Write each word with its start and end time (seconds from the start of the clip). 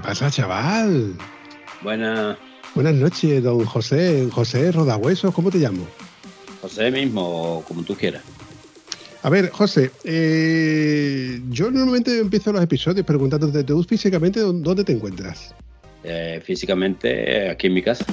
¿Qué 0.00 0.06
pasa, 0.06 0.30
chaval? 0.30 1.14
Buenas. 1.82 2.38
Buenas 2.74 2.94
noches, 2.94 3.42
don 3.42 3.66
José. 3.66 4.28
José 4.32 4.72
Rodahuesos, 4.72 5.34
¿cómo 5.34 5.50
te 5.50 5.58
llamo? 5.58 5.86
José 6.62 6.90
mismo, 6.90 7.62
como 7.68 7.82
tú 7.82 7.94
quieras. 7.94 8.22
A 9.22 9.28
ver, 9.28 9.50
José, 9.50 9.90
eh, 10.04 11.42
yo 11.50 11.70
normalmente 11.70 12.18
empiezo 12.18 12.50
los 12.50 12.62
episodios 12.62 13.04
preguntándote 13.04 13.62
tú 13.62 13.84
físicamente 13.84 14.40
dónde 14.40 14.84
te 14.84 14.92
encuentras. 14.92 15.54
Eh, 16.02 16.40
físicamente 16.42 17.50
aquí 17.50 17.66
en 17.66 17.74
mi 17.74 17.82
casa. 17.82 18.06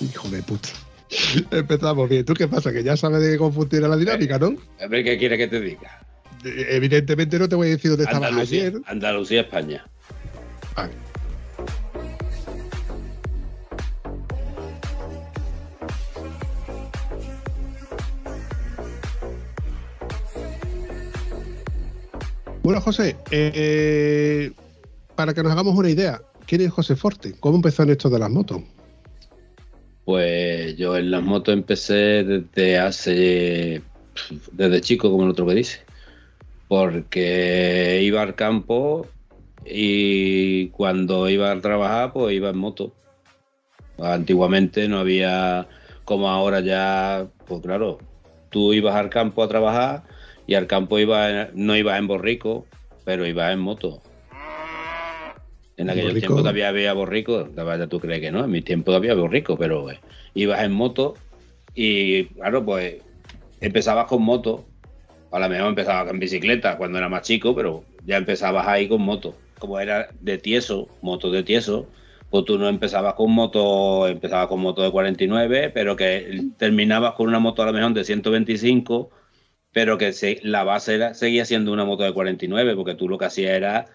Hijo 0.00 0.28
de 0.30 0.42
puta. 0.42 0.70
Empezamos 1.52 2.08
bien. 2.08 2.24
¿Tú 2.24 2.34
qué 2.34 2.48
pasa? 2.48 2.72
Que 2.72 2.82
ya 2.82 2.96
sabes 2.96 3.22
de 3.22 3.38
cómo 3.38 3.52
funciona 3.52 3.86
la 3.86 3.96
dinámica, 3.96 4.36
¿no? 4.36 4.56
A 4.80 4.88
ver 4.88 5.04
qué 5.04 5.16
quiere 5.16 5.38
que 5.38 5.46
te 5.46 5.60
diga. 5.60 6.00
Evidentemente 6.42 7.38
no 7.38 7.48
te 7.48 7.54
voy 7.54 7.68
a 7.68 7.70
decir 7.70 7.92
dónde 7.92 8.02
estabas 8.02 8.32
ayer. 8.32 8.82
Andalucía, 8.86 9.42
España. 9.42 9.86
Bueno, 22.62 22.80
José, 22.80 23.16
eh, 23.32 24.52
para 25.16 25.34
que 25.34 25.42
nos 25.42 25.50
hagamos 25.50 25.76
una 25.76 25.90
idea, 25.90 26.22
¿quién 26.46 26.60
es 26.60 26.70
José 26.70 26.94
Forte? 26.94 27.34
¿Cómo 27.40 27.56
empezó 27.56 27.82
en 27.82 27.90
esto 27.90 28.08
de 28.08 28.20
las 28.20 28.30
motos? 28.30 28.62
Pues 30.04 30.76
yo 30.76 30.96
en 30.96 31.10
las 31.10 31.22
motos 31.24 31.54
empecé 31.54 32.22
desde 32.22 32.78
hace, 32.78 33.82
desde 34.52 34.80
chico, 34.80 35.10
como 35.10 35.24
el 35.24 35.30
otro 35.30 35.44
que 35.46 35.54
dice, 35.54 35.80
porque 36.68 38.00
iba 38.04 38.22
al 38.22 38.36
campo 38.36 39.08
y 39.64 40.68
cuando 40.68 41.28
iba 41.28 41.50
a 41.50 41.60
trabajar, 41.60 42.12
pues 42.12 42.34
iba 42.34 42.50
en 42.50 42.58
moto. 42.58 42.92
Antiguamente 43.98 44.88
no 44.88 44.98
había, 44.98 45.68
como 46.04 46.28
ahora 46.28 46.60
ya, 46.60 47.26
pues 47.46 47.60
claro, 47.62 47.98
tú 48.50 48.72
ibas 48.72 48.96
al 48.96 49.10
campo 49.10 49.42
a 49.42 49.48
trabajar 49.48 50.02
y 50.46 50.54
al 50.54 50.66
campo 50.66 50.98
iba, 50.98 51.50
no 51.54 51.76
ibas 51.76 51.98
en 51.98 52.06
borrico, 52.08 52.66
pero 53.04 53.26
ibas 53.26 53.52
en 53.52 53.60
moto. 53.60 54.02
En 55.76 55.90
aquel 55.90 56.18
tiempo 56.18 56.36
todavía 56.36 56.68
había 56.68 56.92
borrico, 56.92 57.48
ya 57.54 57.86
tú 57.86 57.98
crees 57.98 58.20
que 58.20 58.30
no, 58.30 58.44
en 58.44 58.50
mi 58.50 58.62
tiempo 58.62 58.86
todavía 58.86 59.12
había 59.12 59.22
borrico, 59.22 59.56
pero 59.56 59.90
eh, 59.90 60.00
ibas 60.34 60.62
en 60.62 60.72
moto 60.72 61.14
y 61.74 62.24
claro, 62.26 62.64
pues 62.64 62.96
empezabas 63.60 64.06
con 64.06 64.22
moto, 64.22 64.66
a 65.30 65.38
lo 65.38 65.48
mejor 65.48 65.68
empezabas 65.68 66.12
en 66.12 66.18
bicicleta 66.18 66.76
cuando 66.76 66.98
era 66.98 67.08
más 67.08 67.22
chico, 67.22 67.54
pero 67.54 67.84
ya 68.04 68.16
empezabas 68.16 68.66
ahí 68.66 68.86
con 68.88 69.02
moto 69.02 69.34
como 69.62 69.78
era 69.78 70.08
de 70.20 70.38
tieso, 70.38 70.88
moto 71.02 71.30
de 71.30 71.44
tieso, 71.44 71.86
pues 72.30 72.44
tú 72.46 72.58
no 72.58 72.68
empezabas 72.68 73.14
con 73.14 73.30
moto, 73.30 74.08
empezabas 74.08 74.48
con 74.48 74.60
moto 74.60 74.82
de 74.82 74.90
49, 74.90 75.70
pero 75.72 75.94
que 75.94 76.50
terminabas 76.58 77.14
con 77.14 77.28
una 77.28 77.38
moto 77.38 77.62
a 77.62 77.66
lo 77.66 77.72
mejor 77.72 77.94
de 77.94 78.04
125, 78.04 79.10
pero 79.72 79.98
que 79.98 80.12
la 80.42 80.64
base 80.64 80.96
era, 80.96 81.14
seguía 81.14 81.44
siendo 81.44 81.72
una 81.72 81.84
moto 81.84 82.02
de 82.02 82.12
49, 82.12 82.74
porque 82.74 82.96
tú 82.96 83.08
lo 83.08 83.18
que 83.18 83.26
hacías 83.26 83.52
era 83.52 83.86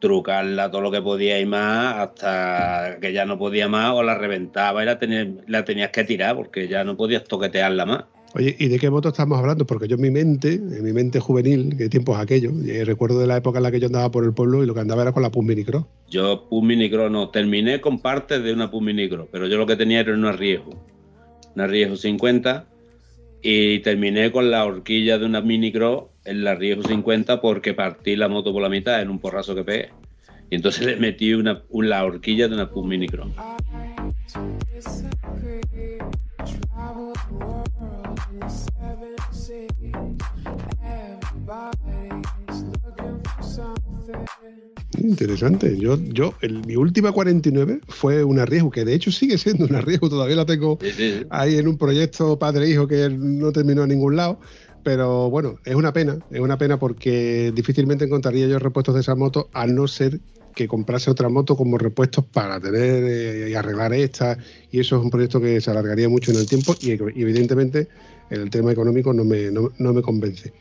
trucarla 0.00 0.70
todo 0.70 0.82
lo 0.82 0.90
que 0.90 1.00
podía 1.00 1.40
y 1.40 1.46
más 1.46 1.96
hasta 1.96 2.98
que 3.00 3.12
ya 3.14 3.24
no 3.24 3.38
podía 3.38 3.68
más 3.68 3.92
o 3.92 4.02
la 4.02 4.18
reventaba 4.18 4.82
y 4.82 4.86
la, 4.86 4.98
la 5.46 5.64
tenías 5.64 5.90
que 5.90 6.04
tirar 6.04 6.36
porque 6.36 6.68
ya 6.68 6.84
no 6.84 6.96
podías 6.96 7.24
toquetearla 7.24 7.86
más. 7.86 8.04
Oye, 8.36 8.54
¿y 8.58 8.68
de 8.68 8.78
qué 8.78 8.90
moto 8.90 9.08
estamos 9.08 9.38
hablando? 9.38 9.66
Porque 9.66 9.88
yo 9.88 9.96
en 9.96 10.02
mi 10.02 10.10
mente, 10.10 10.52
en 10.52 10.84
mi 10.84 10.92
mente 10.92 11.20
juvenil, 11.20 11.74
qué 11.78 11.88
tiempos 11.88 12.18
aquellos, 12.18 12.52
eh, 12.66 12.84
recuerdo 12.84 13.18
de 13.18 13.26
la 13.26 13.38
época 13.38 13.60
en 13.60 13.62
la 13.62 13.70
que 13.70 13.80
yo 13.80 13.86
andaba 13.86 14.10
por 14.10 14.24
el 14.24 14.34
pueblo 14.34 14.62
y 14.62 14.66
lo 14.66 14.74
que 14.74 14.80
andaba 14.80 15.00
era 15.00 15.12
con 15.12 15.22
la 15.22 15.30
Pum 15.30 15.46
Minicro. 15.46 15.88
Yo 16.10 16.46
Pum 16.50 16.66
Minicro 16.66 17.08
no, 17.08 17.30
terminé 17.30 17.80
con 17.80 17.98
parte 17.98 18.38
de 18.38 18.52
una 18.52 18.70
Pum 18.70 18.84
Minicro, 18.84 19.26
pero 19.32 19.46
yo 19.46 19.56
lo 19.56 19.64
que 19.64 19.74
tenía 19.76 20.00
era 20.00 20.12
una 20.12 20.32
Riesgo, 20.32 20.78
una 21.54 21.66
Riesgo 21.66 21.96
50 21.96 22.66
y 23.40 23.78
terminé 23.78 24.30
con 24.30 24.50
la 24.50 24.66
horquilla 24.66 25.16
de 25.16 25.24
una 25.24 25.40
Minicro 25.40 26.10
en 26.26 26.44
la 26.44 26.54
Riesgo 26.54 26.82
50 26.82 27.40
porque 27.40 27.72
partí 27.72 28.16
la 28.16 28.28
moto 28.28 28.52
por 28.52 28.60
la 28.60 28.68
mitad 28.68 29.00
en 29.00 29.08
un 29.08 29.18
porrazo 29.18 29.54
que 29.54 29.64
pegué. 29.64 29.88
Y 30.50 30.56
entonces 30.56 30.84
le 30.84 30.96
metí 30.96 31.32
una, 31.32 31.62
la 31.72 32.04
horquilla 32.04 32.48
de 32.48 32.54
una 32.54 32.68
Pum 32.68 32.86
Minicro. 32.86 33.30
Interesante. 44.98 45.76
Yo, 45.78 45.98
yo, 45.98 46.34
mi 46.66 46.76
última 46.76 47.12
49 47.12 47.80
fue 47.88 48.24
un 48.24 48.38
arriesgo, 48.38 48.70
que 48.70 48.84
de 48.84 48.94
hecho 48.94 49.12
sigue 49.12 49.38
siendo 49.38 49.66
un 49.66 49.74
arriesgo, 49.74 50.08
todavía 50.08 50.36
la 50.36 50.46
tengo 50.46 50.78
ahí 51.30 51.56
en 51.56 51.68
un 51.68 51.78
proyecto 51.78 52.38
padre-hijo 52.38 52.86
que 52.88 53.08
no 53.10 53.52
terminó 53.52 53.82
a 53.82 53.86
ningún 53.86 54.16
lado. 54.16 54.38
Pero 54.82 55.30
bueno, 55.30 55.58
es 55.64 55.74
una 55.74 55.92
pena, 55.92 56.18
es 56.30 56.40
una 56.40 56.58
pena 56.58 56.78
porque 56.78 57.52
difícilmente 57.54 58.04
encontraría 58.04 58.46
yo 58.46 58.58
repuestos 58.60 58.94
de 58.94 59.00
esa 59.00 59.16
moto, 59.16 59.48
a 59.52 59.66
no 59.66 59.88
ser 59.88 60.20
que 60.56 60.66
comprase 60.66 61.10
otra 61.10 61.28
moto 61.28 61.54
como 61.54 61.76
repuestos 61.76 62.24
para 62.24 62.58
tener 62.58 63.04
eh, 63.04 63.50
y 63.50 63.54
arreglar 63.54 63.92
esta. 63.92 64.38
Y 64.72 64.80
eso 64.80 64.96
es 64.96 65.02
un 65.02 65.10
proyecto 65.10 65.38
que 65.38 65.60
se 65.60 65.70
alargaría 65.70 66.08
mucho 66.08 66.32
en 66.32 66.38
el 66.38 66.46
tiempo 66.48 66.74
y, 66.80 66.92
evidentemente 66.92 67.88
el 68.30 68.50
tema 68.50 68.72
económico 68.72 69.12
no 69.12 69.22
me, 69.22 69.50
no, 69.52 69.70
no 69.78 69.92
me 69.92 70.00
convence. 70.00 70.52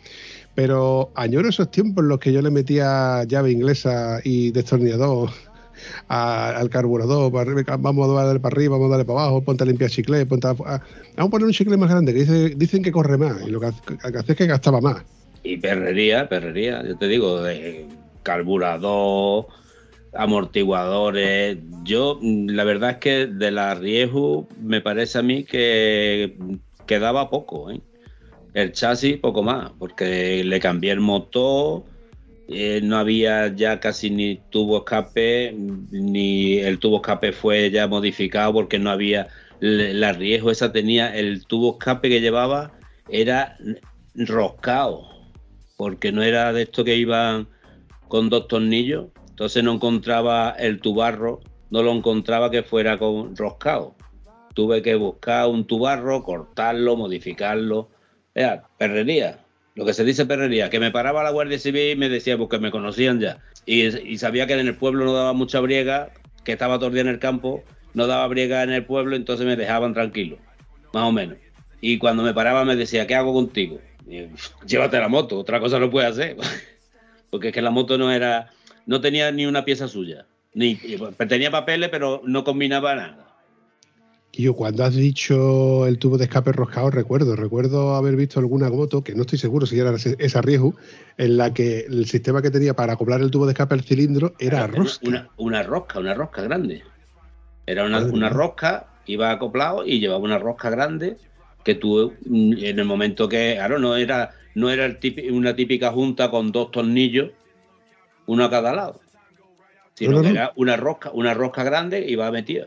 Pero 0.53 1.11
añoro 1.15 1.47
esos 1.47 1.71
tiempos 1.71 2.03
en 2.03 2.09
los 2.09 2.19
que 2.19 2.33
yo 2.33 2.41
le 2.41 2.51
metía 2.51 3.23
llave 3.23 3.51
inglesa 3.51 4.19
y 4.23 4.51
destornillador 4.51 5.29
al 6.09 6.69
carburador, 6.69 7.31
vamos 7.79 8.09
a 8.09 8.23
darle 8.23 8.39
para 8.39 8.53
arriba, 8.53 8.77
vamos 8.77 8.87
a 8.87 8.91
darle 8.91 9.05
para 9.05 9.21
abajo, 9.21 9.41
ponte 9.41 9.63
a 9.63 9.67
limpiar 9.67 9.89
chicle, 9.89 10.25
ponte 10.25 10.47
vamos 10.47 10.69
a 10.69 11.29
poner 11.29 11.45
un 11.45 11.53
chicle 11.53 11.77
más 11.77 11.89
grande, 11.89 12.13
que 12.13 12.55
dicen 12.55 12.83
que 12.83 12.91
corre 12.91 13.17
más, 13.17 13.41
y 13.45 13.51
lo 13.51 13.59
que, 13.59 13.67
hace 13.67 14.31
es 14.31 14.37
que 14.37 14.45
gastaba 14.45 14.79
más. 14.81 15.03
Y 15.43 15.57
perrería, 15.57 16.27
perrería, 16.29 16.83
yo 16.85 16.97
te 16.97 17.07
digo, 17.07 17.41
de 17.41 17.85
carburador, 18.23 19.47
amortiguadores. 20.15 21.57
Yo, 21.83 22.19
la 22.21 22.63
verdad 22.63 22.91
es 22.91 22.97
que 22.97 23.27
de 23.27 23.51
la 23.51 23.75
riesgo 23.75 24.47
me 24.61 24.81
parece 24.81 25.19
a 25.19 25.21
mí 25.21 25.43
que 25.43 26.37
quedaba 26.85 27.29
poco, 27.29 27.71
¿eh? 27.71 27.81
El 28.53 28.71
chasis 28.71 29.17
poco 29.17 29.43
más, 29.43 29.71
porque 29.77 30.43
le 30.43 30.59
cambié 30.61 30.91
el 30.91 31.01
motor, 31.01 31.83
eh, 32.47 32.79
no 32.83 32.97
había 32.97 33.53
ya 33.53 33.79
casi 33.79 34.09
ni 34.09 34.39
tubo 34.49 34.77
escape, 34.77 35.53
ni 35.91 36.59
el 36.59 36.79
tubo 36.79 36.97
escape 36.97 37.31
fue 37.31 37.71
ya 37.71 37.87
modificado 37.87 38.53
porque 38.53 38.79
no 38.79 38.91
había 38.91 39.27
la 39.59 40.11
riesgo 40.11 40.51
esa 40.51 40.71
tenía 40.71 41.15
el 41.15 41.45
tubo 41.45 41.73
escape 41.73 42.09
que 42.09 42.21
llevaba 42.21 42.73
era 43.09 43.57
roscado, 44.13 45.07
porque 45.75 46.11
no 46.11 46.23
era 46.23 46.53
de 46.53 46.63
esto 46.63 46.83
que 46.83 46.95
iban 46.95 47.47
con 48.07 48.29
dos 48.29 48.47
tornillos, 48.47 49.07
entonces 49.35 49.65
no 49.65 49.73
encontraba 49.73 50.55
el 50.57 50.79
tubarro, 50.79 51.41
no 51.69 51.83
lo 51.83 51.91
encontraba 51.91 52.49
que 52.49 52.63
fuera 52.63 52.97
con 52.97 53.35
roscado. 53.35 53.93
Tuve 54.53 54.81
que 54.81 54.95
buscar 54.95 55.49
un 55.49 55.67
tubarro, 55.67 56.23
cortarlo, 56.23 56.95
modificarlo 56.95 57.89
era 58.33 58.63
perrería, 58.77 59.39
lo 59.75 59.83
que 59.83 59.93
se 59.93 60.05
dice 60.05 60.25
perrería, 60.25 60.69
que 60.69 60.79
me 60.79 60.89
paraba 60.89 61.21
la 61.21 61.31
Guardia 61.31 61.59
Civil 61.59 61.91
y 61.91 61.95
me 61.97 62.07
decía, 62.07 62.37
porque 62.37 62.59
me 62.59 62.71
conocían 62.71 63.19
ya. 63.19 63.39
Y, 63.65 64.17
sabía 64.17 64.47
que 64.47 64.53
en 64.53 64.67
el 64.67 64.77
pueblo 64.77 65.03
no 65.03 65.13
daba 65.13 65.33
mucha 65.33 65.59
briega, 65.59 66.11
que 66.45 66.53
estaba 66.53 66.77
todo 66.77 66.87
el 66.87 66.93
día 66.93 67.01
en 67.01 67.09
el 67.09 67.19
campo, 67.19 67.61
no 67.93 68.07
daba 68.07 68.25
briega 68.27 68.63
en 68.63 68.71
el 68.71 68.85
pueblo, 68.85 69.17
entonces 69.17 69.45
me 69.45 69.57
dejaban 69.57 69.93
tranquilo, 69.93 70.37
más 70.93 71.03
o 71.03 71.11
menos. 71.11 71.37
Y 71.81 71.97
cuando 71.97 72.23
me 72.23 72.33
paraba 72.33 72.63
me 72.63 72.77
decía, 72.77 73.05
¿qué 73.05 73.15
hago 73.15 73.33
contigo? 73.33 73.81
Llévate 74.65 74.97
la 74.97 75.09
moto, 75.09 75.37
otra 75.39 75.59
cosa 75.59 75.77
no 75.77 75.89
puede 75.89 76.07
hacer. 76.07 76.37
porque 77.29 77.49
es 77.49 77.53
que 77.53 77.61
la 77.61 77.71
moto 77.71 77.97
no 77.97 78.13
era, 78.13 78.51
no 78.85 79.01
tenía 79.01 79.31
ni 79.31 79.45
una 79.45 79.65
pieza 79.65 79.87
suya. 79.87 80.25
Ni, 80.53 80.79
tenía 81.27 81.51
papeles, 81.51 81.89
pero 81.89 82.21
no 82.25 82.43
combinaba 82.43 82.95
nada. 82.95 83.25
Y 84.31 84.43
yo 84.43 84.53
cuando 84.53 84.83
has 84.83 84.95
dicho 84.95 85.87
el 85.87 85.97
tubo 85.97 86.17
de 86.17 86.25
escape 86.25 86.51
roscado, 86.51 86.91
recuerdo, 86.91 87.35
recuerdo 87.35 87.95
haber 87.95 88.17
visto 88.17 88.39
alguna 88.39 88.69
moto, 88.69 89.01
que 89.01 89.15
no 89.15 89.21
estoy 89.21 89.39
seguro 89.39 89.65
si 89.65 89.79
era 89.79 89.93
esa 89.95 90.41
riesgo, 90.41 90.75
en 91.17 91.37
la 91.37 91.53
que 91.53 91.85
el 91.87 92.05
sistema 92.05 92.41
que 92.41 92.51
tenía 92.51 92.73
para 92.73 92.93
acoplar 92.93 93.21
el 93.21 93.31
tubo 93.31 93.45
de 93.45 93.53
escape 93.53 93.75
al 93.75 93.83
cilindro 93.83 94.33
era, 94.39 94.67
rosca. 94.67 95.07
Una, 95.07 95.29
una, 95.37 95.63
rosca, 95.63 95.99
una 95.99 96.13
rosca 96.13 96.41
grande. 96.41 96.83
Era 97.65 97.85
una, 97.85 97.99
una 97.99 98.29
rosca, 98.29 98.87
iba 99.05 99.31
acoplado 99.31 99.85
y 99.85 99.99
llevaba 99.99 100.19
una 100.19 100.37
rosca 100.37 100.69
grande 100.69 101.17
que 101.63 101.75
tú 101.75 102.13
mm, 102.25 102.53
en 102.59 102.79
el 102.79 102.85
momento 102.85 103.27
que, 103.27 103.55
claro, 103.55 103.79
no 103.79 103.95
era, 103.97 104.31
no 104.53 104.69
era 104.69 104.97
una 105.31 105.55
típica 105.55 105.91
junta 105.91 106.29
con 106.29 106.51
dos 106.51 106.71
tornillos, 106.71 107.31
uno 108.25 108.45
a 108.45 108.49
cada 108.49 108.73
lado, 108.73 108.99
sino 109.95 110.21
que 110.21 110.29
era 110.29 110.53
una 110.55 110.77
rosca, 110.77 111.11
una 111.11 111.33
rosca 111.33 111.63
grande 111.63 112.05
y 112.07 112.15
va 112.15 112.31
metida. 112.31 112.65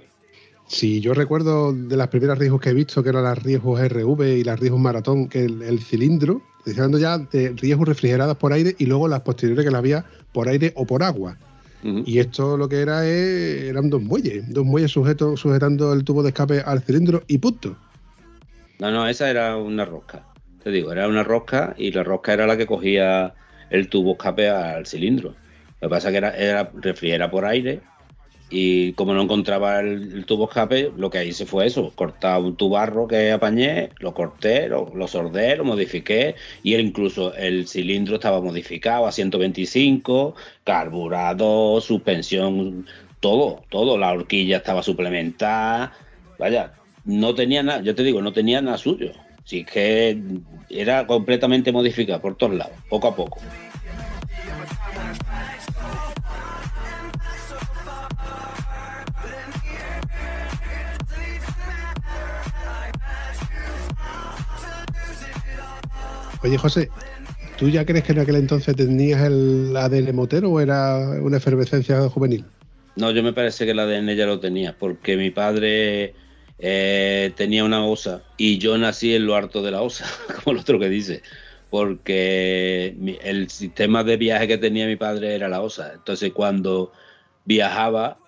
Sí, 0.68 1.00
yo 1.00 1.14
recuerdo 1.14 1.72
de 1.72 1.96
las 1.96 2.08
primeras 2.08 2.38
riesgos 2.38 2.60
que 2.60 2.70
he 2.70 2.74
visto, 2.74 3.02
que 3.02 3.08
eran 3.08 3.24
las 3.24 3.42
riesgos 3.42 3.80
RV 3.80 4.38
y 4.38 4.44
las 4.44 4.60
riesgos 4.60 4.80
maratón, 4.80 5.28
que 5.28 5.44
el, 5.44 5.80
cilindro, 5.80 6.42
estoy 6.58 6.74
hablando 6.74 6.98
ya 6.98 7.16
de 7.18 7.54
riesgos 7.56 7.88
refrigeradas 7.88 8.36
por 8.36 8.52
aire 8.52 8.76
y 8.78 8.84
luego 8.84 9.08
las 9.08 9.22
posteriores 9.22 9.64
que 9.64 9.70
la 9.70 9.78
había 9.78 10.04
por 10.32 10.46
aire 10.48 10.72
o 10.76 10.86
por 10.86 11.02
agua. 11.02 11.38
Y 11.82 12.18
esto 12.18 12.56
lo 12.56 12.68
que 12.68 12.80
era 12.80 13.06
eran 13.06 13.88
dos 13.88 14.02
muelles, 14.02 14.52
dos 14.52 14.66
muelles 14.66 14.90
sujetos, 14.90 15.40
sujetando 15.40 15.92
el 15.92 16.02
tubo 16.02 16.22
de 16.24 16.30
escape 16.30 16.60
al 16.60 16.82
cilindro 16.82 17.22
y 17.28 17.38
punto. 17.38 17.76
No, 18.80 18.90
no, 18.90 19.06
esa 19.08 19.30
era 19.30 19.56
una 19.56 19.84
rosca. 19.84 20.24
Te 20.62 20.70
digo, 20.70 20.92
era 20.92 21.08
una 21.08 21.22
rosca 21.22 21.74
y 21.78 21.92
la 21.92 22.02
rosca 22.02 22.32
era 22.32 22.46
la 22.48 22.56
que 22.56 22.66
cogía 22.66 23.32
el 23.70 23.88
tubo 23.88 24.12
escape 24.12 24.48
al 24.48 24.86
cilindro. 24.86 25.34
Lo 25.80 25.88
que 25.88 25.94
pasa 25.94 26.08
es 26.08 26.12
que 26.12 26.18
era, 26.18 26.36
era 26.36 26.70
refrigera 26.74 27.30
por 27.30 27.44
aire 27.44 27.80
y 28.50 28.92
como 28.94 29.12
no 29.12 29.22
encontraba 29.22 29.80
el, 29.80 30.24
tubo 30.24 30.48
escape, 30.48 30.90
lo 30.96 31.10
que 31.10 31.24
hice 31.24 31.44
fue 31.44 31.66
eso, 31.66 31.92
cortar 31.94 32.40
un 32.40 32.56
tubarro 32.56 33.06
que 33.06 33.30
apañé, 33.30 33.90
lo 33.98 34.14
corté, 34.14 34.68
lo, 34.68 34.90
lo 34.94 35.06
sordé, 35.06 35.56
lo 35.56 35.64
modifiqué 35.64 36.34
y 36.62 36.74
incluso 36.76 37.34
el 37.34 37.68
cilindro 37.68 38.14
estaba 38.14 38.40
modificado 38.40 39.06
a 39.06 39.12
125, 39.12 40.34
carburado, 40.64 41.80
suspensión, 41.80 42.86
todo, 43.20 43.64
todo, 43.68 43.98
la 43.98 44.12
horquilla 44.12 44.58
estaba 44.58 44.82
suplementada, 44.82 45.92
vaya, 46.38 46.72
no 47.04 47.34
tenía 47.34 47.62
nada, 47.62 47.82
yo 47.82 47.94
te 47.94 48.02
digo, 48.02 48.22
no 48.22 48.32
tenía 48.32 48.62
nada 48.62 48.78
suyo, 48.78 49.12
así 49.44 49.64
que 49.64 50.22
era 50.70 51.06
completamente 51.06 51.70
modificado 51.70 52.22
por 52.22 52.36
todos 52.36 52.54
lados, 52.54 52.76
poco 52.88 53.08
a 53.08 53.14
poco. 53.16 53.40
Oye, 66.42 66.56
José, 66.56 66.88
¿tú 67.58 67.68
ya 67.68 67.84
crees 67.84 68.04
que 68.04 68.12
en 68.12 68.20
aquel 68.20 68.36
entonces 68.36 68.74
tenías 68.76 69.22
el 69.22 69.76
ADN 69.76 70.14
motero 70.14 70.50
o 70.50 70.60
era 70.60 70.98
una 71.20 71.38
efervescencia 71.38 72.08
juvenil? 72.08 72.44
No, 72.96 73.10
yo 73.10 73.22
me 73.22 73.32
parece 73.32 73.64
que 73.64 73.72
el 73.72 73.78
ADN 73.78 74.14
ya 74.14 74.26
lo 74.26 74.40
tenía, 74.40 74.76
porque 74.78 75.16
mi 75.16 75.30
padre 75.30 76.14
eh, 76.58 77.32
tenía 77.36 77.64
una 77.64 77.84
osa 77.84 78.22
y 78.36 78.58
yo 78.58 78.78
nací 78.78 79.14
en 79.14 79.26
lo 79.26 79.34
harto 79.34 79.62
de 79.62 79.72
la 79.72 79.82
osa, 79.82 80.06
como 80.44 80.56
el 80.56 80.62
otro 80.62 80.78
que 80.78 80.88
dice, 80.88 81.22
porque 81.70 82.96
el 83.22 83.50
sistema 83.50 84.04
de 84.04 84.16
viaje 84.16 84.48
que 84.48 84.58
tenía 84.58 84.86
mi 84.86 84.96
padre 84.96 85.34
era 85.34 85.48
la 85.48 85.60
osa. 85.60 85.92
Entonces, 85.94 86.32
cuando 86.32 86.92
viajaba, 87.44 88.18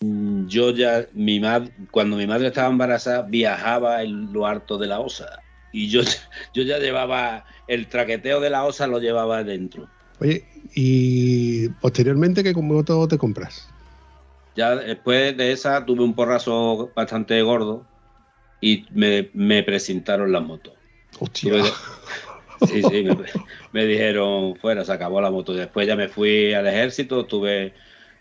mm, 0.00 0.46
yo 0.46 0.70
ya, 0.70 1.06
mi 1.14 1.40
madre, 1.40 1.70
cuando 1.90 2.16
mi 2.16 2.26
madre 2.26 2.48
estaba 2.48 2.68
embarazada, 2.68 3.22
viajaba 3.22 4.02
en 4.02 4.32
lo 4.32 4.46
harto 4.46 4.78
de 4.78 4.86
la 4.86 5.00
osa 5.00 5.42
y 5.76 5.88
yo, 5.88 6.00
yo 6.54 6.62
ya 6.62 6.78
llevaba 6.78 7.44
el 7.68 7.86
traqueteo 7.86 8.40
de 8.40 8.50
la 8.50 8.64
osa, 8.64 8.86
lo 8.86 8.98
llevaba 8.98 9.44
dentro. 9.44 9.88
Oye, 10.20 10.44
y 10.74 11.68
posteriormente, 11.68 12.42
¿qué 12.42 12.54
moto 12.54 13.06
te 13.06 13.18
compras? 13.18 13.68
Ya 14.54 14.74
después 14.74 15.36
de 15.36 15.52
esa 15.52 15.84
tuve 15.84 16.02
un 16.02 16.14
porrazo 16.14 16.90
bastante 16.96 17.42
gordo 17.42 17.84
y 18.60 18.86
me, 18.92 19.62
presentaron 19.62 20.32
las 20.32 20.42
motos. 20.42 20.72
Hostia. 21.20 21.52
Sí, 22.66 22.82
sí, 22.82 23.04
me, 23.72 23.84
dijeron, 23.86 24.56
fuera, 24.56 24.84
se 24.84 24.92
acabó 24.92 25.20
la 25.20 25.30
moto. 25.30 25.52
Después 25.52 25.86
ya 25.86 25.96
me 25.96 26.08
fui 26.08 26.54
al 26.54 26.66
ejército, 26.66 27.26
tuve, 27.26 27.74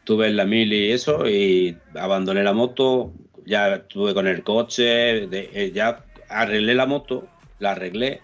tuve 0.03 0.27
en 0.27 0.35
la 0.35 0.45
mil 0.45 0.73
y 0.73 0.91
eso, 0.91 1.27
y 1.27 1.77
abandoné 1.95 2.43
la 2.43 2.53
moto, 2.53 3.13
ya 3.45 3.75
estuve 3.75 4.13
con 4.13 4.27
el 4.27 4.43
coche, 4.43 5.23
eh, 5.31 5.71
ya 5.73 6.03
arreglé 6.29 6.75
la 6.75 6.85
moto 6.85 7.29
la 7.59 7.71
arreglé, 7.71 8.21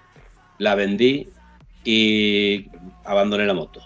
la 0.58 0.76
vendí 0.76 1.30
y 1.84 2.68
abandoné 3.04 3.46
la 3.46 3.54
moto. 3.54 3.82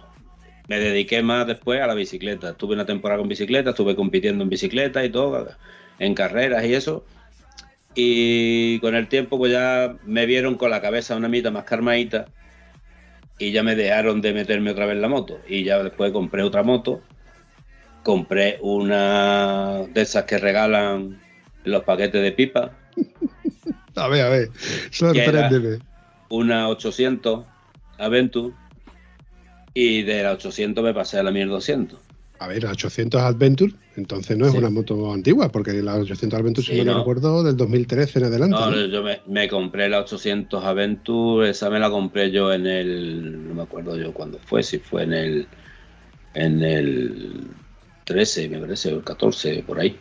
Me 0.67 0.79
dediqué 0.79 1.21
más 1.21 1.45
después 1.45 1.81
a 1.81 1.87
la 1.87 1.93
bicicleta. 1.93 2.53
Tuve 2.53 2.73
una 2.73 2.85
temporada 2.85 3.19
con 3.19 3.29
bicicleta, 3.29 3.69
estuve 3.71 3.95
compitiendo 3.95 4.43
en 4.43 4.49
bicicleta 4.49 5.05
y 5.05 5.09
todo, 5.09 5.47
en 5.99 6.15
carreras 6.15 6.65
y 6.65 6.73
eso. 6.73 7.05
Y 7.95 8.79
con 8.79 8.93
el 8.93 9.07
tiempo 9.07 9.37
pues 9.37 9.51
ya 9.51 9.95
me 10.03 10.25
vieron 10.25 10.55
con 10.55 10.69
la 10.69 10.81
cabeza 10.81 11.15
una 11.15 11.29
mitad 11.29 11.51
más 11.51 11.63
carmadita 11.63 12.27
y 13.39 13.51
ya 13.51 13.63
me 13.63 13.75
dejaron 13.75 14.21
de 14.21 14.33
meterme 14.33 14.71
otra 14.71 14.85
vez 14.85 14.95
en 14.95 15.01
la 15.01 15.07
moto. 15.07 15.39
Y 15.47 15.63
ya 15.63 15.81
después 15.81 16.11
compré 16.11 16.43
otra 16.43 16.63
moto. 16.63 17.01
Compré 18.03 18.59
una 18.61 19.83
de 19.93 20.01
esas 20.01 20.25
que 20.25 20.37
regalan 20.37 21.21
los 21.63 21.83
paquetes 21.83 22.21
de 22.21 22.31
pipa. 22.31 22.71
A 23.97 24.09
ver, 24.09 24.25
a 24.25 24.29
ver, 24.29 24.49
sorpréndeme. 24.91 25.79
Una 26.27 26.67
800 26.67 27.45
Aventure 27.97 28.53
y 29.73 30.03
de 30.03 30.23
la 30.23 30.33
800 30.33 30.83
me 30.83 30.93
pasé 30.93 31.17
a 31.17 31.23
la 31.23 31.31
1200. 31.31 31.97
A 32.39 32.47
ver, 32.47 32.63
la 32.63 32.71
800 32.71 33.21
Adventure, 33.21 33.73
entonces 33.95 34.37
no 34.37 34.45
es 34.45 34.53
una 34.53 34.69
moto 34.69 35.13
antigua, 35.13 35.49
porque 35.49 35.71
la 35.73 35.95
800 35.95 36.39
Adventure, 36.39 36.67
si 36.67 36.77
no, 36.83 36.85
me 36.85 36.93
recuerdo, 36.99 37.43
del 37.43 37.55
2013 37.55 38.19
en 38.19 38.25
adelante. 38.25 38.57
No, 38.59 38.85
yo 38.87 39.03
me, 39.25 39.47
compré 39.47 39.87
la 39.87 39.99
800 40.01 40.63
Adventure, 40.63 41.49
esa 41.49 41.69
me 41.69 41.79
la 41.79 41.89
compré 41.89 42.31
yo 42.31 42.53
en 42.53 42.67
el, 42.67 43.47
no 43.47 43.55
me 43.55 43.63
acuerdo 43.63 43.97
yo 43.97 44.13
cuándo 44.13 44.37
fue, 44.39 44.63
si 44.63 44.79
fue 44.79 45.03
en 45.03 45.13
el, 45.13 45.47
en 46.33 46.61
el 46.61 47.47
13, 48.03 48.49
me 48.49 48.59
parece, 48.59 48.93
o 48.93 48.97
el 48.97 49.03
14, 49.03 49.63
por 49.65 49.79
ahí. 49.79 49.97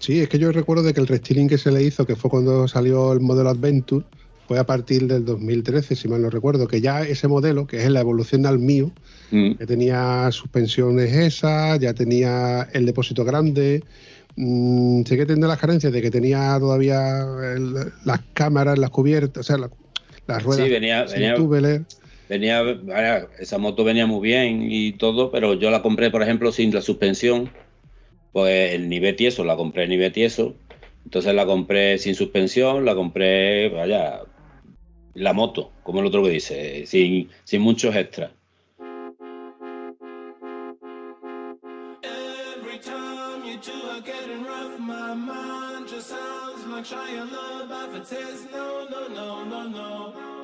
Sí, 0.00 0.20
es 0.20 0.28
que 0.28 0.38
yo 0.38 0.52
recuerdo 0.52 0.82
de 0.82 0.92
que 0.92 1.00
el 1.00 1.06
restyling 1.06 1.48
que 1.48 1.56
se 1.56 1.72
le 1.72 1.82
hizo, 1.82 2.06
que 2.06 2.14
fue 2.14 2.30
cuando 2.30 2.68
salió 2.68 3.12
el 3.12 3.20
modelo 3.20 3.48
Adventure, 3.48 4.04
fue 4.46 4.58
a 4.58 4.64
partir 4.64 5.06
del 5.06 5.24
2013, 5.24 5.96
si 5.96 6.08
mal 6.08 6.22
no 6.22 6.30
recuerdo, 6.30 6.66
que 6.66 6.80
ya 6.80 7.02
ese 7.02 7.28
modelo, 7.28 7.66
que 7.66 7.82
es 7.82 7.90
la 7.90 8.00
evolución 8.00 8.46
al 8.46 8.58
mío, 8.58 8.92
mm. 9.30 9.54
que 9.54 9.66
tenía 9.66 10.30
suspensiones 10.30 11.12
esas, 11.12 11.78
ya 11.80 11.94
tenía 11.94 12.68
el 12.72 12.86
depósito 12.86 13.24
grande, 13.24 13.82
mmm, 14.36 15.02
sé 15.04 15.16
que 15.16 15.26
tenía 15.26 15.46
las 15.46 15.58
carencias 15.58 15.92
de 15.92 16.02
que 16.02 16.10
tenía 16.10 16.56
todavía 16.58 17.24
las 18.04 18.20
cámaras, 18.32 18.78
las 18.78 18.90
cubiertas, 18.90 19.40
o 19.40 19.42
sea, 19.42 19.68
las 20.26 20.42
ruedas. 20.42 20.64
Sí, 20.64 20.70
venía, 20.70 21.04
venía, 22.28 23.28
esa 23.38 23.58
moto 23.58 23.84
venía 23.84 24.06
muy 24.06 24.20
bien 24.20 24.66
y 24.70 24.92
todo, 24.92 25.30
pero 25.30 25.54
yo 25.54 25.70
la 25.70 25.82
compré, 25.82 26.10
por 26.10 26.22
ejemplo, 26.22 26.52
sin 26.52 26.72
la 26.72 26.82
suspensión 26.82 27.50
pues 28.34 28.74
el 28.74 28.88
nivel 28.88 29.14
tieso 29.14 29.44
la 29.44 29.54
compré 29.54 29.84
en 29.84 29.90
nivel 29.90 30.10
tieso. 30.10 30.56
Entonces 31.04 31.32
la 31.34 31.46
compré 31.46 31.98
sin 31.98 32.16
suspensión, 32.16 32.84
la 32.84 32.96
compré, 32.96 33.68
vaya, 33.68 34.22
la 35.14 35.32
moto, 35.32 35.70
como 35.82 36.00
el 36.00 36.06
otro 36.06 36.22
que 36.22 36.30
dice, 36.30 36.86
sin, 36.86 37.28
sin 37.44 37.60
muchos 37.62 37.94
extras. 37.94 38.30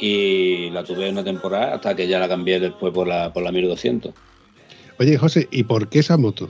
Y 0.03 0.71
la 0.71 0.83
tuve 0.83 1.11
una 1.11 1.23
temporada 1.23 1.75
hasta 1.75 1.95
que 1.95 2.09
ya 2.09 2.19
la 2.19 2.29
cambié 2.29 2.59
después 2.59 2.93
por 2.93 3.07
la, 3.07 3.33
por 3.33 3.43
la 3.43 3.53
1200. 3.53 4.15
Oye, 4.99 5.19
José, 5.19 5.49
¿y 5.51 5.65
por 5.65 5.89
qué 5.89 5.99
esa 5.99 6.17
moto? 6.17 6.49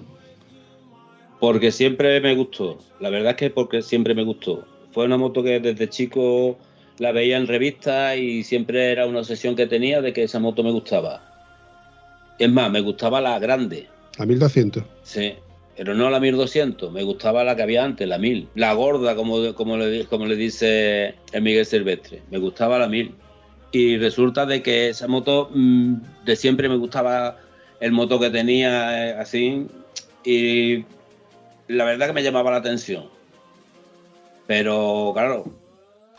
Porque 1.41 1.73
siempre 1.73 2.21
me 2.21 2.35
gustó. 2.35 2.79
La 3.01 3.11
verdad 3.11 3.31
es 3.31 3.37
que 3.37 3.51
porque 3.51 3.83
siempre 3.83 4.15
me 4.15 4.23
gustó. 4.23 4.65
Fue 4.93 5.05
una 5.07 5.17
moto 5.17 5.43
que 5.43 5.59
desde 5.59 5.89
chico 5.89 6.59
la 7.01 7.13
veía 7.13 7.39
en 7.39 7.47
revistas 7.47 8.19
y 8.19 8.45
siempre 8.45 8.93
era 8.93 9.07
una 9.07 9.21
obsesión 9.21 9.57
que 9.57 9.67
tenía 9.67 10.03
de 10.03 10.13
que 10.13 10.25
esa 10.25 10.39
moto 10.39 10.63
me 10.63 10.71
gustaba. 10.71 11.23
Es 12.39 12.51
más, 12.51 12.71
me 12.71 12.83
gustaba 12.83 13.23
la 13.23 13.39
grande. 13.39 13.89
La 14.19 14.27
1200. 14.27 14.85
Sí, 15.03 15.33
pero 15.79 15.95
no 15.95 16.11
la 16.11 16.21
1200. 16.21 16.93
Me 16.93 17.03
gustaba 17.03 17.43
la 17.43 17.57
que 17.57 17.63
había 17.63 17.85
antes, 17.85 18.07
la 18.07 18.19
1000. 18.19 18.49
La 18.55 18.75
gorda, 18.75 19.17
como, 19.17 19.55
como, 19.55 19.79
le, 19.79 20.05
como 20.05 20.27
le 20.27 20.37
dice 20.37 21.15
el 21.33 21.41
Miguel 21.41 21.65
Silvestre. 21.65 22.21
Me 22.31 22.37
gustaba 22.37 22.79
la 22.79 22.87
1000. 22.87 23.15
Y 23.73 23.97
resulta 23.97 24.45
de 24.45 24.63
que 24.63 24.91
esa 24.91 25.09
moto 25.09 25.49
mm, 25.55 25.95
de 26.27 26.37
siempre 26.37 26.69
me 26.69 26.77
gustaba 26.77 27.39
el 27.81 27.93
moto 27.93 28.21
que 28.21 28.29
tenía 28.29 29.09
eh, 29.09 29.15
así. 29.15 29.67
Y 30.23 30.85
la 31.67 31.87
verdad 31.87 32.09
que 32.09 32.13
me 32.13 32.23
llamaba 32.23 32.51
la 32.51 32.59
atención. 32.59 33.09
Pero 34.47 35.13
claro, 35.15 35.60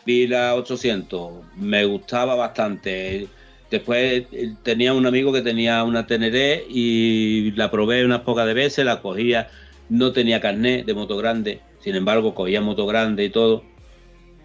vi 0.04 0.26
la 0.26 0.54
800, 0.54 1.44
me 1.56 1.84
gustaba 1.84 2.34
bastante. 2.34 3.28
Después 3.70 4.24
eh, 4.32 4.54
tenía 4.62 4.92
un 4.92 5.06
amigo 5.06 5.32
que 5.32 5.42
tenía 5.42 5.82
una 5.84 6.06
Teneré 6.06 6.64
y 6.68 7.52
la 7.52 7.70
probé 7.70 8.04
unas 8.04 8.20
pocas 8.20 8.46
de 8.46 8.54
veces, 8.54 8.84
la 8.84 9.00
cogía, 9.00 9.48
no 9.88 10.12
tenía 10.12 10.40
carnet 10.40 10.84
de 10.86 10.94
moto 10.94 11.16
grande, 11.16 11.60
sin 11.80 11.96
embargo 11.96 12.34
cogía 12.34 12.60
moto 12.60 12.86
grande 12.86 13.24
y 13.24 13.30
todo. 13.30 13.64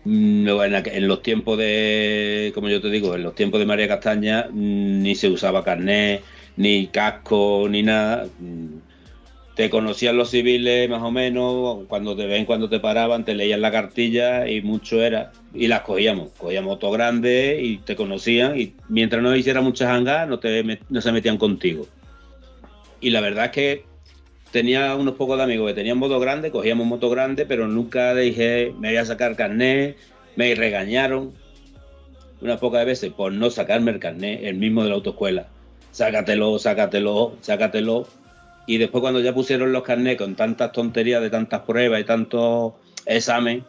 Mm, 0.05 0.47
en 0.47 1.07
los 1.07 1.21
tiempos 1.21 1.57
de, 1.57 2.51
como 2.55 2.69
yo 2.69 2.81
te 2.81 2.89
digo, 2.89 3.15
en 3.15 3.23
los 3.23 3.35
tiempos 3.35 3.59
de 3.59 3.65
María 3.65 3.87
Castaña 3.89 4.47
mm, 4.49 5.01
ni 5.01 5.15
se 5.15 5.29
usaba 5.29 5.63
carnet, 5.63 6.23
ni 6.55 6.87
casco, 6.87 7.67
ni 7.69 7.83
nada. 7.83 8.27
Te 9.57 9.71
conocían 9.71 10.17
los 10.17 10.29
civiles 10.29 10.87
más 10.87 11.01
o 11.01 11.09
menos, 11.09 11.79
cuando 11.87 12.15
te 12.15 12.27
ven, 12.27 12.45
cuando 12.45 12.69
te 12.69 12.79
paraban, 12.79 13.25
te 13.25 13.33
leían 13.33 13.59
la 13.59 13.71
cartilla 13.71 14.47
y 14.47 14.61
mucho 14.61 15.01
era. 15.01 15.31
Y 15.51 15.65
las 15.65 15.81
cogíamos, 15.81 16.29
cogíamos 16.37 16.73
motos 16.73 16.93
grandes 16.93 17.59
y 17.59 17.79
te 17.79 17.95
conocían 17.95 18.59
y 18.59 18.75
mientras 18.87 19.23
no 19.23 19.35
hiciera 19.35 19.61
muchas 19.61 19.89
hangas 19.89 20.27
no, 20.27 20.37
te, 20.37 20.79
no 20.89 21.01
se 21.01 21.11
metían 21.11 21.39
contigo. 21.39 21.87
Y 23.01 23.09
la 23.09 23.19
verdad 23.19 23.45
es 23.45 23.51
que 23.51 23.85
tenía 24.51 24.93
unos 24.93 25.15
pocos 25.15 25.39
de 25.39 25.45
amigos 25.45 25.67
que 25.69 25.73
tenían 25.73 25.97
moto 25.97 26.19
grande, 26.19 26.51
cogíamos 26.51 26.85
moto 26.85 27.09
grande, 27.09 27.47
pero 27.47 27.67
nunca 27.67 28.13
dije 28.13 28.71
me 28.79 28.89
voy 28.89 28.97
a 28.97 29.05
sacar 29.05 29.35
carnet, 29.35 29.97
me 30.35 30.53
regañaron 30.53 31.33
unas 32.41 32.59
pocas 32.59 32.85
veces 32.85 33.11
por 33.11 33.31
no 33.31 33.49
sacarme 33.49 33.89
el 33.89 33.97
carnet, 33.97 34.39
el 34.43 34.57
mismo 34.57 34.83
de 34.83 34.89
la 34.89 34.95
autoescuela. 34.95 35.47
Sácatelo, 35.93 36.59
sácatelo, 36.59 37.35
sácatelo 37.41 38.05
y 38.67 38.77
después 38.77 39.01
cuando 39.01 39.21
ya 39.21 39.33
pusieron 39.33 39.71
los 39.71 39.81
carnets 39.81 40.19
con 40.19 40.35
tantas 40.35 40.73
tonterías 40.73 41.21
de 41.21 41.31
tantas 41.31 41.61
pruebas 41.61 42.01
y 42.01 42.03
tantos 42.03 42.73
examen, 43.05 43.63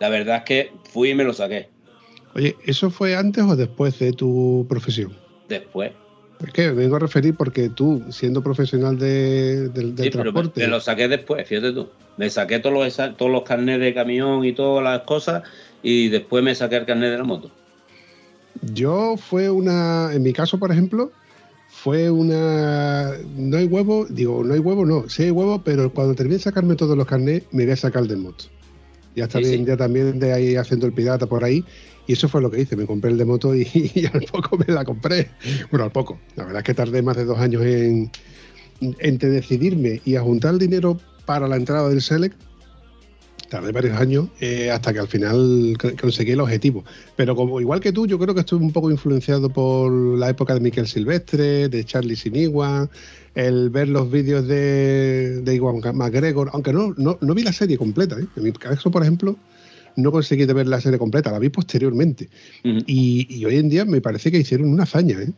la 0.00 0.08
verdad 0.10 0.38
es 0.38 0.42
que 0.42 0.72
fui 0.92 1.10
y 1.10 1.14
me 1.14 1.24
lo 1.24 1.32
saqué. 1.32 1.68
Oye, 2.34 2.56
¿eso 2.66 2.90
fue 2.90 3.16
antes 3.16 3.44
o 3.44 3.56
después 3.56 3.98
de 4.00 4.12
tu 4.12 4.66
profesión? 4.68 5.16
Después. 5.48 5.92
¿Por 6.38 6.52
qué? 6.52 6.68
Me 6.68 6.74
vengo 6.74 6.96
a 6.96 6.98
referir 6.98 7.34
porque 7.34 7.68
tú, 7.68 8.04
siendo 8.10 8.42
profesional 8.42 8.98
de, 8.98 9.68
del, 9.70 9.94
sí, 9.96 10.10
transporte... 10.10 10.52
Pero 10.54 10.66
me, 10.66 10.72
lo 10.72 10.80
saqué 10.80 11.08
después, 11.08 11.46
fíjate 11.48 11.72
tú. 11.72 11.88
Me 12.16 12.28
saqué 12.28 12.58
todos 12.58 12.74
los, 12.74 13.16
todos 13.16 13.30
los 13.30 13.42
carnets 13.42 13.80
de 13.80 13.94
camión 13.94 14.44
y 14.44 14.52
todas 14.52 14.84
las 14.84 15.02
cosas 15.02 15.42
y 15.82 16.08
después 16.08 16.42
me 16.42 16.54
saqué 16.54 16.76
el 16.76 16.86
carnet 16.86 17.12
de 17.12 17.18
la 17.18 17.24
moto. 17.24 17.50
Yo 18.72 19.16
fue 19.16 19.48
una... 19.48 20.12
En 20.12 20.22
mi 20.22 20.32
caso, 20.32 20.58
por 20.58 20.70
ejemplo, 20.72 21.12
fue 21.68 22.10
una. 22.10 23.12
No 23.36 23.56
hay 23.56 23.66
huevo, 23.66 24.06
digo, 24.08 24.42
no 24.42 24.54
hay 24.54 24.60
huevo, 24.60 24.84
no, 24.84 25.08
sí 25.08 25.24
hay 25.24 25.30
huevo, 25.30 25.62
pero 25.62 25.92
cuando 25.92 26.14
terminé 26.14 26.36
de 26.38 26.42
sacarme 26.42 26.74
todos 26.74 26.96
los 26.96 27.06
carnets, 27.06 27.46
me 27.52 27.64
voy 27.64 27.72
a 27.72 27.76
sacar 27.76 28.02
el 28.02 28.08
de 28.08 28.16
moto. 28.16 28.44
Ya 29.14 29.24
está 29.24 29.38
bien, 29.38 29.66
ya 29.66 29.76
también 29.76 30.18
de 30.18 30.32
ahí 30.32 30.56
haciendo 30.56 30.86
el 30.86 30.92
pirata 30.92 31.26
por 31.26 31.44
ahí. 31.44 31.64
Y 32.06 32.14
eso 32.14 32.28
fue 32.28 32.40
lo 32.40 32.50
que 32.50 32.60
hice, 32.60 32.74
me 32.74 32.86
compré 32.86 33.10
el 33.10 33.18
de 33.18 33.24
moto 33.24 33.54
y, 33.54 33.64
al 34.12 34.22
poco 34.22 34.56
me 34.56 34.72
la 34.72 34.84
compré. 34.84 35.30
Bueno, 35.70 35.84
al 35.84 35.92
poco. 35.92 36.18
La 36.36 36.44
verdad 36.44 36.60
es 36.60 36.64
que 36.64 36.74
tardé 36.74 37.02
más 37.02 37.16
de 37.16 37.24
dos 37.24 37.38
años 37.38 37.62
en 37.62 38.10
entre 38.80 39.28
decidirme 39.28 40.00
y 40.04 40.16
a 40.16 40.22
juntar 40.22 40.54
el 40.54 40.58
dinero 40.58 40.98
para 41.26 41.48
la 41.48 41.56
entrada 41.56 41.88
del 41.88 42.00
Select 42.00 42.36
tardé 43.48 43.72
varios 43.72 43.98
años 43.98 44.28
eh, 44.40 44.70
hasta 44.70 44.92
que 44.92 44.98
al 44.98 45.08
final 45.08 45.76
conseguí 46.00 46.32
el 46.32 46.40
objetivo. 46.40 46.84
Pero 47.16 47.34
como 47.34 47.60
igual 47.60 47.80
que 47.80 47.92
tú, 47.92 48.06
yo 48.06 48.18
creo 48.18 48.34
que 48.34 48.40
estoy 48.40 48.58
un 48.58 48.72
poco 48.72 48.90
influenciado 48.90 49.48
por 49.48 49.90
la 49.92 50.28
época 50.30 50.54
de 50.54 50.60
Miquel 50.60 50.86
Silvestre, 50.86 51.68
de 51.68 51.84
Charlie 51.84 52.16
Sinigua, 52.16 52.88
el 53.34 53.70
ver 53.70 53.88
los 53.88 54.10
vídeos 54.10 54.46
de, 54.46 55.40
de 55.42 55.54
Iwan 55.54 55.80
McGregor, 55.96 56.50
aunque 56.52 56.72
no, 56.72 56.94
no, 56.96 57.34
vi 57.34 57.42
la 57.42 57.52
serie 57.52 57.78
completa. 57.78 58.16
¿eh? 58.18 58.26
En 58.36 58.42
mi 58.42 58.52
caso, 58.52 58.90
por 58.90 59.02
ejemplo, 59.02 59.36
no 59.96 60.12
conseguí 60.12 60.44
ver 60.44 60.66
la 60.66 60.80
serie 60.80 60.98
completa, 60.98 61.32
la 61.32 61.38
vi 61.38 61.48
posteriormente. 61.48 62.28
y, 62.62 63.26
y, 63.28 63.44
hoy 63.44 63.56
en 63.56 63.68
día 63.68 63.84
me 63.84 64.00
parece 64.00 64.30
que 64.30 64.38
hicieron 64.38 64.68
una 64.68 64.84
hazaña. 64.84 65.20
¿eh? 65.20 65.32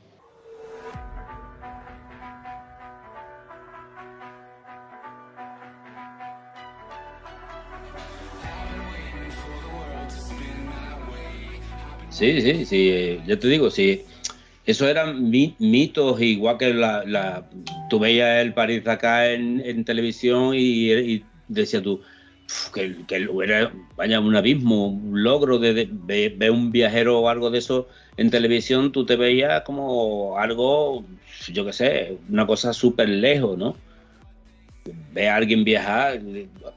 Sí, 12.20 12.42
sí, 12.42 12.66
sí. 12.66 13.18
Yo 13.26 13.38
te 13.38 13.48
digo, 13.48 13.70
sí. 13.70 14.04
Eso 14.66 14.86
eran 14.86 15.30
mitos, 15.30 16.20
igual 16.20 16.58
que 16.58 16.74
la, 16.74 17.02
la, 17.06 17.48
tú 17.88 17.98
veías 17.98 18.42
el 18.42 18.52
París 18.52 18.86
acá 18.86 19.32
en, 19.32 19.84
televisión 19.86 20.52
y, 20.54 21.24
decías 21.48 21.82
tú, 21.82 22.02
que, 22.74 22.94
que, 23.06 23.26
era 23.42 23.72
vaya 23.96 24.20
un 24.20 24.36
abismo, 24.36 24.88
un 24.88 25.22
logro 25.22 25.58
de, 25.58 25.88
ver 26.36 26.50
un 26.50 26.70
viajero 26.70 27.20
o 27.20 27.28
algo 27.30 27.50
de 27.50 27.58
eso 27.58 27.88
en 28.18 28.30
televisión, 28.30 28.92
tú 28.92 29.06
te 29.06 29.16
veías 29.16 29.62
como 29.62 30.36
algo, 30.36 31.06
yo 31.50 31.64
qué 31.64 31.72
sé, 31.72 32.18
una 32.28 32.46
cosa 32.46 32.74
súper 32.74 33.08
lejos, 33.08 33.56
¿no? 33.56 33.76
Ve 35.12 35.28
a 35.28 35.36
alguien 35.36 35.64
viajar, 35.64 36.20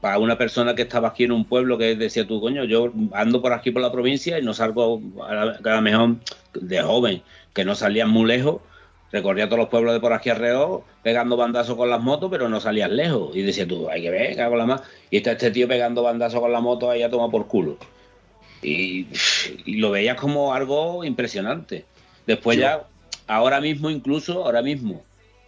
para 0.00 0.18
una 0.18 0.36
persona 0.36 0.74
que 0.74 0.82
estaba 0.82 1.08
aquí 1.08 1.24
en 1.24 1.32
un 1.32 1.44
pueblo 1.44 1.78
que 1.78 1.96
decía 1.96 2.26
tú, 2.26 2.40
coño, 2.40 2.64
yo 2.64 2.92
ando 3.12 3.40
por 3.40 3.52
aquí 3.52 3.70
por 3.70 3.82
la 3.82 3.92
provincia 3.92 4.38
y 4.38 4.42
no 4.42 4.54
salgo 4.54 5.00
a 5.22 5.58
cada 5.62 5.80
mejor 5.80 6.16
de 6.52 6.82
joven, 6.82 7.22
que 7.52 7.64
no 7.64 7.74
salías 7.74 8.08
muy 8.08 8.26
lejos, 8.26 8.60
recorría 9.14 9.46
todos 9.46 9.60
los 9.60 9.68
pueblos 9.68 9.94
de 9.94 10.00
por 10.00 10.12
aquí 10.12 10.30
alrededor, 10.30 10.82
pegando 11.04 11.36
bandazos 11.36 11.76
con 11.76 11.88
las 11.88 12.02
motos, 12.02 12.28
pero 12.32 12.48
no 12.48 12.60
salías 12.60 12.90
lejos. 12.90 13.34
Y 13.36 13.42
decía 13.42 13.66
tú, 13.66 13.88
hay 13.88 14.02
que 14.02 14.10
ver, 14.10 14.34
cago 14.34 14.56
la 14.56 14.66
más. 14.66 14.82
Y 15.08 15.18
está 15.18 15.32
este 15.32 15.52
tío 15.52 15.68
pegando 15.68 16.02
bandazos 16.02 16.40
con 16.40 16.50
la 16.50 16.60
moto 16.60 16.90
ahí 16.90 17.02
a 17.04 17.08
tomar 17.08 17.30
por 17.30 17.46
culo. 17.46 17.78
Y, 18.60 19.06
lo 19.66 19.92
veías 19.92 20.20
como 20.20 20.52
algo 20.52 21.04
impresionante. 21.04 21.84
Después 22.26 22.58
ya, 22.58 22.84
ahora 23.28 23.60
mismo 23.60 23.88
incluso, 23.88 24.44
ahora 24.44 24.62
mismo, 24.62 25.04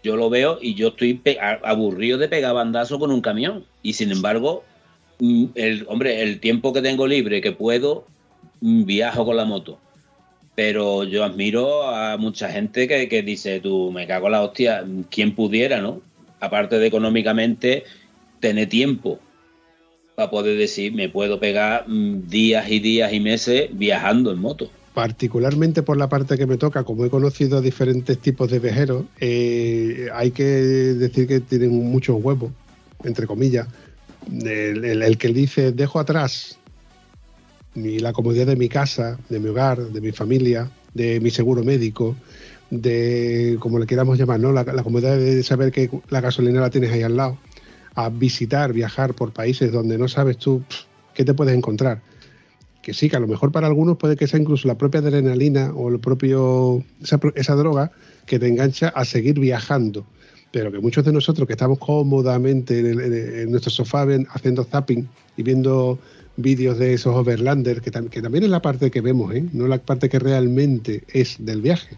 yo 0.07 0.15
lo 0.15 0.31
veo 0.31 0.59
y 0.63 0.75
yo 0.75 0.89
estoy 0.89 1.21
aburrido 1.65 2.17
de 2.17 2.29
pegar 2.29 2.55
bandazo 2.55 3.01
con 3.01 3.11
un 3.11 3.21
camión. 3.21 3.65
Y 3.83 3.95
sin 3.95 4.13
embargo, 4.13 4.63
mm, 5.19 5.47
el 5.57 5.85
hombre, 5.89 6.23
el 6.23 6.39
tiempo 6.39 6.73
que 6.73 6.81
tengo 6.81 7.09
libre, 7.09 7.41
que 7.41 7.51
puedo, 7.51 8.07
mm, 8.61 8.85
viajo 8.85 9.25
con 9.25 9.37
la 9.37 9.45
moto. 9.45 9.81
Pero 10.55 11.03
yo 11.03 11.25
admiro 11.25 11.83
a 11.83 12.17
mucha 12.19 12.49
gente 12.49 12.87
que, 12.87 13.23
dice, 13.23 13.61
tú, 13.61 13.91
me 13.93 14.07
cago 14.07 14.27
en 14.27 14.33
la 14.33 14.43
hostia, 14.43 14.85
¿quién 15.11 15.35
pudiera, 15.35 15.81
no? 15.81 16.01
Aparte 16.41 16.79
de 16.79 16.87
económicamente, 16.87 17.85
tener 18.41 18.69
tiempo 18.69 19.19
para 20.15 20.31
poder 20.31 20.57
decir, 20.57 20.93
me 20.93 21.09
puedo 21.09 21.41
pegar 21.41 21.89
mm, 21.89 22.29
días 22.29 22.71
y 22.71 22.79
días 22.79 23.13
y 23.13 23.21
meses 23.21 23.71
viajando 23.73 24.31
en 24.31 24.39
moto 24.39 24.71
particularmente 24.97 25.83
por 25.83 25.99
la 25.99 26.09
parte 26.09 26.39
que 26.39 26.47
me 26.47 26.57
toca, 26.57 26.83
como 26.83 27.05
he 27.05 27.11
conocido 27.11 27.61
diferentes 27.61 28.19
tipos 28.19 28.51
de 28.51 28.61
viajeros, 28.61 29.05
eh, 29.21 30.09
hay 30.15 30.31
que 30.31 30.43
decir 30.43 31.29
que 31.29 31.41
tienen 31.41 31.71
muchos 31.71 32.17
huevos, 32.19 32.51
entre 33.05 33.27
comillas. 33.27 33.69
El, 34.27 35.19
que 35.19 35.29
dice, 35.29 35.73
dejo 35.73 36.01
atrás 36.01 36.57
la 37.75 38.15
comodidad 38.15 38.47
de 38.47 38.57
mi 38.57 38.71
casa, 38.71 39.19
de 39.29 39.39
mi 39.39 39.51
hogar, 39.51 39.83
de 39.83 40.01
mi 40.01 40.13
familia, 40.13 40.71
de 40.95 41.21
mi 41.21 41.29
seguro 41.29 41.63
médico, 41.63 42.17
de 42.71 43.59
como 43.61 43.79
le 43.79 43.85
queramos 43.85 44.17
llamar, 44.17 44.41
¿no? 44.41 44.51
La, 44.51 44.65
comodidad 44.83 45.19
de 45.19 45.43
saber 45.43 45.73
que 45.73 45.91
la 46.09 46.23
gasolina 46.23 46.63
la 46.63 46.71
tienes 46.71 46.91
ahí 46.91 47.03
al 47.03 47.19
lado, 47.19 47.37
a 47.95 48.09
visitar, 48.09 48.73
viajar 48.73 49.13
por 49.13 49.35
países 49.35 49.71
donde 49.73 49.99
no 49.99 50.09
sabes 50.09 50.39
tú 50.39 50.63
qué 51.13 51.23
te 51.23 51.35
puedes 51.35 51.55
encontrar 51.55 52.01
que 52.87 52.95
sí, 52.95 53.11
que 53.11 53.17
a 53.17 53.19
lo 53.19 53.27
mejor 53.27 53.51
para 53.51 53.67
algunos 53.67 53.97
puede 53.97 54.15
que 54.15 54.29
sea 54.29 54.39
incluso 54.39 54.69
la 54.69 54.79
propia 54.79 55.01
adrenalina 55.01 55.73
o 55.75 55.89
el 55.89 55.99
propio 55.99 56.85
esa, 57.03 57.55
droga 57.57 57.91
que 58.27 58.39
te 58.39 58.47
engancha 58.47 58.91
a 58.91 59.05
seguir 59.05 59.41
viajando. 59.41 60.07
Pero 60.53 60.71
que 60.71 60.79
muchos 60.79 61.05
de 61.05 61.13
nosotros 61.13 61.49
que 61.49 61.55
estamos 61.55 61.81
cómodamente 61.81 62.79
en, 62.79 63.51
nuestro 63.51 63.73
sofá 63.73 64.07
haciendo 64.31 64.63
zapping 64.63 65.09
y 65.37 65.43
viendo 65.43 65.99
vídeos 66.37 66.79
de 66.79 66.95
esos 66.95 67.13
overlanders, 67.13 67.81
que, 67.81 67.91
que, 67.91 68.23
también 68.23 68.45
es 68.45 68.51
la 68.51 68.63
parte 68.63 68.89
que 68.93 69.01
vemos, 69.01 69.35
¿eh? 69.35 69.45
no 69.53 69.67
la 69.67 69.79
parte 69.79 70.09
que 70.09 70.21
realmente 70.21 71.03
es 71.13 71.45
del 71.45 71.63
viaje. 71.63 71.97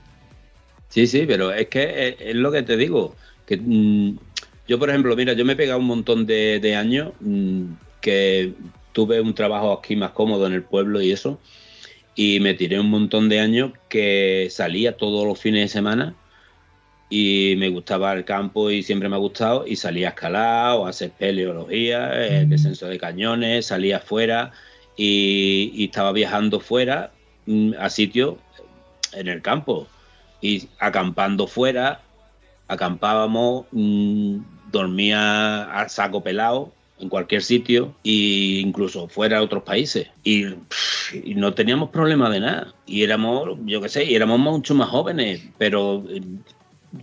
Sí, 0.88 1.06
sí, 1.06 1.24
pero 1.26 1.52
es 1.52 1.68
que 1.68 2.16
es, 2.18 2.34
lo 2.34 2.50
que 2.50 2.62
te 2.62 2.78
digo, 2.78 3.14
que 3.44 3.58
mm, 3.58 4.16
yo 4.66 4.78
por 4.78 4.88
ejemplo, 4.88 5.14
mira, 5.14 5.34
yo 5.34 5.44
me 5.44 5.52
he 5.52 5.56
pegado 5.56 5.80
un 5.80 5.86
montón 5.86 6.24
de, 6.24 6.74
años 6.74 7.12
mm, 7.20 7.64
que 8.00 8.54
tuve 8.98 9.20
un 9.20 9.32
trabajo 9.32 9.72
aquí 9.72 9.94
más 9.94 10.10
cómodo 10.10 10.48
en 10.48 10.54
el 10.54 10.64
pueblo 10.64 11.00
y 11.00 11.12
eso, 11.12 11.38
y 12.16 12.40
me 12.40 12.54
tiré 12.54 12.80
un 12.80 12.90
montón 12.90 13.28
de 13.28 13.38
años 13.38 13.70
que 13.88 14.48
salía 14.50 14.96
todos 14.96 15.24
los 15.24 15.38
fines 15.38 15.60
de 15.60 15.68
semana 15.68 16.16
y 17.08 17.54
me 17.58 17.68
gustaba 17.68 18.12
el 18.12 18.24
campo 18.24 18.72
y 18.72 18.82
siempre 18.82 19.08
me 19.08 19.14
ha 19.14 19.20
gustado 19.20 19.64
y 19.68 19.76
salía 19.76 20.08
a 20.08 20.10
escalar 20.10 20.72
o 20.78 20.86
a 20.86 20.90
hacer 20.90 21.12
peleología, 21.12 22.10
el 22.26 22.48
mm. 22.48 22.50
descenso 22.50 22.88
de 22.88 22.98
cañones, 22.98 23.66
salía 23.66 23.98
afuera 23.98 24.50
y, 24.96 25.84
estaba 25.84 26.10
viajando 26.10 26.58
fuera 26.58 27.12
mm, 27.46 27.74
a 27.78 27.90
sitios 27.90 28.34
en 29.12 29.28
el 29.28 29.42
campo 29.42 29.86
y 30.40 30.66
acampando 30.80 31.46
fuera, 31.46 32.00
acampábamos, 32.66 33.66
mm, 33.70 34.38
dormía 34.72 35.72
a 35.72 35.88
saco 35.88 36.20
pelado 36.20 36.72
en 37.00 37.08
cualquier 37.08 37.42
sitio 37.42 37.94
e 38.04 38.60
incluso 38.60 39.08
fuera 39.08 39.38
de 39.38 39.44
otros 39.44 39.62
países. 39.62 40.08
Y, 40.24 40.46
no 41.34 41.54
teníamos 41.54 41.88
problema 41.88 42.28
de 42.28 42.40
nada. 42.40 42.74
Y 42.86 43.02
éramos, 43.02 43.58
yo 43.64 43.80
qué 43.80 43.88
sé, 43.88 44.04
y 44.04 44.14
éramos 44.14 44.38
mucho 44.38 44.74
más 44.74 44.90
jóvenes, 44.90 45.42
pero 45.56 46.04
eh, 46.10 46.20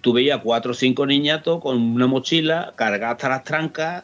tú 0.01 0.13
veías 0.13 0.41
cuatro 0.43 0.71
o 0.71 0.75
cinco 0.75 1.05
niñatos 1.05 1.61
con 1.61 1.81
una 1.81 2.05
mochila 2.05 2.73
cargada 2.75 3.13
hasta 3.13 3.29
las 3.29 3.43
trancas, 3.43 4.03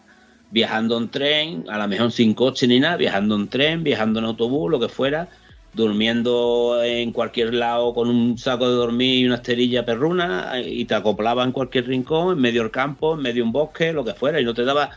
viajando 0.50 0.98
en 0.98 1.10
tren, 1.10 1.66
a 1.70 1.78
lo 1.78 1.88
mejor 1.88 2.12
sin 2.12 2.34
coche 2.34 2.68
ni 2.68 2.80
nada, 2.80 2.98
viajando 2.98 3.36
en 3.36 3.48
tren, 3.48 3.84
viajando 3.84 4.20
en 4.20 4.26
autobús, 4.26 4.72
lo 4.72 4.80
que 4.80 4.90
fuera, 4.90 5.30
durmiendo 5.74 6.82
en 6.84 7.12
cualquier 7.12 7.54
lado 7.54 7.94
con 7.94 8.10
un 8.10 8.38
saco 8.38 8.68
de 8.68 8.76
dormir 8.76 9.20
y 9.20 9.26
una 9.26 9.36
esterilla 9.36 9.86
perruna 9.86 10.54
y 10.64 10.84
te 10.86 10.96
acoplaba 10.96 11.44
en 11.44 11.52
cualquier 11.52 11.88
rincón, 11.88 12.36
en 12.36 12.42
medio 12.42 12.62
del 12.64 12.72
campo, 12.72 13.16
en 13.16 13.22
medio 13.22 13.44
de 13.44 13.48
un 13.48 13.52
bosque, 13.54 13.94
lo 13.94 14.04
que 14.04 14.14
fuera, 14.14 14.42
y 14.42 14.44
no 14.46 14.54
te 14.54 14.66
daba, 14.66 14.90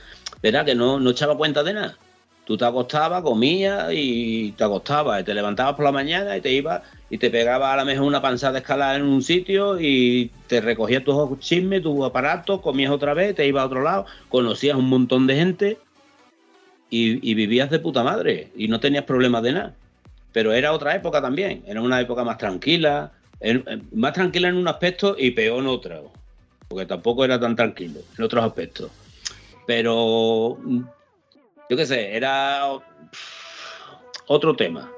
verá 0.44 0.64
que 0.64 0.74
no, 0.74 1.00
no 1.00 1.10
echaba 1.10 1.36
cuenta 1.36 1.62
de 1.62 1.72
nada. 1.72 1.96
Tú 2.44 2.58
te 2.58 2.66
acostabas, 2.66 3.22
comías 3.22 3.88
y 3.92 4.52
te 4.52 4.64
acostabas, 4.64 5.22
y 5.22 5.24
te 5.24 5.32
levantabas 5.32 5.74
por 5.74 5.86
la 5.86 5.92
mañana 5.92 6.36
y 6.36 6.42
te 6.42 6.52
ibas 6.52 6.82
y 7.08 7.16
te 7.16 7.30
pegabas 7.30 7.72
a 7.72 7.76
la 7.76 7.84
mejor 7.86 8.06
una 8.06 8.20
panzada 8.20 8.52
de 8.52 8.58
escalada 8.58 8.96
en 8.96 9.04
un 9.04 9.22
sitio 9.22 9.80
y 9.80 10.30
te 10.46 10.60
recogías 10.60 11.02
tus 11.02 11.38
chismes, 11.38 11.82
tus 11.82 12.04
aparatos, 12.04 12.60
comías 12.60 12.92
otra 12.92 13.14
vez, 13.14 13.34
te 13.34 13.46
ibas 13.46 13.62
a 13.62 13.66
otro 13.66 13.82
lado, 13.82 14.04
conocías 14.28 14.76
un 14.76 14.90
montón 14.90 15.26
de 15.26 15.34
gente 15.34 15.78
y 16.90 17.34
vivías 17.34 17.70
de 17.70 17.80
puta 17.80 18.04
madre 18.04 18.52
y 18.54 18.68
no 18.68 18.78
tenías 18.78 19.02
problemas 19.02 19.42
de 19.42 19.52
nada 19.52 19.74
pero 20.34 20.52
era 20.52 20.72
otra 20.72 20.96
época 20.96 21.22
también, 21.22 21.62
era 21.64 21.80
una 21.80 22.00
época 22.00 22.24
más 22.24 22.38
tranquila, 22.38 23.12
más 23.92 24.12
tranquila 24.12 24.48
en 24.48 24.56
un 24.56 24.66
aspecto 24.66 25.14
y 25.16 25.30
peor 25.30 25.60
en 25.60 25.68
otro, 25.68 26.12
porque 26.66 26.86
tampoco 26.86 27.24
era 27.24 27.38
tan 27.38 27.54
tranquilo 27.54 28.00
en 28.18 28.24
otros 28.24 28.44
aspectos. 28.44 28.90
Pero, 29.66 30.58
yo 31.70 31.76
qué 31.76 31.86
sé, 31.86 32.16
era 32.16 32.62
otro 34.26 34.54
tema. 34.54 34.90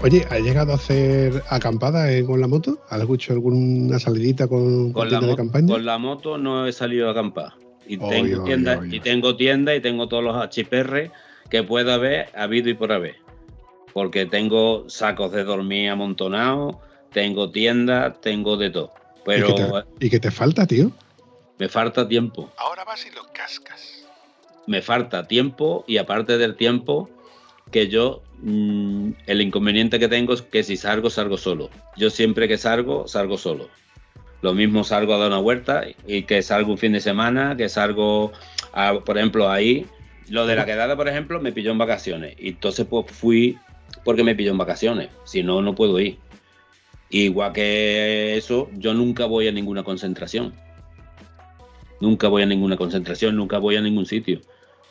Oye, 0.00 0.24
¿has 0.30 0.40
llegado 0.40 0.72
a 0.72 0.76
hacer 0.76 1.42
acampada 1.48 2.06
con 2.24 2.40
la 2.40 2.46
moto? 2.46 2.78
¿Has 2.88 3.02
hecho 3.10 3.32
alguna 3.32 3.98
salidita 3.98 4.46
con, 4.46 4.92
con, 4.92 5.10
la, 5.10 5.20
de 5.20 5.34
campaña? 5.34 5.74
Con 5.74 5.84
la 5.84 5.98
moto 5.98 6.38
no 6.38 6.68
he 6.68 6.72
salido 6.72 7.08
a 7.08 7.10
acampar. 7.10 7.54
Y, 7.84 7.96
tengo 7.98 8.44
tienda, 8.44 8.80
y 8.88 9.00
tengo 9.00 9.34
tienda 9.34 9.74
y 9.74 9.80
tengo 9.80 10.06
todos 10.08 10.22
los 10.22 10.36
HPR 10.36 11.10
que 11.50 11.62
pueda 11.62 11.94
haber 11.94 12.30
habido 12.36 12.68
y 12.68 12.74
por 12.74 12.92
haber. 12.92 13.16
Porque 13.92 14.26
tengo 14.26 14.88
sacos 14.88 15.32
de 15.32 15.44
dormir 15.44 15.90
amontonados, 15.90 16.76
tengo 17.12 17.50
tiendas, 17.50 18.20
tengo 18.20 18.56
de 18.56 18.70
todo. 18.70 18.92
Pero, 19.24 19.84
¿Y 19.98 20.10
qué 20.10 20.20
te, 20.20 20.30
falta, 20.30 20.66
tío? 20.66 20.90
Me 21.58 21.68
falta 21.68 22.06
tiempo. 22.06 22.50
Ahora 22.56 22.84
vas 22.84 23.06
y 23.06 23.10
lo 23.10 23.24
cascas. 23.32 24.04
Me 24.66 24.82
falta 24.82 25.26
tiempo 25.26 25.84
y 25.86 25.96
aparte 25.96 26.38
del 26.38 26.56
tiempo, 26.56 27.10
que 27.70 27.88
yo 27.88 28.22
Mm, 28.40 29.10
el 29.26 29.40
inconveniente 29.40 29.98
que 29.98 30.08
tengo 30.08 30.32
es 30.32 30.42
que 30.42 30.62
si 30.62 30.76
salgo, 30.76 31.10
salgo 31.10 31.36
solo. 31.36 31.70
Yo 31.96 32.10
siempre 32.10 32.46
que 32.48 32.58
salgo, 32.58 33.08
salgo 33.08 33.36
solo. 33.36 33.68
Lo 34.42 34.54
mismo 34.54 34.84
salgo 34.84 35.14
a 35.14 35.18
dar 35.18 35.28
una 35.28 35.38
vuelta 35.38 35.84
y 36.06 36.22
que 36.22 36.42
salgo 36.42 36.70
un 36.70 36.78
fin 36.78 36.92
de 36.92 37.00
semana, 37.00 37.56
que 37.56 37.68
salgo, 37.68 38.32
por 39.04 39.18
ejemplo, 39.18 39.50
ahí. 39.50 39.86
Lo 40.30 40.46
de 40.46 40.56
la 40.56 40.66
quedada, 40.66 40.96
por 40.96 41.08
ejemplo, 41.08 41.40
me 41.40 41.52
pilló 41.52 41.70
en 41.70 41.78
vacaciones. 41.78 42.34
Y 42.38 42.50
entonces 42.50 42.86
pues 42.88 43.06
fui 43.10 43.58
porque 44.04 44.24
me 44.24 44.34
pilló 44.34 44.50
en 44.50 44.58
vacaciones. 44.58 45.08
Si 45.24 45.42
no, 45.42 45.62
no 45.62 45.74
puedo 45.74 45.98
ir. 46.00 46.18
Igual 47.10 47.52
que 47.52 48.36
eso, 48.36 48.68
yo 48.74 48.92
nunca 48.94 49.26
voy 49.26 49.48
a 49.48 49.52
ninguna 49.52 49.82
concentración. 49.82 50.52
Nunca 52.00 52.28
voy 52.28 52.42
a 52.42 52.46
ninguna 52.46 52.76
concentración, 52.76 53.34
nunca 53.34 53.58
voy 53.58 53.76
a 53.76 53.80
ningún 53.80 54.06
sitio 54.06 54.40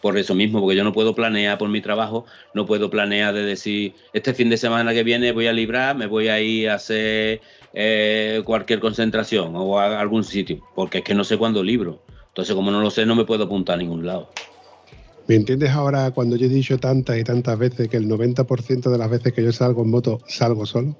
por 0.01 0.17
eso 0.17 0.35
mismo, 0.35 0.59
porque 0.61 0.75
yo 0.75 0.83
no 0.83 0.93
puedo 0.93 1.15
planear 1.15 1.57
por 1.57 1.69
mi 1.69 1.81
trabajo, 1.81 2.25
no 2.53 2.65
puedo 2.65 2.89
planear 2.89 3.33
de 3.33 3.43
decir, 3.43 3.93
este 4.13 4.33
fin 4.33 4.49
de 4.49 4.57
semana 4.57 4.93
que 4.93 5.03
viene 5.03 5.31
voy 5.31 5.47
a 5.47 5.53
librar, 5.53 5.95
me 5.95 6.05
voy 6.05 6.27
a 6.27 6.39
ir 6.39 6.69
a 6.69 6.75
hacer 6.75 7.41
eh, 7.73 8.41
cualquier 8.45 8.79
concentración 8.79 9.53
o 9.55 9.79
a 9.79 9.99
algún 9.99 10.23
sitio, 10.23 10.61
porque 10.75 10.99
es 10.99 11.03
que 11.03 11.15
no 11.15 11.23
sé 11.23 11.37
cuándo 11.37 11.63
libro. 11.63 12.03
Entonces, 12.27 12.55
como 12.55 12.69
no 12.69 12.81
lo 12.81 12.91
sé, 12.91 13.05
no 13.05 13.15
me 13.15 13.25
puedo 13.25 13.45
apuntar 13.45 13.75
a 13.75 13.77
ningún 13.79 14.05
lado. 14.05 14.29
¿Me 15.27 15.35
entiendes 15.35 15.71
ahora 15.71 16.11
cuando 16.11 16.37
yo 16.37 16.45
he 16.45 16.49
dicho 16.49 16.77
tantas 16.77 17.17
y 17.17 17.23
tantas 17.23 17.59
veces 17.59 17.89
que 17.89 17.97
el 17.97 18.07
90% 18.07 18.89
de 18.89 18.97
las 18.97 19.09
veces 19.09 19.33
que 19.33 19.43
yo 19.43 19.51
salgo 19.51 19.83
en 19.83 19.89
moto 19.89 20.21
salgo 20.25 20.65
solo? 20.65 20.95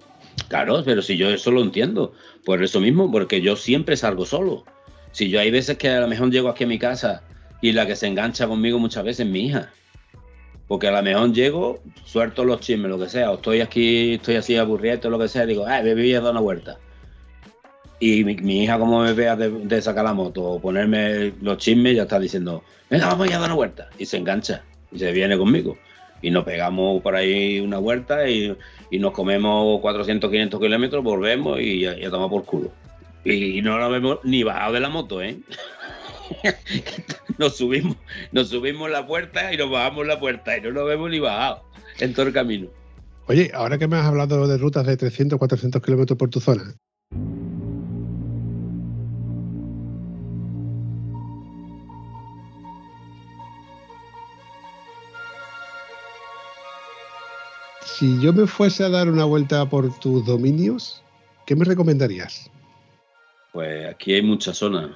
Claro, 0.49 0.83
pero 0.83 1.01
si 1.01 1.15
yo 1.15 1.29
eso 1.29 1.49
lo 1.49 1.61
entiendo, 1.61 2.13
por 2.45 2.61
eso 2.61 2.81
mismo, 2.81 3.09
porque 3.09 3.41
yo 3.41 3.55
siempre 3.55 3.95
salgo 3.95 4.25
solo. 4.25 4.65
Si 5.11 5.29
yo 5.29 5.39
hay 5.39 5.49
veces 5.49 5.77
que 5.77 5.89
a 5.89 6.01
lo 6.01 6.07
mejor 6.07 6.29
llego 6.29 6.49
aquí 6.49 6.65
a 6.65 6.67
mi 6.67 6.77
casa 6.77 7.23
y 7.61 7.71
la 7.71 7.87
que 7.87 7.95
se 7.95 8.07
engancha 8.07 8.47
conmigo 8.47 8.79
muchas 8.79 9.05
veces 9.05 9.25
es 9.25 9.31
mi 9.31 9.47
hija. 9.47 9.71
Porque 10.67 10.89
a 10.89 10.91
lo 10.91 11.01
mejor 11.01 11.31
llego, 11.31 11.79
suelto 12.03 12.43
los 12.43 12.59
chismes, 12.59 12.89
lo 12.89 12.99
que 12.99 13.07
sea, 13.07 13.31
o 13.31 13.35
estoy 13.35 13.61
aquí, 13.61 14.15
estoy 14.15 14.35
así 14.35 14.57
aburrido, 14.57 15.09
lo 15.09 15.17
que 15.17 15.29
sea, 15.29 15.45
digo, 15.45 15.65
ah, 15.65 15.81
bebí 15.81 16.13
a 16.13 16.19
dar 16.19 16.31
una 16.31 16.41
vuelta. 16.41 16.77
Y 17.99 18.23
mi, 18.23 18.63
hija, 18.63 18.77
como 18.77 19.01
me 19.01 19.13
vea 19.13 19.36
de, 19.36 19.81
sacar 19.81 20.05
la 20.05 20.13
moto 20.13 20.43
o 20.43 20.62
ponerme 20.62 21.33
los 21.41 21.57
chismes, 21.57 21.95
ya 21.95 22.03
está 22.03 22.19
diciendo, 22.19 22.63
venga, 22.89 23.07
vamos 23.07 23.27
a 23.27 23.31
dar 23.31 23.45
una 23.45 23.55
vuelta. 23.55 23.89
Y 23.97 24.05
se 24.05 24.17
engancha 24.17 24.63
y 24.91 24.99
se 24.99 25.12
viene 25.12 25.38
conmigo. 25.38 25.77
Y 26.21 26.29
nos 26.29 26.43
pegamos 26.43 27.01
por 27.01 27.15
ahí 27.15 27.60
una 27.60 27.79
vuelta 27.79 28.29
y, 28.29 28.55
nos 28.91 29.12
comemos 29.12 29.81
400, 29.81 30.29
500 30.29 30.60
kilómetros, 30.60 31.03
volvemos 31.03 31.60
y 31.60 31.81
ya, 31.81 31.97
ya 31.97 32.10
por 32.12 32.45
culo. 32.45 32.71
Y 33.25 33.62
no 33.62 33.77
la 33.77 33.88
vemos 33.88 34.19
ni 34.23 34.43
bajado 34.43 34.73
de 34.73 34.79
la 34.79 34.89
moto, 34.89 35.21
¿eh? 35.21 35.38
nos 37.38 37.57
subimos, 37.57 37.97
nos 38.31 38.49
subimos 38.49 38.89
la 38.89 39.05
puerta 39.05 39.53
y 39.53 39.57
nos 39.57 39.69
bajamos 39.69 40.07
la 40.07 40.19
puerta 40.19 40.57
y 40.57 40.62
no 40.62 40.71
nos 40.71 40.88
vemos 40.88 41.10
ni 41.10 41.19
bajado 41.19 41.63
en 41.99 42.13
todo 42.13 42.27
el 42.27 42.33
camino. 42.33 42.67
Oye, 43.27 43.51
ahora 43.53 43.77
que 43.77 43.88
me 43.88 43.97
has 43.97 44.05
hablado 44.05 44.47
de 44.47 44.57
rutas 44.57 44.86
de 44.86 44.95
300, 44.95 45.38
400 45.38 45.81
kilómetros 45.81 46.17
por 46.17 46.29
tu 46.29 46.39
zona, 46.39 46.75
si 57.97 58.19
yo 58.21 58.31
me 58.31 58.45
fuese 58.45 58.83
a 58.83 58.89
dar 58.89 59.10
una 59.10 59.25
vuelta 59.25 59.67
por 59.67 59.91
tus 59.99 60.23
dominios, 60.23 61.01
¿qué 61.47 61.55
me 61.55 61.65
recomendarías? 61.65 62.49
Pues 63.51 63.88
aquí 63.88 64.13
hay 64.13 64.21
muchas 64.21 64.57
zonas. 64.57 64.91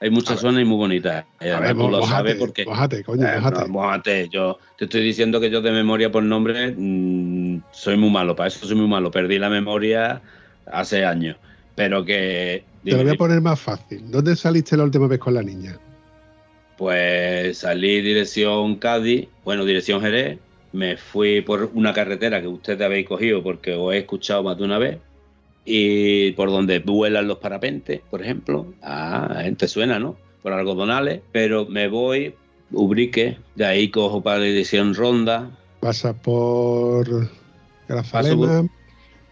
Hay 0.00 0.08
muchas 0.08 0.40
zonas 0.40 0.62
y 0.62 0.64
muy 0.64 0.78
bonitas. 0.78 1.26
Eh, 1.40 1.52
a 1.52 1.60
ver, 1.60 1.76
lo 1.76 2.02
sabes 2.06 2.36
porque. 2.36 2.64
Mojate, 2.64 3.04
coño, 3.04 3.26
eh, 3.26 4.28
Yo 4.30 4.58
te 4.78 4.86
estoy 4.86 5.02
diciendo 5.02 5.40
que 5.40 5.50
yo 5.50 5.60
de 5.60 5.72
memoria 5.72 6.10
por 6.10 6.22
nombre 6.22 6.74
mm, 6.74 7.64
soy 7.70 7.98
muy 7.98 8.08
malo. 8.08 8.34
Para 8.34 8.48
eso 8.48 8.66
soy 8.66 8.76
muy 8.76 8.88
malo. 8.88 9.10
Perdí 9.10 9.38
la 9.38 9.50
memoria 9.50 10.22
hace 10.72 11.04
años. 11.04 11.36
Pero 11.74 12.02
que. 12.02 12.64
Te 12.82 12.92
lo 12.92 13.02
voy 13.02 13.12
a 13.12 13.14
poner 13.14 13.42
más 13.42 13.60
fácil. 13.60 14.10
¿Dónde 14.10 14.36
saliste 14.36 14.74
la 14.74 14.84
última 14.84 15.06
vez 15.06 15.18
con 15.18 15.34
la 15.34 15.42
niña? 15.42 15.78
Pues 16.78 17.58
salí 17.58 18.00
dirección 18.00 18.76
Cádiz, 18.76 19.28
bueno, 19.44 19.66
dirección 19.66 20.00
Jerez. 20.00 20.38
Me 20.72 20.96
fui 20.96 21.40
por 21.40 21.70
una 21.74 21.92
carretera 21.92 22.40
que 22.40 22.46
ustedes 22.46 22.80
habéis 22.80 23.06
cogido 23.06 23.42
porque 23.42 23.74
os 23.74 23.92
he 23.92 23.98
escuchado 23.98 24.42
más 24.42 24.56
de 24.56 24.64
una 24.64 24.78
vez 24.78 24.98
y 25.64 26.32
por 26.32 26.50
donde 26.50 26.78
vuelan 26.78 27.28
los 27.28 27.38
parapentes, 27.38 28.00
por 28.10 28.22
ejemplo. 28.22 28.66
Ah, 28.82 29.40
gente 29.42 29.68
suena, 29.68 29.98
¿no? 29.98 30.16
Por 30.42 30.52
algodonales, 30.52 31.20
pero 31.32 31.66
me 31.66 31.88
voy, 31.88 32.34
Ubrique, 32.72 33.38
de 33.54 33.64
ahí 33.64 33.90
cojo 33.90 34.22
para 34.22 34.38
la 34.38 34.46
edición 34.46 34.94
Ronda. 34.94 35.50
Pasa 35.80 36.14
por 36.14 37.28
Grazalema, 37.88 38.68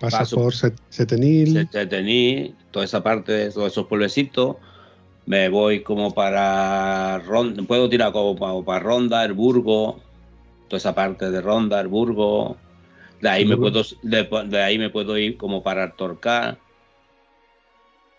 pasa 0.01 0.25
por 0.35 0.55
Setenil. 0.55 1.69
Setenil, 1.71 2.55
toda 2.71 2.85
esa 2.85 3.03
parte, 3.03 3.51
todos 3.51 3.73
esos 3.73 3.87
pueblecitos. 3.87 4.57
Me 5.27 5.49
voy 5.49 5.83
como 5.83 6.15
para 6.15 7.19
Ronda, 7.19 7.63
puedo 7.65 7.89
tirar 7.89 8.13
como 8.13 8.65
para, 8.65 8.81
Ronda, 8.81 9.25
el 9.25 9.35
Burgo, 9.35 10.01
toda 10.69 10.79
esa 10.79 10.95
parte 10.95 11.31
de 11.31 11.41
Ronda, 11.41 11.81
el 11.81 11.89
Burgo, 11.89 12.57
de 13.21 13.29
ahí, 13.29 13.45
me 13.45 13.57
puedo, 13.57 13.83
de, 14.03 14.63
ahí 14.63 14.79
me 14.79 14.91
puedo 14.91 15.19
ir 15.19 15.37
como 15.37 15.63
para 15.63 15.93
Torcar. 15.93 16.59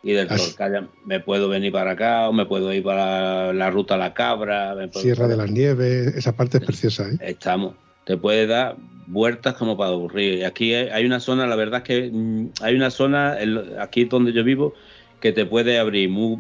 Y 0.02 0.14
del 0.14 0.28
Torcar 0.28 0.88
me 1.06 1.20
puedo 1.20 1.50
venir 1.50 1.72
para 1.72 1.92
acá 1.92 2.30
o 2.30 2.34
me 2.34 2.46
puedo 2.46 2.74
ir 2.74 2.84
para 2.84 3.54
la 3.54 3.70
ruta 3.70 3.98
La 3.98 4.14
Cabra. 4.14 4.76
Sierra 4.92 5.28
de 5.28 5.38
las 5.38 5.52
Nieves, 5.52 6.16
esa 6.16 6.36
parte 6.36 6.58
es 6.58 6.66
preciosa. 6.66 7.10
¿eh? 7.10 7.18
Estamos. 7.22 7.76
Te 8.06 8.18
puede 8.18 8.48
dar 8.48 8.76
vueltas 9.08 9.56
como 9.56 9.78
para 9.78 9.92
aburrir. 9.92 10.46
Aquí 10.46 10.74
hay 10.74 11.06
una 11.06 11.20
zona, 11.20 11.48
la 11.48 11.56
verdad 11.56 11.82
es 11.82 11.84
que 11.84 12.12
mm, 12.12 12.52
hay 12.62 12.76
una 12.76 12.92
zona, 12.92 13.38
aquí 13.80 14.06
donde 14.06 14.34
yo 14.34 14.44
vivo, 14.44 14.74
que 15.20 15.32
te 15.32 15.46
puede 15.46 15.80
abrir 15.80 16.10
muy, 16.10 16.40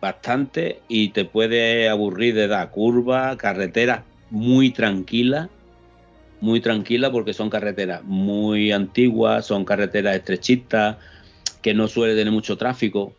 bastante 0.00 0.80
y 0.88 1.08
te 1.10 1.24
puede 1.24 1.88
aburrir 1.88 2.34
de 2.34 2.48
dar 2.48 2.70
curvas, 2.70 3.36
carreteras 3.36 4.02
muy 4.30 4.70
tranquilas 4.70 5.48
muy 6.40 6.60
tranquila 6.60 7.10
porque 7.10 7.32
son 7.32 7.50
carreteras 7.50 8.02
muy 8.04 8.72
antiguas, 8.72 9.46
son 9.46 9.64
carreteras 9.64 10.16
estrechistas, 10.16 10.96
que 11.62 11.74
no 11.74 11.88
suele 11.88 12.14
tener 12.14 12.32
mucho 12.32 12.56
tráfico. 12.56 13.14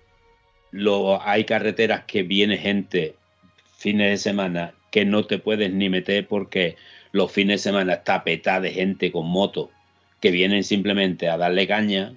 Lo, 0.71 1.21
hay 1.21 1.45
carreteras 1.45 2.03
que 2.05 2.23
viene 2.23 2.57
gente 2.57 3.15
fines 3.77 4.09
de 4.11 4.17
semana 4.17 4.73
que 4.91 5.05
no 5.05 5.25
te 5.25 5.39
puedes 5.39 5.71
ni 5.71 5.89
meter 5.89 6.27
porque 6.27 6.75
los 7.11 7.31
fines 7.31 7.61
de 7.61 7.69
semana 7.69 7.93
está 7.93 8.23
petada 8.23 8.61
de 8.61 8.71
gente 8.71 9.11
con 9.11 9.27
moto 9.27 9.69
que 10.19 10.31
vienen 10.31 10.63
simplemente 10.63 11.29
a 11.29 11.37
darle 11.37 11.67
caña. 11.67 12.13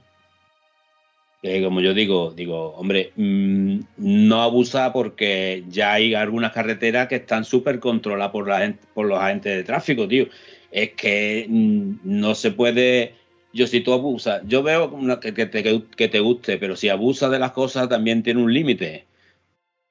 Como 1.43 1.81
yo 1.81 1.95
digo, 1.95 2.33
digo, 2.33 2.75
hombre, 2.77 3.13
mm, 3.17 3.81
no 3.97 4.43
abusa 4.43 4.93
porque 4.93 5.65
ya 5.69 5.95
hay 5.95 6.15
algunas 6.15 6.53
carreteras 6.53 7.09
que 7.09 7.17
están 7.17 7.45
súper 7.45 7.81
controladas 7.81 8.33
por, 8.33 8.47
la 8.47 8.75
por 8.93 9.07
los 9.07 9.19
agentes 9.19 9.57
de 9.57 9.65
tráfico, 9.65 10.07
tío. 10.07 10.27
Es 10.71 10.91
que 10.91 11.47
mm, 11.49 12.01
no 12.05 12.35
se 12.35 12.51
puede. 12.51 13.15
Yo, 13.53 13.67
si 13.67 13.81
tú 13.81 13.93
abusas, 13.95 14.43
yo 14.47 14.63
veo 14.63 14.95
que, 15.21 15.33
te, 15.33 15.83
que 15.97 16.09
te 16.09 16.21
guste, 16.21 16.59
pero 16.59 16.77
si 16.77 16.89
abusas 16.89 17.31
de 17.31 17.39
las 17.39 17.53
cosas 17.53 17.89
también 17.89 18.23
tiene 18.23 18.43
un 18.43 18.53
límite. 18.53 19.07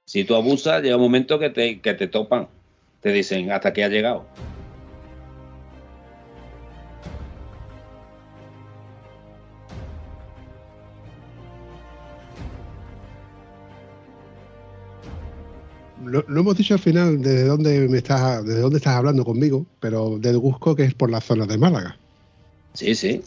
Si 0.06 0.24
tú 0.24 0.36
abusas, 0.36 0.82
llega 0.82 0.96
un 0.96 1.02
momento 1.02 1.40
que 1.40 1.50
te, 1.50 1.82
que 1.82 1.94
te 1.94 2.08
topan. 2.08 2.48
Te 3.02 3.12
dicen 3.12 3.52
hasta 3.52 3.74
que 3.74 3.84
ha 3.84 3.90
llegado. 3.90 4.28
Lo, 16.04 16.24
hemos 16.28 16.58
dicho 16.58 16.74
al 16.74 16.80
final 16.80 17.22
desde 17.22 17.46
dónde 17.46 17.88
me 17.88 17.98
estás, 17.98 18.46
desde 18.46 18.62
dónde 18.62 18.78
estás 18.78 18.96
hablando 18.96 19.26
conmigo, 19.26 19.66
pero 19.80 20.18
deduzco 20.20 20.76
que 20.76 20.84
es 20.84 20.94
por 20.94 21.10
la 21.10 21.22
zona 21.22 21.46
de 21.46 21.58
Málaga. 21.58 21.98
Sí, 22.74 22.96
sí. 22.96 23.22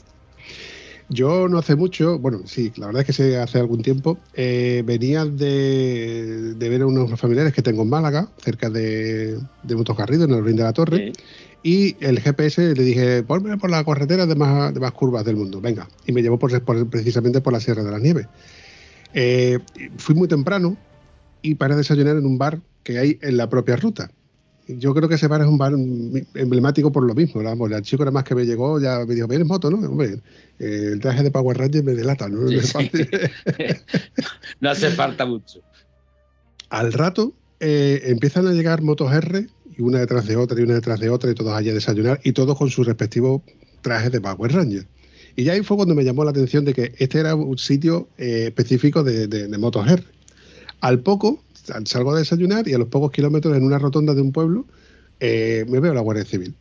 Yo 1.09 1.49
no 1.49 1.59
hace 1.59 1.77
mucho, 1.77 2.19
bueno, 2.19 2.41
sí, 2.47 2.73
la 2.77 2.87
verdad 2.87 3.03
es 3.03 3.07
que 3.07 3.13
sí, 3.13 3.35
hace 3.35 3.59
algún 3.59 3.83
tiempo, 3.83 4.19
eh, 4.33 4.83
venía 4.87 5.27
de, 5.27 6.55
ver 6.59 6.83
a 6.83 6.87
unos 6.87 7.21
familiares 7.21 7.53
que 7.53 7.61
tengo 7.61 7.83
en 7.83 7.91
Málaga, 7.91 8.29
cerca 8.43 8.71
de, 8.71 9.39
de 9.63 9.95
Garrido, 9.97 10.25
en 10.25 10.31
el 10.31 10.45
Rin 10.45 10.57
de 10.57 10.63
la 10.63 10.73
Torre, 10.73 11.13
y 11.63 11.97
el 12.01 12.19
GPS 12.19 12.75
le 12.75 12.83
dije, 12.83 13.23
ponme 13.25 13.59
por 13.59 13.69
la 13.69 13.85
carretera 13.85 14.25
de 14.25 14.35
más, 14.35 14.73
de 14.73 14.81
más 14.81 14.93
curvas 14.93 15.25
del 15.25 15.37
mundo, 15.37 15.61
venga, 15.61 15.87
y 16.07 16.13
me 16.13 16.23
llevó 16.23 16.39
por, 16.39 16.89
precisamente 16.89 17.43
por 17.43 17.53
la 17.53 17.61
Sierra 17.61 17.85
de 17.85 17.91
la 17.91 17.99
Nieve. 17.99 18.27
Eh, 19.13 19.59
fui 19.99 20.15
muy 20.15 20.29
temprano 20.29 20.79
y 21.43 21.57
para 21.57 21.77
desayunar 21.77 22.17
en 22.17 22.27
un 22.27 22.39
bar 22.39 22.61
que 22.83 22.99
hay 22.99 23.19
en 23.23 23.37
la 23.37 23.49
propia 23.49 23.77
ruta. 23.77 24.11
Yo 24.69 24.95
creo 24.95 25.09
que 25.09 25.17
ese 25.17 25.27
bar 25.27 25.41
es 25.41 25.49
un 25.49 25.59
bar 25.59 25.73
emblemático 25.73 26.93
por 26.93 27.05
lo 27.05 27.15
mismo. 27.15 27.43
Vamos, 27.43 27.71
el 27.71 27.83
chico 27.83 28.05
nada 28.05 28.13
más 28.13 28.25
que 28.25 28.35
me 28.35 28.45
llegó 28.45 28.81
ya 28.81 29.05
me 29.05 29.15
dijo, 29.15 29.27
vienes 29.27 29.47
moto, 29.47 29.71
¿no? 29.71 29.79
Hombre, 29.79 30.21
eh, 30.59 30.91
el 30.93 31.01
traje 31.01 31.23
de 31.23 31.31
Power 31.31 31.59
Ranger 31.59 31.83
me 31.83 31.93
delata, 31.93 32.29
¿no? 32.29 32.41
no 34.61 34.71
hace 34.71 34.91
falta 34.91 35.27
mucho. 35.27 35.61
Al 36.71 36.93
rato 36.93 37.35
eh, 37.59 38.03
empiezan 38.05 38.47
a 38.47 38.53
llegar 38.53 38.83
motos 38.83 39.13
R 39.13 39.47
y 39.77 39.83
una 39.83 39.99
detrás 39.99 40.27
de 40.27 40.37
otra 40.37 40.59
y 40.59 40.63
una 40.63 40.75
detrás 40.75 41.01
de 41.01 41.11
otra 41.11 41.31
y 41.31 41.35
todos 41.35 41.55
allí 41.55 41.71
a 41.71 41.75
desayunar 41.75 42.21
y 42.23 42.33
todos 42.33 42.57
con 42.57 42.71
sus 42.71 42.87
respectivos 42.87 43.43
trajes 43.83 44.13
de 44.13 44.21
Power 44.21 44.53
Ranger. 44.53 44.87
Y 45.35 45.45
ya 45.45 45.55
ahí 45.55 45.63
fue 45.63 45.77
cuando 45.77 45.95
me 45.95 46.05
llamó 46.05 46.25
la 46.25 46.31
atención 46.31 46.65
de 46.65 46.75
que 46.75 46.95
este 46.99 47.19
era 47.19 47.35
un 47.35 47.59
sitio 47.59 48.09
eh, 48.17 48.45
específico 48.49 49.03
de, 49.03 49.27
de 49.27 49.59
motos 49.59 49.89
R. 49.89 50.05
Al 50.83 50.99
poco 50.99 51.43
salgo 51.85 52.13
a 52.13 52.19
desayunar 52.19 52.67
y 52.67 52.75
a 52.75 52.79
los 52.79 52.89
pocos 52.89 53.13
kilómetros 53.13 53.57
en 53.57 53.63
una 53.63 53.79
rotonda 53.79 54.15
de 54.15 54.21
un 54.21 54.33
pueblo 54.33 54.67
eh, 55.21 55.65
me 55.69 55.79
veo 55.79 55.95
la 55.95 56.01
Guardia 56.01 56.25
Civil. 56.25 56.55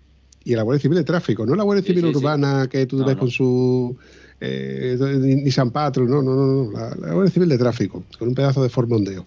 Y 0.43 0.55
la 0.55 0.61
Guardia 0.61 0.81
Civil 0.81 0.99
de 0.99 1.03
tráfico, 1.03 1.43
no 1.45 1.55
la 1.55 1.63
Guardia 1.63 1.83
Civil 1.83 2.05
urbana 2.05 2.67
que 2.69 2.85
tú 2.85 3.03
ves 3.03 3.17
con 3.17 3.31
su 3.31 3.97
eh, 4.39 4.95
Nissan 5.43 5.71
Patrol, 5.71 6.07
no, 6.07 6.21
no, 6.21 6.35
no, 6.35 6.71
la, 6.71 7.13
Guardia 7.13 7.33
Civil 7.33 7.49
de 7.49 7.57
tráfico, 7.57 8.03
con 8.19 8.27
un 8.27 8.35
pedazo 8.35 8.61
de 8.61 8.69
formondeo. 8.69 9.25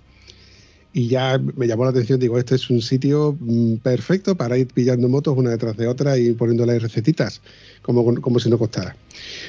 Y 0.93 1.09
ya 1.09 1.41
me 1.57 1.67
llamó 1.67 1.83
la 1.83 1.91
atención, 1.91 2.21
digo, 2.21 2.39
este 2.39 2.55
es 2.55 2.71
un 2.71 2.81
sitio 2.81 3.37
mm, 3.41 3.77
perfecto 3.79 4.37
para 4.37 4.57
ir 4.57 4.69
pillando 4.69 5.09
motos 5.09 5.37
una 5.37 5.51
detrás 5.51 5.77
de 5.77 5.89
otra 5.89 6.17
y 6.17 6.33
poniéndole 6.35 6.79
recetitas, 6.79 7.41
como, 7.83 8.21
como 8.21 8.39
si 8.39 8.49
no 8.49 8.59
costara. 8.59 8.95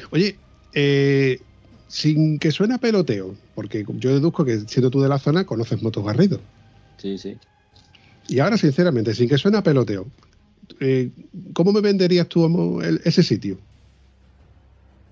Oye, 0.10 0.38
eh, 0.74 1.40
sin 1.88 2.40
que 2.40 2.52
suene 2.52 2.80
peloteo, 2.80 3.36
porque 3.54 3.86
yo 3.98 4.14
deduzco 4.14 4.46
que 4.46 4.60
siendo 4.60 4.90
tú 4.90 5.02
de 5.02 5.10
la 5.10 5.20
zona 5.20 5.46
conoces 5.46 5.82
Motos 5.82 6.06
Garrido. 6.06 6.40
Sí, 6.98 7.18
sí. 7.18 7.38
Y 8.28 8.40
ahora, 8.40 8.58
sinceramente, 8.58 9.14
sin 9.14 9.30
que 9.30 9.38
suene 9.38 9.62
peloteo, 9.62 10.08
eh, 10.80 11.12
¿cómo 11.54 11.72
me 11.72 11.82
venderías 11.82 12.28
tú 12.28 12.82
ese 12.82 13.22
sitio? 13.22 13.58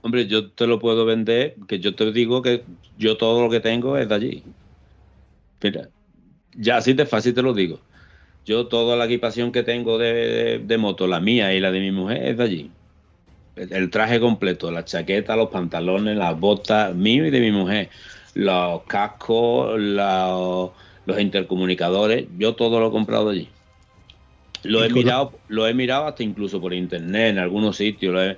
Hombre, 0.01 0.27
yo 0.27 0.49
te 0.51 0.67
lo 0.67 0.79
puedo 0.79 1.05
vender, 1.05 1.55
que 1.67 1.79
yo 1.79 1.95
te 1.95 2.12
digo 2.12 2.41
que 2.41 2.63
yo 2.97 3.17
todo 3.17 3.43
lo 3.43 3.49
que 3.49 3.59
tengo 3.59 3.97
es 3.97 4.09
de 4.09 4.15
allí. 4.15 4.43
Mira, 5.62 5.89
ya 6.55 6.77
así 6.77 6.93
de 6.93 7.05
fácil 7.05 7.33
te 7.33 7.41
lo 7.41 7.53
digo. 7.53 7.79
Yo 8.45 8.67
toda 8.67 8.97
la 8.97 9.05
equipación 9.05 9.53
que 9.53 9.63
tengo 9.63 9.97
de 9.97 10.77
moto, 10.77 11.07
la 11.07 11.21
mía 11.21 11.53
y 11.53 11.62
la 11.62 11.71
de 11.71 11.79
mi 11.79 11.91
mujer, 11.91 12.25
es 12.25 12.38
de 12.38 12.43
allí 12.43 12.71
el 13.56 13.89
traje 13.89 14.20
completo, 14.20 14.72
la 14.72 14.86
chaqueta, 14.86 15.36
los 15.36 15.50
pantalones, 15.50 16.18
las 16.18 16.39
botas, 16.39 16.96
mío 16.96 17.26
y 17.26 17.30
de 17.30 17.39
mi 17.39 17.52
mujer, 17.52 17.89
los 18.34 18.84
cascos, 18.84 19.80
los, 19.80 20.72
intercomunicadores, 21.20 22.28
yo 22.38 22.56
todo 22.56 22.80
lo 22.80 22.88
he 22.88 22.92
comprado 22.92 23.30
allí. 23.30 23.50
Lo 24.63 24.84
he 24.84 24.89
mirado, 24.89 25.34
lo 25.50 25.68
he 25.68 25.74
mirado 25.74 26.06
hasta 26.06 26.24
incluso 26.24 26.62
por 26.62 26.74
internet 26.74 27.32
en 27.32 27.39
algunos 27.39 27.78
sitios. 27.78 28.38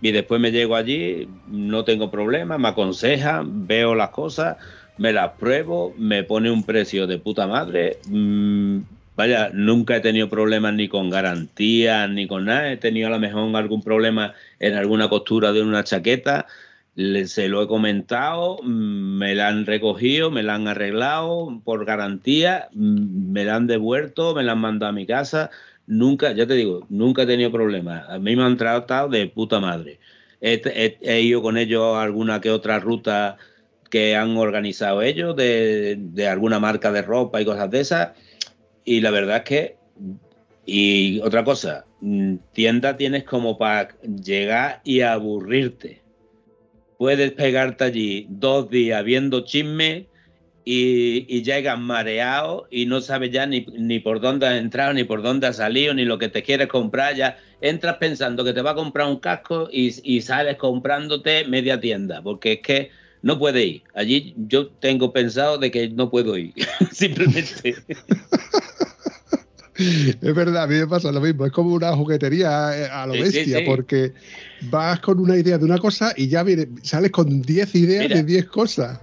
y 0.00 0.12
después 0.12 0.40
me 0.40 0.52
llego 0.52 0.76
allí, 0.76 1.28
no 1.48 1.84
tengo 1.84 2.10
problema, 2.10 2.56
me 2.58 2.68
aconsejan, 2.68 3.66
veo 3.66 3.94
las 3.94 4.10
cosas, 4.10 4.56
me 4.98 5.12
las 5.12 5.32
pruebo, 5.32 5.92
me 5.98 6.22
pone 6.22 6.50
un 6.50 6.64
precio 6.64 7.06
de 7.06 7.18
puta 7.18 7.46
madre, 7.46 7.98
mm, 8.08 8.78
Vaya, 9.16 9.50
nunca 9.54 9.96
he 9.96 10.00
tenido 10.00 10.28
problemas 10.28 10.74
ni 10.74 10.88
con 10.88 11.08
garantías 11.08 12.08
ni 12.10 12.28
con 12.28 12.44
nada. 12.44 12.70
He 12.70 12.76
tenido 12.76 13.08
a 13.08 13.10
lo 13.10 13.18
mejor 13.18 13.56
algún 13.56 13.82
problema 13.82 14.34
en 14.58 14.74
alguna 14.74 15.08
costura 15.08 15.52
de 15.52 15.62
una 15.62 15.84
chaqueta. 15.84 16.46
se 17.26 17.48
lo 17.48 17.62
he 17.62 17.66
comentado, 17.68 18.58
mm, 18.62 19.18
me 19.18 19.34
la 19.34 19.48
han 19.48 19.66
recogido, 19.66 20.30
me 20.30 20.42
la 20.42 20.54
han 20.54 20.68
arreglado 20.68 21.60
por 21.64 21.84
garantía, 21.84 22.68
mm, 22.72 23.32
me 23.32 23.44
la 23.44 23.56
han 23.56 23.66
devuelto, 23.66 24.34
me 24.34 24.42
la 24.42 24.52
han 24.52 24.60
mandado 24.60 24.90
a 24.90 24.92
mi 24.92 25.06
casa. 25.06 25.50
Nunca, 25.86 26.32
ya 26.32 26.46
te 26.46 26.54
digo, 26.54 26.86
nunca 26.90 27.22
he 27.22 27.26
tenido 27.26 27.52
problemas. 27.52 28.08
A 28.08 28.18
mí 28.18 28.36
me 28.36 28.44
han 28.44 28.56
tratado 28.56 29.08
de 29.08 29.26
puta 29.28 29.60
madre. 29.60 29.98
He, 30.40 31.20
ido 31.22 31.42
con 31.42 31.56
ellos 31.58 31.96
a 31.96 32.02
alguna 32.02 32.40
que 32.40 32.50
otra 32.50 32.78
ruta 32.80 33.36
que 33.90 34.16
han 34.16 34.36
organizado 34.36 35.02
ellos, 35.02 35.36
de, 35.36 35.96
de 35.98 36.28
alguna 36.28 36.60
marca 36.60 36.92
de 36.92 37.02
ropa 37.02 37.40
y 37.40 37.44
cosas 37.44 37.70
de 37.70 37.80
esas 37.80 38.10
y 38.86 39.00
la 39.00 39.10
verdad 39.10 39.38
es 39.38 39.42
que, 39.42 39.76
y 40.64 41.20
otra 41.20 41.44
cosa, 41.44 41.84
mm, 42.00 42.36
tienda 42.52 42.96
tienes 42.96 43.24
como 43.24 43.58
para 43.58 43.88
llegar 44.00 44.80
y 44.84 45.00
aburrirte. 45.00 46.02
Puedes 46.96 47.32
pegarte 47.32 47.84
allí 47.84 48.26
dos 48.30 48.70
días 48.70 49.04
viendo 49.04 49.44
chisme 49.44 50.06
y, 50.64 51.26
y 51.28 51.42
llegas 51.42 51.78
mareado 51.78 52.68
y 52.70 52.86
no 52.86 53.00
sabes 53.00 53.32
ya 53.32 53.44
ni, 53.44 53.66
ni, 53.76 53.98
por 53.98 54.20
dónde 54.20 54.46
has 54.46 54.54
entrado, 54.54 54.94
ni 54.94 55.02
por 55.02 55.20
dónde 55.20 55.48
has 55.48 55.56
salido, 55.56 55.92
ni 55.92 56.04
lo 56.04 56.18
que 56.18 56.28
te 56.28 56.44
quieres 56.44 56.68
comprar. 56.68 57.16
Ya 57.16 57.38
entras 57.60 57.96
pensando 57.96 58.44
que 58.44 58.52
te 58.52 58.62
va 58.62 58.70
a 58.70 58.76
comprar 58.76 59.08
un 59.08 59.18
casco 59.18 59.68
y, 59.70 59.94
y 60.04 60.22
sales 60.22 60.56
comprándote 60.58 61.44
media 61.46 61.80
tienda, 61.80 62.22
porque 62.22 62.52
es 62.52 62.60
que 62.60 62.90
no 63.22 63.36
puede 63.36 63.64
ir. 63.64 63.82
Allí 63.94 64.32
yo 64.36 64.68
tengo 64.68 65.12
pensado 65.12 65.58
de 65.58 65.72
que 65.72 65.88
no 65.88 66.08
puedo 66.08 66.38
ir, 66.38 66.54
simplemente. 66.92 67.74
es 69.78 70.34
verdad, 70.34 70.64
a 70.64 70.66
mí 70.66 70.74
me 70.76 70.86
pasa 70.86 71.12
lo 71.12 71.20
mismo. 71.20 71.46
Es 71.46 71.52
como 71.52 71.74
una 71.74 71.92
juguetería 71.92 72.76
eh, 72.76 72.88
a 72.90 73.06
lo 73.06 73.12
bestia, 73.12 73.62
porque 73.64 74.12
vas 74.62 75.00
con 75.00 75.20
una 75.20 75.36
idea 75.36 75.58
de 75.58 75.64
una 75.64 75.78
cosa 75.78 76.12
y 76.16 76.28
ya 76.28 76.42
viene, 76.42 76.68
sales 76.82 77.10
con 77.10 77.42
10 77.42 77.74
ideas 77.74 78.08
de 78.08 78.22
10 78.22 78.46
cosas. 78.46 79.00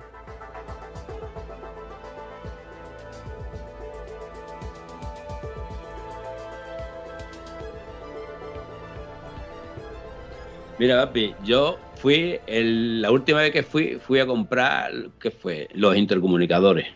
Mira, 10.80 11.06
papi, 11.06 11.36
yo 11.46 11.78
fui, 11.96 12.40
la 12.48 13.12
última 13.12 13.40
vez 13.40 13.52
que 13.52 13.64
fui, 13.64 14.00
fui 14.06 14.20
a 14.20 14.26
comprar, 14.26 14.92
¿qué 15.22 15.32
fue? 15.32 15.70
Los 15.74 15.96
intercomunicadores. 15.96 16.88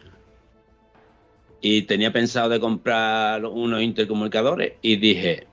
Y 1.61 1.83
tenía 1.83 2.11
pensado 2.13 2.49
de 2.49 2.59
comprar 2.59 3.45
unos 3.45 3.81
intercomunicadores 3.81 4.73
y 4.81 4.97
dije, 4.97 5.47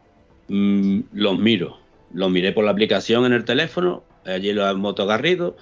mm, 0.49 1.01
los 1.13 1.39
miro. 1.39 1.79
Los 2.13 2.31
miré 2.31 2.53
por 2.53 2.65
la 2.65 2.71
aplicación 2.71 3.25
en 3.25 3.33
el 3.33 3.45
teléfono, 3.45 4.05
allí 4.25 4.53
los 4.53 4.77
motogarridos, 4.77 5.55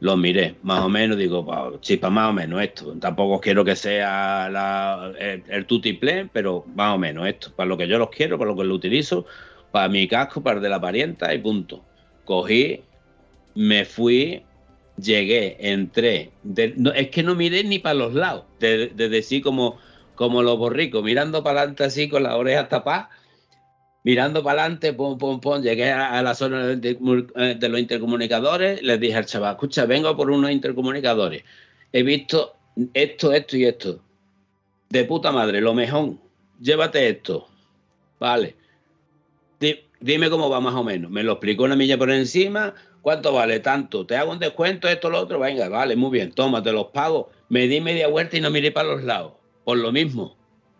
los 0.00 0.18
miré, 0.18 0.56
más 0.62 0.80
o 0.80 0.88
menos, 0.88 1.16
digo, 1.16 1.78
chispa, 1.80 2.10
más 2.10 2.30
o 2.30 2.32
menos 2.32 2.60
esto. 2.62 2.92
Tampoco 3.00 3.40
quiero 3.40 3.64
que 3.64 3.76
sea 3.76 4.46
el, 5.18 5.42
el 5.48 6.30
pero 6.32 6.64
más 6.74 6.94
o 6.94 6.98
menos 6.98 7.26
esto. 7.26 7.52
Para 7.54 7.68
lo 7.68 7.78
que 7.78 7.88
yo 7.88 7.98
los 7.98 8.10
quiero, 8.10 8.38
para 8.38 8.50
lo 8.50 8.56
que 8.56 8.64
lo 8.64 8.74
utilizo, 8.74 9.24
para 9.70 9.88
mi 9.88 10.06
casco, 10.06 10.42
para 10.42 10.56
el 10.56 10.62
de 10.62 10.68
la 10.68 10.80
parienta 10.80 11.32
y 11.34 11.38
punto. 11.38 11.82
Cogí, 12.24 12.82
me 13.54 13.84
fui, 13.84 14.42
llegué, 14.96 15.56
entré. 15.60 16.30
es 16.94 17.10
que 17.10 17.22
no 17.22 17.34
miré 17.34 17.64
ni 17.64 17.78
para 17.78 17.94
los 17.94 18.14
lados, 18.14 18.44
de, 18.60 18.88
decir 18.88 19.42
como, 19.42 19.78
como 20.14 20.42
los 20.42 20.58
borricos, 20.58 21.02
mirando 21.02 21.42
para 21.42 21.60
adelante 21.60 21.84
así 21.84 22.08
con 22.08 22.22
las 22.22 22.34
orejas 22.34 22.68
tapadas, 22.68 23.08
mirando 24.04 24.42
para 24.42 24.62
adelante, 24.62 24.92
pum, 24.92 25.18
pum, 25.18 25.40
pum, 25.40 25.62
llegué 25.62 25.90
a, 25.90 26.22
la 26.22 26.34
zona 26.34 26.66
de, 26.66 26.76
de, 26.76 27.68
los 27.68 27.80
intercomunicadores, 27.80 28.82
les 28.82 29.00
dije 29.00 29.16
al 29.16 29.26
chaval, 29.26 29.52
escucha, 29.52 29.86
vengo 29.86 30.16
por 30.16 30.30
unos 30.30 30.50
intercomunicadores. 30.50 31.42
He 31.92 32.02
visto 32.02 32.54
esto, 32.92 33.32
esto 33.32 33.56
y 33.56 33.64
esto. 33.64 34.00
De 34.90 35.04
puta 35.04 35.32
madre, 35.32 35.60
lo 35.60 35.74
mejor, 35.74 36.14
llévate 36.60 37.08
esto. 37.08 37.48
Vale. 38.20 38.56
Dime 40.00 40.28
cómo 40.28 40.50
va 40.50 40.60
más 40.60 40.74
o 40.74 40.84
menos. 40.84 41.10
Me 41.10 41.22
lo 41.22 41.32
explicó 41.32 41.64
una 41.64 41.76
milla 41.76 41.96
por 41.96 42.10
encima, 42.10 42.74
¿Cuánto 43.04 43.34
vale? 43.34 43.60
Tanto. 43.60 44.06
¿Te 44.06 44.16
hago 44.16 44.32
un 44.32 44.38
descuento? 44.38 44.88
Esto, 44.88 45.10
lo 45.10 45.20
otro. 45.20 45.38
Venga, 45.38 45.68
vale, 45.68 45.94
muy 45.94 46.10
bien. 46.10 46.32
Toma, 46.32 46.62
te 46.62 46.72
los 46.72 46.86
pago. 46.86 47.30
Me 47.50 47.68
di 47.68 47.78
media 47.82 48.08
vuelta 48.08 48.38
y 48.38 48.40
no 48.40 48.50
miré 48.50 48.72
para 48.72 48.88
los 48.88 49.04
lados. 49.04 49.34
Por 49.62 49.76
lo 49.76 49.92
mismo. 49.92 50.38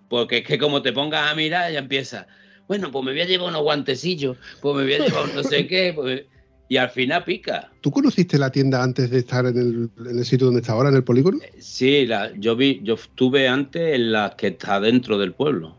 Porque 0.09 0.39
es 0.39 0.47
que 0.47 0.57
como 0.57 0.81
te 0.81 0.95
pongas 0.95 1.31
a 1.31 1.35
mirar, 1.35 1.71
ya 1.71 1.81
empieza. 1.81 2.27
Bueno, 2.67 2.91
pues 2.91 3.05
me 3.05 3.13
voy 3.13 3.21
a 3.21 3.27
llevar 3.27 3.51
unos 3.51 3.61
guantecillos. 3.61 4.39
Pues 4.63 4.75
me 4.75 4.85
voy 4.85 4.95
a 4.95 4.99
llevar 5.01 5.35
no 5.35 5.43
sé 5.43 5.67
qué. 5.67 5.93
Pues, 5.95 6.23
y 6.67 6.79
al 6.79 6.89
final 6.89 7.25
pica. 7.25 7.71
¿Tú 7.83 7.91
conociste 7.91 8.39
la 8.39 8.51
tienda 8.51 8.83
antes 8.83 9.11
de 9.11 9.19
estar 9.19 9.45
en 9.45 9.91
el, 9.99 10.25
sitio 10.25 10.47
donde 10.47 10.63
está 10.63 10.73
ahora, 10.73 10.89
en 10.89 10.97
el 10.97 11.05
polígono? 11.05 11.41
Eh, 11.43 11.53
sí, 11.59 12.07
la, 12.07 12.33
yo 12.39 12.57
vi, 12.57 12.81
yo 12.83 12.95
estuve 12.95 13.49
antes 13.49 13.97
en 13.97 14.13
las 14.13 14.35
que 14.37 14.47
está 14.47 14.81
dentro 14.81 15.19
del 15.19 15.35
pueblo. 15.35 15.77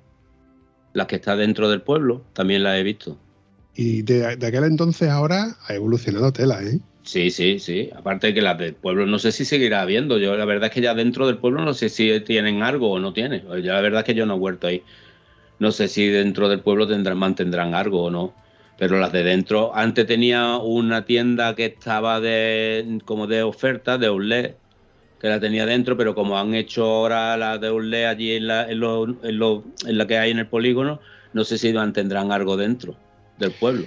Las 0.93 1.07
que 1.07 1.15
está 1.15 1.35
dentro 1.35 1.71
del 1.71 1.81
pueblo, 1.81 2.23
también 2.33 2.61
las 2.61 2.77
he 2.77 2.83
visto. 2.83 3.17
Y 3.75 4.03
de, 4.03 4.25
aquel 4.25 4.63
entonces 4.63 5.09
ahora 5.09 5.57
ha 5.67 5.73
evolucionado 5.73 6.31
tela, 6.31 6.63
¿eh? 6.63 6.79
Sí, 7.03 7.29
sí, 7.29 7.59
sí. 7.59 7.89
Aparte 7.95 8.33
que 8.33 8.41
las 8.41 8.57
del 8.57 8.73
pueblo 8.73 9.05
no 9.05 9.19
sé 9.19 9.31
si 9.31 9.45
seguirá 9.45 9.81
habiendo. 9.81 10.17
Yo 10.17 10.35
la 10.35 10.45
verdad 10.45 10.69
es 10.69 10.73
que 10.73 10.81
ya 10.81 10.95
dentro 10.95 11.27
del 11.27 11.37
pueblo 11.37 11.63
no 11.63 11.73
sé 11.73 11.89
si 11.89 12.19
tienen 12.21 12.63
algo 12.63 12.91
o 12.91 12.99
no 12.99 13.13
tienen. 13.13 13.43
Ya 13.61 13.73
la 13.73 13.81
verdad 13.81 13.99
es 14.01 14.05
que 14.05 14.15
yo 14.15 14.25
no 14.25 14.35
he 14.35 14.39
vuelto 14.39 14.67
ahí. 14.67 14.81
No 15.59 15.71
sé 15.71 15.87
si 15.87 16.07
dentro 16.07 16.49
del 16.49 16.61
pueblo 16.61 16.87
tendrán, 16.87 17.17
mantendrán 17.17 17.75
algo 17.75 18.05
o 18.05 18.09
no. 18.09 18.33
Pero 18.77 18.97
las 18.99 19.11
de 19.11 19.23
dentro, 19.23 19.75
antes 19.75 20.07
tenía 20.07 20.57
una 20.57 21.05
tienda 21.05 21.55
que 21.55 21.65
estaba 21.65 22.19
de 22.19 22.99
como 23.05 23.27
de 23.27 23.43
oferta, 23.43 23.97
de 23.97 24.07
outlet, 24.07 24.57
que 25.19 25.27
la 25.27 25.39
tenía 25.39 25.65
dentro, 25.65 25.95
pero 25.95 26.15
como 26.15 26.37
han 26.37 26.55
hecho 26.55 26.83
ahora 26.85 27.37
la 27.37 27.57
de 27.57 27.67
outlet 27.67 28.05
allí 28.07 28.31
en 28.33 28.47
la, 28.47 28.69
en, 28.69 28.81
en 29.23 29.97
la 29.97 30.07
que 30.07 30.17
hay 30.17 30.31
en 30.31 30.39
el 30.39 30.47
polígono, 30.47 30.99
no 31.33 31.43
sé 31.45 31.57
si 31.57 31.71
mantendrán 31.71 32.31
algo 32.31 32.57
dentro 32.57 32.97
del 33.39 33.51
pueblo. 33.51 33.85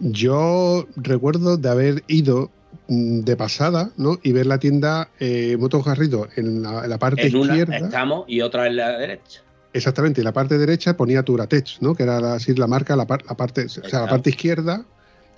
Yo 0.00 0.86
recuerdo 0.96 1.56
de 1.56 1.68
haber 1.68 2.04
ido 2.06 2.50
mm, 2.88 3.20
de 3.20 3.36
pasada, 3.36 3.90
¿no? 3.96 4.18
Y 4.22 4.32
ver 4.32 4.46
la 4.46 4.58
tienda 4.58 5.10
eh, 5.20 5.56
Motos 5.58 5.84
Garrido 5.84 6.28
en 6.36 6.62
la, 6.62 6.98
parte 6.98 7.26
izquierda. 7.26 7.76
estamos 7.76 8.24
y 8.26 8.40
otra 8.40 8.66
en 8.66 8.76
la 8.76 8.98
derecha. 8.98 9.42
Exactamente, 9.72 10.20
en 10.22 10.24
la 10.24 10.32
parte 10.32 10.58
derecha 10.58 10.96
ponía 10.96 11.22
Turatech, 11.22 11.80
¿no? 11.80 11.94
Que 11.94 12.02
era 12.02 12.34
así 12.34 12.54
la 12.54 12.66
marca, 12.66 12.96
la, 12.96 13.06
parte, 13.06 13.66
o 13.66 13.68
sea, 13.68 14.00
la 14.00 14.08
parte 14.08 14.30
izquierda. 14.30 14.84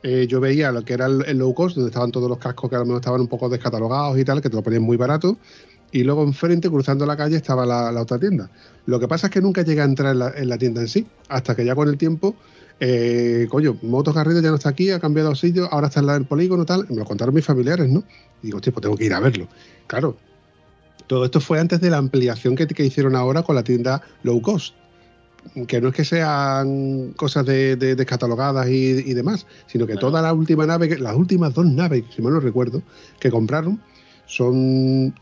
Eh, 0.05 0.27
yo 0.29 0.41
veía 0.41 0.73
lo 0.73 0.85
que 0.85 0.95
era 0.95 1.07
el, 1.07 1.39
low 1.39 1.55
cost, 1.55 1.77
donde 1.77 1.91
estaban 1.91 2.11
todos 2.11 2.29
los 2.29 2.39
cascos 2.39 2.71
que 2.71 2.77
a 2.77 2.81
lo 2.81 2.87
mejor 2.87 3.01
estaban 3.01 3.21
un 3.21 3.29
poco 3.29 3.49
descatalogados 3.49 4.19
y 4.19 4.25
tal, 4.25 4.41
que 4.41 4.49
te 4.49 4.57
lo 4.57 4.63
ponían 4.63 4.83
muy 4.83 4.97
barato. 4.97 5.37
Y 5.93 6.05
luego 6.05 6.23
enfrente, 6.23 6.71
cruzando 6.71 7.05
la 7.05 7.17
calle, 7.17 7.37
estaba 7.37 7.67
la, 7.67 8.01
otra 8.01 8.19
tienda. 8.19 8.49
Lo 8.87 8.99
que 8.99 9.07
pasa 9.07 9.27
es 9.27 9.33
que 9.33 9.43
nunca 9.43 9.63
llegué 9.63 9.83
a 9.83 9.85
entrar 9.85 10.17
en 10.37 10.49
la 10.49 10.59
tienda 10.59 10.81
en 10.81 10.89
sí, 10.89 11.07
hasta 11.29 11.55
que 11.55 11.65
ya 11.65 11.75
con 11.75 11.89
el 11.89 11.99
tiempo 11.99 12.35
eh, 12.85 13.47
coño, 13.49 13.79
Motos 13.83 14.13
Garrido 14.13 14.41
ya 14.41 14.49
no 14.49 14.57
está 14.57 14.71
aquí, 14.71 14.91
ha 14.91 14.99
cambiado 14.99 15.31
de 15.31 15.37
sitio, 15.37 15.69
ahora 15.73 15.87
está 15.87 16.01
en 16.01 16.11
el 16.11 16.25
polígono, 16.25 16.65
tal. 16.67 16.85
Me 16.89 16.97
lo 16.97 17.05
contaron 17.05 17.33
mis 17.33 17.45
familiares, 17.45 17.89
¿no? 17.89 18.03
Y 18.43 18.47
digo, 18.47 18.61
tío, 18.61 18.73
pues 18.73 18.83
tengo 18.83 18.97
que 18.97 19.05
ir 19.05 19.15
a 19.15 19.21
verlo. 19.21 19.47
Claro, 19.87 20.17
todo 21.07 21.25
esto 21.25 21.41
fue 21.41 21.61
antes 21.61 21.81
de 21.81 21.91
la 21.91 21.99
ampliación 21.99 22.57
que, 22.57 22.67
hicieron 22.83 23.15
ahora 23.15 23.45
con 23.45 23.55
la 23.55 23.63
tienda 23.63 24.03
low 24.25 24.43
cost. 24.43 24.75
Que 25.69 25.81
no 25.81 25.91
es 25.91 25.95
que 25.95 26.05
sean 26.05 27.13
cosas 27.13 27.47
de, 27.47 27.77
descatalogadas 27.77 28.69
y, 28.69 29.15
demás, 29.15 29.47
sino 29.69 29.87
que 29.87 29.95
toda 29.95 30.21
la 30.21 30.33
última 30.33 30.67
nave, 30.67 30.99
las 30.99 31.15
últimas 31.15 31.55
dos 31.55 31.67
naves, 31.67 32.03
si 32.13 32.21
mal 32.21 32.33
no 32.33 32.41
recuerdo, 32.41 32.83
que 33.21 33.31
compraron, 33.31 33.81
son 34.27 35.15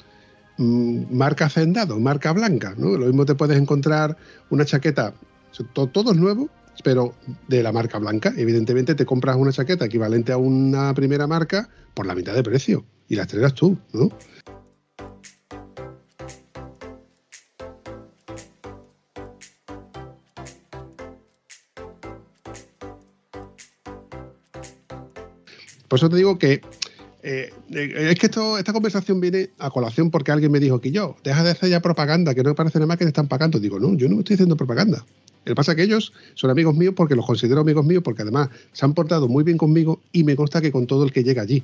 mm, 0.57 1.14
marca 1.14 1.44
Hacendado, 1.44 2.01
marca 2.01 2.33
blanca, 2.33 2.75
¿no? 2.79 2.96
Lo 2.96 3.05
mismo 3.05 3.27
te 3.27 3.35
puedes 3.35 3.59
encontrar 3.59 4.16
una 4.49 4.64
chaqueta, 4.64 5.12
todo, 5.73 6.12
es 6.12 6.16
nuevo, 6.16 6.49
pero 6.83 7.14
de 7.49 7.62
la 7.62 7.73
marca 7.73 7.99
blanca. 7.99 8.33
Evidentemente 8.37 8.95
te 8.95 9.07
compras 9.07 9.37
una 9.37 9.53
chaqueta 9.53 9.85
equivalente 9.85 10.33
a 10.33 10.37
una 10.37 10.95
primera 10.95 11.27
marca 11.27 11.69
por 11.95 12.07
la 12.07 12.14
mitad 12.14 12.35
de 12.35 12.43
precio 12.43 12.85
y 13.09 13.16
la 13.16 13.23
estrenas 13.23 13.55
tú, 13.55 13.79
¿no? 13.93 14.11
Por 25.88 25.99
eso 25.99 26.09
te 26.09 26.16
digo 26.16 26.38
que 26.38 26.61
eh, 27.23 27.53
es 27.69 28.19
que 28.19 28.27
esto, 28.27 28.59
esta 28.59 28.73
conversación 28.73 29.21
viene 29.21 29.51
a 29.59 29.71
colación 29.71 30.11
porque 30.11 30.31
alguien 30.31 30.53
me 30.53 30.61
dijo 30.61 30.81
que 30.81 30.93
yo, 30.93 31.16
deja 31.25 31.43
de 31.43 31.51
hacer 31.51 31.69
ya 31.69 31.81
propaganda, 31.81 32.35
que 32.35 32.43
no 32.43 32.55
parece 32.55 32.79
nada 32.79 32.87
más 32.87 32.97
que 32.97 33.05
te 33.05 33.09
están 33.09 33.29
pagando. 33.29 33.59
Digo, 33.59 33.79
no, 33.79 33.95
yo 33.95 34.09
no 34.09 34.14
me 34.14 34.21
estoy 34.21 34.35
haciendo 34.35 34.57
propaganda. 34.57 35.05
Que 35.44 35.55
pasa 35.55 35.74
que 35.74 35.83
ellos 35.83 36.12
son 36.35 36.50
amigos 36.50 36.74
míos 36.74 36.94
porque 36.96 37.14
los 37.14 37.26
considero 37.26 37.62
amigos 37.62 37.85
míos, 37.85 38.03
porque 38.05 38.22
además 38.22 38.50
se 38.72 38.85
han 38.85 38.94
portado 38.94 39.26
muy 39.26 39.42
bien 39.42 39.57
conmigo 39.57 40.00
y 40.12 40.24
me 40.24 40.37
consta 40.37 40.61
que 40.61 40.70
con 40.70 40.87
todo 40.87 41.05
el 41.05 41.12
que 41.12 41.24
llega 41.24 41.42
allí. 41.42 41.62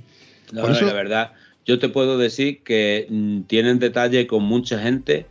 No, 0.52 0.66
la 0.68 0.92
verdad, 0.92 1.32
yo 1.66 1.78
te 1.78 1.88
puedo 1.88 2.16
decir 2.16 2.62
que 2.62 3.06
mm, 3.10 3.42
tienen 3.42 3.78
detalle 3.78 4.26
con 4.26 4.44
mucha 4.44 4.78
gente, 4.78 5.26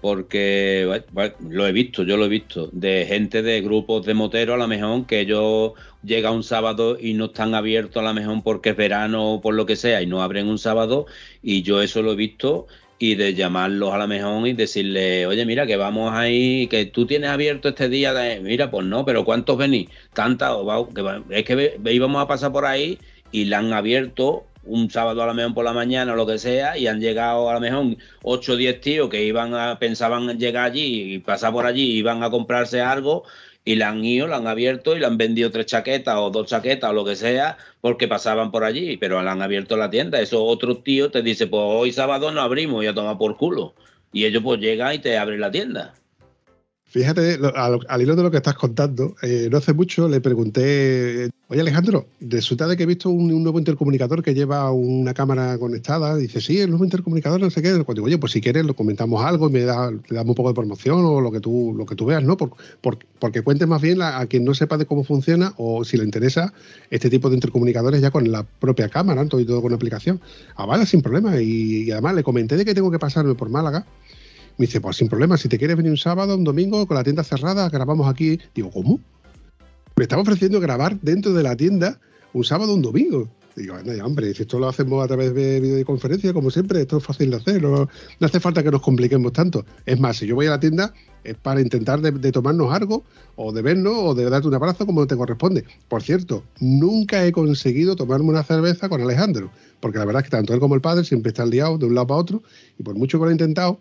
porque 0.00 1.02
lo 1.48 1.66
he 1.66 1.72
visto, 1.72 2.02
yo 2.02 2.16
lo 2.16 2.26
he 2.26 2.28
visto, 2.28 2.68
de 2.72 3.06
gente 3.08 3.42
de 3.42 3.60
grupos 3.60 4.04
de 4.04 4.14
moteros 4.14 4.54
a 4.54 4.58
lo 4.58 4.68
mejor 4.68 5.06
que 5.06 5.20
ellos 5.20 5.72
llegan 6.02 6.34
un 6.34 6.42
sábado 6.42 6.98
y 7.00 7.14
no 7.14 7.26
están 7.26 7.54
abiertos 7.54 8.02
a 8.02 8.06
lo 8.06 8.14
mejor 8.14 8.42
porque 8.44 8.70
es 8.70 8.76
verano 8.76 9.32
o 9.32 9.40
por 9.40 9.54
lo 9.54 9.64
que 9.64 9.76
sea 9.76 10.02
y 10.02 10.06
no 10.06 10.22
abren 10.22 10.46
un 10.46 10.58
sábado 10.58 11.06
y 11.42 11.62
yo 11.62 11.80
eso 11.80 12.02
lo 12.02 12.12
he 12.12 12.16
visto 12.16 12.66
y 12.98 13.16
de 13.16 13.34
llamarlos 13.34 13.92
a 13.92 13.98
la 13.98 14.06
mejor 14.06 14.46
y 14.46 14.52
decirle, 14.52 15.26
oye, 15.26 15.44
mira, 15.46 15.66
que 15.66 15.76
vamos 15.76 16.12
ahí, 16.14 16.66
que 16.68 16.86
tú 16.86 17.06
tienes 17.06 17.30
abierto 17.30 17.68
este 17.68 17.88
día, 17.88 18.14
de, 18.14 18.40
mira, 18.40 18.70
pues 18.70 18.86
no, 18.86 19.04
pero 19.04 19.24
¿cuántos 19.24 19.58
venís? 19.58 19.88
Tanta, 20.12 20.52
es 21.30 21.44
que 21.44 21.78
íbamos 21.86 22.22
a 22.22 22.28
pasar 22.28 22.52
por 22.52 22.64
ahí 22.66 22.98
y 23.32 23.46
la 23.46 23.58
han 23.58 23.72
abierto 23.72 24.46
un 24.66 24.90
sábado 24.90 25.22
a 25.22 25.26
la 25.26 25.34
mejor 25.34 25.54
por 25.54 25.64
la 25.64 25.72
mañana 25.72 26.12
o 26.12 26.16
lo 26.16 26.26
que 26.26 26.38
sea 26.38 26.78
y 26.78 26.86
han 26.86 27.00
llegado 27.00 27.50
a 27.50 27.54
lo 27.54 27.60
mejor 27.60 27.96
8 28.22 28.52
o 28.52 28.56
10 28.56 28.80
tíos 28.80 29.10
que 29.10 29.24
iban 29.24 29.54
a, 29.54 29.78
pensaban 29.78 30.38
llegar 30.38 30.64
allí 30.64 31.14
y 31.14 31.18
pasar 31.18 31.52
por 31.52 31.66
allí 31.66 31.92
iban 31.92 32.22
a 32.22 32.30
comprarse 32.30 32.80
algo 32.80 33.24
y 33.64 33.76
la 33.76 33.88
han 33.88 34.04
ido, 34.04 34.26
la 34.26 34.36
han 34.36 34.46
abierto 34.46 34.94
y 34.96 35.00
le 35.00 35.06
han 35.06 35.16
vendido 35.16 35.50
tres 35.50 35.66
chaquetas 35.66 36.16
o 36.16 36.30
dos 36.30 36.48
chaquetas 36.48 36.90
o 36.90 36.92
lo 36.92 37.04
que 37.04 37.16
sea 37.16 37.56
porque 37.80 38.08
pasaban 38.08 38.50
por 38.50 38.64
allí, 38.64 38.96
pero 38.96 39.22
la 39.22 39.32
han 39.32 39.42
abierto 39.42 39.76
la 39.76 39.90
tienda. 39.90 40.20
Eso 40.20 40.44
otro 40.44 40.78
tío 40.78 41.10
te 41.10 41.22
dice, 41.22 41.46
pues 41.46 41.62
hoy 41.64 41.92
sábado 41.92 42.30
no 42.30 42.42
abrimos 42.42 42.84
y 42.84 42.86
a 42.88 42.94
tomar 42.94 43.18
por 43.18 43.36
culo. 43.36 43.74
Y 44.12 44.26
ellos 44.26 44.42
pues 44.42 44.60
llegan 44.60 44.94
y 44.94 44.98
te 44.98 45.18
abren 45.18 45.40
la 45.40 45.50
tienda. 45.50 45.94
Fíjate, 46.94 47.40
al, 47.56 48.02
hilo 48.02 48.14
de 48.14 48.22
lo 48.22 48.30
que 48.30 48.36
estás 48.36 48.54
contando, 48.54 49.16
eh, 49.20 49.48
no 49.50 49.58
hace 49.58 49.72
mucho 49.72 50.06
le 50.06 50.20
pregunté, 50.20 51.28
oye 51.48 51.60
Alejandro, 51.60 52.06
resulta 52.20 52.68
de 52.68 52.76
que 52.76 52.84
he 52.84 52.86
visto 52.86 53.10
un, 53.10 53.42
nuevo 53.42 53.58
intercomunicador 53.58 54.22
que 54.22 54.32
lleva 54.32 54.70
una 54.70 55.12
cámara 55.12 55.58
conectada. 55.58 56.14
Dice, 56.14 56.40
sí, 56.40 56.60
el 56.60 56.70
nuevo 56.70 56.84
intercomunicador, 56.84 57.40
no 57.40 57.50
sé 57.50 57.62
qué. 57.62 57.70
Pues 57.84 57.96
digo, 57.96 58.06
oye, 58.06 58.16
pues 58.18 58.30
si 58.30 58.40
quieres 58.40 58.64
lo 58.64 58.76
comentamos 58.76 59.24
algo 59.24 59.48
y 59.48 59.52
me 59.52 59.62
da, 59.62 59.90
le 59.90 60.00
damos 60.08 60.28
un 60.28 60.34
poco 60.36 60.50
de 60.50 60.54
promoción 60.54 61.04
o 61.04 61.20
lo 61.20 61.32
que 61.32 61.40
tú, 61.40 61.74
lo 61.76 61.84
que 61.84 61.96
tú 61.96 62.06
veas, 62.06 62.22
¿no? 62.22 62.36
Por, 62.36 62.52
porque 62.80 63.42
cuentes 63.42 63.66
más 63.66 63.82
bien 63.82 64.00
a, 64.00 64.24
quien 64.26 64.44
no 64.44 64.54
sepa 64.54 64.78
de 64.78 64.86
cómo 64.86 65.02
funciona 65.02 65.52
o 65.56 65.84
si 65.84 65.96
le 65.96 66.04
interesa 66.04 66.54
este 66.90 67.10
tipo 67.10 67.28
de 67.28 67.34
intercomunicadores 67.34 68.02
ya 68.02 68.12
con 68.12 68.30
la 68.30 68.44
propia 68.44 68.88
cámara, 68.88 69.26
todo 69.26 69.40
y 69.40 69.44
todo 69.44 69.60
con 69.62 69.72
la 69.72 69.76
aplicación. 69.76 70.20
Ah, 70.54 70.64
vale, 70.64 70.86
sin 70.86 71.02
problema. 71.02 71.40
y 71.40 71.90
además 71.90 72.14
le 72.14 72.22
comenté 72.22 72.56
de 72.56 72.64
que 72.64 72.72
tengo 72.72 72.92
que 72.92 73.00
pasarme 73.00 73.34
por 73.34 73.48
Málaga 73.48 73.84
me 74.56 74.66
dice, 74.66 74.80
pues 74.80 74.96
sin 74.96 75.08
problema, 75.08 75.36
si 75.36 75.48
te 75.48 75.58
quieres 75.58 75.76
venir 75.76 75.90
un 75.90 75.98
sábado, 75.98 76.36
un 76.36 76.44
domingo, 76.44 76.86
con 76.86 76.96
la 76.96 77.04
tienda 77.04 77.24
cerrada, 77.24 77.68
grabamos 77.68 78.08
aquí. 78.08 78.38
Digo, 78.54 78.70
¿cómo? 78.70 79.00
Me 79.96 80.04
estaba 80.04 80.22
ofreciendo 80.22 80.60
grabar 80.60 81.00
dentro 81.00 81.32
de 81.32 81.42
la 81.42 81.56
tienda 81.56 82.00
un 82.32 82.44
sábado 82.44 82.74
un 82.74 82.82
domingo. 82.82 83.28
Digo, 83.56 83.76
no, 83.84 84.04
hombre, 84.04 84.34
si 84.34 84.42
esto 84.42 84.58
lo 84.58 84.68
hacemos 84.68 85.04
a 85.04 85.06
través 85.06 85.32
de 85.32 85.60
videoconferencia, 85.60 86.32
como 86.32 86.50
siempre, 86.50 86.80
esto 86.80 86.98
es 86.98 87.04
fácil 87.04 87.30
de 87.30 87.36
hacer, 87.36 87.62
no, 87.62 87.88
hace 88.20 88.40
falta 88.40 88.64
que 88.64 88.70
nos 88.70 88.82
compliquemos 88.82 89.32
tanto. 89.32 89.64
Es 89.86 90.00
más, 90.00 90.16
si 90.16 90.26
yo 90.26 90.34
voy 90.34 90.46
a 90.46 90.50
la 90.50 90.60
tienda 90.60 90.92
es 91.22 91.36
para 91.36 91.60
intentar 91.60 92.00
de, 92.00 92.32
tomarnos 92.32 92.72
algo, 92.72 93.04
o 93.36 93.52
de 93.52 93.62
vernos, 93.62 93.94
o 93.96 94.14
de 94.14 94.28
darte 94.28 94.48
un 94.48 94.54
abrazo 94.54 94.84
como 94.86 95.06
te 95.06 95.16
corresponde. 95.16 95.64
Por 95.88 96.02
cierto, 96.02 96.42
nunca 96.60 97.24
he 97.24 97.32
conseguido 97.32 97.94
tomarme 97.94 98.28
una 98.28 98.42
cerveza 98.42 98.88
con 98.88 99.00
Alejandro, 99.00 99.50
porque 99.80 99.98
la 99.98 100.04
verdad 100.04 100.22
es 100.22 100.24
que 100.24 100.36
tanto 100.36 100.52
él 100.52 100.60
como 100.60 100.74
el 100.74 100.80
padre 100.80 101.04
siempre 101.04 101.30
están 101.30 101.50
liados 101.50 101.78
de 101.78 101.86
un 101.86 101.94
lado 101.94 102.08
para 102.08 102.20
otro, 102.20 102.42
y 102.78 102.82
por 102.82 102.96
mucho 102.96 103.18
que 103.18 103.24
lo 103.24 103.30
he 103.30 103.32
intentado, 103.32 103.78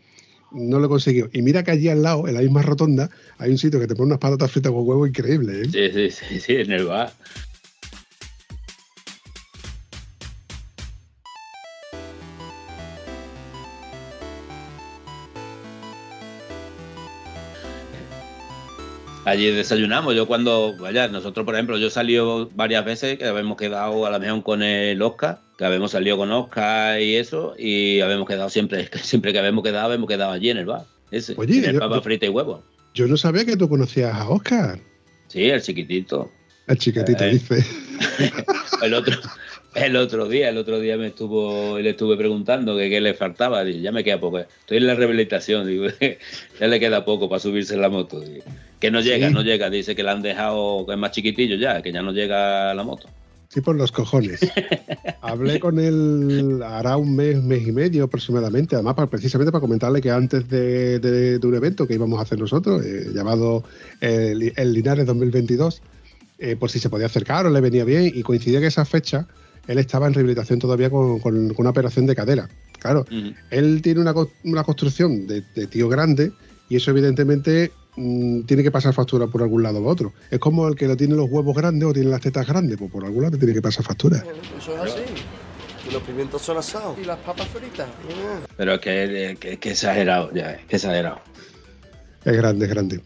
no 0.53 0.79
lo 0.79 0.85
he 0.85 0.89
conseguido. 0.89 1.29
Y 1.33 1.41
mira 1.41 1.63
que 1.63 1.71
allí 1.71 1.89
al 1.89 2.03
lado, 2.03 2.27
en 2.27 2.35
la 2.35 2.41
misma 2.41 2.61
rotonda, 2.61 3.09
hay 3.37 3.51
un 3.51 3.57
sitio 3.57 3.79
que 3.79 3.87
te 3.87 3.95
pone 3.95 4.07
unas 4.07 4.19
patatas 4.19 4.51
fritas 4.51 4.71
con 4.71 4.87
huevo 4.87 5.07
increíble. 5.07 5.61
¿eh? 5.61 5.65
Sí, 5.65 6.09
sí, 6.09 6.25
sí, 6.27 6.39
sí, 6.39 6.55
en 6.55 6.71
el 6.71 6.85
bar. 6.85 7.11
Allí 19.25 19.51
desayunamos. 19.51 20.15
Yo 20.15 20.27
cuando, 20.27 20.75
vaya, 20.77 21.07
nosotros 21.07 21.45
por 21.45 21.55
ejemplo, 21.55 21.77
yo 21.77 21.88
he 21.88 21.91
salido 21.91 22.49
varias 22.55 22.86
veces 22.86 23.17
que 23.17 23.25
habíamos 23.25 23.57
quedado 23.57 24.05
a 24.05 24.09
la 24.09 24.19
mejor 24.19 24.43
con 24.43 24.63
el 24.63 25.01
Oscar, 25.01 25.41
que 25.57 25.65
habíamos 25.65 25.91
salido 25.91 26.17
con 26.17 26.31
Oscar 26.31 26.99
y 27.01 27.15
eso, 27.15 27.55
y 27.57 28.01
habíamos 28.01 28.27
quedado 28.27 28.49
siempre, 28.49 28.89
siempre 29.01 29.33
que 29.33 29.39
habíamos 29.39 29.63
quedado, 29.63 29.93
hemos 29.93 30.07
quedado 30.07 30.31
allí 30.31 30.49
en 30.49 30.57
el 30.57 30.65
bar. 30.65 30.86
Ese, 31.12 31.36
Oye, 31.38 31.59
en 31.59 31.75
el 31.75 31.79
papa 31.79 32.01
frita 32.01 32.25
y 32.25 32.29
huevo. 32.29 32.63
Yo 32.93 33.07
no 33.07 33.17
sabía 33.17 33.45
que 33.45 33.55
tú 33.55 33.69
conocías 33.69 34.13
a 34.13 34.27
Oscar. 34.29 34.79
Sí, 35.27 35.49
el 35.49 35.62
chiquitito. 35.62 36.31
El 36.67 36.77
chiquitito, 36.77 37.23
eh, 37.23 37.31
dice. 37.31 37.65
el 38.81 38.93
otro, 38.93 39.15
el 39.75 39.95
otro 39.95 40.27
día, 40.27 40.49
el 40.49 40.57
otro 40.57 40.79
día 40.79 40.97
me 40.97 41.07
estuvo, 41.07 41.79
le 41.79 41.91
estuve 41.91 42.17
preguntando 42.17 42.77
que 42.77 42.89
qué 42.89 43.01
le 43.01 43.13
faltaba. 43.13 43.63
Dice, 43.63 43.81
ya 43.81 43.91
me 43.91 44.03
queda 44.03 44.19
poco. 44.19 44.39
Estoy 44.39 44.77
en 44.77 44.88
la 44.88 44.95
rehabilitación, 44.95 45.67
digo, 45.67 45.86
ya 46.59 46.67
le 46.67 46.79
queda 46.79 47.05
poco 47.05 47.29
para 47.29 47.39
subirse 47.39 47.73
en 47.73 47.81
la 47.81 47.89
moto. 47.89 48.21
que 48.79 48.91
no 48.91 49.01
llega, 49.01 49.29
no 49.29 49.41
llega. 49.41 49.69
Dice 49.69 49.95
que 49.95 50.03
le 50.03 50.12
han 50.12 50.21
dejado, 50.21 50.86
que 50.86 50.93
es 50.93 50.97
más 50.97 51.12
chiquitillo 51.12 51.55
ya, 51.55 51.81
que 51.81 51.91
ya 51.91 52.01
no 52.01 52.12
llega 52.12 52.71
a 52.71 52.73
la 52.73 52.83
moto. 52.83 53.07
Sí, 53.53 53.62
por 53.62 53.75
los 53.75 53.91
cojones. 53.91 54.39
Hablé 55.21 55.59
con 55.59 55.77
él 55.77 56.62
hará 56.63 56.97
un 56.97 57.15
mes, 57.15 57.41
mes 57.43 57.67
y 57.67 57.71
medio 57.71 58.05
aproximadamente, 58.05 58.75
además 58.75 58.95
precisamente 59.12 59.51
para 59.51 59.62
comentarle 59.62 60.01
que 60.01 60.09
antes 60.09 60.49
de, 60.49 61.39
un 61.43 61.53
evento 61.53 61.86
que 61.88 61.93
íbamos 61.93 62.17
a 62.17 62.23
hacer 62.23 62.39
nosotros, 62.39 62.83
eh, 62.83 63.12
llamado 63.13 63.63
el, 64.01 64.73
Linares 64.73 65.05
2022, 65.05 65.83
eh, 66.39 66.55
por 66.55 66.71
si 66.71 66.79
se 66.79 66.89
podía 66.89 67.05
acercar 67.05 67.45
o 67.45 67.51
le 67.51 67.62
venía 67.62 67.86
bien, 67.86 68.12
y 68.13 68.23
coincidía 68.23 68.59
que 68.59 68.67
esa 68.67 68.86
fecha 68.86 69.27
él 69.67 69.78
estaba 69.78 70.08
en 70.08 70.13
rehabilitación 70.13 70.60
todavía 70.60 70.89
con, 70.89 71.21
una 71.58 71.69
operación 71.69 72.06
de 72.06 72.15
cadera. 72.15 72.49
Claro, 72.80 73.06
él 73.49 73.82
tiene 73.82 74.02
una, 74.02 74.63
construcción 74.63 75.26
de, 75.26 75.41
tío 75.67 75.88
grande 75.88 76.32
y 76.69 76.76
eso 76.76 76.91
evidentemente 76.91 77.71
mm, 77.95 78.41
tiene 78.41 78.62
que 78.62 78.71
pasar 78.71 78.93
factura 78.93 79.28
por 79.28 79.41
algún 79.41 79.63
lado 79.63 79.82
u 79.82 79.88
otro. 79.88 80.13
Es 80.30 80.39
como 80.39 80.67
el 80.67 80.76
que 80.76 80.88
no 80.88 80.97
tiene 80.97 81.15
los 81.15 81.30
huevos 81.30 81.56
grandes 81.56 81.88
o 81.88 81.93
tiene 81.93 82.10
las 82.10 82.21
tetas 82.21 82.45
grandes, 82.45 82.78
pues 82.78 82.91
por 82.91 83.06
algún 83.06 83.23
lado 83.23 83.38
tiene 83.38 83.54
que 83.54 83.62
pasar 83.62 83.86
factura. 83.86 84.23
Eso 84.58 84.76
es 84.84 84.91
así. 84.91 85.93
los 85.93 86.04
pimientos 86.04 86.41
son 86.41 86.58
asados. 86.58 86.97
Y 87.02 87.06
las 87.06 87.19
papas 87.19 87.47
fritas. 87.47 87.88
Pero 88.58 88.73
es 88.73 88.80
que, 88.82 89.60
exagerado, 89.62 90.34
ya, 90.34 90.52
es 90.52 90.65
que 90.65 90.76
exagerado. 90.76 91.21
Es 92.26 92.36
grande, 92.36 92.65
es 92.65 92.71
grande. 92.71 93.02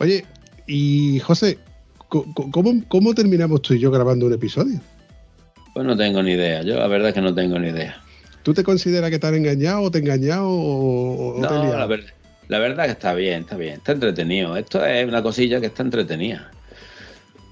Oye, 0.00 0.24
y 0.66 1.20
José, 1.20 1.58
¿cómo, 2.08 2.82
¿cómo 2.88 3.14
terminamos 3.14 3.62
tú 3.62 3.74
y 3.74 3.78
yo 3.78 3.92
grabando 3.92 4.26
un 4.26 4.32
episodio? 4.32 4.80
Pues 5.74 5.84
no 5.84 5.96
tengo 5.96 6.22
ni 6.22 6.32
idea. 6.32 6.62
Yo 6.62 6.76
la 6.76 6.86
verdad 6.86 7.08
es 7.08 7.14
que 7.14 7.20
no 7.20 7.34
tengo 7.34 7.58
ni 7.58 7.68
idea. 7.68 8.00
¿Tú 8.44 8.54
te 8.54 8.62
consideras 8.62 9.10
que 9.10 9.18
te 9.18 9.26
han 9.26 9.34
engañado 9.34 9.82
o 9.82 9.90
te 9.90 9.98
han 9.98 10.04
engañado 10.04 10.48
o, 10.48 11.36
no, 11.40 11.64
la, 11.72 11.86
verdad, 11.86 12.12
la 12.48 12.58
verdad 12.60 12.84
que 12.84 12.92
está 12.92 13.14
bien, 13.14 13.42
está 13.42 13.56
bien, 13.56 13.74
está 13.74 13.92
entretenido. 13.92 14.56
Esto 14.56 14.84
es 14.86 15.06
una 15.06 15.22
cosilla 15.22 15.60
que 15.60 15.66
está 15.66 15.82
entretenida. 15.82 16.50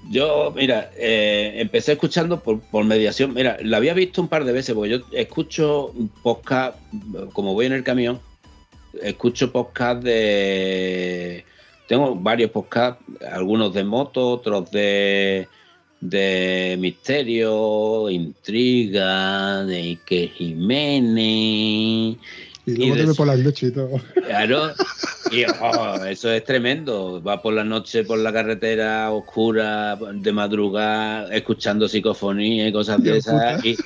Yo, 0.09 0.53
mira, 0.55 0.91
eh, 0.97 1.53
empecé 1.57 1.93
escuchando 1.93 2.41
por, 2.41 2.61
por, 2.61 2.85
mediación. 2.85 3.33
Mira, 3.33 3.57
la 3.61 3.77
había 3.77 3.93
visto 3.93 4.21
un 4.21 4.27
par 4.27 4.45
de 4.45 4.51
veces, 4.51 4.75
porque 4.75 4.91
yo 4.91 4.97
escucho 5.11 5.93
podcast, 6.21 6.77
como 7.33 7.53
voy 7.53 7.65
en 7.65 7.73
el 7.73 7.83
camión, 7.83 8.19
escucho 9.01 9.51
podcast 9.51 10.03
de. 10.03 11.45
Tengo 11.87 12.15
varios 12.15 12.51
podcasts, 12.51 13.03
algunos 13.31 13.73
de 13.73 13.83
moto, 13.83 14.29
otros 14.29 14.71
de 14.71 15.47
de 16.09 16.75
misterio, 16.79 18.09
intriga, 18.09 19.63
de 19.63 19.97
que 20.05 20.27
Jiménez. 20.27 22.17
Y 22.65 22.75
luego 22.75 23.13
por 23.15 23.27
las 23.27 23.39
noches 23.39 23.69
y 23.69 23.73
todo. 23.73 24.01
Claro, 24.25 24.73
y 25.31 25.43
oh, 25.61 26.03
eso 26.05 26.31
es 26.31 26.43
tremendo. 26.43 27.21
Va 27.21 27.41
por 27.41 27.53
la 27.53 27.63
noche 27.63 28.03
por 28.03 28.19
la 28.19 28.33
carretera 28.33 29.11
oscura, 29.11 29.95
de 29.95 30.31
madrugada, 30.31 31.33
escuchando 31.33 31.87
psicofonía 31.87 32.67
y 32.67 32.73
cosas 32.73 33.01
de 33.01 33.17
esas. 33.17 33.63
Y, 33.65 33.77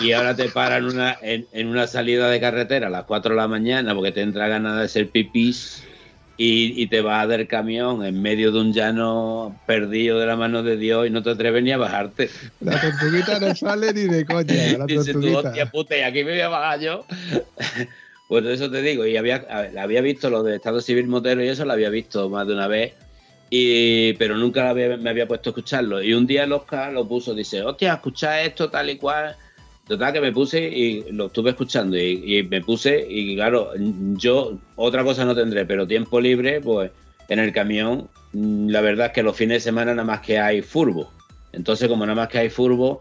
y, 0.00 0.12
ahora 0.12 0.34
te 0.34 0.48
paran 0.48 0.84
una, 0.84 1.16
en, 1.22 1.46
en, 1.52 1.68
una 1.68 1.86
salida 1.86 2.28
de 2.28 2.40
carretera 2.40 2.86
a 2.86 2.90
las 2.90 3.04
4 3.04 3.34
de 3.34 3.40
la 3.40 3.48
mañana 3.48 3.94
porque 3.94 4.12
te 4.12 4.22
entra 4.22 4.48
ganas 4.48 4.80
de 4.80 4.88
ser 4.88 5.08
pipís 5.10 5.84
y, 6.36 6.86
te 6.88 7.00
vas 7.00 7.28
del 7.28 7.46
camión 7.46 8.04
en 8.04 8.20
medio 8.20 8.50
de 8.50 8.60
un 8.60 8.72
llano 8.72 9.56
perdido 9.66 10.18
de 10.18 10.26
la 10.26 10.36
mano 10.36 10.62
de 10.62 10.76
Dios 10.76 11.06
y 11.06 11.10
no 11.10 11.22
te 11.22 11.30
atreves 11.30 11.62
ni 11.62 11.70
a 11.70 11.76
bajarte. 11.76 12.28
La 12.60 12.80
tortuguita 12.80 13.38
no 13.38 13.54
sale 13.54 13.92
ni 13.92 14.02
de 14.02 14.24
coña. 14.24 14.78
La 14.78 14.86
Dice 14.86 15.12
tú, 15.12 15.36
hostia 15.36 15.70
puta, 15.70 15.96
y 15.96 16.00
aquí 16.00 16.24
me 16.24 16.32
voy 16.32 16.40
a 16.40 16.48
bajar 16.48 16.80
yo. 16.80 17.04
pues 18.28 18.44
eso 18.46 18.70
te 18.70 18.82
digo, 18.82 19.06
y 19.06 19.16
había, 19.16 19.46
había 19.78 20.00
visto 20.00 20.28
lo 20.28 20.42
del 20.42 20.54
Estado 20.54 20.80
Civil 20.80 21.06
Motero 21.06 21.44
y 21.44 21.48
eso 21.48 21.64
lo 21.64 21.72
había 21.72 21.90
visto 21.90 22.28
más 22.28 22.46
de 22.46 22.54
una 22.54 22.66
vez. 22.66 22.94
Y, 23.50 24.14
pero 24.14 24.36
nunca 24.36 24.74
me 24.74 25.08
había 25.08 25.28
puesto 25.28 25.50
a 25.50 25.52
escucharlo. 25.52 26.02
Y 26.02 26.14
un 26.14 26.26
día 26.26 26.44
el 26.44 26.52
Oscar 26.52 26.92
lo 26.92 27.06
puso, 27.06 27.34
dice, 27.34 27.62
hostia, 27.62 27.94
escucha 27.94 28.42
esto 28.42 28.70
tal 28.70 28.90
y 28.90 28.96
cual. 28.96 29.36
Total, 29.86 30.12
que 30.12 30.20
me 30.20 30.32
puse 30.32 30.62
y 30.62 31.12
lo 31.12 31.26
estuve 31.26 31.50
escuchando 31.50 31.98
y, 31.98 32.42
me 32.48 32.62
puse 32.62 33.06
y 33.06 33.36
claro, 33.36 33.72
yo 34.16 34.58
otra 34.76 35.04
cosa 35.04 35.26
no 35.26 35.34
tendré, 35.34 35.66
pero 35.66 35.86
tiempo 35.86 36.20
libre, 36.20 36.60
pues 36.60 36.90
en 37.28 37.38
el 37.38 37.52
camión, 37.52 38.08
mm, 38.32 38.68
la 38.68 38.80
verdad 38.80 39.08
es 39.08 39.12
que 39.12 39.22
los 39.22 39.36
fines 39.36 39.56
de 39.56 39.60
semana 39.60 39.94
nada 39.94 40.06
más 40.06 40.20
que 40.20 40.38
hay 40.38 40.62
furbo. 40.62 41.10
Entonces, 41.52 41.88
como 41.88 42.04
nada 42.06 42.16
más 42.16 42.28
que 42.28 42.38
hay 42.38 42.50
furbo, 42.50 42.98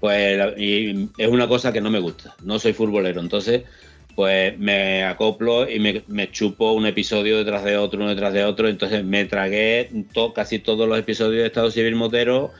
pues 0.00 0.38
es 0.56 1.28
una 1.28 1.48
cosa 1.48 1.72
que 1.72 1.80
no 1.80 1.90
me 1.90 1.98
gusta. 1.98 2.36
No 2.42 2.58
soy 2.58 2.72
futbolero. 2.72 3.20
Entonces, 3.20 3.62
pues 4.14 4.58
me 4.58 5.04
acoplo 5.04 5.68
y 5.68 5.78
me, 5.78 6.30
chupo 6.30 6.72
un 6.72 6.86
episodio 6.86 7.38
detrás 7.38 7.64
de 7.64 7.76
otro, 7.76 8.00
uno 8.00 8.10
detrás 8.10 8.32
de 8.32 8.44
otro. 8.44 8.68
Entonces 8.68 9.04
me 9.04 9.24
tragué 9.24 9.90
casi 10.34 10.58
todos 10.58 10.88
los 10.88 10.98
episodios 10.98 11.42
de 11.42 11.46
Estado 11.46 11.70
Civil 11.70 11.96
Motero 11.96 12.52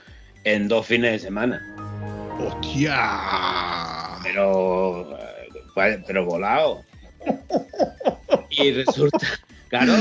en 0.44 0.68
dos 0.68 0.86
fines 0.86 1.12
de 1.12 1.18
semana. 1.18 1.85
¡Hostia! 2.38 4.18
Pero. 4.22 5.18
Pero 5.74 6.24
volado. 6.24 6.82
y 8.50 8.72
resulta. 8.72 9.18
Claro. 9.68 9.92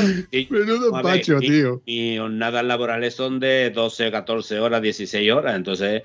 Menudo 0.49 0.91
pacho, 1.01 1.39
tío. 1.39 1.81
Mis 1.85 2.19
jornadas 2.19 2.63
laborales 2.63 3.15
son 3.15 3.39
de 3.39 3.71
12, 3.71 4.11
14 4.11 4.59
horas, 4.59 4.81
16 4.81 5.31
horas. 5.31 5.55
Entonces, 5.55 6.03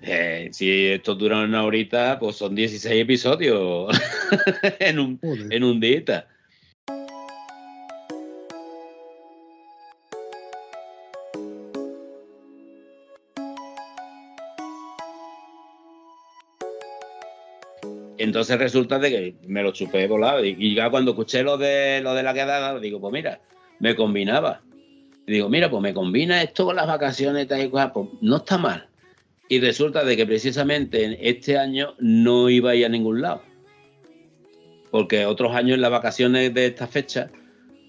eh, 0.00 0.48
si 0.52 0.86
esto 0.86 1.14
dura 1.14 1.38
una 1.38 1.64
horita, 1.64 2.18
pues 2.18 2.36
son 2.36 2.54
16 2.54 3.02
episodios 3.02 3.88
en, 4.78 4.98
un, 4.98 5.18
en 5.22 5.64
un 5.64 5.80
día. 5.80 6.26
Entonces 18.24 18.58
resulta 18.58 18.98
de 18.98 19.10
que 19.10 19.34
me 19.46 19.62
lo 19.62 19.72
chupé 19.72 20.06
volado. 20.08 20.44
Y, 20.44 20.56
y 20.58 20.74
ya 20.74 20.90
cuando 20.90 21.12
escuché 21.12 21.42
lo 21.42 21.56
de 21.56 22.00
lo 22.02 22.14
de 22.14 22.22
la 22.22 22.34
quedada, 22.34 22.78
digo, 22.80 23.00
pues 23.00 23.12
mira, 23.12 23.40
me 23.78 23.94
combinaba. 23.94 24.62
digo, 25.26 25.48
mira, 25.48 25.70
pues 25.70 25.82
me 25.82 25.94
combina 25.94 26.42
esto 26.42 26.64
con 26.64 26.76
las 26.76 26.86
vacaciones, 26.86 27.46
tal 27.46 27.62
y 27.62 27.68
cual, 27.68 27.92
pues 27.92 28.08
no 28.20 28.36
está 28.36 28.58
mal. 28.58 28.88
Y 29.48 29.60
resulta 29.60 30.04
de 30.04 30.16
que 30.16 30.26
precisamente 30.26 31.04
en 31.04 31.16
este 31.20 31.58
año 31.58 31.94
no 31.98 32.48
iba 32.48 32.70
a 32.70 32.74
ir 32.74 32.86
a 32.86 32.88
ningún 32.88 33.20
lado. 33.20 33.42
Porque 34.90 35.26
otros 35.26 35.54
años 35.54 35.74
en 35.74 35.82
las 35.82 35.90
vacaciones 35.90 36.54
de 36.54 36.66
esta 36.66 36.86
fecha 36.86 37.30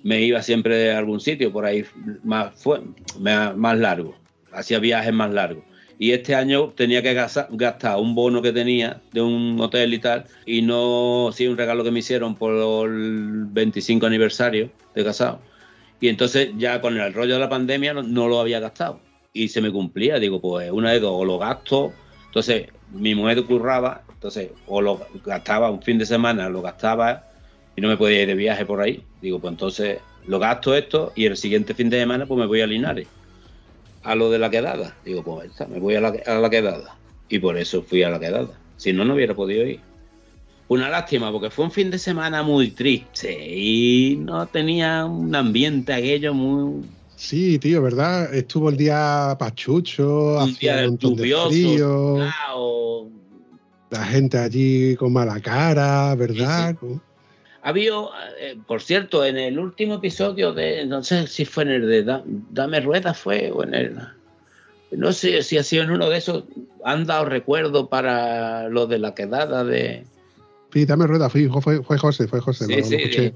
me 0.04 0.22
iba 0.22 0.42
siempre 0.42 0.92
a 0.92 0.98
algún 0.98 1.20
sitio 1.20 1.52
por 1.52 1.66
ahí 1.66 1.86
más, 2.24 2.62
fue, 2.62 2.82
más 3.20 3.78
largo. 3.78 4.16
Hacía 4.52 4.80
viajes 4.80 5.14
más 5.14 5.34
largos 5.34 5.64
y 5.98 6.12
este 6.12 6.36
año 6.36 6.70
tenía 6.76 7.02
que 7.02 7.14
gastar 7.14 7.98
un 7.98 8.16
bono 8.16 8.42
que 8.42 8.52
tenía 8.52 9.02
de 9.14 9.22
un 9.22 9.60
hotel 9.60 9.94
y 9.94 10.00
tal, 10.00 10.26
y 10.46 10.62
no, 10.62 11.30
sí, 11.34 11.48
un 11.48 11.58
regalo 11.58 11.84
que 11.84 11.92
me 11.92 12.00
hicieron 12.00 12.36
por 12.36 12.88
el 12.90 13.46
25 13.46 14.06
aniversario 14.06 14.72
de 14.94 15.04
casado. 15.04 15.40
Y 16.02 16.10
entonces 16.10 16.50
ya 16.58 16.82
con 16.82 16.98
el 16.98 17.14
rollo 17.14 17.36
de 17.36 17.40
la 17.40 17.50
pandemia 17.50 17.94
no, 17.94 18.28
lo 18.28 18.40
había 18.40 18.60
gastado. 18.60 19.00
Y 19.34 19.48
se 19.48 19.62
me 19.62 19.72
cumplía, 19.72 20.20
digo, 20.20 20.42
pues 20.42 20.70
una 20.72 20.92
de 20.92 21.00
dos, 21.00 21.14
o 21.14 21.26
lo 21.26 21.38
gasto, 21.38 21.94
entonces 22.26 22.68
mi 22.92 23.16
mujer 23.16 23.44
curraba, 23.44 24.04
entonces 24.14 24.52
o 24.68 24.82
lo 24.82 25.00
gastaba 25.26 25.72
un 25.72 25.82
fin 25.82 25.98
de 25.98 26.06
semana, 26.06 26.50
lo 26.50 26.62
gastaba 26.62 27.28
y 27.76 27.82
no 27.82 27.88
me 27.88 27.98
podía 27.98 28.22
ir 28.22 28.28
de 28.28 28.36
viaje 28.36 28.66
por 28.66 28.82
ahí. 28.82 29.04
Digo, 29.22 29.40
pues 29.40 29.52
entonces 29.52 30.00
lo 30.28 30.40
gasto 30.40 30.76
esto 30.76 31.14
y 31.16 31.26
el 31.26 31.38
siguiente 31.38 31.74
fin 31.74 31.90
de 31.90 32.00
semana 32.00 32.26
pues 32.26 32.40
me 32.40 32.46
voy 32.46 32.62
a 32.62 32.68
Linares 32.68 33.08
a 34.06 34.16
lo 34.16 34.30
de 34.30 34.40
la 34.40 34.50
quedada. 34.50 34.96
Digo, 35.04 35.24
pues 35.24 35.52
me 35.70 35.80
voy 35.80 35.96
a 35.96 36.02
la, 36.02 36.50
quedada. 36.50 36.98
Y 37.28 37.40
por 37.40 37.58
eso 37.58 37.82
fui 37.82 38.04
a 38.04 38.10
la 38.10 38.20
quedada. 38.20 38.52
Si 38.78 38.94
no, 38.94 39.04
no 39.04 39.16
hubiera 39.16 39.34
podido 39.34 39.66
ir. 39.66 39.80
una 40.68 40.90
lástima, 40.90 41.32
porque 41.32 41.50
fue 41.50 41.66
un 41.66 41.72
fin 41.72 41.92
de 41.92 41.98
semana 41.98 42.44
muy 42.44 42.72
triste 42.72 43.34
y 43.34 44.18
no 44.18 44.46
tenía 44.48 45.06
un 45.06 45.36
ambiente 45.36 45.94
aquello 45.94 46.34
muy... 46.34 46.86
Sí, 47.16 47.58
tío, 47.60 47.82
¿verdad? 47.82 48.34
Estuvo 48.34 48.70
el 48.70 48.78
día 48.78 49.36
pachucho, 49.40 50.38
un 50.44 50.54
día 50.56 50.86
lluvioso, 50.86 51.50
de 51.50 51.56
frío, 51.56 53.12
la 53.90 54.06
gente 54.06 54.38
allí 54.38 54.96
con 54.98 55.14
mala 55.14 55.40
cara, 55.40 56.14
¿verdad? 56.16 56.76
Había, 57.66 57.94
eh, 58.40 58.58
por 58.68 58.82
cierto, 58.82 59.26
en 59.26 59.38
el 59.38 59.58
último 59.58 59.96
episodio 59.96 60.54
de, 60.54 60.86
no 60.86 61.04
sé 61.04 61.26
si 61.26 61.46
fue 61.46 61.64
en 61.64 61.70
el 61.72 61.90
de 61.90 62.22
Dame 62.52 62.80
Rueda, 62.80 63.16
fue, 63.16 63.52
o 63.52 63.64
en 63.64 63.74
el, 63.74 63.98
no 64.92 65.12
sé 65.12 65.42
si 65.42 65.58
ha 65.58 65.64
sido 65.64 65.84
en 65.84 65.90
uno 65.90 66.08
de 66.10 66.18
esos, 66.18 66.44
han 66.84 67.06
dado 67.08 67.26
recuerdo 67.26 67.90
para 67.90 68.70
lo 68.70 68.86
de 68.86 69.00
la 69.00 69.16
quedada 69.16 69.64
de, 69.64 70.06
Sí, 70.76 70.86
dame 70.86 71.08
rueda, 71.08 71.30
fue, 71.30 71.50
fue, 71.50 71.98
José, 71.98 72.28
fue 72.28 72.42
José. 72.42 72.66
Sí, 72.66 72.84
sí, 72.84 73.32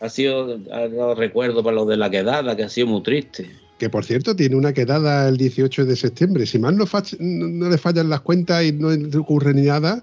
Ha 0.00 0.08
sido, 0.08 0.58
ha 0.72 0.88
dado 0.88 1.14
recuerdo 1.14 1.62
para 1.62 1.76
lo 1.76 1.86
de 1.86 1.96
la 1.96 2.10
quedada, 2.10 2.56
que 2.56 2.64
ha 2.64 2.68
sido 2.68 2.88
muy 2.88 3.04
triste. 3.04 3.48
Que 3.78 3.88
por 3.88 4.04
cierto, 4.04 4.34
tiene 4.34 4.56
una 4.56 4.72
quedada 4.72 5.28
el 5.28 5.36
18 5.36 5.84
de 5.84 5.94
septiembre. 5.94 6.44
Si 6.44 6.58
mal 6.58 6.76
no, 6.76 6.84
no, 7.20 7.70
le 7.70 7.78
fallan 7.78 8.10
las 8.10 8.20
cuentas 8.20 8.64
y 8.64 8.72
no 8.72 8.88
ocurre 9.20 9.54
ni 9.54 9.62
nada, 9.62 10.02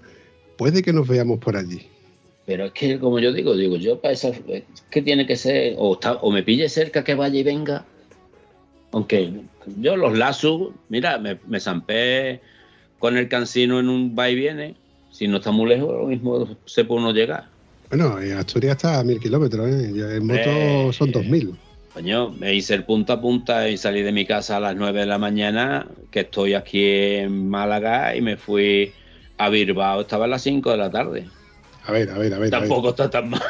puede 0.56 0.82
que 0.82 0.94
nos 0.94 1.06
veamos 1.06 1.38
por 1.38 1.54
allí. 1.54 1.86
Pero 2.46 2.66
es 2.66 2.72
que, 2.72 2.98
como 2.98 3.18
yo 3.18 3.32
digo, 3.32 3.56
digo, 3.56 3.76
yo 3.76 4.00
para 4.00 4.12
esa. 4.12 4.32
que 4.90 5.02
tiene 5.02 5.26
que 5.26 5.36
ser? 5.36 5.74
O, 5.78 5.98
o 6.20 6.30
me 6.30 6.42
pille 6.42 6.68
cerca 6.68 7.04
que 7.04 7.14
vaya 7.14 7.38
y 7.38 7.42
venga. 7.42 7.84
Aunque 8.92 9.32
yo 9.78 9.96
los 9.96 10.16
lazos, 10.16 10.70
mira, 10.88 11.18
me, 11.18 11.38
me 11.46 11.58
zampé 11.58 12.40
con 12.98 13.16
el 13.16 13.28
cansino 13.28 13.80
en 13.80 13.88
un 13.88 14.14
va 14.16 14.30
y 14.30 14.34
viene 14.34 14.76
si 15.14 15.28
no 15.28 15.36
está 15.36 15.52
muy 15.52 15.68
lejos, 15.68 15.92
lo 15.92 16.06
mismo 16.06 16.48
se 16.64 16.84
puede 16.84 17.00
uno 17.00 17.12
llegar. 17.12 17.44
Bueno, 17.88 18.20
en 18.20 18.36
Asturias 18.36 18.72
está 18.76 18.98
a 18.98 19.04
mil 19.04 19.20
kilómetros, 19.20 19.70
¿eh? 19.70 20.16
en 20.16 20.26
moto 20.26 20.92
son 20.92 21.12
dos 21.12 21.24
mil. 21.24 21.54
Coño, 21.92 22.30
me 22.30 22.52
hice 22.52 22.74
el 22.74 22.82
punta 22.82 23.12
a 23.12 23.20
punta 23.20 23.68
y 23.68 23.76
salí 23.76 24.02
de 24.02 24.10
mi 24.10 24.26
casa 24.26 24.56
a 24.56 24.60
las 24.60 24.74
nueve 24.74 25.00
de 25.00 25.06
la 25.06 25.18
mañana, 25.18 25.86
que 26.10 26.20
estoy 26.20 26.54
aquí 26.54 26.84
en 26.84 27.48
Málaga, 27.48 28.16
y 28.16 28.20
me 28.20 28.36
fui 28.36 28.90
a 29.38 29.48
Bilbao, 29.48 30.00
estaba 30.00 30.24
a 30.24 30.28
las 30.28 30.42
cinco 30.42 30.72
de 30.72 30.78
la 30.78 30.90
tarde. 30.90 31.26
A 31.86 31.92
ver, 31.92 32.10
a 32.10 32.18
ver, 32.18 32.34
a 32.34 32.38
ver. 32.38 32.50
Tampoco 32.50 32.90
está 32.90 33.10
tan 33.10 33.30
mal. 33.30 33.42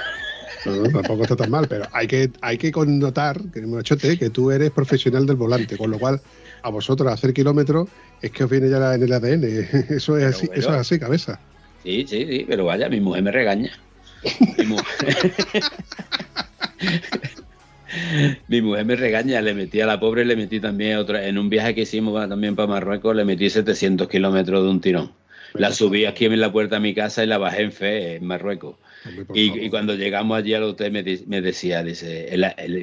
No, 0.64 0.82
tampoco 0.84 1.22
está 1.22 1.36
tan 1.36 1.50
mal, 1.50 1.66
pero 1.68 1.84
hay 1.92 2.06
que, 2.06 2.30
hay 2.40 2.56
que 2.56 2.72
connotar, 2.72 3.38
que, 3.52 4.18
que 4.18 4.30
tú 4.30 4.50
eres 4.50 4.70
profesional 4.70 5.26
del 5.26 5.36
volante, 5.36 5.76
con 5.76 5.90
lo 5.90 5.98
cual 5.98 6.20
a 6.62 6.70
vosotros 6.70 7.12
hacer 7.12 7.34
kilómetros 7.34 7.88
es 8.22 8.30
que 8.30 8.44
os 8.44 8.50
viene 8.50 8.70
ya 8.70 8.94
en 8.94 9.02
el 9.02 9.12
ADN. 9.12 9.44
Eso 9.90 10.16
es 10.16 10.24
así, 10.24 10.48
eso 10.54 10.70
es 10.70 10.76
así, 10.76 10.98
cabeza. 10.98 11.38
Sí, 11.82 12.06
sí, 12.08 12.26
sí, 12.26 12.46
pero 12.48 12.64
vaya, 12.64 12.88
mi 12.88 13.00
mujer 13.00 13.22
me 13.22 13.30
regaña. 13.30 13.70
Mi 18.48 18.60
mujer... 18.60 18.84
me 18.86 18.96
regaña, 18.96 19.40
le 19.40 19.54
metí 19.54 19.80
a 19.80 19.86
la 19.86 20.00
pobre, 20.00 20.24
le 20.24 20.34
metí 20.34 20.58
también 20.58 20.96
otra, 20.96 21.28
en 21.28 21.38
un 21.38 21.48
viaje 21.48 21.74
que 21.74 21.82
hicimos 21.82 22.28
también 22.28 22.56
para 22.56 22.66
Marruecos, 22.66 23.14
le 23.14 23.24
metí 23.24 23.48
700 23.50 24.08
kilómetros 24.08 24.64
de 24.64 24.70
un 24.70 24.80
tirón. 24.80 25.12
La 25.54 25.72
subí 25.72 26.04
aquí 26.04 26.24
en 26.24 26.40
la 26.40 26.50
puerta 26.50 26.76
de 26.76 26.80
mi 26.80 26.94
casa 26.94 27.22
y 27.22 27.26
la 27.26 27.38
bajé 27.38 27.62
en 27.62 27.72
fe, 27.72 28.16
en 28.16 28.26
Marruecos. 28.26 28.76
Y, 29.34 29.70
cuando 29.70 29.94
llegamos 29.94 30.36
allí 30.36 30.54
al 30.54 30.62
hotel 30.64 30.90
me, 30.90 31.04
me 31.26 31.40
decía, 31.40 31.82
dice, 31.82 32.34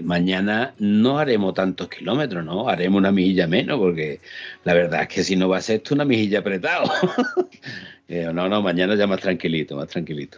mañana 0.03 0.74
no 0.78 1.19
haremos 1.19 1.53
tantos 1.53 1.89
kilómetros, 1.89 2.45
¿no? 2.45 2.69
Haremos 2.69 2.99
una 2.99 3.11
milla 3.11 3.47
menos, 3.47 3.80
porque 3.80 4.22
la 4.63 4.74
verdad 4.74 5.01
es 5.03 5.07
que 5.07 5.24
si 5.24 5.36
no 5.36 5.49
va 5.49 5.57
a 5.57 5.61
ser 5.61 5.78
esto 5.78 5.95
una 5.95 6.05
mejilla 6.05 6.39
apretado. 6.39 6.89
no, 8.07 8.47
no, 8.47 8.61
mañana 8.61 8.95
ya 8.95 9.07
más 9.07 9.19
tranquilito, 9.19 9.76
más 9.76 9.88
tranquilito. 9.88 10.38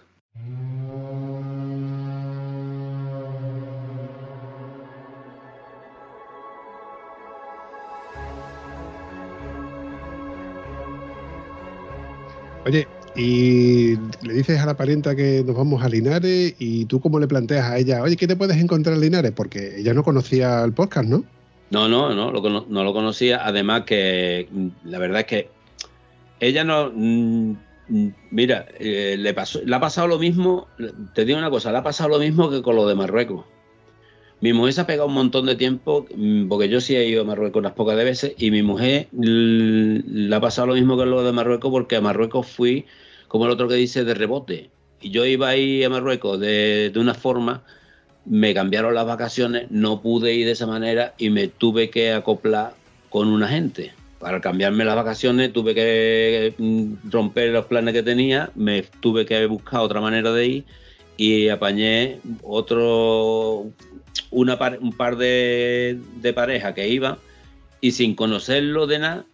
Oye, 12.65 12.87
y 13.15 13.95
le 14.25 14.33
dices 14.33 14.59
a 14.59 14.65
la 14.65 14.75
parienta 14.75 15.15
que 15.15 15.43
nos 15.45 15.55
vamos 15.55 15.83
a 15.83 15.89
Linares 15.89 16.55
y 16.57 16.85
tú 16.85 16.99
cómo 16.99 17.19
le 17.19 17.27
planteas 17.27 17.69
a 17.69 17.77
ella, 17.77 18.01
oye, 18.01 18.15
¿qué 18.15 18.27
te 18.27 18.35
puedes 18.35 18.57
encontrar 18.57 18.95
en 18.95 19.01
Linares? 19.01 19.31
Porque 19.31 19.79
ella 19.79 19.93
no 19.93 20.03
conocía 20.03 20.63
el 20.63 20.73
podcast, 20.73 21.07
¿no? 21.07 21.23
No, 21.69 21.87
no, 21.87 22.13
no, 22.13 22.31
no 22.31 22.83
lo 22.83 22.93
conocía. 22.93 23.45
Además 23.45 23.83
que 23.83 24.47
mm, 24.51 24.67
la 24.85 24.99
verdad 24.99 25.21
es 25.21 25.25
que 25.25 25.49
ella 26.39 26.63
no... 26.63 26.91
Mm, 26.93 27.55
mm, 27.89 28.07
mira, 28.31 28.65
eh, 28.79 29.15
le, 29.17 29.33
pasó, 29.33 29.61
le 29.63 29.75
ha 29.75 29.79
pasado 29.79 30.07
lo 30.07 30.17
mismo, 30.17 30.67
te 31.13 31.25
digo 31.25 31.37
una 31.37 31.49
cosa, 31.49 31.71
le 31.71 31.79
ha 31.79 31.83
pasado 31.83 32.09
lo 32.09 32.19
mismo 32.19 32.49
que 32.49 32.61
con 32.61 32.75
lo 32.75 32.87
de 32.87 32.95
Marruecos. 32.95 33.45
Mi 34.43 34.51
mujer 34.51 34.73
se 34.73 34.81
ha 34.81 34.85
pegado 34.85 35.07
un 35.07 35.13
montón 35.13 35.45
de 35.45 35.55
tiempo, 35.55 36.05
porque 36.49 36.67
yo 36.67 36.81
sí 36.81 36.97
he 36.97 37.07
ido 37.07 37.21
a 37.21 37.23
Marruecos 37.23 37.61
unas 37.61 37.71
pocas 37.71 37.95
de 37.95 38.03
veces, 38.03 38.33
y 38.37 38.51
mi 38.51 38.61
mujer 38.61 39.07
le 39.13 40.35
ha 40.35 40.41
pasado 40.41 40.67
lo 40.67 40.73
mismo 40.73 40.97
que 40.97 41.05
lo 41.05 41.23
de 41.23 41.31
Marruecos, 41.31 41.71
porque 41.71 41.95
a 41.95 42.01
Marruecos 42.01 42.45
fui 42.45 42.85
como 43.29 43.45
el 43.45 43.51
otro 43.51 43.69
que 43.69 43.75
dice 43.75 44.03
de 44.03 44.13
rebote. 44.13 44.69
Y 44.99 45.11
yo 45.11 45.25
iba 45.25 45.47
ahí 45.47 45.81
a 45.85 45.89
Marruecos 45.89 46.41
de, 46.41 46.91
una 46.97 47.13
forma, 47.13 47.63
me 48.25 48.53
cambiaron 48.53 48.93
las 48.93 49.05
vacaciones, 49.05 49.71
no 49.71 50.01
pude 50.01 50.33
ir 50.33 50.45
de 50.45 50.51
esa 50.51 50.67
manera 50.67 51.13
y 51.17 51.29
me 51.29 51.47
tuve 51.47 51.89
que 51.89 52.11
acoplar 52.11 52.73
con 53.09 53.29
una 53.29 53.47
gente. 53.47 53.93
Para 54.19 54.41
cambiarme 54.41 54.83
las 54.83 54.97
vacaciones 54.97 55.53
tuve 55.53 55.73
que 55.73 56.53
mm, 56.57 57.09
romper 57.09 57.51
los 57.51 57.67
planes 57.67 57.93
que 57.93 58.03
tenía, 58.03 58.51
me 58.55 58.81
tuve 58.99 59.25
que 59.25 59.45
buscar 59.45 59.79
otra 59.79 60.01
manera 60.01 60.33
de 60.33 60.45
ir 60.47 60.65
y 61.17 61.49
apañé 61.49 62.19
otro 62.41 63.67
una 64.31 64.57
un 64.79 64.93
par 64.93 65.17
de, 65.17 65.99
de 66.21 66.33
parejas 66.33 66.73
que 66.73 66.87
iban 66.87 67.17
y 67.81 67.91
sin 67.91 68.15
conocerlo 68.15 68.87
de 68.87 68.99
nada, 68.99 69.25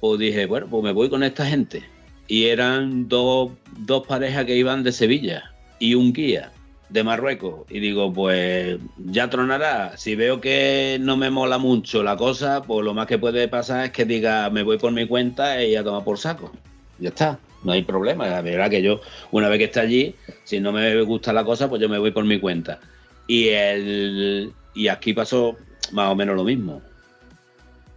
pues 0.00 0.18
dije, 0.20 0.46
bueno, 0.46 0.68
pues 0.70 0.84
me 0.84 0.92
voy 0.92 1.08
con 1.08 1.22
esta 1.22 1.46
gente 1.46 1.82
y 2.28 2.44
eran 2.44 3.08
dos, 3.08 3.52
dos 3.78 4.06
parejas 4.06 4.44
que 4.44 4.56
iban 4.56 4.82
de 4.82 4.92
Sevilla 4.92 5.52
y 5.78 5.94
un 5.94 6.12
guía 6.12 6.52
de 6.90 7.02
Marruecos. 7.02 7.66
Y 7.70 7.80
digo, 7.80 8.12
pues 8.12 8.78
ya 8.98 9.28
tronará. 9.30 9.96
Si 9.96 10.14
veo 10.14 10.40
que 10.40 10.98
no 11.00 11.16
me 11.16 11.30
mola 11.30 11.58
mucho 11.58 12.02
la 12.02 12.16
cosa, 12.16 12.62
pues 12.62 12.84
lo 12.84 12.94
más 12.94 13.06
que 13.06 13.18
puede 13.18 13.48
pasar 13.48 13.86
es 13.86 13.92
que 13.92 14.04
diga, 14.04 14.48
me 14.50 14.62
voy 14.62 14.78
por 14.78 14.92
mi 14.92 15.06
cuenta 15.06 15.62
y 15.62 15.74
a 15.74 15.84
tomar 15.84 16.04
por 16.04 16.18
saco. 16.18 16.52
Ya 16.98 17.08
está, 17.08 17.38
no 17.62 17.72
hay 17.72 17.82
problema. 17.82 18.26
La 18.26 18.42
verdad 18.42 18.70
que 18.70 18.82
yo, 18.82 19.00
una 19.30 19.48
vez 19.48 19.58
que 19.58 19.64
está 19.64 19.80
allí, 19.80 20.14
si 20.44 20.60
no 20.60 20.72
me 20.72 21.02
gusta 21.02 21.32
la 21.32 21.44
cosa, 21.44 21.68
pues 21.68 21.80
yo 21.80 21.88
me 21.88 21.98
voy 21.98 22.10
por 22.10 22.24
mi 22.24 22.38
cuenta. 22.38 22.80
Y, 23.26 23.48
el, 23.48 24.52
y 24.74 24.88
aquí 24.88 25.12
pasó 25.12 25.56
más 25.92 26.10
o 26.10 26.14
menos 26.14 26.36
lo 26.36 26.44
mismo. 26.44 26.82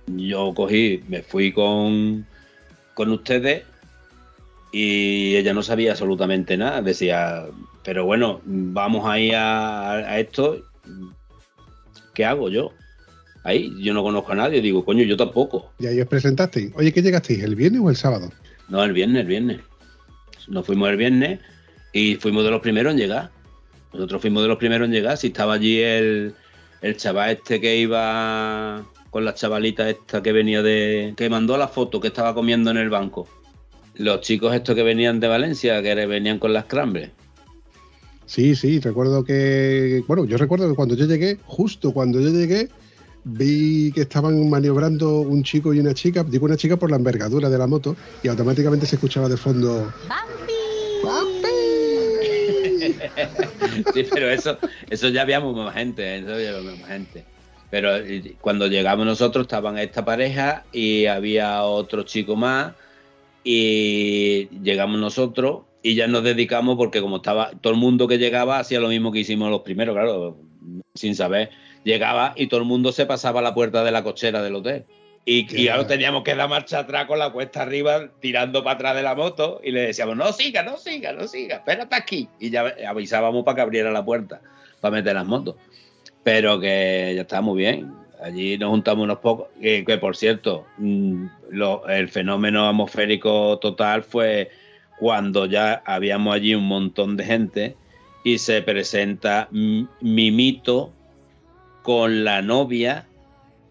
Yo 0.08 0.54
cogí, 0.54 1.04
me 1.08 1.22
fui 1.22 1.52
con, 1.52 2.26
con 2.94 3.12
ustedes 3.12 3.64
y 4.72 5.36
ella 5.36 5.54
no 5.54 5.64
sabía 5.64 5.92
absolutamente 5.92 6.58
nada. 6.58 6.82
Decía, 6.82 7.46
pero 7.84 8.06
bueno, 8.06 8.42
vamos 8.46 9.08
ahí 9.08 9.32
a, 9.34 10.20
esto. 10.20 10.64
¿Qué 12.14 12.26
hago 12.26 12.50
yo? 12.50 12.72
Ahí, 13.44 13.74
yo 13.82 13.94
no 13.94 14.04
conozco 14.04 14.32
a 14.34 14.36
nadie. 14.36 14.62
Digo, 14.62 14.84
coño, 14.84 15.04
yo 15.04 15.18
tampoco. 15.18 15.72
Y 15.80 15.88
ahí 15.88 16.02
os 16.02 16.08
presentasteis. 16.08 16.72
Oye, 16.76 16.92
¿qué 16.92 17.02
llegasteis? 17.02 17.44
¿El 17.44 17.56
viernes 17.56 17.82
o 17.82 17.90
el 17.90 17.96
sábado? 17.96 18.32
No, 18.72 18.84
el 18.84 18.94
viernes, 18.94 19.22
el 19.22 19.28
viernes. 19.28 19.60
Nos 20.48 20.66
fuimos 20.66 20.90
el 20.90 20.98
viernes 20.98 21.40
y 21.94 22.16
fuimos 22.16 22.44
de 22.44 22.50
los 22.50 22.62
primeros 22.62 22.94
en 22.94 23.00
llegar. 23.00 23.30
Nosotros 23.94 24.22
fuimos 24.22 24.42
de 24.42 24.50
los 24.50 24.58
primeros 24.58 24.88
en 24.88 24.94
llegar. 24.94 25.18
Si 25.18 25.28
estaba 25.28 25.54
allí 25.54 25.80
el, 25.80 26.34
el 26.82 26.98
chaval 26.98 27.32
este 27.32 27.62
que 27.62 27.78
iba 27.78 28.84
con 29.12 29.26
la 29.26 29.36
chavalita 29.36 29.88
esta 29.88 30.24
que 30.24 30.32
venía 30.32 30.64
de. 30.64 31.14
que 31.16 31.30
mandó 31.30 31.56
la 31.58 31.68
foto 31.68 32.02
que 32.02 32.08
estaba 32.08 32.34
comiendo 32.34 32.72
en 32.72 32.78
el 32.78 32.90
banco 32.90 33.28
los 33.96 34.22
chicos 34.22 34.54
estos 34.54 34.76
que 34.76 34.84
venían 34.84 35.20
de 35.20 35.28
Valencia, 35.28 35.82
que 35.82 35.94
venían 36.06 36.40
con 36.40 36.54
las 36.54 36.66
crambres. 36.66 37.12
Sí, 38.26 38.56
sí, 38.56 38.80
recuerdo 38.80 39.24
que, 39.24 40.04
bueno, 40.08 40.26
yo 40.26 40.38
recuerdo 40.38 40.70
que 40.70 40.76
cuando 40.76 40.96
yo 40.96 41.06
llegué, 41.06 41.38
justo 41.44 41.92
cuando 41.92 42.22
yo 42.22 42.30
llegué, 42.30 42.70
vi 43.24 43.92
que 43.92 44.02
estaban 44.02 44.50
maniobrando 44.50 45.20
un 45.20 45.44
chico 45.44 45.74
y 45.74 45.80
una 45.80 45.94
chica, 45.94 46.24
digo 46.24 46.46
una 46.46 46.58
chica 46.58 46.78
por 46.78 46.90
la 46.90 46.98
envergadura 46.98 47.50
de 47.50 47.58
la 47.58 47.68
moto, 47.68 47.96
y 48.24 48.28
automáticamente 48.28 48.86
se 48.86 48.96
escuchaba 48.96 49.30
de 49.30 49.38
fondo... 49.38 49.94
¡Bambi! 50.08 50.54
¡Bambi! 51.04 51.52
sí, 53.94 54.06
pero 54.12 54.30
eso, 54.30 54.58
eso 54.90 55.10
ya 55.10 55.22
habíamos 55.22 55.56
más 55.56 55.74
gente, 55.74 56.18
eso 56.18 56.40
ya 56.40 56.50
habíamos 56.50 56.80
más 56.80 56.90
gente. 56.90 57.26
Pero 57.70 57.92
cuando 58.42 58.68
llegamos 58.68 59.06
nosotros 59.06 59.46
estaban 59.46 59.78
esta 59.78 60.04
pareja 60.04 60.66
y 60.74 61.06
había 61.06 61.64
otro 61.64 62.04
chico 62.04 62.36
más 62.36 62.74
y 63.46 64.50
llegamos 64.62 65.00
nosotros 65.00 65.62
y 65.82 65.96
ya 65.96 66.08
nos 66.08 66.24
dedicamos 66.24 66.76
porque 66.76 67.02
como 67.02 67.18
estaba 67.18 67.52
todo 67.62 67.72
el 67.72 67.80
mundo 67.80 68.10
que 68.10 68.18
llegaba 68.18 68.60
hacía 68.60 68.82
lo 68.82 68.90
mismo 68.90 69.12
que 69.12 69.20
hicimos 69.20 69.50
los 69.50 69.62
primeros, 69.62 69.96
claro, 69.96 70.38
sin 70.94 71.16
saber, 71.16 71.50
llegaba 71.84 72.34
y 72.36 72.48
todo 72.48 72.60
el 72.60 72.66
mundo 72.66 72.92
se 72.92 73.06
pasaba 73.06 73.40
a 73.40 73.44
la 73.44 73.54
puerta 73.54 73.84
de 73.84 73.92
la 73.92 74.04
cochera 74.04 74.42
del 74.42 74.56
hotel. 74.56 74.86
Y, 75.24 75.46
ya 75.64 75.86
teníamos 75.86 76.24
que 76.24 76.36
dar 76.36 76.50
marcha 76.50 76.80
atrás 76.80 77.06
con 77.06 77.20
la 77.20 77.30
cuesta 77.30 77.62
arriba, 77.62 78.10
tirando 78.20 78.64
para 78.64 78.76
atrás 78.76 78.96
de 78.96 79.04
la 79.04 79.14
moto, 79.14 79.62
y 79.64 79.72
le 79.72 79.82
decíamos, 79.82 80.18
no 80.18 80.34
siga, 80.34 80.64
no 80.64 80.78
siga, 80.78 81.14
no 81.14 81.28
siga, 81.28 81.58
espérate 81.58 81.96
aquí. 81.96 82.28
Y 82.40 82.50
ya 82.50 82.74
avisábamos 82.88 83.46
para 83.46 83.56
que 83.56 83.62
abriera 83.62 83.92
la 83.92 84.04
puerta, 84.04 84.42
para 84.80 84.96
meter 84.96 85.14
las 85.14 85.26
motos. 85.28 85.56
Pero 86.24 86.60
que 86.60 87.14
ya 87.16 87.22
está 87.22 87.42
muy 87.42 87.60
bien. 87.60 87.94
Allí 88.24 88.58
nos 88.58 88.72
juntamos 88.72 89.04
unos 89.04 89.20
pocos, 89.20 89.48
que, 89.62 89.86
que 89.86 89.98
por 89.98 90.16
cierto, 90.16 90.66
mm, 90.78 91.26
el 91.90 92.10
fenómeno 92.10 92.68
atmosférico 92.68 93.60
total 93.60 94.04
fue 94.04 94.50
cuando 95.00 95.46
ya 95.46 95.82
habíamos 95.86 96.36
allí 96.36 96.54
un 96.54 96.68
montón 96.68 97.18
de 97.18 97.24
gente 97.26 97.76
y 98.24 98.38
se 98.38 98.62
presenta 98.62 99.50
Mimito 99.52 100.94
con 101.82 102.24
la 102.24 102.42
novia 102.42 103.08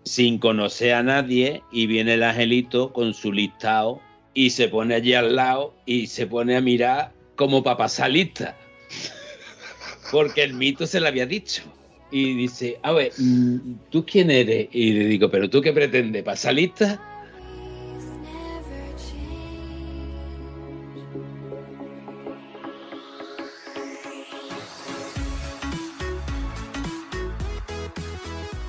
sin 0.05 0.39
conocer 0.39 0.95
a 0.95 1.03
nadie 1.03 1.63
y 1.71 1.87
viene 1.87 2.15
el 2.15 2.23
angelito 2.23 2.93
con 2.93 3.15
su 3.15 3.33
listado 3.33 4.01
y 4.35 4.51
se 4.51 4.69
pone 4.69 4.95
allí 4.95 5.15
al 5.15 5.37
lado 5.37 5.75
y 5.87 6.07
se 6.07 6.27
pone 6.27 6.57
a 6.57 6.61
mirar 6.61 7.13
como 7.37 7.63
para 7.63 7.77
pasar 7.77 8.11
lista. 8.11 8.57
Porque 10.11 10.43
el 10.43 10.55
mito 10.55 10.87
se 10.87 11.01
le 11.01 11.09
había 11.09 11.27
dicho. 11.27 11.63
Y 12.11 12.35
dice, 12.35 12.79
a 12.83 12.93
ver, 12.93 13.13
mm, 13.17 13.75
¿tú 13.91 14.05
quién 14.05 14.31
eres? 14.31 14.69
Y 14.73 14.93
le 14.93 15.05
digo, 15.05 15.31
¿pero 15.31 15.49
tú 15.49 15.61
qué 15.61 15.73
pretendes? 15.73 16.25
¿Pasar 16.25 16.55
lista? 16.55 17.01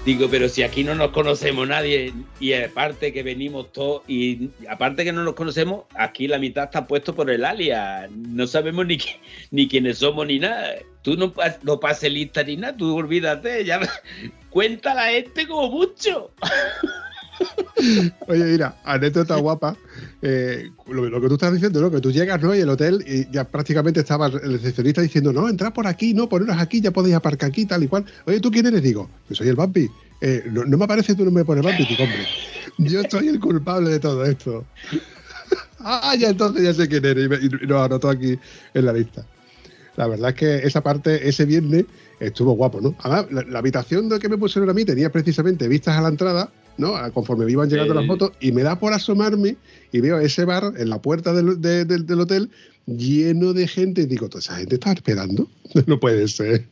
Digo, 0.04 0.28
pero 0.32 0.50
si 0.50 0.64
aquí 0.64 0.84
no 0.84 0.96
nos 0.96 1.12
conocemos 1.12 1.68
nadie 1.68 2.12
y 2.40 2.54
aparte 2.54 3.14
que 3.14 3.22
venimos 3.22 3.72
todos 3.72 4.02
y 4.08 4.50
aparte 4.68 5.04
que 5.04 5.12
no 5.12 5.24
nos 5.24 5.36
conocemos, 5.36 5.84
aquí 5.94 6.28
la 6.28 6.40
mitad 6.40 6.66
está 6.66 6.88
puesto 6.88 7.14
por 7.14 7.30
el 7.30 7.46
alias. 7.46 8.10
No 8.10 8.48
sabemos 8.48 8.88
ni, 8.88 8.98
ni 9.52 9.68
quiénes 9.68 10.00
somos 10.00 10.26
ni 10.26 10.40
nada. 10.40 10.74
Tú 11.04 11.16
no, 11.18 11.32
no 11.62 11.80
pases 11.80 12.12
lista 12.12 12.42
ni 12.42 12.58
nada, 12.58 12.76
tú 12.76 12.98
olvídate. 12.98 13.64
Ya, 13.64 13.80
cuéntala 14.50 15.12
este 15.12 15.48
como 15.48 15.70
mucho. 15.70 16.32
Oye, 18.28 18.44
mira, 18.44 18.76
anécdota 18.84 19.36
guapa. 19.38 19.76
Eh, 20.22 20.70
lo, 20.88 21.22
que 21.22 21.28
tú 21.28 21.34
estás 21.34 21.54
diciendo, 21.54 21.82
¿no? 21.82 21.92
Que 21.92 22.00
tú 22.00 22.12
llegas, 22.12 22.42
¿no? 22.42 22.56
Y 22.56 22.60
el 22.60 22.70
hotel 22.70 23.04
y 23.08 23.30
ya 23.32 23.44
prácticamente 23.44 24.02
estaba 24.02 24.28
el 24.28 24.54
recepcionista 24.54 25.02
diciendo, 25.02 25.34
no, 25.34 25.50
entra 25.50 25.74
por 25.74 25.88
aquí, 25.88 26.14
no, 26.14 26.30
poneros 26.30 26.58
aquí, 26.60 26.82
ya 26.82 26.92
podéis 26.92 27.16
aparcar 27.16 27.50
aquí, 27.50 27.66
tal 27.66 27.84
y 27.84 27.88
cual. 27.88 28.06
Oye, 28.26 28.40
¿tú 28.40 28.52
quién 28.52 28.66
eres? 28.68 28.84
Digo, 28.84 29.10
yo 29.30 29.36
soy 29.36 29.48
el 29.48 29.56
Bambi. 29.56 29.90
Eh, 30.22 30.44
no, 30.52 30.78
me 30.78 30.86
aparece 30.86 31.16
tu 31.16 31.26
nombre 31.26 31.46
por 31.46 31.58
el 31.58 31.64
Bambi, 31.64 31.86
digo, 31.86 32.04
hombre. 32.04 32.26
Yo 32.78 33.02
soy 33.10 33.28
el 33.28 33.40
culpable 33.40 33.90
de 33.90 34.00
todo 34.00 34.24
esto. 34.26 34.66
ah, 35.80 36.16
ya 36.18 36.30
entonces 36.30 36.64
ya 36.64 36.74
sé 36.74 36.88
quién 36.88 37.06
eres 37.06 37.44
y, 37.44 37.50
lo 37.66 37.84
anotó 37.84 38.10
aquí 38.10 38.38
en 38.74 38.86
la 38.86 38.94
lista. 38.94 39.26
La 39.98 40.08
verdad 40.08 40.30
es 40.30 40.36
que 40.36 40.56
esa 40.68 40.82
parte, 40.82 41.28
ese 41.28 41.46
viernes, 41.46 41.86
estuvo 42.20 42.54
guapo, 42.54 42.80
¿no? 42.80 42.96
Además, 43.00 43.26
la, 43.32 43.42
la 43.44 43.60
habitación 43.60 44.08
de 44.08 44.20
que 44.20 44.30
me 44.30 44.38
pusieron 44.38 44.70
a 44.70 44.74
mí 44.74 44.86
tenía 44.86 45.12
precisamente 45.12 45.68
vistas 45.68 45.98
a 45.98 46.02
la 46.02 46.08
entrada 46.08 46.50
¿no? 46.82 46.94
Conforme 47.14 47.50
iban 47.50 47.70
llegando 47.70 47.94
las 47.94 48.06
motos, 48.06 48.32
y 48.42 48.52
me 48.52 48.64
da 48.64 48.78
por 48.78 48.92
asomarme 48.94 49.56
y 49.94 50.02
veo 50.02 50.20
ese 50.20 50.44
bar 50.44 50.74
en 50.78 50.90
la 50.90 51.02
puerta 51.02 51.32
del, 51.34 51.62
del 51.62 52.20
hotel 52.20 52.50
lleno 52.86 53.54
de 53.54 53.68
gente. 53.68 54.02
Y 54.02 54.06
digo, 54.08 54.28
¿toda 54.28 54.40
esa 54.40 54.58
gente 54.58 54.76
está 54.76 54.92
esperando? 54.92 55.48
no 55.86 56.00
puede 56.00 56.28
ser. 56.28 56.66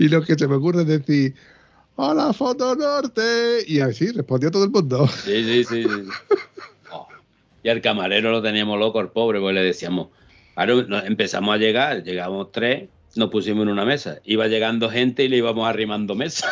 Y 0.00 0.08
lo 0.08 0.22
que 0.22 0.34
se 0.34 0.48
me 0.48 0.56
ocurre 0.56 0.82
es 0.82 0.88
decir, 0.88 1.34
¡Hola, 1.96 2.32
Foto 2.32 2.74
Norte! 2.74 3.62
Y 3.68 3.78
así 3.78 4.10
respondió 4.10 4.50
todo 4.50 4.64
el 4.64 4.70
mundo. 4.70 5.06
Sí, 5.06 5.44
sí, 5.44 5.64
sí. 5.64 5.84
Oh. 6.90 7.08
Y 7.62 7.68
al 7.68 7.80
camarero 7.80 8.30
lo 8.30 8.42
teníamos 8.42 8.78
loco, 8.78 9.00
el 9.00 9.08
pobre, 9.08 9.40
pues 9.40 9.54
le 9.54 9.62
decíamos, 9.62 10.08
ahora 10.54 11.04
empezamos 11.06 11.54
a 11.54 11.58
llegar, 11.58 12.02
llegamos 12.02 12.52
tres, 12.52 12.88
nos 13.16 13.30
pusimos 13.30 13.62
en 13.62 13.68
una 13.68 13.84
mesa. 13.84 14.20
Iba 14.24 14.48
llegando 14.48 14.90
gente 14.90 15.24
y 15.24 15.28
le 15.28 15.36
íbamos 15.38 15.68
arrimando 15.68 16.14
mesa. 16.14 16.48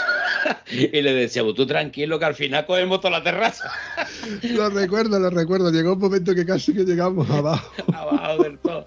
y 0.71 1.03
le 1.03 1.15
decíamos, 1.15 1.55
tú 1.55 1.67
tranquilo 1.67 2.19
que 2.19 2.25
al 2.25 2.35
final 2.35 2.67
cogemos 2.67 3.01
toda 3.01 3.19
la 3.19 3.25
terraza. 3.25 3.71
lo 4.43 4.71
recuerdo, 4.71 5.19
lo 5.19 5.31
recuerdo. 5.31 5.71
Llegó 5.71 5.95
un 5.95 5.99
momento 5.99 6.35
que 6.35 6.45
casi 6.45 6.73
que 6.73 6.85
llegamos 6.85 7.29
abajo. 7.31 7.73
abajo 7.95 8.43
del 8.43 8.59
todo. 8.59 8.87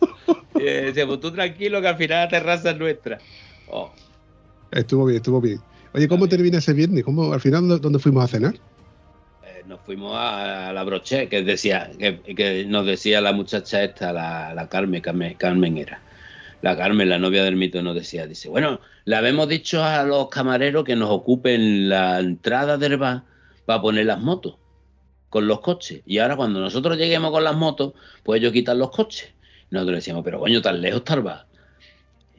Y 0.56 0.60
le 0.60 0.82
decíamos, 0.84 1.20
tú 1.20 1.32
tranquilo 1.32 1.82
que 1.82 1.88
al 1.88 1.98
final 1.98 2.26
la 2.26 2.30
terraza 2.30 2.72
es 2.72 2.78
nuestra. 2.78 3.20
Oh. 3.68 3.92
Estuvo 4.72 5.06
bien, 5.06 5.18
estuvo 5.18 5.42
bien. 5.42 5.60
Oye, 5.94 6.08
¿cómo 6.08 6.28
termina 6.28 6.58
ese 6.58 6.74
viernes? 6.74 7.04
¿Cómo, 7.04 7.32
al 7.32 7.40
final, 7.40 7.80
¿dónde 7.80 8.00
fuimos 8.00 8.26
a 8.26 8.28
cenar? 8.28 8.56
Eh, 9.44 9.64
nos 9.66 9.80
fuimos 9.82 10.14
a, 10.18 10.74
la 10.74 10.84
broche, 10.84 11.30
que 11.30 11.42
decía, 11.42 11.90
que, 11.98 12.66
nos 12.68 12.86
decía 12.86 13.22
la 13.22 13.32
muchacha 13.32 13.84
esta, 13.84 14.12
la, 14.12 14.54
la 14.54 14.68
Carmen, 14.68 15.02
Carmen, 15.02 15.36
Carmen 15.36 15.78
era 15.78 16.02
la 16.66 16.76
Carmen, 16.76 17.08
la 17.08 17.20
novia 17.20 17.44
del 17.44 17.56
mito, 17.56 17.84
nos 17.84 17.94
decía, 17.94 18.26
dice, 18.26 18.50
bueno, 18.50 18.80
le 19.04 19.16
habíamos 19.16 19.48
dicho 19.48 19.84
a 19.84 20.04
los 20.04 20.30
camareros 20.30 20.84
que 20.84 20.96
nos 20.96 21.12
ocupen 21.12 21.90
la 21.90 22.20
entrada 22.20 22.76
del 22.76 22.98
bar 22.98 23.22
para 23.68 23.84
poner 23.84 24.08
las 24.08 24.20
motos 24.20 24.56
con 25.30 25.48
los 25.48 25.60
coches. 25.60 26.02
Y 26.08 26.18
ahora 26.18 26.36
cuando 26.36 26.60
nosotros 26.60 26.98
lleguemos 26.98 27.30
con 27.30 27.44
las 27.44 27.56
motos, 27.56 27.94
pues 28.24 28.42
ellos 28.42 28.52
quitan 28.52 28.80
los 28.80 28.90
coches. 28.90 29.32
nosotros 29.70 29.98
decíamos, 29.98 30.24
pero 30.26 30.40
coño, 30.40 30.60
tan 30.64 30.82
lejos 30.82 31.02
está 31.02 31.14
el 31.14 31.22
bar. 31.22 31.46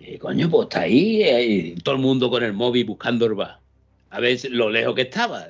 Y 0.01 0.19
coño, 0.19 0.51
pues 0.51 0.65
está 0.65 0.81
ahí, 0.81 1.77
todo 1.85 1.95
el 1.95 2.01
mundo 2.01 2.29
con 2.29 2.43
el 2.43 2.53
móvil 2.53 2.85
buscando 2.85 3.27
el 3.27 3.35
bar. 3.35 3.61
A 4.11 4.19
ver 4.19 4.41
lo 4.51 4.71
lejos 4.71 4.97
que 4.97 5.03
estaba. 5.03 5.47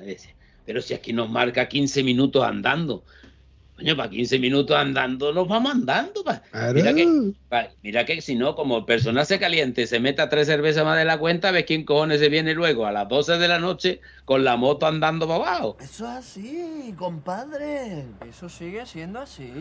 Pero 0.67 0.83
si 0.83 0.93
aquí 0.93 1.13
nos 1.13 1.31
marca 1.31 1.67
15 1.67 2.03
minutos 2.03 2.43
andando. 2.43 3.03
Coño, 3.77 3.95
para 3.95 4.09
15 4.09 4.39
minutos 4.39 4.75
andando, 4.75 5.31
nos 5.31 5.47
vamos 5.47 5.71
andando. 5.71 6.23
Mira, 6.73 6.95
que, 6.95 7.31
mira 7.83 8.05
que 8.05 8.21
si 8.21 8.33
no, 8.33 8.55
como 8.55 8.79
el 8.79 8.85
personal 8.85 9.23
se 9.27 9.37
caliente, 9.37 9.85
se 9.85 9.99
meta 9.99 10.29
tres 10.29 10.47
cervezas 10.47 10.83
más 10.83 10.97
de 10.97 11.05
la 11.05 11.19
cuenta, 11.19 11.51
ves 11.51 11.65
quién 11.65 11.83
cojones 11.85 12.19
se 12.19 12.29
viene 12.29 12.55
luego 12.55 12.87
a 12.87 12.91
las 12.91 13.07
12 13.07 13.37
de 13.37 13.47
la 13.47 13.59
noche 13.59 14.01
con 14.25 14.43
la 14.43 14.57
moto 14.57 14.87
andando 14.87 15.27
para 15.27 15.49
abajo. 15.49 15.77
Eso 15.79 16.05
es 16.05 16.11
así, 16.11 16.95
compadre. 16.97 18.05
Eso 18.27 18.49
sigue 18.49 18.83
siendo 18.87 19.19
así. 19.19 19.53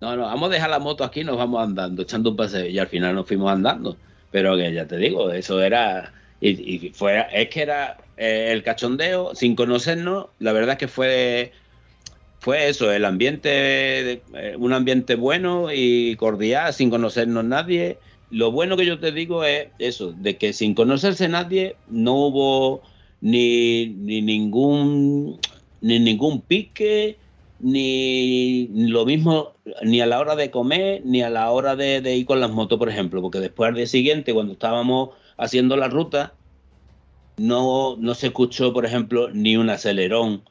No, 0.00 0.14
no, 0.14 0.22
vamos 0.22 0.50
a 0.50 0.52
dejar 0.52 0.70
la 0.70 0.78
moto 0.78 1.02
aquí 1.02 1.22
y 1.22 1.24
nos 1.24 1.36
vamos 1.36 1.60
andando, 1.60 2.02
echando 2.02 2.30
un 2.30 2.36
paseo. 2.36 2.64
Y 2.64 2.78
al 2.78 2.86
final 2.86 3.16
nos 3.16 3.26
fuimos 3.26 3.50
andando. 3.50 3.96
Pero 4.30 4.56
que 4.56 4.72
ya 4.72 4.86
te 4.86 4.98
digo, 4.98 5.32
eso 5.32 5.60
era. 5.60 6.12
Y, 6.40 6.92
fue, 6.94 7.26
es 7.32 7.48
que 7.48 7.62
era 7.62 7.96
eh, 8.16 8.52
el 8.52 8.62
cachondeo, 8.62 9.34
sin 9.34 9.56
conocernos, 9.56 10.26
la 10.38 10.52
verdad 10.52 10.74
es 10.74 10.78
que 10.78 10.86
fue 10.86 11.52
fue 12.40 12.68
eso, 12.68 12.92
el 12.92 13.04
ambiente, 13.04 14.12
eh, 14.12 14.56
un 14.58 14.72
ambiente 14.72 15.16
bueno 15.16 15.68
y 15.72 16.16
cordial, 16.16 16.72
sin 16.72 16.90
conocernos 16.90 17.44
nadie. 17.44 17.98
Lo 18.30 18.52
bueno 18.52 18.76
que 18.76 18.86
yo 18.86 19.00
te 19.00 19.10
digo 19.12 19.44
es 19.44 19.68
eso, 19.78 20.12
de 20.12 20.36
que 20.36 20.52
sin 20.52 20.74
conocerse 20.74 21.28
nadie 21.28 21.76
no 21.88 22.14
hubo 22.14 22.82
ni, 23.20 23.86
ningún 23.86 25.40
ni 25.80 25.98
ningún 25.98 26.40
pique, 26.42 27.16
ni 27.60 28.68
lo 28.68 29.04
mismo, 29.04 29.54
ni 29.82 30.00
a 30.00 30.06
la 30.06 30.20
hora 30.20 30.36
de 30.36 30.50
comer, 30.50 31.02
ni 31.04 31.22
a 31.22 31.30
la 31.30 31.50
hora 31.50 31.74
de, 31.74 32.00
de 32.00 32.16
ir 32.16 32.26
con 32.26 32.40
las 32.40 32.50
motos, 32.50 32.78
por 32.78 32.88
ejemplo, 32.88 33.20
porque 33.20 33.40
después 33.40 33.68
al 33.68 33.74
día 33.74 33.86
siguiente, 33.86 34.34
cuando 34.34 34.52
estábamos 34.52 35.10
haciendo 35.36 35.76
la 35.76 35.88
ruta, 35.88 36.34
no, 37.36 37.96
no 37.96 38.14
se 38.14 38.28
escuchó, 38.28 38.72
por 38.72 38.84
ejemplo, 38.84 39.30
ni 39.32 39.56
un 39.56 39.70
acelerón 39.70 40.42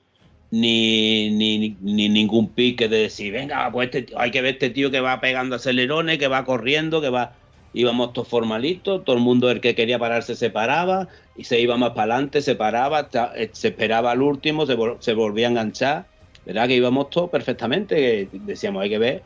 ni, 0.51 1.29
ni, 1.31 1.75
ni, 1.81 2.09
ningún 2.09 2.49
pique 2.49 2.87
de 2.87 2.97
decir, 2.97 3.33
venga, 3.33 3.71
pues 3.71 3.89
este, 3.93 4.13
hay 4.17 4.31
que 4.31 4.41
ver 4.41 4.53
este 4.53 4.69
tío 4.69 4.91
que 4.91 5.01
va 5.01 5.19
pegando 5.19 5.55
acelerones, 5.55 6.17
que 6.17 6.27
va 6.27 6.45
corriendo, 6.45 7.01
que 7.01 7.09
va... 7.09 7.35
Íbamos 7.73 8.13
todos 8.13 8.29
formalitos, 8.29 9.03
todo 9.03 9.15
el 9.17 9.21
mundo 9.21 9.51
el 9.51 9.61
que 9.61 9.75
quería 9.75 9.99
pararse 9.99 10.35
se 10.35 10.49
paraba 10.49 11.09
y 11.35 11.43
se 11.43 11.59
iba 11.59 11.77
más 11.77 11.91
para 11.91 12.15
adelante, 12.15 12.41
se 12.41 12.55
paraba, 12.55 13.09
eh, 13.35 13.49
se 13.51 13.67
esperaba 13.67 14.11
al 14.11 14.21
último, 14.21 14.65
se, 14.65 14.75
se 14.99 15.13
volvía 15.13 15.47
a 15.47 15.51
enganchar. 15.51 16.07
¿Verdad 16.45 16.67
que 16.67 16.75
íbamos 16.75 17.09
todos 17.11 17.29
perfectamente? 17.29 18.29
Decíamos, 18.31 18.81
hay 18.81 18.89
que 18.89 18.97
ver. 18.97 19.23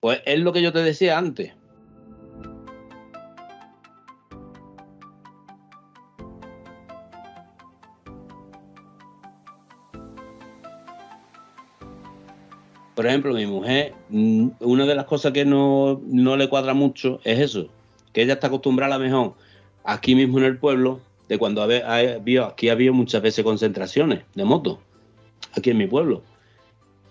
Pues 0.00 0.20
es 0.26 0.40
lo 0.40 0.52
que 0.52 0.60
yo 0.62 0.72
te 0.72 0.82
decía 0.82 1.16
antes. 1.16 1.52
Por 13.00 13.06
ejemplo, 13.06 13.32
mi 13.32 13.46
mujer, 13.46 13.94
mm, 14.10 14.48
una 14.60 14.84
de 14.84 14.94
las 14.94 15.06
cosas 15.06 15.32
que 15.32 15.46
no, 15.46 16.02
le 16.06 16.48
cuadra 16.50 16.74
mucho 16.74 17.18
es 17.24 17.38
eso, 17.38 17.68
que 18.12 18.20
ella 18.20 18.34
está 18.34 18.48
acostumbrada 18.48 18.96
a 18.96 18.98
mejor 18.98 19.36
aquí 19.84 20.14
mismo 20.14 20.36
en 20.36 20.44
el 20.44 20.58
pueblo, 20.58 21.00
de 21.26 21.38
cuando 21.38 21.62
había, 21.62 22.46
aquí 22.46 22.68
había 22.68 22.92
muchas 22.92 23.22
veces 23.22 23.42
concentraciones 23.42 24.24
de 24.34 24.44
motos, 24.44 24.80
aquí 25.56 25.70
en 25.70 25.78
mi 25.78 25.86
pueblo. 25.86 26.22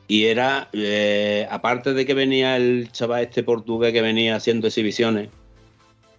Y 0.07 0.25
era, 0.25 0.69
eh, 0.73 1.47
aparte 1.49 1.95
de 1.95 2.05
que 2.05 2.13
venía 2.13 2.55
el 2.55 2.91
chaval 2.91 3.23
este 3.23 3.41
portugués 3.41 3.91
que 3.91 4.03
venía 4.03 4.35
haciendo 4.35 4.67
exhibiciones, 4.67 5.29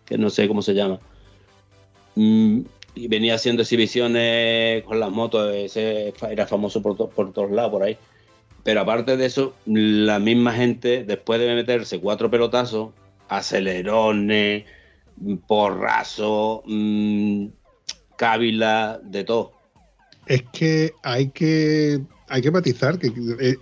que 0.05 0.19
no 0.19 0.31
sé 0.31 0.49
cómo 0.49 0.63
se 0.63 0.75
llama, 0.75 0.99
mm, 2.17 2.63
y 2.97 3.07
venía 3.07 3.37
haciendo 3.37 3.63
exhibiciones 3.63 4.83
con 4.83 4.99
las 4.99 5.13
motos, 5.13 5.55
ese 5.55 6.13
era 6.29 6.49
famoso 6.49 6.83
por, 6.83 7.09
por 7.11 7.33
todos 7.33 7.53
lados, 7.53 7.71
por 7.71 7.85
ahí 7.85 7.97
pero 8.63 8.81
aparte 8.81 9.17
de 9.17 9.27
eso, 9.27 9.55
la 9.67 10.19
misma 10.19 10.53
gente, 10.53 11.05
después 11.05 11.41
de 11.41 11.55
meterse 11.55 12.01
cuatro 12.01 12.31
pelotazos, 12.31 12.91
acelerones, 13.29 14.65
porrazo, 15.47 16.63
mmm, 16.67 17.47
de 19.03 19.25
todo. 19.25 19.53
Es 20.27 20.43
que 20.53 20.93
hay 21.03 21.29
que 21.31 22.01
hay 22.29 22.43
que 22.43 22.51
matizar 22.53 22.99
que 22.99 23.13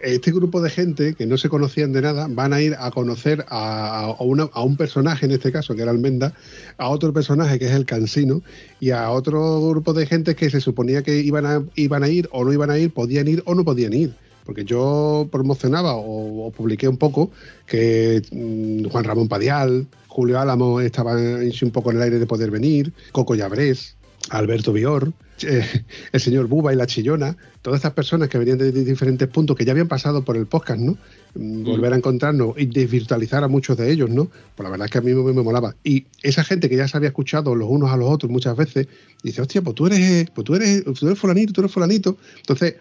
este 0.03 0.31
grupo 0.31 0.61
de 0.61 0.69
gente 0.69 1.15
que 1.15 1.25
no 1.25 1.39
se 1.39 1.49
conocían 1.49 1.93
de 1.93 2.03
nada 2.03 2.27
van 2.29 2.53
a 2.53 2.61
ir 2.61 2.77
a 2.79 2.91
conocer 2.91 3.47
a, 3.49 4.15
a, 4.19 4.63
un 4.63 4.77
personaje, 4.77 5.25
en 5.25 5.33
este 5.33 5.51
caso, 5.51 5.75
que 5.75 5.83
era 5.83 5.91
Almenda, 5.91 6.35
a 6.77 6.91
otro 6.91 7.13
personaje 7.15 7.59
que 7.59 7.65
es 7.65 7.73
el 7.73 7.87
Cansino, 7.87 8.43
y 8.79 8.91
a 8.91 9.11
otro 9.11 9.71
grupo 9.71 9.95
de 9.95 10.07
gente 10.07 10.37
que 10.37 10.51
se 10.51 10.61
suponía 10.61 11.03
que 11.03 11.17
iban 11.17 11.47
a, 11.47 11.65
iban 11.77 12.03
a 12.03 12.09
ir 12.09 12.29
o 12.31 12.45
no 12.45 12.53
iban 12.53 12.71
a 12.71 12.79
ir, 12.79 12.93
podían 12.93 13.27
ir 13.29 13.43
o 13.47 13.55
no 13.55 13.65
podían 13.65 13.95
ir. 13.95 14.13
Porque 14.49 14.65
yo 14.65 15.29
promocionaba 15.31 15.93
o, 15.95 16.51
publiqué 16.57 16.89
un 16.89 16.97
poco 16.97 17.31
que 17.67 18.23
mm, 18.33 18.89
Juan 18.89 19.05
Ramón 19.05 19.29
Padial, 19.29 19.87
Julio 20.07 20.41
Álamo 20.41 20.81
estaban 20.81 21.43
un 21.63 21.71
poco 21.71 21.91
en 21.91 21.99
el 21.99 22.03
aire 22.05 22.19
de 22.19 22.25
poder 22.25 22.51
venir, 22.51 22.95
Coco 23.13 23.35
Llabrés, 23.35 23.97
Alberto 24.31 24.73
Bior, 24.73 25.13
eh, 25.43 25.85
el 26.13 26.21
señor 26.21 26.47
Buba 26.47 26.73
y 26.73 26.77
la 26.77 26.87
Chillona, 26.87 27.37
todas 27.61 27.81
estas 27.81 27.93
personas 27.93 28.31
que 28.31 28.39
venían 28.39 28.57
de, 28.57 28.73
diferentes 28.73 29.29
puntos, 29.29 29.55
que 29.55 29.67
ya 29.67 29.73
habían 29.73 29.87
pasado 29.87 30.25
por 30.25 30.39
el 30.39 30.47
podcast, 30.47 30.81
¿no? 30.81 30.97
Mm, 31.35 31.65
volver 31.65 31.93
a 31.93 31.97
encontrarnos 31.97 32.55
y 32.57 32.65
desvirtualizar 32.65 33.45
a 33.45 33.49
muchos 33.49 33.77
de 33.77 33.93
ellos, 33.93 34.09
¿no? 34.09 34.31
Pues 34.57 34.65
la 34.65 34.71
verdad 34.71 34.87
es 34.87 34.91
que 34.91 34.97
a 34.97 35.03
mí 35.03 35.13
me, 35.13 35.43
molaba. 35.43 35.77
Y 35.85 36.07
esa 36.23 36.43
gente 36.43 36.71
que 36.71 36.77
ya 36.77 36.89
se 36.89 36.97
había 36.97 37.11
escuchado 37.11 37.55
los 37.55 37.69
unos 37.69 37.91
a 37.91 37.99
los 37.99 38.09
otros 38.09 38.33
muchas 38.33 38.57
veces, 38.57 38.89
dice, 39.23 39.43
hostia, 39.43 39.61
pues 39.61 39.75
tú 39.75 39.89
eres, 39.89 40.31
pues 40.31 40.47
tú 40.47 40.55
eres, 40.55 40.85
tú 40.85 41.07
eres 41.07 41.19
fulanito, 41.19 41.53
tú 41.53 41.61
eres 41.61 41.71
fulanito. 41.71 42.17
Entonces, 42.39 42.77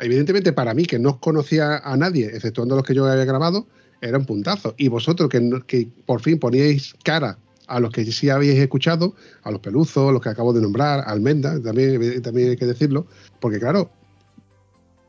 evidentemente 0.00 0.52
para 0.52 0.74
mí, 0.74 0.84
que 0.84 0.98
no 0.98 1.20
conocía 1.20 1.78
a 1.78 1.96
nadie, 1.96 2.26
exceptuando 2.26 2.76
los 2.76 2.84
que 2.84 2.94
yo 2.94 3.06
había 3.06 3.24
grabado, 3.24 3.66
era 4.00 4.18
un 4.18 4.26
puntazo. 4.26 4.74
Y 4.78 4.88
vosotros 4.88 5.28
que, 5.28 5.88
por 6.06 6.20
fin 6.20 6.38
poníais 6.38 6.94
cara 7.04 7.38
a 7.66 7.80
los 7.80 7.90
que 7.90 8.04
sí 8.04 8.30
habéis 8.30 8.58
escuchado, 8.58 9.14
a 9.42 9.50
los 9.50 9.60
peluzos, 9.60 10.08
a 10.08 10.12
los 10.12 10.20
que 10.20 10.28
acabo 10.28 10.52
de 10.52 10.60
nombrar, 10.60 11.00
a 11.00 11.10
Almenda, 11.10 11.60
también, 11.62 12.20
también 12.22 12.50
hay 12.50 12.56
que 12.56 12.66
decirlo, 12.66 13.06
porque 13.40 13.60
claro, 13.60 13.90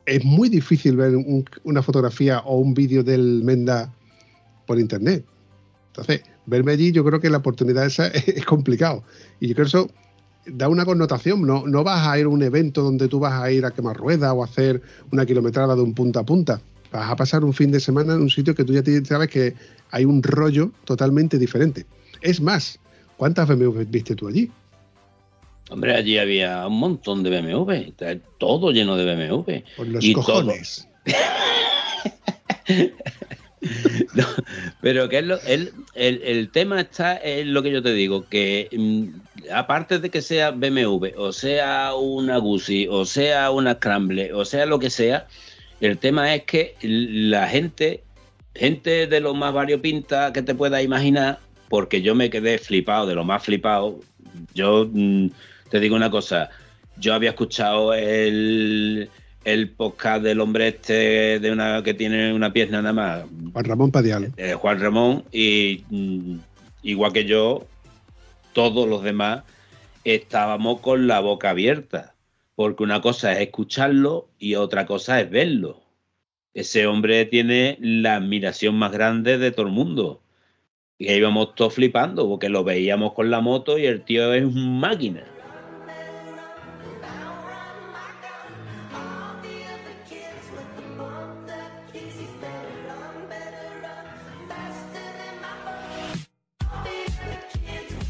es 0.05 0.23
muy 0.23 0.49
difícil 0.49 0.95
ver 0.95 1.15
una 1.63 1.81
fotografía 1.81 2.39
o 2.39 2.57
un 2.57 2.73
vídeo 2.73 3.03
del 3.03 3.43
Menda 3.43 3.93
por 4.67 4.79
internet. 4.79 5.25
Entonces, 5.87 6.21
verme 6.45 6.73
allí, 6.73 6.91
yo 6.91 7.03
creo 7.03 7.19
que 7.19 7.29
la 7.29 7.37
oportunidad 7.37 7.85
esa 7.85 8.07
es, 8.07 8.45
complicado. 8.45 9.03
Y 9.39 9.47
yo 9.47 9.55
creo 9.55 9.65
que 9.65 9.69
eso 9.69 9.91
da 10.45 10.69
una 10.69 10.85
connotación. 10.85 11.41
No, 11.41 11.65
no 11.67 11.83
vas 11.83 12.07
a 12.07 12.19
ir 12.19 12.25
a 12.25 12.29
un 12.29 12.43
evento 12.43 12.81
donde 12.81 13.07
tú 13.07 13.19
vas 13.19 13.33
a 13.33 13.51
ir 13.51 13.65
a 13.65 13.71
quemar 13.71 13.97
ruedas 13.97 14.33
o 14.35 14.41
a 14.41 14.45
hacer 14.45 14.81
una 15.11 15.25
kilometrada 15.25 15.75
de 15.75 15.81
un 15.81 15.93
punta 15.93 16.21
a 16.21 16.23
punta. 16.23 16.61
Vas 16.91 17.09
a 17.09 17.15
pasar 17.15 17.43
un 17.43 17.53
fin 17.53 17.71
de 17.71 17.79
semana 17.79 18.13
en 18.13 18.21
un 18.21 18.29
sitio 18.29 18.53
que 18.53 18.63
tú 18.63 18.73
ya 18.73 18.83
sabes 19.05 19.29
que 19.29 19.55
hay 19.91 20.05
un 20.05 20.21
rollo 20.21 20.71
totalmente 20.85 21.37
diferente. 21.37 21.85
Es 22.21 22.41
más, 22.41 22.79
¿cuántas 23.17 23.47
BMW 23.47 23.83
viste 23.87 24.15
tú 24.15 24.27
allí? 24.27 24.51
Hombre, 25.69 25.95
allí 25.95 26.17
había 26.17 26.67
un 26.67 26.79
montón 26.79 27.23
de 27.23 27.29
BMW, 27.29 27.93
todo 28.37 28.71
lleno 28.71 28.97
de 28.97 29.05
BMW. 29.05 29.63
Por 29.77 29.87
los 29.87 30.05
cojones. 30.13 30.87
pero 34.81 35.07
que 35.09 35.19
es 35.19 35.25
lo, 35.25 35.39
el, 35.41 35.71
el, 35.93 36.49
tema 36.49 36.81
está 36.81 37.19
en 37.21 37.53
lo 37.53 37.61
que 37.61 37.71
yo 37.71 37.81
te 37.81 37.93
digo, 37.93 38.27
que 38.27 38.69
mm, 38.71 39.51
aparte 39.53 39.99
de 39.99 40.09
que 40.09 40.21
sea 40.21 40.51
BMW, 40.51 41.09
o 41.17 41.31
sea 41.31 41.93
una 41.95 42.37
Guzzi, 42.37 42.87
o 42.89 43.05
sea 43.05 43.51
una 43.51 43.75
Scramble, 43.75 44.33
o 44.33 44.45
sea 44.45 44.65
lo 44.65 44.79
que 44.79 44.89
sea, 44.89 45.27
el 45.79 45.97
tema 45.97 46.33
es 46.33 46.43
que 46.43 46.75
la 46.81 47.47
gente, 47.47 48.03
gente 48.55 49.07
de 49.07 49.19
lo 49.19 49.33
más 49.33 49.53
variopinta 49.53 50.33
que 50.33 50.41
te 50.41 50.55
puedas 50.55 50.83
imaginar, 50.83 51.39
porque 51.69 52.01
yo 52.01 52.15
me 52.15 52.29
quedé 52.29 52.57
flipado, 52.57 53.07
de 53.07 53.15
lo 53.15 53.23
más 53.23 53.43
flipado. 53.43 53.99
Yo 54.53 54.89
mm, 54.91 55.27
te 55.69 55.79
digo 55.79 55.95
una 55.95 56.11
cosa, 56.11 56.49
yo 56.97 57.13
había 57.13 57.31
escuchado 57.31 57.93
el, 57.93 59.09
el 59.43 59.69
podcast 59.69 60.23
del 60.23 60.39
hombre 60.39 60.69
este 60.69 61.39
de 61.39 61.51
una 61.51 61.83
que 61.83 61.93
tiene 61.93 62.33
una 62.33 62.53
pierna 62.53 62.81
nada 62.81 62.93
más. 62.93 63.25
Juan 63.53 63.65
Ramón 63.65 63.91
Padial. 63.91 64.33
Eh, 64.37 64.53
Juan 64.53 64.79
Ramón, 64.79 65.23
y 65.31 65.83
mm, 65.89 66.35
igual 66.83 67.13
que 67.13 67.25
yo, 67.25 67.65
todos 68.53 68.87
los 68.87 69.03
demás 69.03 69.43
estábamos 70.03 70.79
con 70.81 71.07
la 71.07 71.19
boca 71.19 71.51
abierta, 71.51 72.15
porque 72.55 72.83
una 72.83 73.01
cosa 73.01 73.33
es 73.33 73.39
escucharlo 73.39 74.29
y 74.39 74.55
otra 74.55 74.85
cosa 74.85 75.19
es 75.19 75.29
verlo. 75.29 75.81
Ese 76.53 76.85
hombre 76.85 77.25
tiene 77.25 77.77
la 77.79 78.17
admiración 78.17 78.75
más 78.75 78.91
grande 78.91 79.37
de 79.37 79.51
todo 79.51 79.67
el 79.67 79.71
mundo. 79.71 80.21
Y 80.97 81.11
íbamos 81.11 81.55
todos 81.55 81.73
flipando 81.73 82.27
porque 82.27 82.49
lo 82.49 82.63
veíamos 82.63 83.13
con 83.13 83.31
la 83.31 83.41
moto 83.41 83.79
y 83.79 83.85
el 83.85 84.03
tío 84.03 84.33
es 84.33 84.43
un 84.43 84.79
máquina. 84.79 85.23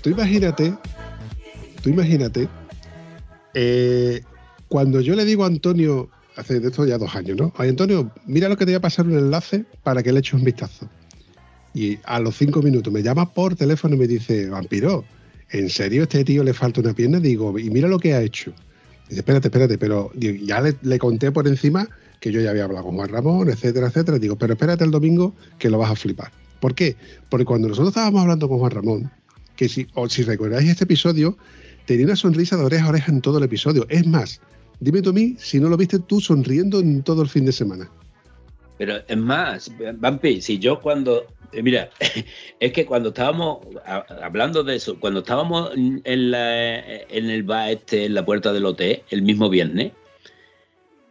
Tú 0.01 0.09
imagínate, 0.09 0.73
tú 1.83 1.89
imagínate, 1.89 2.47
eh, 3.53 4.21
cuando 4.67 5.01
yo 5.01 5.15
le 5.15 5.25
digo 5.25 5.43
a 5.43 5.47
Antonio, 5.47 6.09
hace 6.35 6.59
de 6.59 6.69
esto 6.69 6.85
ya 6.85 6.97
dos 6.97 7.15
años, 7.15 7.37
¿no? 7.37 7.53
Ay, 7.57 7.69
Antonio, 7.69 8.11
mira 8.25 8.49
lo 8.49 8.57
que 8.57 8.65
te 8.65 8.71
voy 8.71 8.77
a 8.77 8.81
pasar 8.81 9.05
un 9.05 9.17
enlace 9.17 9.65
para 9.83 10.01
que 10.01 10.11
le 10.11 10.19
eches 10.19 10.33
un 10.33 10.43
vistazo. 10.43 10.89
Y 11.73 11.99
a 12.03 12.19
los 12.19 12.35
cinco 12.37 12.61
minutos 12.61 12.91
me 12.91 13.03
llama 13.03 13.33
por 13.33 13.55
teléfono 13.55 13.95
y 13.95 13.99
me 13.99 14.07
dice, 14.07 14.49
vampiro, 14.49 15.05
¿en 15.51 15.69
serio 15.69 16.03
este 16.03 16.23
tío 16.23 16.43
le 16.43 16.53
falta 16.53 16.81
una 16.81 16.93
pierna? 16.93 17.19
Digo, 17.19 17.57
y 17.59 17.69
mira 17.69 17.87
lo 17.87 17.99
que 17.99 18.13
ha 18.13 18.21
hecho. 18.21 18.53
Dice, 19.07 19.19
espérate, 19.19 19.49
espérate, 19.49 19.77
pero 19.77 20.11
ya 20.15 20.61
le, 20.61 20.99
conté 20.99 21.31
por 21.31 21.47
encima 21.47 21.87
que 22.19 22.31
yo 22.31 22.41
ya 22.41 22.51
había 22.51 22.63
hablado 22.63 22.85
con 22.85 22.95
Juan 22.95 23.09
Ramón, 23.09 23.49
etcétera, 23.49 23.87
etcétera. 23.87 24.19
Digo, 24.19 24.35
pero 24.37 24.53
espérate 24.53 24.83
el 24.83 24.91
domingo 24.91 25.35
que 25.59 25.69
lo 25.69 25.77
vas 25.77 25.91
a 25.91 25.95
flipar. 25.95 26.31
¿Por 26.59 26.75
qué? 26.75 26.95
Porque 27.29 27.45
cuando 27.45 27.67
nosotros 27.67 27.89
estábamos 27.89 28.21
hablando 28.21 28.47
con 28.47 28.59
Juan 28.59 28.71
Ramón, 28.71 29.11
que 29.61 29.69
si, 29.69 29.85
o 29.93 30.09
si 30.09 30.23
recordáis 30.23 30.67
este 30.67 30.85
episodio, 30.85 31.37
tenía 31.85 32.05
una 32.05 32.15
sonrisa 32.15 32.57
de 32.57 32.63
oreja 32.63 32.85
a 32.85 32.89
oreja 32.89 33.11
en 33.11 33.21
todo 33.21 33.37
el 33.37 33.43
episodio. 33.43 33.85
Es 33.89 34.07
más, 34.07 34.41
dime 34.79 35.03
tú 35.03 35.13
mí 35.13 35.35
si 35.37 35.59
no 35.59 35.69
lo 35.69 35.77
viste 35.77 35.99
tú 35.99 36.19
sonriendo 36.19 36.79
en 36.79 37.03
todo 37.03 37.21
el 37.21 37.29
fin 37.29 37.45
de 37.45 37.51
semana. 37.51 37.87
Pero 38.79 38.95
es 39.07 39.17
más, 39.17 39.71
Vampi, 39.99 40.41
si 40.41 40.57
yo 40.57 40.81
cuando 40.81 41.27
eh, 41.51 41.61
mira, 41.61 41.91
es 42.59 42.71
que 42.73 42.87
cuando 42.87 43.09
estábamos 43.09 43.59
hablando 44.23 44.63
de 44.63 44.77
eso, 44.77 44.99
cuando 44.99 45.19
estábamos 45.19 45.69
en, 45.75 46.31
la, 46.31 46.83
en 46.87 47.29
el 47.29 47.43
bar 47.43 47.69
este, 47.69 48.05
en 48.05 48.15
la 48.15 48.25
puerta 48.25 48.51
del 48.53 48.65
hotel, 48.65 49.03
el 49.11 49.21
mismo 49.21 49.47
viernes, 49.47 49.91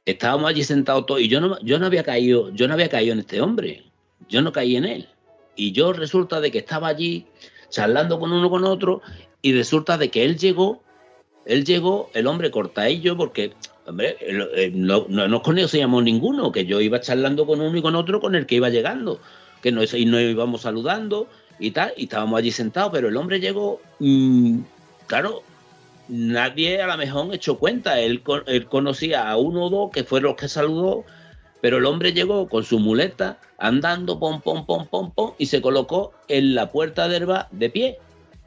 estábamos 0.07 0.51
allí 0.51 0.65
sentados 0.65 1.07
todos 1.07 1.21
y 1.21 1.29
yo 1.29 1.41
no, 1.41 1.57
yo 1.61 1.79
no 1.79 1.87
había 1.87 2.03
caído, 2.03 2.53
yo 2.53 2.67
no 2.67 2.75
había 2.75 2.89
caído 2.89 3.13
en 3.13 3.21
este 3.21 3.41
hombre, 3.41 3.85
yo 4.29 4.43
no 4.43 4.51
caí 4.51 4.75
en 4.75 4.87
él. 4.87 5.09
Y 5.55 5.71
yo 5.71 5.93
resulta 5.93 6.41
de 6.41 6.51
que 6.51 6.59
estaba 6.59 6.89
allí 6.89 7.27
charlando 7.71 8.21
con 8.21 8.33
uno 8.33 8.51
con 8.51 8.65
otro 8.65 9.01
y 9.43 9.53
resulta 9.53 9.97
de 9.97 10.11
que 10.11 10.25
él 10.25 10.37
llegó, 10.39 10.83
él 11.47 11.65
llegó, 11.65 12.11
el 12.13 12.27
hombre 12.27 12.51
cortadillo, 12.51 13.17
porque 13.17 13.53
hombre, 13.87 14.17
no, 14.75 15.07
no 15.09 15.29
nos 15.29 15.41
conocíamos 15.41 16.03
ninguno, 16.03 16.53
que 16.53 16.67
yo 16.67 16.81
iba 16.81 17.01
charlando 17.01 17.47
con 17.47 17.61
uno 17.61 17.77
y 17.77 17.83
con 17.83 17.97
otro 17.97 18.21
con 18.21 18.35
el 18.35 18.47
que 18.47 18.57
iba 18.57 18.69
llegando 18.69 19.21
que 19.63 19.73
nos, 19.73 19.95
y 19.95 20.07
nos 20.07 20.21
íbamos 20.21 20.63
saludando 20.63 21.29
y 21.59 21.73
tal, 21.73 21.93
y 21.97 22.05
estábamos 22.05 22.39
allí 22.39 22.51
sentados, 22.51 22.91
pero 22.93 23.09
el 23.09 23.17
hombre 23.17 23.41
llegó, 23.41 23.81
mm, 23.99 24.61
claro, 25.07 25.43
nadie 26.09 26.81
a 26.81 26.87
lo 26.87 26.97
mejor 26.97 27.35
echó 27.35 27.59
cuenta, 27.59 28.01
él, 28.01 28.23
él, 28.47 28.67
conocía 28.67 29.31
a 29.31 29.37
uno 29.37 29.67
o 29.67 29.71
dos 29.71 29.91
que 29.91 30.05
fueron 30.05 30.31
los 30.31 30.41
que 30.41 30.49
saludó, 30.49 31.05
pero 31.61 31.79
el 31.79 31.87
hombre 31.87 32.13
llegó 32.13 32.49
con 32.49 32.65
su 32.65 32.79
muleta, 32.79 33.39
andando, 33.59 34.19
pom, 34.19 34.41
pom, 34.41 34.67
pom, 34.67 34.87
pom, 34.87 35.13
pom, 35.13 35.33
y 35.39 35.47
se 35.47 35.61
colocó 35.61 36.13
en 36.29 36.55
la 36.55 36.71
puerta 36.71 37.09
de 37.09 37.17
herba 37.17 37.49
de 37.51 37.71
pie. 37.71 37.99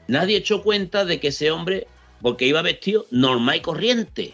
Nadie 0.07 0.38
echó 0.38 0.64
cuenta 0.64 1.05
de 1.05 1.20
que 1.20 1.30
ese 1.30 1.51
hombre, 1.51 1.88
porque 2.22 2.47
iba 2.47 2.61
vestido 2.61 3.05
normal 3.11 3.57
y 3.57 3.61
corriente, 3.61 4.34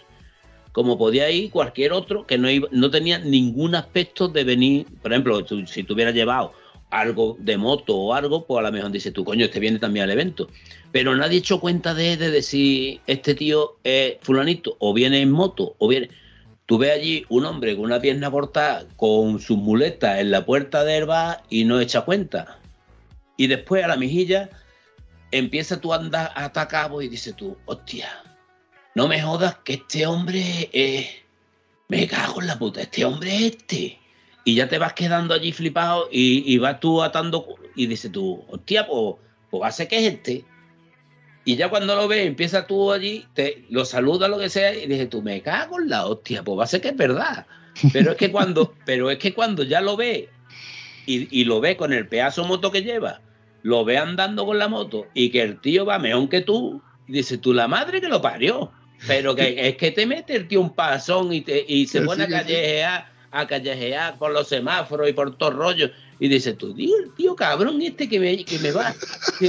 como 0.71 0.97
podía 0.97 1.29
ir 1.29 1.51
cualquier 1.51 1.91
otro 1.91 2.25
que 2.25 2.37
no, 2.37 2.47
no 2.71 2.89
tenía 2.89 3.19
ningún 3.19 3.75
aspecto 3.75 4.27
de 4.27 4.43
venir, 4.43 4.85
por 5.01 5.11
ejemplo, 5.11 5.45
si 5.67 5.83
tuviera 5.83 6.11
llevado 6.11 6.53
algo 6.89 7.37
de 7.39 7.57
moto 7.57 7.95
o 7.95 8.13
algo, 8.13 8.45
pues 8.45 8.59
a 8.59 8.63
lo 8.63 8.71
mejor 8.71 8.91
dice 8.91 9.11
tú, 9.11 9.23
coño, 9.23 9.45
este 9.45 9.59
viene 9.59 9.79
también 9.79 10.05
al 10.05 10.11
evento. 10.11 10.47
Pero 10.91 11.15
nadie 11.15 11.39
echó 11.39 11.59
cuenta 11.59 11.93
de, 11.93 12.17
de 12.17 12.31
decir, 12.31 12.99
este 13.05 13.35
tío 13.35 13.77
es 13.83 14.15
fulanito, 14.21 14.75
o 14.79 14.93
viene 14.93 15.21
en 15.21 15.31
moto, 15.31 15.75
o 15.77 15.87
viene... 15.87 16.09
Tú 16.69 16.77
ves 16.77 16.91
allí 16.91 17.25
un 17.29 17.45
hombre 17.45 17.75
con 17.75 17.85
una 17.85 17.99
pierna 17.99 18.29
cortada, 18.29 18.85
con 18.95 19.39
sus 19.39 19.57
muletas 19.57 20.19
en 20.19 20.29
la 20.29 20.45
puerta 20.45 20.83
de 20.83 20.97
herba 20.97 21.41
y 21.49 21.65
no 21.65 21.79
echa 21.79 22.01
cuenta. 22.01 22.59
Y 23.37 23.47
después 23.47 23.83
a 23.83 23.87
la 23.87 23.97
mejilla 23.97 24.51
empieza 25.31 25.81
tú 25.81 25.91
a 25.91 25.95
andar 25.95 26.31
atacado 26.35 27.01
y 27.01 27.07
dices 27.07 27.35
tú, 27.35 27.57
hostia, 27.65 28.07
no 28.93 29.07
me 29.07 29.19
jodas 29.19 29.55
que 29.63 29.73
este 29.73 30.05
hombre 30.05 30.69
es... 30.71 31.07
Me 31.87 32.07
cago 32.07 32.39
en 32.39 32.45
la 32.45 32.59
puta, 32.59 32.81
este 32.81 33.03
hombre 33.03 33.35
es 33.35 33.41
este. 33.55 33.97
y 34.45 34.53
ya 34.53 34.69
te 34.69 34.77
vas 34.77 34.93
quedando 34.93 35.33
allí 35.33 35.51
flipado 35.51 36.07
y, 36.11 36.55
vas 36.59 36.79
tú 36.79 37.01
atando 37.01 37.47
y 37.75 37.87
dices 37.87 38.11
tú, 38.11 38.45
hostia, 38.47 38.85
pues, 38.85 39.15
pues 39.49 39.63
va 39.63 39.67
a 39.69 39.71
ser 39.71 39.87
que 39.87 40.05
es 40.05 40.13
este. 40.13 40.45
Y 41.45 41.55
ya 41.55 41.69
cuando 41.69 41.95
lo 41.95 42.07
ves, 42.07 42.25
empieza 42.27 42.67
tú 42.67 42.91
allí, 42.91 43.25
te 43.33 43.65
lo 43.69 43.85
saluda 43.85 44.27
lo 44.27 44.37
que 44.37 44.49
sea, 44.49 44.73
y 44.73 44.87
dices 44.87 45.09
tú, 45.09 45.21
me 45.21 45.41
cago 45.41 45.79
en 45.79 45.89
la 45.89 46.05
hostia, 46.05 46.43
pues 46.43 46.59
va 46.59 46.63
a 46.63 46.67
ser 46.67 46.81
que 46.81 46.89
es 46.89 46.97
verdad. 46.97 47.45
Pero 47.93 48.11
es 48.11 48.17
que 48.17 48.31
cuando, 48.31 48.73
pero 48.85 49.09
es 49.09 49.17
que 49.17 49.33
cuando 49.33 49.63
ya 49.63 49.81
lo 49.81 49.95
ves 49.95 50.27
y, 51.05 51.43
lo 51.45 51.59
ves 51.59 51.75
con 51.75 51.91
el 51.91 52.07
pedazo 52.07 52.43
moto 52.43 52.71
que 52.71 52.83
lleva, 52.83 53.21
lo 53.63 53.83
ve 53.83 53.97
andando 53.97 54.45
con 54.45 54.59
la 54.59 54.67
moto 54.67 55.07
y 55.15 55.31
que 55.31 55.41
el 55.41 55.59
tío 55.59 55.85
va 55.85 55.97
mejor 55.97 56.29
que 56.29 56.41
tú, 56.41 56.83
y 57.07 57.13
dices 57.13 57.41
tú, 57.41 57.53
la 57.53 57.67
madre 57.67 57.99
que 57.99 58.09
lo 58.09 58.21
parió. 58.21 58.71
Pero 59.07 59.33
que 59.33 59.55
es 59.67 59.77
que 59.77 59.91
te 59.91 60.05
mete 60.05 60.35
el 60.35 60.47
tío 60.47 60.61
un 60.61 60.75
pasón 60.75 61.33
y, 61.33 61.41
te, 61.41 61.65
y 61.67 61.87
se 61.87 62.01
pone 62.01 62.25
a 62.25 62.27
callejear, 62.27 63.11
a 63.31 63.47
callejear 63.47 64.19
por 64.19 64.31
los 64.31 64.49
semáforos 64.49 65.09
y 65.09 65.13
por 65.13 65.35
todo 65.37 65.51
rollo. 65.51 65.89
Y 66.19 66.27
dices 66.27 66.57
tú, 66.57 66.75
tío, 66.75 66.95
el 66.97 67.13
tío 67.15 67.35
cabrón 67.35 67.81
este 67.81 68.07
que 68.07 68.19
me, 68.19 68.43
que 68.43 68.59
me 68.59 68.71
va. 68.71 68.93
que 69.39 69.47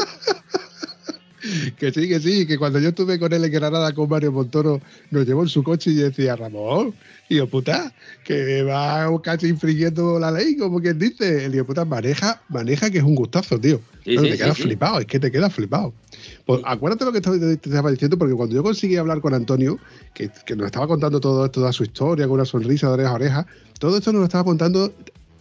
sí, 1.78 2.08
que 2.08 2.20
sí, 2.20 2.46
que 2.46 2.58
cuando 2.58 2.78
yo 2.78 2.90
estuve 2.90 3.18
con 3.18 3.32
él 3.32 3.44
en 3.44 3.52
Granada 3.52 3.92
con 3.94 4.08
Mario 4.08 4.32
Montoro, 4.32 4.80
nos 5.10 5.26
llevó 5.26 5.42
en 5.42 5.48
su 5.48 5.62
coche 5.62 5.90
y 5.90 5.94
decía, 5.94 6.36
Ramón, 6.36 6.94
hijo 7.28 7.46
puta, 7.46 7.92
que 8.24 8.62
va 8.62 9.08
casi 9.22 9.48
infringiendo 9.48 10.18
la 10.18 10.30
ley, 10.30 10.56
como 10.56 10.80
quien 10.80 10.98
dice. 10.98 11.46
El 11.46 11.54
hijo 11.54 11.66
puta 11.66 11.84
maneja, 11.84 12.42
maneja 12.48 12.90
que 12.90 12.98
es 12.98 13.04
un 13.04 13.14
gustazo, 13.14 13.58
tío. 13.58 13.80
te 14.04 14.16
quedas 14.16 14.58
flipado, 14.58 15.00
es 15.00 15.06
que 15.06 15.18
te 15.18 15.30
quedas 15.30 15.52
flipado. 15.52 15.94
Pues 16.44 16.60
acuérdate 16.64 17.04
lo 17.04 17.12
que 17.12 17.20
te, 17.20 17.52
estaba 17.52 17.90
diciendo, 17.90 18.18
porque 18.18 18.34
cuando 18.34 18.54
yo 18.54 18.62
conseguí 18.62 18.96
hablar 18.96 19.20
con 19.20 19.34
Antonio, 19.34 19.78
que, 20.14 20.30
nos 20.56 20.66
estaba 20.66 20.86
contando 20.86 21.20
todo, 21.20 21.50
toda 21.50 21.72
su 21.72 21.84
historia, 21.84 22.26
con 22.26 22.34
una 22.34 22.44
sonrisa 22.44 22.88
de 22.88 22.94
oreja 22.94 23.10
a 23.10 23.14
oreja, 23.14 23.46
todo 23.78 23.96
esto 23.96 24.12
nos 24.12 24.20
lo 24.20 24.24
estaba 24.24 24.44
contando 24.44 24.92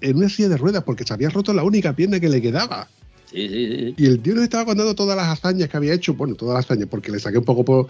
en 0.02 0.18
una 0.18 0.30
silla 0.30 0.50
de 0.50 0.58
ruedas, 0.58 0.84
porque 0.84 1.04
se 1.04 1.14
había 1.14 1.30
roto 1.30 1.54
la 1.54 1.64
única 1.64 1.93
pierna 1.93 2.20
que 2.20 2.30
le 2.30 2.41
quedaba. 2.41 2.88
Y 3.32 4.05
el 4.05 4.19
tío 4.21 4.34
nos 4.36 4.43
estaba 4.43 4.65
contando 4.65 4.95
todas 4.95 5.15
las 5.15 5.27
hazañas 5.27 5.69
que 5.69 5.77
había 5.77 5.93
hecho, 5.93 6.13
bueno, 6.13 6.36
todas 6.36 6.55
las 6.55 6.65
hazañas, 6.65 6.88
porque 6.89 7.11
le 7.11 7.19
saqué 7.19 7.38
un 7.38 7.45
poco 7.45 7.63
por 7.63 7.88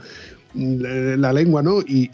mm, 0.53 1.19
la 1.19 1.33
lengua, 1.33 1.61
¿no? 1.61 1.81
Y, 1.81 2.11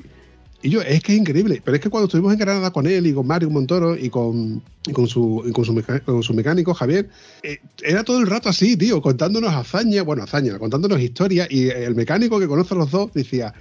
yo, 0.64 0.82
es 0.82 1.02
que 1.04 1.14
es 1.14 1.20
increíble. 1.20 1.62
Pero 1.64 1.76
es 1.76 1.82
que 1.82 1.90
cuando 1.90 2.06
estuvimos 2.06 2.34
en 2.34 2.40
Granada 2.40 2.72
con 2.72 2.88
él 2.88 3.06
y 3.06 3.14
con 3.14 3.28
Mario 3.28 3.52
Montoro 3.52 3.96
y 3.96 4.10
con, 4.10 4.64
con, 4.94 5.08
su, 5.08 5.44
con, 5.54 6.24
su, 6.24 6.34
mecánico, 6.34 6.74
Javier, 6.74 7.08
eh, 7.44 7.60
era 7.84 8.04
todo 8.04 8.20
el 8.20 8.28
rato 8.28 8.50
así, 8.50 8.76
tío, 8.76 9.00
contándonos 9.02 9.54
hazañas, 9.54 10.04
bueno, 10.06 10.24
hazañas, 10.24 10.58
contándonos 10.58 11.00
historias. 11.00 11.48
Y 11.52 11.70
el 11.70 11.94
mecánico 11.94 12.40
que 12.40 12.48
conoce 12.48 12.74
a 12.74 12.78
los 12.78 12.90
dos 12.90 13.14
decía, 13.14 13.54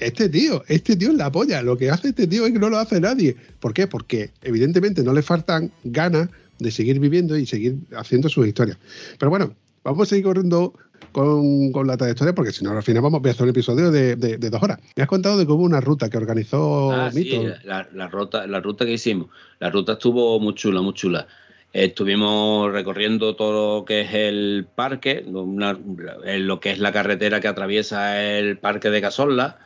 este 0.00 0.28
tío, 0.28 0.62
este 0.68 0.96
tío 0.96 1.10
es 1.10 1.16
la 1.16 1.32
polla. 1.32 1.62
Lo 1.62 1.76
que 1.76 1.90
hace 1.90 2.08
este 2.08 2.26
tío 2.26 2.46
es 2.46 2.52
que 2.52 2.58
no 2.58 2.70
lo 2.70 2.78
hace 2.78 3.00
nadie. 3.00 3.36
¿Por 3.58 3.74
qué? 3.74 3.86
Porque 3.86 4.30
evidentemente 4.42 5.02
no 5.02 5.12
le 5.12 5.22
faltan 5.22 5.72
ganas 5.84 6.28
de 6.58 6.70
seguir 6.70 6.98
viviendo 7.00 7.36
y 7.36 7.46
seguir 7.46 7.76
haciendo 7.96 8.28
sus 8.28 8.46
historias. 8.46 8.78
Pero 9.18 9.30
bueno, 9.30 9.54
vamos 9.84 10.06
a 10.06 10.10
seguir 10.10 10.24
corriendo 10.24 10.74
con, 11.12 11.86
la 11.86 11.96
trayectoria, 11.96 12.34
porque 12.34 12.52
si 12.52 12.64
no, 12.64 12.72
al 12.72 12.82
final 12.82 13.02
vamos 13.02 13.24
a 13.24 13.30
hacer 13.30 13.44
un 13.44 13.50
episodio 13.50 13.90
de, 13.90 14.16
dos 14.16 14.62
horas. 14.62 14.78
Me 14.96 15.02
has 15.02 15.08
contado 15.08 15.38
de 15.38 15.46
cómo 15.46 15.62
una 15.62 15.80
ruta 15.80 16.08
que 16.08 16.16
organizó 16.16 16.92
ah, 16.92 17.10
Mito. 17.14 17.42
la, 17.64 18.08
ruta, 18.08 18.46
la 18.46 18.60
ruta 18.60 18.84
que 18.84 18.92
hicimos. 18.92 19.28
La 19.58 19.70
ruta 19.70 19.92
estuvo 19.92 20.38
muy 20.40 20.54
chula, 20.54 20.80
muy 20.82 20.94
chula. 20.94 21.26
Estuvimos 21.72 22.72
recorriendo 22.72 23.36
todo 23.36 23.78
lo 23.80 23.84
que 23.84 24.00
es 24.00 24.14
el 24.14 24.66
parque, 24.74 25.24
lo 25.26 26.60
que 26.60 26.70
es 26.70 26.78
la 26.78 26.92
carretera 26.92 27.40
que 27.40 27.48
atraviesa 27.48 28.22
el 28.22 28.58
parque 28.58 28.88
de 28.90 29.02
Casolla, 29.02 29.58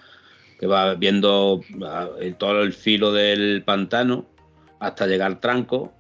que 0.59 0.67
va 0.67 0.95
viendo 0.95 1.61
todo 2.39 2.63
el 2.63 2.73
filo 2.73 3.13
del 3.13 3.63
pantano 3.65 4.27
hasta 4.81 5.07
llegar 5.07 5.29
al 5.29 5.39
tranco 5.39 5.93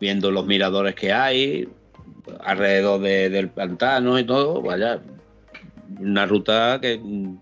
viendo 0.00 0.30
los 0.30 0.46
miradores 0.46 0.94
que 0.94 1.12
hay 1.12 1.68
alrededor 2.40 3.00
del 3.00 3.48
pantano 3.48 4.18
y 4.18 4.24
todo, 4.24 4.62
vaya, 4.62 5.00
una 5.98 6.26
ruta 6.26 6.78
que 6.80 6.98
mm, 6.98 7.38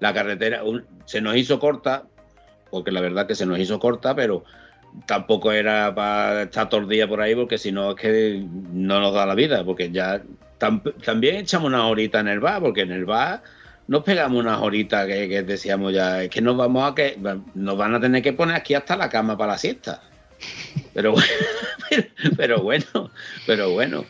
la 0.00 0.14
carretera 0.14 0.62
se 1.04 1.20
nos 1.20 1.36
hizo 1.36 1.58
corta, 1.58 2.04
porque 2.70 2.92
la 2.92 3.00
verdad 3.00 3.26
que 3.26 3.34
se 3.34 3.46
nos 3.46 3.58
hizo 3.58 3.78
corta, 3.78 4.14
pero 4.14 4.44
tampoco 5.06 5.52
era 5.52 5.94
para 5.94 6.42
estar 6.42 6.68
todo 6.68 6.80
el 6.82 6.88
día 6.88 7.08
por 7.08 7.20
ahí, 7.20 7.34
porque 7.34 7.58
si 7.58 7.72
no 7.72 7.90
es 7.90 7.96
que 7.96 8.44
no 8.72 9.00
nos 9.00 9.14
da 9.14 9.26
la 9.26 9.34
vida, 9.34 9.64
porque 9.64 9.90
ya 9.90 10.22
también 10.58 11.36
echamos 11.36 11.68
una 11.68 11.86
horita 11.86 12.20
en 12.20 12.28
el 12.28 12.40
bar, 12.40 12.60
porque 12.60 12.82
en 12.82 12.92
el 12.92 13.04
bar 13.04 13.42
nos 13.86 14.02
pegamos 14.04 14.40
unas 14.40 14.60
horitas 14.60 15.06
que, 15.06 15.28
que, 15.28 15.42
decíamos 15.42 15.94
ya, 15.94 16.22
es 16.22 16.30
que 16.30 16.42
nos 16.42 16.56
vamos 16.56 16.90
a 16.90 16.94
que 16.94 17.18
nos 17.54 17.76
van 17.76 17.94
a 17.94 18.00
tener 18.00 18.22
que 18.22 18.32
poner 18.32 18.56
aquí 18.56 18.74
hasta 18.74 18.96
la 18.96 19.08
cama 19.08 19.36
para 19.36 19.52
la 19.52 19.58
siesta. 19.58 20.02
Pero, 20.98 21.14
pero, 22.36 22.60
bueno, 22.60 22.84
pero 23.46 23.70
bueno. 23.70 24.04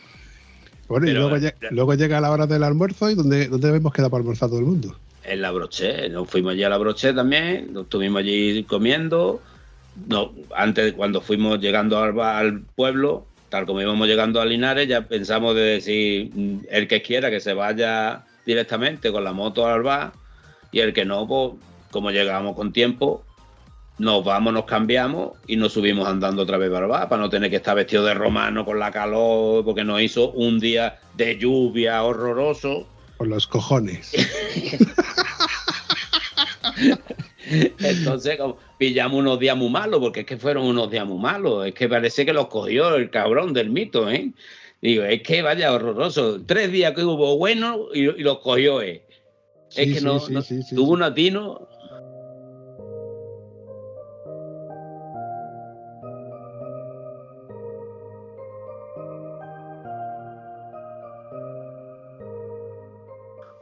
Bueno, 0.89 1.07
y 1.07 1.13
luego, 1.13 1.95
llega 1.95 2.19
la 2.19 2.31
hora 2.31 2.47
del 2.47 2.63
almuerzo 2.63 3.11
y 3.11 3.15
¿dónde, 3.15 3.47
dónde 3.49 3.67
debemos 3.67 3.93
quedar 3.93 4.11
para 4.11 4.23
almorzar 4.23 4.49
todo 4.49 4.61
el 4.61 4.65
mundo? 4.65 4.99
En 5.23 5.43
la 5.43 5.51
Broche, 5.51 6.09
nos 6.09 6.31
fuimos 6.31 6.55
allí 6.55 6.63
a 6.63 6.71
la 6.71 6.79
Broche 6.79 7.13
también, 7.13 7.75
nos 7.75 7.83
estuvimos 7.85 8.21
allí 8.21 8.65
comiendo. 8.65 9.43
No, 10.07 10.33
antes, 10.57 10.95
cuando 10.95 11.21
fuimos 11.21 11.61
llegando 11.61 11.99
al, 11.99 12.19
al 12.19 12.63
pueblo, 12.75 13.27
tal 13.51 13.67
como 13.67 13.83
íbamos 13.83 14.09
llegando 14.09 14.41
a 14.41 14.47
Linares, 14.47 14.89
ya 14.89 15.03
pensamos 15.03 15.55
de 15.57 15.61
decir, 15.61 16.31
mm, 16.35 16.61
el 16.71 16.89
que 16.89 17.03
quiera 17.03 17.29
que 17.29 17.41
se 17.41 17.53
vaya 17.53 18.25
directamente 18.47 19.13
con 19.13 19.25
la 19.25 19.35
moto 19.35 19.67
al 19.67 19.83
bar 19.83 20.13
y 20.73 20.81
el 20.81 20.95
que 20.95 21.05
no, 21.05 21.29
pues 21.29 21.53
como 21.91 22.11
llegamos 22.13 22.57
con 22.57 22.73
tiempo, 22.73 23.27
nos 23.99 24.25
vamos, 24.25 24.53
nos 24.53 24.65
cambiamos 24.65 25.33
y 25.47 25.57
nos 25.57 25.73
subimos 25.73 26.07
andando 26.09 26.43
otra 26.43 26.57
vez 26.57 26.71
para 26.71 27.09
para 27.09 27.21
no 27.21 27.29
tener 27.29 27.51
que 27.51 27.57
estar 27.57 27.75
vestido 27.75 28.05
de 28.05 28.15
romano 28.15 28.65
con 28.65 28.79
la 28.79 28.93
calor, 28.93 29.65
porque 29.65 29.83
nos 29.85 30.01
hizo 30.01 30.31
un 30.31 30.61
día 30.61 31.01
de 31.17 31.37
lluvia 31.37 32.03
horroroso. 32.05 32.87
Con 33.17 33.31
los 33.31 33.47
cojones. 33.47 34.13
Entonces, 37.51 38.39
pillamos 38.77 39.19
unos 39.19 39.39
días 39.41 39.57
muy 39.57 39.71
malos, 39.71 40.01
porque 40.01 40.21
es 40.21 40.27
que 40.27 40.37
fueron 40.37 40.67
unos 40.67 40.91
días 40.91 41.07
muy 41.07 41.19
malos. 41.19 41.67
Es 41.67 41.75
que 41.75 41.89
parece 41.89 42.25
que 42.25 42.33
los 42.33 42.47
cogió 42.49 42.95
el 42.95 43.11
cabrón 43.11 43.53
del 43.53 43.71
mito, 43.71 44.09
¿eh? 44.11 44.31
Digo, 44.81 45.03
es 45.03 45.23
que 45.23 45.43
vaya 45.43 45.73
horroroso. 45.73 46.41
Tres 46.47 46.71
días 46.71 46.93
que 46.95 47.03
hubo 47.03 47.37
bueno 47.37 47.87
y, 47.93 48.05
los 48.23 48.39
cogió, 48.39 48.81
¿eh? 48.81 49.03
es 49.75 49.95
que 49.95 50.01
no, 50.01 50.21
tuvo 50.21 50.93
un 50.93 51.03
atino 51.03 51.69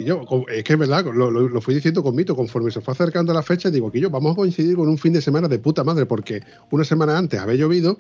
yo, 0.07 0.25
es 0.49 0.63
que 0.65 0.73
es 0.73 0.79
verdad, 0.79 1.05
lo, 1.05 1.61
fui 1.61 1.75
diciendo 1.75 2.03
con 2.03 2.15
Mito, 2.15 2.37
conforme 2.37 2.71
se 2.71 2.81
fue 2.81 2.93
acercando 2.93 3.35
la 3.35 3.43
fecha, 3.43 3.71
digo 3.71 3.91
que 3.91 4.01
yo, 4.01 4.09
vamos 4.09 4.33
a 4.33 4.37
coincidir 4.37 4.77
con 4.77 4.89
un 4.89 4.99
fin 4.99 5.13
de 5.13 5.21
semana 5.21 5.49
de 5.49 5.59
puta 5.59 5.83
madre, 5.83 6.07
porque 6.07 6.43
una 6.71 6.85
semana 6.85 7.19
antes 7.19 7.41
había 7.41 7.57
llovido 7.57 7.99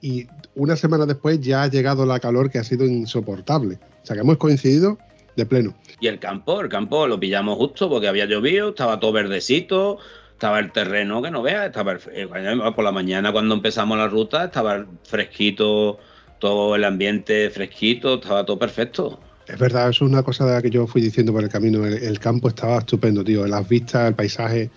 y 0.00 0.28
una 0.54 0.76
semana 0.76 1.04
después 1.04 1.40
ya 1.40 1.64
ha 1.64 1.66
llegado 1.66 2.06
la 2.06 2.20
calor 2.20 2.50
que 2.50 2.58
ha 2.58 2.64
sido 2.64 2.86
insoportable. 2.86 3.78
O 4.02 4.06
sea 4.06 4.14
que 4.14 4.22
hemos 4.22 4.36
coincidido 4.36 4.98
de 5.34 5.46
pleno. 5.46 5.74
Y 6.00 6.06
el 6.06 6.20
campo, 6.20 6.60
el 6.60 6.68
campo 6.68 7.06
lo 7.08 7.18
pillamos 7.18 7.56
justo 7.56 7.88
porque 7.88 8.06
había 8.06 8.26
llovido, 8.26 8.68
estaba 8.68 9.00
todo 9.00 9.10
verdecito, 9.10 9.98
estaba 10.32 10.60
el 10.60 10.70
terreno 10.70 11.20
que 11.20 11.32
no 11.32 11.42
veas, 11.42 11.66
estaba 11.66 11.98
eh, 12.12 12.28
por 12.74 12.84
la 12.84 12.92
mañana 12.92 13.32
cuando 13.32 13.56
empezamos 13.56 13.98
la 13.98 14.06
ruta, 14.06 14.44
estaba 14.44 14.86
fresquito, 15.02 15.98
todo 16.38 16.76
el 16.76 16.84
ambiente 16.84 17.50
fresquito, 17.50 18.14
estaba 18.14 18.46
todo 18.46 18.60
perfecto. 18.60 19.18
Es 19.48 19.58
verdad, 19.58 19.88
eso 19.88 20.04
es 20.04 20.10
una 20.10 20.22
cosa 20.22 20.44
de 20.44 20.52
la 20.52 20.62
que 20.62 20.70
yo 20.70 20.86
fui 20.86 21.00
diciendo 21.00 21.32
por 21.32 21.42
el 21.42 21.48
camino. 21.48 21.86
El, 21.86 22.18
campo 22.18 22.48
estaba 22.48 22.78
estupendo, 22.78 23.24
tío. 23.24 23.46
Las 23.46 23.66
vistas, 23.66 24.08
el 24.08 24.14
paisaje, 24.14 24.70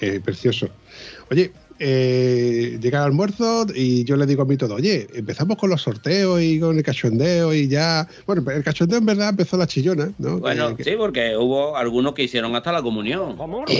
eh, 0.00 0.20
precioso. 0.22 0.68
Oye, 1.30 1.52
eh, 1.78 2.78
llega 2.80 2.98
el 2.98 3.04
almuerzo 3.04 3.66
y 3.72 4.02
yo 4.02 4.16
le 4.16 4.26
digo 4.26 4.42
a 4.42 4.44
mí 4.44 4.56
todo, 4.56 4.74
oye, 4.74 5.06
empezamos 5.14 5.56
con 5.56 5.70
los 5.70 5.82
sorteos 5.82 6.42
y 6.42 6.58
con 6.58 6.76
el 6.76 6.82
cachondeo 6.82 7.54
y 7.54 7.68
ya. 7.68 8.08
Bueno, 8.26 8.42
el 8.50 8.64
cachondeo 8.64 8.98
en 8.98 9.06
verdad 9.06 9.28
empezó 9.28 9.56
la 9.56 9.68
chillona, 9.68 10.10
¿no? 10.18 10.38
Bueno, 10.38 10.76
sí, 10.82 10.94
porque 10.98 11.36
hubo 11.36 11.76
algunos 11.76 12.14
que 12.14 12.24
hicieron 12.24 12.56
hasta 12.56 12.72
la 12.72 12.82
comunión. 12.82 13.36
¿Cómo? 13.36 13.64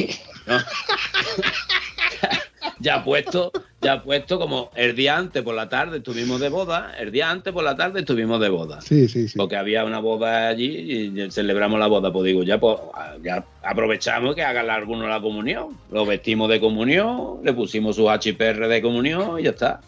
ya 2.80 3.04
puesto, 3.04 3.52
ya 3.80 4.02
puesto 4.02 4.38
como 4.38 4.70
el 4.74 4.94
día 4.94 5.16
antes 5.16 5.42
por 5.42 5.54
la 5.54 5.68
tarde 5.68 5.98
estuvimos 5.98 6.40
de 6.40 6.48
boda, 6.48 6.94
el 6.98 7.10
día 7.10 7.30
antes 7.30 7.52
por 7.52 7.64
la 7.64 7.76
tarde 7.76 8.00
estuvimos 8.00 8.40
de 8.40 8.48
boda. 8.48 8.80
Sí, 8.80 9.08
sí, 9.08 9.28
sí. 9.28 9.36
Porque 9.36 9.56
había 9.56 9.84
una 9.84 9.98
boda 10.00 10.48
allí 10.48 10.66
y 10.66 11.30
celebramos 11.30 11.78
la 11.78 11.86
boda, 11.86 12.12
pues 12.12 12.26
digo, 12.26 12.42
ya, 12.42 12.58
pues, 12.58 12.78
ya 13.22 13.44
aprovechamos 13.62 14.34
que 14.34 14.42
hagan 14.42 14.70
algunos 14.70 15.08
la 15.08 15.20
comunión. 15.20 15.76
Lo 15.90 16.06
vestimos 16.06 16.48
de 16.48 16.60
comunión, 16.60 17.40
le 17.42 17.52
pusimos 17.52 17.96
su 17.96 18.08
HPR 18.08 18.68
de 18.68 18.82
comunión 18.82 19.40
y 19.40 19.44
ya 19.44 19.50
está. 19.50 19.80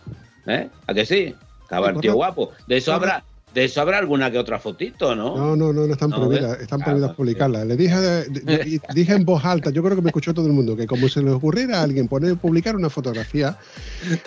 ¿Eh? 0.46 0.68
¿A 0.86 0.94
que 0.94 1.06
sí? 1.06 1.34
Estaba 1.62 1.90
el 1.90 2.00
tío 2.00 2.14
guapo. 2.14 2.50
De 2.66 2.78
eso 2.78 2.92
habrá, 2.92 3.22
De 3.54 3.64
eso 3.64 3.80
habrá 3.80 3.98
alguna 3.98 4.30
que 4.30 4.38
otra 4.38 4.60
fotito, 4.60 5.16
¿no? 5.16 5.36
No, 5.36 5.56
no, 5.56 5.72
no, 5.72 5.86
no 5.86 5.92
están 5.92 6.10
prohibidas, 6.10 6.60
están 6.60 6.80
prohibidas 6.80 7.14
publicarlas. 7.14 7.66
Le 7.66 7.76
dije, 7.76 7.96
dije 8.94 9.12
en 9.12 9.24
voz 9.24 9.44
alta, 9.44 9.70
yo 9.70 9.82
creo 9.82 9.96
que 9.96 10.02
me 10.02 10.10
escuchó 10.10 10.32
todo 10.32 10.46
el 10.46 10.52
mundo, 10.52 10.76
que 10.76 10.86
como 10.86 11.08
se 11.08 11.22
le 11.22 11.32
ocurriera 11.32 11.80
a 11.80 11.82
alguien 11.82 12.06
poner, 12.06 12.36
publicar 12.36 12.76
una 12.76 12.90
fotografía, 12.90 13.56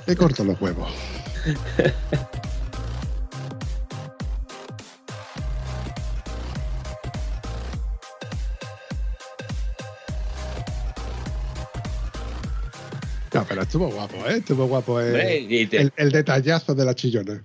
le 0.05 0.15
corto 0.15 0.43
los 0.43 0.59
huevos. 0.59 0.89
No, 13.34 13.43
pero 13.49 13.63
estuvo 13.63 13.89
guapo, 13.89 14.17
¿eh? 14.28 14.38
Estuvo 14.38 14.67
guapo. 14.67 15.01
Eh. 15.01 15.89
El, 15.95 16.11
detallazo 16.11 16.76
de 16.76 16.86
la 16.86 16.93
chillona. 16.93 17.43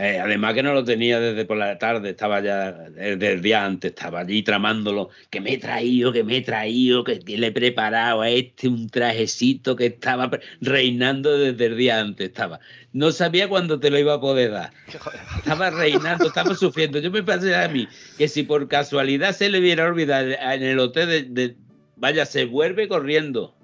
Eh, 0.00 0.20
además 0.20 0.54
que 0.54 0.62
no 0.62 0.74
lo 0.74 0.84
tenía 0.84 1.18
desde 1.18 1.44
por 1.44 1.56
la 1.56 1.76
tarde, 1.76 2.10
estaba 2.10 2.40
ya 2.40 2.70
desde 2.70 3.32
el 3.32 3.42
día 3.42 3.64
antes, 3.64 3.90
estaba 3.90 4.20
allí 4.20 4.44
tramándolo, 4.44 5.10
que 5.28 5.40
me 5.40 5.54
he 5.54 5.58
traído, 5.58 6.12
que 6.12 6.22
me 6.22 6.36
he 6.36 6.40
traído, 6.40 7.02
que 7.02 7.20
le 7.26 7.48
he 7.48 7.50
preparado 7.50 8.20
a 8.20 8.30
este 8.30 8.68
un 8.68 8.88
trajecito 8.88 9.74
que 9.74 9.86
estaba 9.86 10.30
reinando 10.60 11.36
desde 11.36 11.66
el 11.66 11.76
día 11.76 11.98
antes, 11.98 12.28
estaba. 12.28 12.60
No 12.92 13.10
sabía 13.10 13.48
cuándo 13.48 13.80
te 13.80 13.90
lo 13.90 13.98
iba 13.98 14.14
a 14.14 14.20
poder 14.20 14.52
dar. 14.52 14.70
Estaba 15.38 15.70
reinando, 15.70 16.28
estaba 16.28 16.54
sufriendo. 16.54 17.00
Yo 17.00 17.10
me 17.10 17.22
pasé 17.22 17.54
a 17.54 17.68
mí 17.68 17.88
que 18.16 18.28
si 18.28 18.44
por 18.44 18.68
casualidad 18.68 19.34
se 19.34 19.48
le 19.48 19.58
hubiera 19.58 19.84
olvidado 19.84 20.28
en 20.30 20.62
el 20.62 20.78
hotel 20.78 21.08
de, 21.08 21.22
de 21.24 21.56
vaya, 21.96 22.24
se 22.24 22.44
vuelve 22.44 22.86
corriendo 22.86 23.54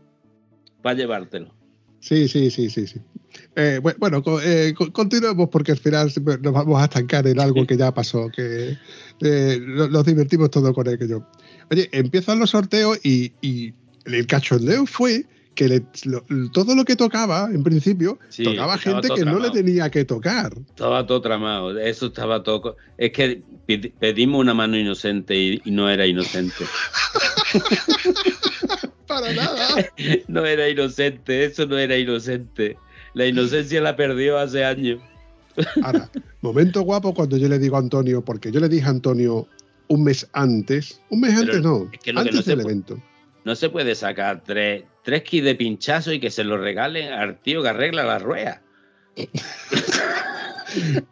para 0.82 0.96
llevártelo. 0.96 1.54
Sí, 2.00 2.28
sí, 2.28 2.50
sí, 2.50 2.68
sí, 2.68 2.86
sí. 2.86 3.00
Eh, 3.56 3.80
bueno, 3.98 4.22
eh, 4.42 4.74
continuemos 4.92 5.48
porque 5.48 5.72
al 5.72 5.78
final 5.78 6.12
nos 6.42 6.52
vamos 6.52 6.80
a 6.80 6.84
estancar 6.84 7.26
en 7.26 7.38
algo 7.38 7.66
que 7.66 7.76
ya 7.76 7.92
pasó, 7.94 8.28
que 8.28 8.76
eh, 9.20 9.60
nos 9.60 10.04
divertimos 10.04 10.50
todo 10.50 10.72
con 10.72 10.88
aquello. 10.88 11.24
Oye, 11.70 11.88
empiezan 11.92 12.38
los 12.40 12.50
sorteos 12.50 12.98
y, 13.04 13.32
el 14.04 14.26
cachondeo 14.26 14.84
fue 14.84 15.24
que 15.54 15.82
todo 16.52 16.74
lo 16.74 16.84
que 16.84 16.94
tocaba, 16.94 17.48
en 17.50 17.62
principio, 17.62 18.18
tocaba 18.42 18.76
gente 18.76 19.08
que 19.14 19.24
no 19.24 19.38
le 19.38 19.50
tenía 19.50 19.88
que 19.88 20.04
tocar. 20.04 20.52
Estaba 20.68 21.06
todo 21.06 21.20
tramado, 21.22 21.78
eso 21.78 22.06
estaba 22.06 22.42
todo... 22.42 22.76
Es 22.98 23.12
que 23.12 23.42
pedimos 23.98 24.40
una 24.40 24.52
mano 24.52 24.76
inocente 24.76 25.34
y 25.36 25.62
no 25.70 25.88
era 25.88 26.06
inocente. 26.06 26.66
Para 29.06 29.32
nada. 29.32 29.68
No 30.28 30.44
era 30.44 30.68
inocente, 30.68 31.44
eso 31.44 31.66
no 31.66 31.78
era 31.78 31.96
inocente. 31.96 32.76
La 33.14 33.26
inocencia 33.26 33.80
la 33.80 33.96
perdió 33.96 34.38
hace 34.38 34.64
años. 34.64 35.00
Ahora, 35.82 36.10
momento 36.40 36.82
guapo 36.82 37.14
cuando 37.14 37.36
yo 37.36 37.48
le 37.48 37.58
digo 37.58 37.76
a 37.76 37.78
Antonio, 37.78 38.24
porque 38.24 38.50
yo 38.50 38.60
le 38.60 38.68
dije 38.68 38.86
a 38.86 38.90
Antonio 38.90 39.48
un 39.88 40.04
mes 40.04 40.28
antes, 40.32 41.00
un 41.10 41.20
mes 41.20 41.34
antes 41.34 41.62
no, 41.62 41.88
antes 42.16 42.44
del 42.44 42.60
evento. 42.60 43.00
No 43.44 43.54
se 43.54 43.68
puede 43.68 43.94
sacar 43.94 44.42
tres, 44.42 44.84
tres 45.02 45.22
kits 45.22 45.44
de 45.44 45.54
pinchazo 45.54 46.12
y 46.12 46.18
que 46.18 46.30
se 46.30 46.44
lo 46.44 46.56
regalen 46.56 47.12
al 47.12 47.38
tío 47.40 47.62
que 47.62 47.68
arregla 47.68 48.04
la 48.04 48.18
rueda. 48.18 48.62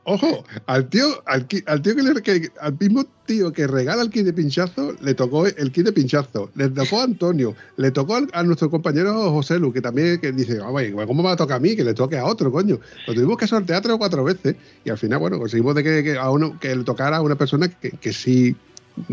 Ojo, 0.04 0.44
al 0.66 0.88
tío, 0.88 1.22
al, 1.26 1.46
tío 1.46 1.96
que, 1.96 2.02
le, 2.02 2.50
al 2.60 2.76
mismo 2.78 3.04
tío 3.26 3.52
que 3.52 3.66
regala 3.66 4.02
el 4.02 4.10
kit 4.10 4.24
de 4.24 4.32
pinchazo, 4.32 4.94
le 5.00 5.14
tocó 5.14 5.46
el 5.46 5.72
kit 5.72 5.84
de 5.84 5.92
pinchazo, 5.92 6.50
le 6.54 6.68
tocó 6.68 7.00
a 7.00 7.04
Antonio, 7.04 7.54
le 7.76 7.90
tocó 7.90 8.18
a, 8.32 8.42
nuestro 8.42 8.70
compañero 8.70 9.30
José 9.30 9.58
Lu, 9.58 9.72
que 9.72 9.80
también 9.80 10.20
que 10.20 10.32
dice, 10.32 10.60
oh, 10.60 10.74
¿cómo 11.06 11.22
va 11.22 11.32
a 11.32 11.36
tocar 11.36 11.58
a 11.58 11.60
mí? 11.60 11.76
Que 11.76 11.84
le 11.84 11.94
toque 11.94 12.18
a 12.18 12.24
otro, 12.24 12.50
coño. 12.50 12.78
Lo 13.06 13.14
tuvimos 13.14 13.36
que 13.36 13.46
sortear 13.46 13.82
tres 13.82 13.94
o 13.94 13.98
cuatro 13.98 14.24
veces 14.24 14.56
y 14.84 14.90
al 14.90 14.98
final, 14.98 15.18
bueno, 15.18 15.38
conseguimos 15.38 15.74
de 15.74 15.84
que, 15.84 16.18
a 16.18 16.30
uno 16.30 16.58
que 16.58 16.74
le 16.74 16.84
tocara 16.84 17.18
a 17.18 17.22
una 17.22 17.36
persona 17.36 17.68
que, 17.68 17.90
que 17.90 18.12
sí 18.12 18.56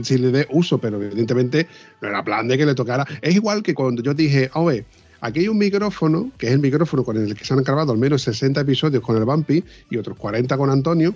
sí 0.03 0.17
le 0.17 0.31
dé 0.31 0.47
uso, 0.51 0.77
pero 0.77 1.01
evidentemente 1.01 1.67
no 2.01 2.09
era 2.09 2.23
plan 2.23 2.47
de 2.47 2.57
que 2.57 2.65
le 2.65 2.75
tocara. 2.75 3.05
Es 3.21 3.35
igual 3.35 3.63
que 3.63 3.73
cuando 3.73 4.01
yo 4.01 4.13
dije, 4.13 4.49
oye, 4.53 4.85
Aquí 5.21 5.41
hay 5.41 5.47
un 5.49 5.57
micrófono, 5.57 6.31
que 6.37 6.47
es 6.47 6.53
el 6.53 6.59
micrófono 6.59 7.03
con 7.03 7.17
el 7.17 7.35
que 7.35 7.43
se 7.43 7.53
han 7.53 7.63
grabado 7.63 7.91
al 7.91 7.97
menos 7.97 8.21
60 8.23 8.61
episodios 8.61 9.03
con 9.03 9.17
el 9.17 9.25
Bumpy 9.25 9.63
y 9.89 9.97
otros 9.97 10.17
40 10.17 10.57
con 10.57 10.69
Antonio, 10.69 11.13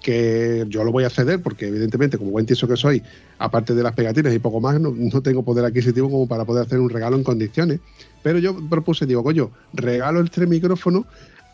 que 0.00 0.64
yo 0.68 0.84
lo 0.84 0.92
voy 0.92 1.04
a 1.04 1.10
ceder 1.10 1.42
porque 1.42 1.66
evidentemente 1.66 2.16
como 2.16 2.30
buen 2.30 2.46
tieso 2.46 2.68
que 2.68 2.76
soy, 2.76 3.02
aparte 3.38 3.74
de 3.74 3.82
las 3.82 3.94
pegatinas 3.94 4.32
y 4.32 4.38
poco 4.38 4.60
más, 4.60 4.80
no, 4.80 4.92
tengo 5.20 5.42
poder 5.42 5.64
adquisitivo 5.64 6.08
como 6.08 6.28
para 6.28 6.44
poder 6.44 6.64
hacer 6.64 6.78
un 6.78 6.90
regalo 6.90 7.16
en 7.16 7.24
condiciones. 7.24 7.80
Pero 8.22 8.38
yo 8.38 8.56
propuse, 8.68 9.04
digo, 9.04 9.24
coño, 9.24 9.50
regalo 9.72 10.20
este 10.20 10.46
micrófono 10.46 11.06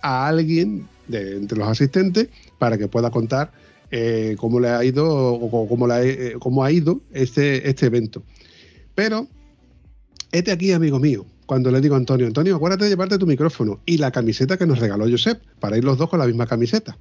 a 0.03 0.28
alguien 0.28 0.86
de, 1.09 1.36
entre 1.36 1.59
los 1.59 1.68
asistentes 1.68 2.28
para 2.59 2.76
que 2.76 2.88
pueda 2.88 3.11
contar 3.11 3.53
eh, 3.90 4.36
cómo 4.38 4.61
le 4.61 4.68
ha 4.68 4.84
ido 4.84 5.09
o 5.09 5.68
cómo, 5.68 5.90
eh, 5.94 6.34
cómo 6.38 6.62
ha 6.62 6.70
ido 6.70 7.01
este, 7.12 7.68
este 7.68 7.86
evento. 7.86 8.22
Pero, 8.94 9.28
este 10.30 10.53
aquí, 10.53 10.72
amigo 10.72 10.99
mío, 10.99 11.24
cuando 11.47 11.70
le 11.70 11.80
digo 11.80 11.94
a 11.94 11.99
Antonio, 11.99 12.26
Antonio, 12.26 12.57
acuérdate 12.57 12.84
de 12.84 12.90
llevarte 12.90 13.18
tu 13.18 13.26
micrófono 13.26 13.80
y 13.86 13.99
la 13.99 14.11
camiseta 14.11 14.57
que 14.57 14.66
nos 14.66 14.80
regaló 14.80 15.09
Josep, 15.09 15.40
para 15.61 15.78
ir 15.78 15.84
los 15.84 15.97
dos 15.97 16.11
con 16.11 16.18
la 16.18 16.26
misma 16.26 16.47
camiseta. 16.47 16.99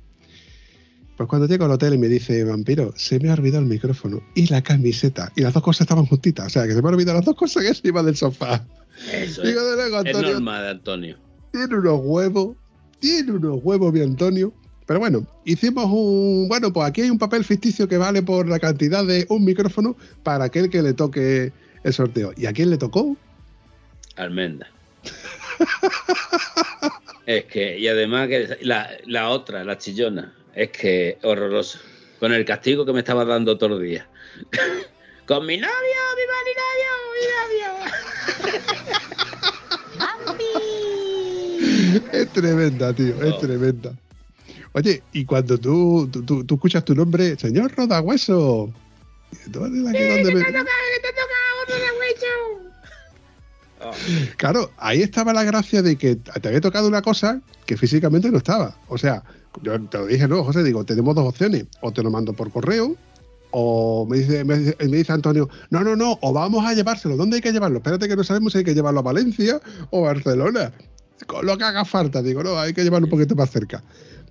Pues 1.18 1.30
cuando 1.30 1.48
llego 1.48 1.66
al 1.66 1.72
hotel 1.72 1.93
y 1.93 1.98
me 1.98 2.08
dice, 2.08 2.43
vampiro, 2.43 2.93
se 2.96 3.20
me 3.20 3.30
ha 3.30 3.34
olvidado 3.34 3.64
el 3.64 3.70
micrófono 3.70 4.22
y 4.36 4.48
la 4.48 4.62
camiseta. 4.62 5.32
Y 5.36 5.41
las 5.41 5.54
dos 5.54 5.64
cosas 5.64 5.82
estaban 5.82 6.06
juntitas. 6.06 6.48
O 6.48 6.50
sea, 6.50 6.68
que 6.68 6.74
se 6.74 6.82
me 6.82 6.89
ha 6.89 6.91
olvidado 6.91 7.18
las 7.18 7.26
dos 7.26 7.36
cosas 7.36 7.64
que 7.64 7.70
encima 7.70 8.04
del 8.04 8.18
sofá. 8.18 8.66
Eso 9.14 9.41
Digo, 9.41 9.64
de 9.64 9.76
luego, 9.76 9.98
Antonio, 9.98 10.28
es 10.28 10.34
normal, 10.34 10.68
Antonio. 10.68 11.18
Tiene 11.52 11.76
unos 11.76 12.02
huevos, 12.04 12.58
tiene 13.00 13.32
unos 13.32 13.60
huevos, 13.64 13.93
mi 13.93 14.02
Antonio. 14.02 14.54
Pero 14.86 15.00
bueno, 15.00 15.26
hicimos 15.46 15.86
un. 15.86 16.48
Bueno, 16.50 16.72
pues 16.72 16.88
aquí 16.88 17.02
hay 17.02 17.10
un 17.10 17.18
papel 17.18 17.43
ficticio 17.46 17.88
que 17.88 17.98
vale 17.98 18.22
por 18.22 18.48
la 18.48 18.60
cantidad 18.60 19.06
de 19.06 19.26
un 19.30 19.46
micrófono 19.46 19.96
para 20.22 20.46
aquel 20.46 20.70
que 20.70 20.82
le 20.82 20.93
toque 20.93 21.54
el 21.84 21.93
sorteo. 21.93 22.34
¿Y 22.36 22.46
a 22.46 22.54
quién 22.54 22.70
le 22.70 22.78
tocó? 22.78 23.18
Almenda. 24.16 24.70
es 27.26 27.45
que, 27.45 27.78
y 27.78 27.88
además 27.88 28.28
que 28.28 28.57
la, 28.61 29.30
otra, 29.30 29.63
la 29.63 29.78
chillona, 29.78 30.34
es 30.53 30.70
que 30.70 31.18
horroroso. 31.24 31.80
Con 32.20 32.34
el 32.34 32.45
castigo 32.45 32.86
que 32.86 32.93
me 32.93 32.99
estaba 32.99 33.26
dando 33.26 33.57
todos 33.57 33.72
los 33.72 33.82
días. 33.82 34.05
Con 35.28 35.45
mi 35.45 35.57
novio, 35.57 35.72
mi 35.72 36.26
novio, 36.34 36.91
mi 37.13 37.22
novio. 37.34 37.45
es 42.20 42.28
tremenda, 42.30 42.93
tío, 42.93 43.22
es 43.24 43.39
tremenda. 43.39 43.93
Oye, 44.74 45.01
y 45.13 45.26
cuando 45.26 45.57
tú, 45.57 46.07
tú, 46.11 46.45
tú, 46.45 46.55
escuchas 46.55 46.86
tu 46.86 46.93
nombre, 46.93 47.36
señor 47.38 47.74
Rodahueso. 47.76 48.72
¿Dónde 49.47 49.82
la 49.82 49.91
que, 49.91 50.09
dónde 50.09 50.36
me... 50.36 50.43
te 50.43 50.51
toca, 50.51 50.72
te 51.01 51.09
toca, 51.09 51.24
Rodahueso. 51.70 52.64
Claro, 54.38 54.72
ahí 54.78 55.02
estaba 55.02 55.34
la 55.34 55.44
gracia 55.44 55.82
de 55.82 55.96
que 55.96 56.16
te 56.16 56.48
había 56.48 56.62
tocado 56.62 56.88
una 56.88 57.02
cosa 57.02 57.42
que 57.66 57.78
físicamente 57.78 58.32
no 58.32 58.38
estaba. 58.38 58.78
O 58.88 58.98
sea, 58.98 59.24
yo 59.62 59.80
te 59.82 59.98
lo 59.98 60.06
dije, 60.08 60.28
no, 60.28 60.44
José, 60.44 60.64
digo, 60.64 60.84
tenemos 60.84 61.16
dos 61.16 61.28
opciones. 61.28 61.66
O 61.82 61.92
te 61.92 62.04
lo 62.04 62.12
mando 62.12 62.34
por 62.34 62.52
correo, 62.52 62.96
o 63.52 64.06
me 64.06 64.18
dice, 64.18 64.44
me 64.44 64.58
dice, 64.58 65.14
Antonio, 65.14 65.50
no, 65.70 65.82
no, 65.82 65.96
no, 65.96 66.20
o 66.22 66.34
vamos 66.34 66.66
a 66.66 66.74
llevárselo. 66.74 67.16
¿Dónde 67.16 67.38
hay 67.38 67.42
que 67.42 67.54
llevarlo? 67.54 67.78
Espérate 67.78 68.08
que 68.08 68.16
no 68.16 68.24
sabemos 68.24 68.52
si 68.52 68.60
hay 68.60 68.64
que 68.66 68.74
llevarlo 68.74 69.00
a 69.00 69.04
Valencia 69.04 69.62
o 69.92 70.02
Barcelona. 70.02 70.74
Con 71.26 71.46
lo 71.46 71.58
que 71.58 71.64
haga 71.64 71.86
falta, 71.86 72.22
digo, 72.22 72.44
no, 72.44 72.60
hay 72.60 72.74
que 72.74 72.84
llevarlo 72.84 73.06
un 73.06 73.12
poquito 73.12 73.34
más 73.36 73.50
cerca. 73.50 73.82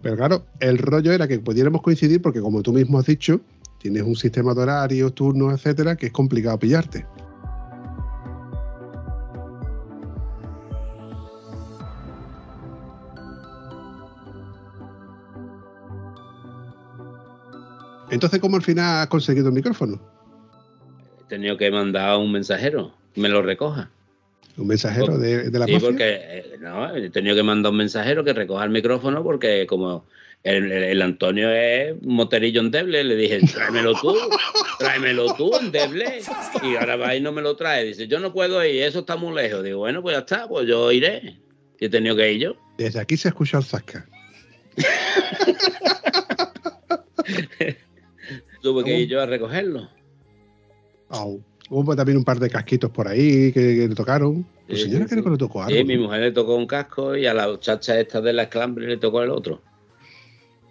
Pero 0.03 0.17
claro, 0.17 0.45
el 0.61 0.77
rollo 0.77 1.13
era 1.13 1.27
que 1.27 1.39
pudiéramos 1.39 1.81
coincidir 1.81 2.21
porque 2.21 2.43
como 2.43 2.61
tú 2.63 2.75
mismo 2.75 2.99
has 2.99 3.07
dicho, 3.07 3.41
tienes 3.81 4.03
un 4.03 4.17
sistema 4.17 4.53
de 4.53 4.61
horarios, 4.61 5.15
turnos, 5.15 5.55
etcétera, 5.55 5.97
que 5.97 6.07
es 6.07 6.13
complicado 6.13 6.59
pillarte. 6.59 7.07
Entonces, 18.15 18.41
¿cómo 18.41 18.57
al 18.57 18.62
final 18.62 19.03
has 19.03 19.09
conseguido 19.09 19.49
el 19.49 19.55
micrófono? 19.55 20.01
He 21.21 21.29
tenido 21.29 21.57
que 21.57 21.71
mandar 21.71 22.19
un 22.19 22.33
mensajero 22.33 22.93
me 23.17 23.29
lo 23.29 23.43
recoja. 23.43 23.91
¿Un 24.57 24.69
mensajero 24.69 25.19
de, 25.19 25.51
de, 25.51 25.59
la 25.59 25.67
Sí, 25.67 25.79
porque 25.81 26.19
eh, 26.21 26.57
no, 26.61 26.95
he 26.95 27.11
tenido 27.11 27.35
que 27.35 27.43
mandar 27.43 27.73
un 27.73 27.79
mensajero 27.79 28.23
que 28.23 28.33
recoja 28.33 28.65
el 28.65 28.71
micrófono 28.71 29.25
porque 29.25 29.67
como 29.67 30.07
el, 30.45 31.03
Antonio 31.03 31.51
es 31.51 31.95
un 32.03 32.15
moterillo 32.15 32.61
endeble, 32.61 33.03
le 33.03 33.17
dije, 33.17 33.41
tráemelo 33.53 33.95
tú, 34.01 34.17
tráemelo 34.79 35.35
tú 35.35 35.57
endeble. 35.57 36.21
Y 36.62 36.77
ahora 36.77 36.97
va 36.97 37.17
y 37.17 37.21
no 37.21 37.33
me 37.33 37.43
lo 37.43 37.57
trae. 37.57 37.85
Dice, 37.85 38.07
yo 38.07 38.21
no 38.21 38.33
puedo 38.33 38.65
ir, 38.65 38.83
eso 38.83 39.01
está 39.01 39.17
muy 39.17 39.35
lejos. 39.35 39.65
Digo, 39.65 39.79
bueno, 39.79 40.03
pues 40.03 40.15
ya 40.15 40.21
está, 40.21 40.47
pues 40.47 40.69
yo 40.69 40.93
iré. 40.93 41.37
Y 41.81 41.87
he 41.87 41.89
tenido 41.89 42.15
que 42.15 42.33
ir 42.33 42.41
yo. 42.41 42.57
Desde 42.79 43.01
aquí 43.01 43.17
se 43.17 43.29
escucha 43.29 43.59
el 43.59 43.65
zasca. 43.65 44.07
Tuve 48.65 48.83
que 48.83 48.99
ir 49.01 49.09
yo 49.09 49.21
a 49.21 49.27
recogerlo. 49.27 49.87
Hubo 51.69 51.95
también 51.95 52.17
un 52.17 52.25
par 52.25 52.39
de 52.39 52.49
casquitos 52.49 52.91
por 52.91 53.07
ahí 53.07 53.53
que, 53.53 53.87
le 53.87 53.95
tocaron. 53.95 54.47
¿Tu 54.67 54.77
señora 54.77 55.05
creo 55.05 55.23
que 55.23 55.29
le 55.29 55.37
tocó 55.37 55.62
algo? 55.62 55.77
Sí, 55.77 55.85
mi 55.85 55.99
mujer 55.99 56.23
le 56.23 56.33
tocó 56.33 56.57
un 56.57 56.67
casco 56.67 57.15
y 57.15 57.27
a 57.27 57.35
la 57.35 57.47
muchacha 57.47 58.01
esta 58.01 58.23
de 58.23 58.33
la 58.33 58.45
esclambre 58.45 58.87
le 58.87 58.97
tocó 58.97 59.23
el 59.23 59.29
otro. 59.29 59.61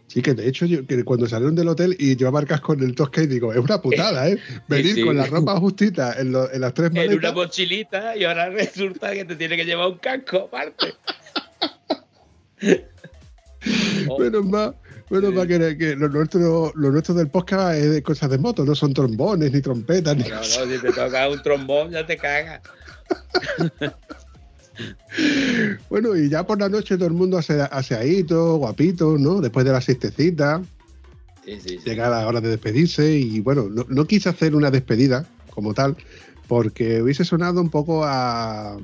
Sí, 0.07 0.23
que 0.23 0.33
de 0.33 0.47
hecho, 0.47 0.65
yo, 0.65 0.87
que 0.87 1.03
cuando 1.03 1.27
salieron 1.27 1.53
del 1.53 1.67
hotel 1.67 1.95
y 1.99 2.15
yo 2.15 2.35
el 2.35 2.47
casco 2.47 2.73
en 2.73 2.81
el 2.81 2.95
Tosca 2.95 3.21
y 3.21 3.27
digo, 3.27 3.53
es 3.53 3.59
una 3.59 3.79
putada, 3.79 4.27
¿eh? 4.27 4.39
Venir 4.67 5.05
con 5.05 5.15
la 5.15 5.27
ropa 5.27 5.59
justita 5.59 6.19
en, 6.19 6.31
las 6.31 6.73
tres 6.73 6.91
maletas. 6.91 7.13
En 7.13 7.19
una 7.19 7.31
mochilita 7.31 8.17
y 8.17 8.23
ahora 8.23 8.49
resulta 8.49 9.13
que 9.13 9.23
te 9.23 9.35
tiene 9.35 9.55
que 9.55 9.65
llevar 9.65 9.89
un 9.89 9.99
casco 9.99 10.49
aparte. 10.51 10.95
Menos 14.19 14.45
más, 14.45 14.73
menos 15.13 15.33
más 15.33 15.47
que, 15.47 15.77
que, 15.77 15.95
lo, 15.95 16.09
nuestro, 16.09 16.71
lo 16.75 16.91
nuestro 16.91 17.13
del 17.15 17.29
podcast 17.29 17.75
es 17.77 17.91
de 17.91 18.03
cosas 18.03 18.29
de 18.29 18.37
moto, 18.37 18.65
no 18.65 18.73
son 18.75 18.93
trombones 18.93 19.51
ni 19.51 19.61
trompetas. 19.61 20.17
No, 20.17 20.27
no, 20.27 20.43
si 20.43 20.79
te 20.79 20.91
toca 20.91 21.29
un 21.29 21.41
trombón 21.41 21.91
ya 21.91 22.05
te 22.05 22.17
cagas. 22.17 22.61
bueno, 25.89 26.15
y 26.15 26.29
ya 26.29 26.45
por 26.45 26.59
la 26.59 26.69
noche 26.69 26.97
todo 26.97 27.07
el 27.07 27.13
mundo 27.13 27.37
hace, 27.37 28.23
todo 28.23 28.57
guapito, 28.57 29.17
¿no? 29.17 29.39
Después 29.39 29.65
de 29.65 29.71
la 29.71 29.81
siestecita. 29.81 30.61
Llega 31.45 32.09
la 32.09 32.25
hora 32.25 32.39
de 32.39 32.49
despedirse 32.49 33.17
y 33.17 33.41
bueno, 33.41 33.67
no, 33.69 34.05
quise 34.05 34.29
hacer 34.29 34.55
una 34.55 34.71
despedida 34.71 35.25
como 35.49 35.73
tal, 35.73 35.97
porque 36.47 37.01
hubiese 37.01 37.25
sonado 37.25 37.59
un 37.59 37.69
poco 37.69 38.05
a, 38.05 38.77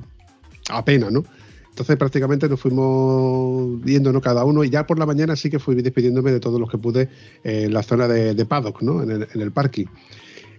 a 0.68 0.84
pena, 0.84 1.10
¿no? 1.10 1.24
Entonces 1.80 1.96
prácticamente 1.96 2.46
nos 2.46 2.60
fuimos 2.60 3.82
viéndonos 3.82 4.20
cada 4.20 4.44
uno 4.44 4.62
y 4.62 4.68
ya 4.68 4.86
por 4.86 4.98
la 4.98 5.06
mañana 5.06 5.34
sí 5.34 5.48
que 5.48 5.58
fui 5.58 5.76
despidiéndome 5.76 6.30
de 6.30 6.38
todos 6.38 6.60
los 6.60 6.70
que 6.70 6.76
pude 6.76 7.08
en 7.42 7.72
la 7.72 7.82
zona 7.82 8.06
de, 8.06 8.44
paddock, 8.44 8.82
¿no? 8.82 9.02
En 9.02 9.10
el, 9.10 9.26
en 9.34 9.40
el 9.40 9.50
parking. 9.50 9.86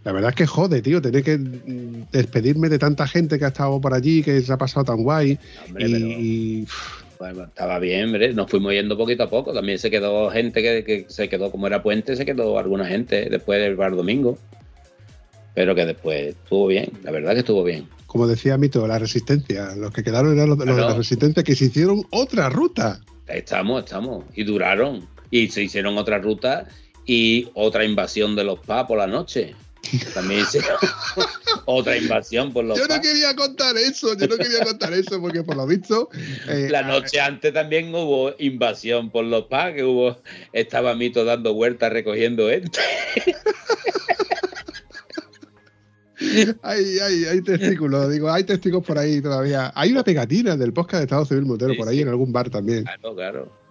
La 0.04 0.14
verdad 0.14 0.32
es 0.32 0.36
que 0.36 0.48
jode, 0.48 0.82
tío, 0.82 1.00
tener 1.00 1.22
que 1.22 1.38
despedirme 1.38 2.70
de 2.70 2.80
tanta 2.80 3.06
gente 3.06 3.38
que 3.38 3.46
ha 3.46 3.50
estado 3.50 3.80
por 3.80 3.94
allí, 3.94 4.24
que 4.24 4.42
se 4.42 4.52
ha 4.52 4.58
pasado 4.58 4.84
tan 4.84 5.04
guay. 5.04 5.38
y, 5.78 6.66
Bueno, 7.20 7.44
estaba 7.44 7.78
bien, 7.78 8.06
hombre. 8.06 8.34
Nos 8.34 8.50
fuimos 8.50 8.74
yendo 8.74 8.98
poquito 8.98 9.22
a 9.22 9.30
poco. 9.30 9.54
También 9.54 9.78
se 9.78 9.92
quedó 9.92 10.32
gente 10.32 10.64
que, 10.64 11.06
se 11.08 11.30
quedó, 11.30 11.52
como 11.52 11.68
era 11.68 11.84
puente, 11.84 12.16
se 12.16 12.26
quedó 12.26 12.58
alguna 12.58 12.88
gente 12.88 13.30
después 13.30 13.62
del 13.62 13.76
bar 13.76 13.96
domingo. 13.96 14.40
Pero 15.54 15.76
que 15.76 15.86
después 15.86 16.30
estuvo 16.30 16.66
bien, 16.66 16.90
la 17.04 17.12
verdad 17.12 17.34
que 17.34 17.40
estuvo 17.42 17.64
bien. 17.64 17.88
Como 18.12 18.28
decía 18.28 18.58
Mito, 18.58 18.86
la 18.86 19.00
resistencia. 19.00 19.74
Los 19.74 19.94
que 19.94 20.04
quedaron 20.04 20.34
eran 20.34 20.50
los, 20.50 20.58
de 20.58 20.66
la 20.66 20.94
resistencia 20.94 21.44
que 21.44 21.56
se 21.56 21.68
hicieron 21.68 22.06
otra 22.10 22.50
ruta. 22.50 23.00
Estamos, 23.26 23.86
estamos. 23.86 24.26
Y 24.36 24.44
duraron. 24.44 25.08
Y 25.30 25.48
se 25.48 25.64
hicieron 25.64 25.98
otra 25.98 26.18
ruta 26.18 26.68
y 27.06 27.48
otra 27.54 27.86
invasión 27.86 28.36
de 28.36 28.44
los 28.44 28.60
PA 28.60 28.86
por 28.86 28.98
la 28.98 29.08
noche. 29.08 29.56
También 30.14 30.42
hicieron 30.42 30.76
otra 31.66 31.96
invasión 31.96 32.52
por 32.52 32.66
los 32.66 32.78
Yo 32.78 32.86
no 32.86 33.00
quería 33.00 33.34
contar 33.34 33.78
eso, 33.78 34.14
yo 34.18 34.28
no 34.28 34.36
quería 34.36 34.66
contar 34.66 34.92
eso 34.92 35.22
porque 35.22 35.44
por 35.44 35.56
lo 35.56 35.66
visto... 35.66 36.10
Eh, 36.50 36.68
la 36.70 36.82
noche 36.82 37.22
antes 37.22 37.54
también 37.54 37.96
hubo 37.96 38.36
invasión 38.40 39.10
por 39.10 39.24
los 39.24 39.46
PA, 39.46 39.74
que 39.74 39.86
hubo... 39.86 40.18
Estaba 40.52 40.96
Mito 40.96 41.24
dando 41.24 41.54
vueltas 41.54 41.94
recogiendo 41.94 42.50
esto. 42.50 42.78
hay, 46.62 47.00
hay, 47.00 47.26
hay 47.26 47.42
testículos, 47.42 48.12
digo, 48.12 48.32
hay 48.32 48.44
testigos 48.44 48.84
por 48.86 48.98
ahí 48.98 49.22
todavía. 49.22 49.72
Hay 49.76 49.92
una 49.92 50.04
pegatina 50.04 50.56
del 50.56 50.74
podcast 50.74 51.00
de 51.00 51.04
Estado 51.06 51.26
Civil 51.26 51.46
Motero 51.46 51.76
por 51.76 51.88
ahí 51.88 52.02
en 52.02 52.08
algún 52.08 52.32
bar 52.32 52.50
también. 52.50 52.84
Claro, 52.84 53.16
claro. 53.16 53.62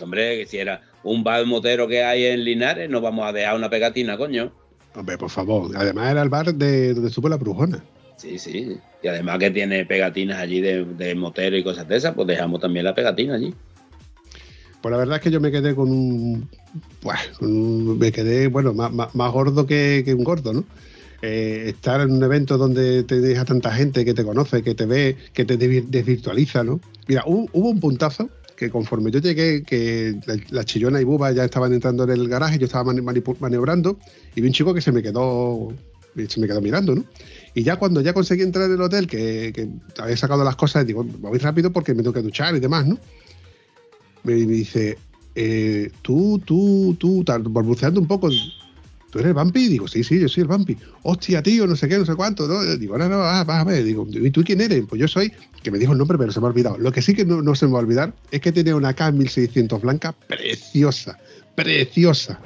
Hombre, 0.00 0.38
que 0.38 0.46
si 0.46 0.58
era 0.58 0.82
un 1.02 1.22
bar 1.22 1.44
motero 1.46 1.86
que 1.86 2.02
hay 2.02 2.24
en 2.24 2.44
Linares, 2.44 2.88
no 2.88 3.00
vamos 3.00 3.26
a 3.26 3.32
dejar 3.32 3.56
una 3.56 3.70
pegatina, 3.70 4.16
coño. 4.16 4.52
Hombre, 4.94 5.18
por 5.18 5.30
favor. 5.30 5.70
Además 5.76 6.10
era 6.10 6.22
el 6.22 6.28
bar 6.28 6.54
de 6.54 6.94
donde 6.94 7.10
supo 7.10 7.28
la 7.28 7.36
brujona. 7.36 7.82
Sí, 8.16 8.38
sí. 8.38 8.76
Y 9.02 9.08
además 9.08 9.38
que 9.38 9.50
tiene 9.50 9.86
pegatinas 9.86 10.38
allí 10.38 10.60
de, 10.60 11.14
motero 11.14 11.56
y 11.56 11.64
cosas 11.64 11.88
de 11.88 11.96
esas, 11.96 12.14
pues 12.14 12.26
dejamos 12.26 12.60
también 12.60 12.84
la 12.84 12.94
pegatina 12.94 13.34
allí. 13.34 13.54
Pues 14.82 14.92
la 14.92 14.98
verdad 14.98 15.16
es 15.16 15.22
que 15.22 15.30
yo 15.30 15.40
me 15.40 15.50
quedé 15.50 15.74
con 15.74 15.90
un. 15.90 16.48
me 17.98 18.12
quedé, 18.12 18.48
bueno, 18.48 18.74
más, 18.74 19.14
más, 19.14 19.32
gordo 19.32 19.66
que, 19.66 20.04
un 20.16 20.24
gordo, 20.24 20.52
¿no? 20.52 20.64
Eh, 21.22 21.64
estar 21.68 22.00
en 22.00 22.12
un 22.12 22.22
evento 22.22 22.56
donde 22.56 23.02
te 23.04 23.20
deja 23.20 23.44
tanta 23.44 23.72
gente 23.72 24.04
que 24.04 24.14
te 24.14 24.24
conoce, 24.24 24.62
que 24.62 24.74
te 24.74 24.86
ve, 24.86 25.16
que 25.34 25.44
te 25.44 25.58
desvirtualiza, 25.58 26.64
¿no? 26.64 26.80
Mira, 27.08 27.24
hubo 27.26 27.68
un 27.68 27.78
puntazo 27.78 28.30
que 28.56 28.70
conforme 28.70 29.10
yo 29.10 29.20
llegué, 29.20 29.62
que 29.62 30.20
la, 30.50 30.64
chillona 30.64 31.00
y 31.00 31.04
Buba 31.04 31.32
ya 31.32 31.44
estaban 31.44 31.72
entrando 31.72 32.04
en 32.04 32.10
el 32.10 32.28
garaje, 32.28 32.58
yo 32.58 32.66
estaba 32.66 32.92
maniobrando 32.92 33.98
y 34.34 34.40
vi 34.42 34.48
un 34.48 34.52
chico 34.52 34.74
que 34.74 34.82
se 34.82 34.92
me 34.92 35.02
quedó 35.02 35.72
se 36.28 36.40
me 36.40 36.46
quedó 36.46 36.60
mirando, 36.60 36.94
¿no? 36.94 37.04
Y 37.54 37.62
ya 37.62 37.76
cuando 37.76 38.00
ya 38.00 38.12
conseguí 38.12 38.42
entrar 38.42 38.66
en 38.66 38.74
el 38.74 38.80
hotel, 38.82 39.06
que, 39.06 39.68
había 39.98 40.16
sacado 40.16 40.44
las 40.44 40.56
cosas, 40.56 40.86
digo, 40.86 41.04
voy 41.04 41.38
rápido 41.38 41.72
porque 41.72 41.94
me 41.94 42.02
tengo 42.02 42.12
que 42.12 42.22
duchar 42.22 42.54
y 42.54 42.60
demás, 42.60 42.86
¿no? 42.86 42.98
Me, 44.24 44.34
dice, 44.34 44.98
eh, 45.34 45.90
tú, 46.02 46.40
tú, 46.44 46.96
tú, 46.98 47.24
balbuceando 47.26 48.00
un 48.00 48.06
poco, 48.06 48.28
¿tú 49.10 49.18
eres 49.18 49.28
el 49.28 49.34
vampi? 49.34 49.68
Digo, 49.68 49.88
sí, 49.88 50.02
sí, 50.02 50.18
yo 50.18 50.28
soy 50.28 50.42
el 50.42 50.48
vampi. 50.48 50.76
Hostia, 51.02 51.42
tío, 51.42 51.66
no 51.66 51.76
sé 51.76 51.88
qué, 51.88 51.98
no 51.98 52.06
sé 52.06 52.14
cuánto. 52.14 52.46
¿no? 52.46 52.62
Digo, 52.76 52.96
no, 52.96 53.08
no, 53.08 53.18
vas, 53.18 53.48
a 53.48 53.64
ver. 53.64 53.84
Digo, 53.84 54.06
¿y 54.10 54.30
tú 54.30 54.42
quién 54.44 54.60
eres? 54.60 54.84
Pues 54.88 55.00
yo 55.00 55.08
soy, 55.08 55.32
que 55.62 55.70
me 55.70 55.78
dijo 55.78 55.92
el 55.92 55.98
nombre, 55.98 56.16
pero 56.16 56.32
se 56.32 56.40
me 56.40 56.46
ha 56.46 56.50
olvidado. 56.50 56.78
Lo 56.78 56.92
que 56.92 57.02
sí 57.02 57.14
que 57.14 57.24
no, 57.24 57.54
se 57.54 57.66
me 57.66 57.72
va 57.72 57.78
a 57.78 57.82
olvidar 57.82 58.12
es 58.30 58.40
que 58.40 58.52
tiene 58.52 58.74
una 58.74 58.94
K1600 58.94 59.80
blanca 59.80 60.12
preciosa, 60.12 61.18
preciosa. 61.54 62.40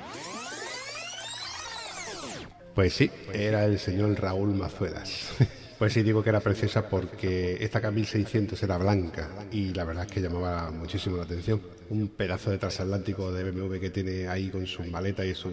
Pues 2.74 2.92
sí, 2.92 3.10
era 3.32 3.64
el 3.66 3.78
señor 3.78 4.20
Raúl 4.20 4.54
Mazuelas. 4.54 5.28
Pues 5.78 5.92
sí, 5.92 6.02
digo 6.02 6.22
que 6.22 6.28
era 6.30 6.40
preciosa 6.40 6.88
porque 6.88 7.56
esta 7.60 7.82
K1600 7.82 8.62
era 8.62 8.78
blanca 8.78 9.28
y 9.50 9.74
la 9.74 9.84
verdad 9.84 10.04
es 10.04 10.12
que 10.12 10.20
llamaba 10.20 10.70
muchísimo 10.70 11.16
la 11.16 11.24
atención. 11.24 11.60
Un 11.90 12.08
pedazo 12.08 12.50
de 12.50 12.58
transatlántico 12.58 13.32
de 13.32 13.50
BMW 13.50 13.78
que 13.80 13.90
tiene 13.90 14.28
ahí 14.28 14.50
con 14.50 14.66
su 14.66 14.84
maleta 14.84 15.24
y 15.24 15.34
su 15.34 15.52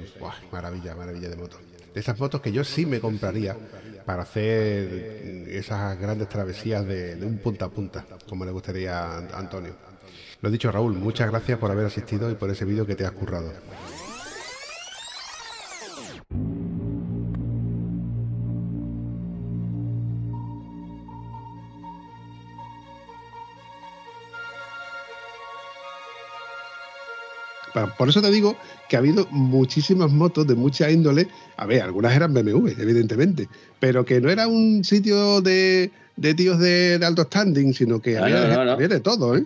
maravilla, 0.51 0.95
maravilla 0.95 1.29
de 1.29 1.35
moto. 1.35 1.57
De 1.93 1.99
esas 1.99 2.19
motos 2.19 2.39
que 2.39 2.51
yo 2.51 2.63
sí 2.63 2.85
me 2.85 2.99
compraría 2.99 3.57
para 4.05 4.23
hacer 4.23 5.47
esas 5.49 5.99
grandes 5.99 6.29
travesías 6.29 6.85
de, 6.85 7.15
de 7.15 7.25
un 7.25 7.39
punta 7.39 7.65
a 7.65 7.69
punta, 7.69 8.05
como 8.29 8.45
le 8.45 8.51
gustaría 8.51 9.01
a 9.01 9.37
Antonio. 9.37 9.75
Lo 10.41 10.49
dicho, 10.49 10.71
Raúl, 10.71 10.93
muchas 10.93 11.29
gracias 11.29 11.57
por 11.59 11.71
haber 11.71 11.87
asistido 11.87 12.29
y 12.29 12.35
por 12.35 12.49
ese 12.49 12.65
vídeo 12.65 12.85
que 12.85 12.95
te 12.95 13.05
has 13.05 13.11
currado. 13.11 13.51
Por 27.97 28.09
eso 28.09 28.21
te 28.21 28.31
digo 28.31 28.55
que 28.89 28.95
ha 28.95 28.99
habido 28.99 29.27
muchísimas 29.31 30.11
motos 30.11 30.47
de 30.47 30.55
mucha 30.55 30.89
índole. 30.89 31.27
A 31.57 31.65
ver, 31.65 31.81
algunas 31.81 32.15
eran 32.15 32.33
BMW, 32.33 32.69
evidentemente, 32.79 33.47
pero 33.79 34.05
que 34.05 34.19
no 34.19 34.29
era 34.29 34.47
un 34.47 34.83
sitio 34.83 35.41
de, 35.41 35.91
tíos 36.35 36.59
de, 36.59 36.99
alto 37.03 37.23
standing, 37.23 37.73
sino 37.73 38.01
que 38.01 38.17
había, 38.17 38.75
de 38.75 38.99
todo, 38.99 39.37
¿eh? 39.37 39.45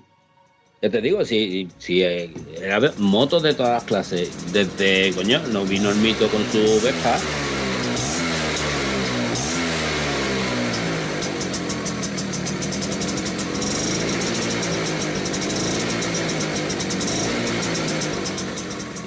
Ya 0.81 0.89
te 0.89 1.01
digo, 1.01 1.23
si, 1.25 1.67
si 1.77 2.03
eh, 2.03 2.31
era 2.61 2.79
motos 2.97 3.41
de 3.43 3.53
todas 3.53 3.71
las 3.71 3.83
clases, 3.85 4.29
desde, 4.51 5.13
coño, 5.13 5.41
no 5.51 5.65
vino 5.65 5.89
el 5.89 5.95
mito 5.97 6.27
con 6.27 6.43
su 6.51 6.59
Vespa, 6.83 7.17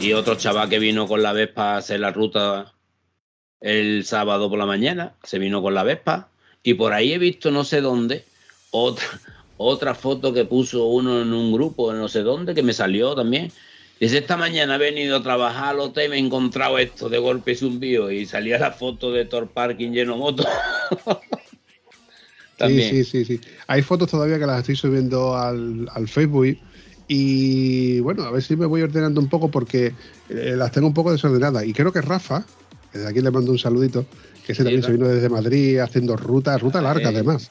Y 0.08 0.14
otro 0.14 0.36
chaval 0.36 0.70
que 0.70 0.78
vino 0.78 1.06
con 1.06 1.22
la 1.22 1.34
Vespa 1.34 1.74
a 1.74 1.76
hacer 1.76 2.00
la 2.00 2.10
ruta 2.10 2.72
el 3.60 4.06
sábado 4.06 4.48
por 4.48 4.58
la 4.58 4.64
mañana, 4.64 5.12
se 5.22 5.38
vino 5.38 5.60
con 5.60 5.74
la 5.74 5.82
Vespa. 5.82 6.30
Y 6.62 6.74
por 6.74 6.94
ahí 6.94 7.12
he 7.12 7.18
visto 7.18 7.50
no 7.50 7.62
sé 7.62 7.82
dónde 7.82 8.24
otra, 8.70 9.06
otra 9.58 9.94
foto 9.94 10.32
que 10.32 10.46
puso 10.46 10.86
uno 10.86 11.20
en 11.20 11.34
un 11.34 11.52
grupo, 11.52 11.92
no 11.92 12.08
sé 12.08 12.22
dónde, 12.22 12.54
que 12.54 12.62
me 12.62 12.72
salió 12.72 13.14
también. 13.14 13.52
Dice, 14.00 14.16
esta 14.16 14.38
mañana 14.38 14.76
he 14.76 14.78
venido 14.78 15.18
a 15.18 15.22
trabajar 15.22 15.74
al 15.74 15.80
hotel 15.80 16.06
y 16.06 16.08
me 16.08 16.16
he 16.16 16.20
encontrado 16.20 16.78
esto 16.78 17.10
de 17.10 17.18
golpe 17.18 17.52
y 17.52 17.56
zumbido. 17.56 18.10
Y 18.10 18.24
salía 18.24 18.58
la 18.58 18.72
foto 18.72 19.12
de 19.12 19.26
Tor 19.26 19.48
Parking 19.48 19.90
lleno 19.90 20.14
de 20.14 20.18
motos. 20.20 20.46
sí, 22.66 22.80
sí, 22.80 23.04
sí, 23.04 23.24
sí. 23.26 23.40
Hay 23.66 23.82
fotos 23.82 24.10
todavía 24.10 24.38
que 24.38 24.46
las 24.46 24.60
estoy 24.60 24.76
subiendo 24.76 25.36
al, 25.36 25.86
al 25.92 26.08
Facebook 26.08 26.58
y 27.08 28.00
bueno, 28.00 28.24
a 28.24 28.30
ver 28.30 28.42
si 28.42 28.54
me 28.54 28.66
voy 28.66 28.82
ordenando 28.82 29.20
un 29.20 29.28
poco 29.28 29.50
porque 29.50 29.94
eh, 30.28 30.54
las 30.56 30.70
tengo 30.70 30.86
un 30.86 30.94
poco 30.94 31.10
desordenadas. 31.10 31.64
Y 31.64 31.72
creo 31.72 31.90
que 31.90 32.02
Rafa, 32.02 32.44
desde 32.92 33.08
aquí 33.08 33.20
le 33.20 33.30
mando 33.30 33.50
un 33.50 33.58
saludito, 33.58 34.04
que 34.46 34.52
ese 34.52 34.62
también 34.62 34.82
se 34.82 34.92
vino 34.92 35.08
desde 35.08 35.28
Madrid 35.28 35.78
haciendo 35.78 36.16
ruta, 36.16 36.56
ruta 36.58 36.80
larga 36.82 37.08
además. 37.08 37.50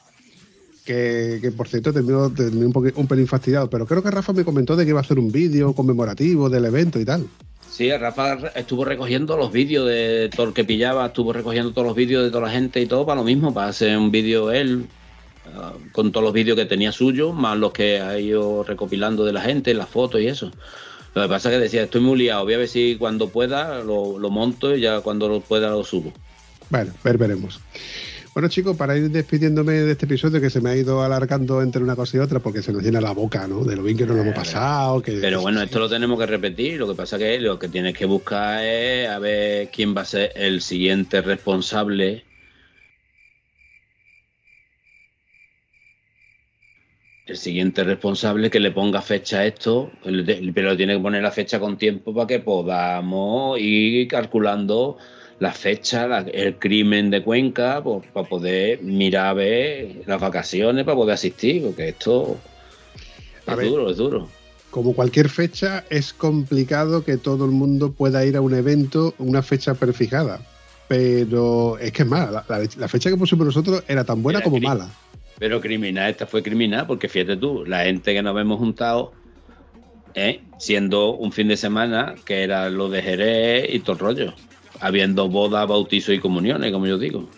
Que, 0.84 1.52
por 1.54 1.68
cierto 1.68 1.92
terminó, 1.92 2.28
un, 2.28 2.92
un 2.94 3.06
pelín 3.06 3.26
fastidiado, 3.26 3.68
pero 3.68 3.84
creo 3.84 4.02
que 4.02 4.10
Rafa 4.10 4.32
me 4.32 4.44
comentó 4.44 4.74
de 4.74 4.84
que 4.84 4.90
iba 4.90 5.00
a 5.00 5.02
hacer 5.02 5.18
un 5.18 5.30
vídeo 5.30 5.74
conmemorativo 5.74 6.48
del 6.48 6.64
evento 6.64 6.98
y 6.98 7.04
tal. 7.04 7.26
Sí, 7.70 7.94
Rafa 7.96 8.38
estuvo 8.56 8.84
recogiendo 8.84 9.36
los 9.36 9.52
vídeos 9.52 9.86
de 9.86 10.30
todo 10.34 10.48
el 10.48 10.54
que 10.54 10.64
pillaba, 10.64 11.06
estuvo 11.06 11.32
recogiendo 11.32 11.72
todos 11.72 11.86
los 11.86 11.96
vídeos 11.96 12.24
de 12.24 12.30
toda 12.30 12.46
la 12.46 12.50
gente 12.50 12.80
y 12.80 12.86
todo 12.86 13.04
para 13.04 13.20
lo 13.20 13.24
mismo, 13.24 13.52
para 13.52 13.68
hacer 13.68 13.96
un 13.98 14.10
vídeo 14.10 14.50
él, 14.50 14.86
con 15.92 16.12
todos 16.12 16.24
los 16.24 16.32
vídeos 16.32 16.56
que 16.56 16.64
tenía 16.64 16.92
suyo, 16.92 17.32
más 17.32 17.58
los 17.58 17.72
que 17.72 18.00
ha 18.00 18.18
ido 18.18 18.64
recopilando 18.64 19.24
de 19.24 19.32
la 19.32 19.40
gente, 19.40 19.74
las 19.74 19.88
fotos 19.88 20.20
y 20.20 20.26
eso. 20.26 20.50
Lo 21.14 21.22
que 21.22 21.28
pasa 21.28 21.50
es 21.50 21.56
que 21.56 21.62
decía, 21.62 21.82
estoy 21.84 22.00
muy 22.00 22.18
liado, 22.18 22.44
voy 22.44 22.54
a 22.54 22.58
ver 22.58 22.68
si 22.68 22.96
cuando 22.96 23.28
pueda 23.28 23.82
lo, 23.82 24.18
lo 24.18 24.30
monto 24.30 24.76
y 24.76 24.80
ya 24.80 25.00
cuando 25.00 25.28
lo 25.28 25.40
pueda 25.40 25.70
lo 25.70 25.82
subo. 25.84 26.12
Bueno, 26.70 26.92
ver, 27.02 27.18
veremos. 27.18 27.60
Bueno, 28.38 28.48
chicos, 28.48 28.76
para 28.76 28.96
ir 28.96 29.10
despidiéndome 29.10 29.72
de 29.72 29.90
este 29.90 30.04
episodio 30.04 30.40
que 30.40 30.48
se 30.48 30.60
me 30.60 30.70
ha 30.70 30.76
ido 30.76 31.02
alargando 31.02 31.60
entre 31.60 31.82
una 31.82 31.96
cosa 31.96 32.18
y 32.18 32.20
otra 32.20 32.38
porque 32.38 32.62
se 32.62 32.72
nos 32.72 32.84
llena 32.84 33.00
la 33.00 33.10
boca, 33.10 33.48
¿no? 33.48 33.64
De 33.64 33.74
lo 33.74 33.82
bien 33.82 33.96
que 33.96 34.06
nos 34.06 34.14
lo 34.14 34.22
hemos 34.22 34.34
pasado. 34.36 35.02
Que, 35.02 35.14
Pero 35.14 35.40
bueno, 35.40 35.60
esto 35.60 35.80
lo 35.80 35.88
tenemos 35.88 36.18
que 36.20 36.26
repetir. 36.26 36.78
Lo 36.78 36.86
que 36.86 36.94
pasa 36.94 37.16
es 37.16 37.22
que 37.22 37.40
lo 37.40 37.58
que 37.58 37.68
tienes 37.68 37.96
que 37.96 38.04
buscar 38.04 38.62
es 38.62 39.08
a 39.08 39.18
ver 39.18 39.70
quién 39.70 39.96
va 39.96 40.02
a 40.02 40.04
ser 40.04 40.30
el 40.36 40.60
siguiente 40.60 41.20
responsable. 41.20 42.24
El 47.28 47.36
siguiente 47.36 47.84
responsable 47.84 48.48
que 48.50 48.58
le 48.58 48.70
ponga 48.70 49.02
fecha 49.02 49.40
a 49.40 49.46
esto, 49.46 49.90
pero 50.54 50.74
tiene 50.78 50.94
que 50.94 51.00
poner 51.00 51.22
la 51.22 51.30
fecha 51.30 51.60
con 51.60 51.76
tiempo 51.76 52.14
para 52.14 52.26
que 52.26 52.40
podamos 52.40 53.60
ir 53.60 54.08
calculando 54.08 54.96
la 55.38 55.52
fecha, 55.52 56.20
el 56.32 56.58
crimen 56.58 57.10
de 57.10 57.22
Cuenca, 57.22 57.82
pues, 57.84 58.06
para 58.14 58.26
poder 58.26 58.82
mirar 58.82 59.26
a 59.26 59.32
ver 59.34 60.02
las 60.06 60.18
vacaciones, 60.18 60.86
para 60.86 60.96
poder 60.96 61.14
asistir, 61.14 61.64
porque 61.64 61.90
esto 61.90 62.38
es 63.46 63.68
duro, 63.68 63.90
es 63.90 63.96
duro. 63.98 64.28
Como 64.70 64.94
cualquier 64.94 65.28
fecha, 65.28 65.84
es 65.90 66.14
complicado 66.14 67.04
que 67.04 67.18
todo 67.18 67.44
el 67.44 67.50
mundo 67.50 67.92
pueda 67.92 68.24
ir 68.24 68.36
a 68.36 68.40
un 68.40 68.54
evento, 68.54 69.14
una 69.18 69.42
fecha 69.42 69.74
prefijada. 69.74 70.40
Pero 70.88 71.76
es 71.78 71.92
que 71.92 72.02
es 72.02 72.08
mala. 72.08 72.44
La, 72.48 72.88
fecha 72.88 73.10
que 73.10 73.16
pusimos 73.16 73.46
nosotros 73.46 73.84
era 73.86 74.04
tan 74.04 74.22
buena 74.22 74.40
como 74.40 74.58
mala. 74.58 74.90
Pero 75.38 75.60
criminal, 75.60 76.10
esta 76.10 76.26
fue 76.26 76.42
criminal, 76.42 76.86
porque 76.86 77.08
fíjate 77.08 77.36
tú, 77.36 77.64
la 77.64 77.84
gente 77.84 78.12
que 78.12 78.22
nos 78.22 78.38
hemos 78.40 78.58
juntado, 78.58 79.12
¿eh? 80.14 80.40
siendo 80.58 81.14
un 81.14 81.32
fin 81.32 81.48
de 81.48 81.56
semana, 81.56 82.14
que 82.24 82.42
era 82.42 82.70
lo 82.70 82.88
de 82.88 83.02
Jerez 83.02 83.72
y 83.72 83.80
todo 83.80 83.92
el 83.92 83.98
rollo 83.98 84.34
habiendo 84.80 85.28
boda, 85.28 85.64
bautizo 85.66 86.12
y 86.12 86.20
comuniones, 86.20 86.72
como 86.72 86.86
yo 86.86 86.98
digo. 86.98 87.28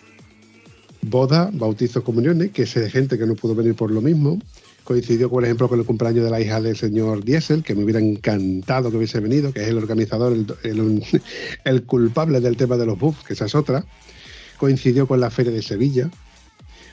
Boda, 1.01 1.49
bautizo, 1.51 2.03
comuniones, 2.03 2.51
que 2.51 2.63
es 2.63 2.73
gente 2.91 3.17
que 3.17 3.25
no 3.25 3.35
pudo 3.35 3.55
venir 3.55 3.75
por 3.75 3.91
lo 3.91 4.01
mismo. 4.01 4.39
Coincidió, 4.83 5.29
por 5.29 5.43
ejemplo, 5.43 5.67
con 5.67 5.79
el 5.79 5.85
cumpleaños 5.85 6.23
de 6.23 6.31
la 6.31 6.41
hija 6.41 6.61
del 6.61 6.75
señor 6.75 7.23
Diesel, 7.23 7.63
que 7.63 7.75
me 7.75 7.83
hubiera 7.83 7.99
encantado 7.99 8.89
que 8.91 8.97
hubiese 8.97 9.19
venido, 9.19 9.51
que 9.53 9.61
es 9.61 9.67
el 9.67 9.77
organizador, 9.77 10.35
el, 11.63 11.83
culpable 11.83 12.39
del 12.39 12.57
tema 12.57 12.77
de 12.77 12.85
los 12.85 12.99
buffs, 12.99 13.23
que 13.23 13.33
esa 13.33 13.45
es 13.45 13.55
otra. 13.55 13.85
Coincidió 14.57 15.07
con 15.07 15.19
la 15.19 15.29
Feria 15.29 15.51
de 15.51 15.61
Sevilla. 15.61 16.09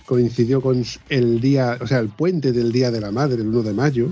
Coincidió 0.08 0.62
con 0.62 0.82
el 1.10 1.40
día, 1.40 1.76
o 1.80 1.86
sea, 1.86 1.98
el 1.98 2.08
puente 2.08 2.52
del 2.52 2.72
Día 2.72 2.90
de 2.90 3.00
la 3.00 3.12
Madre, 3.12 3.42
el 3.42 3.48
1 3.48 3.62
de 3.62 3.74
mayo. 3.74 4.08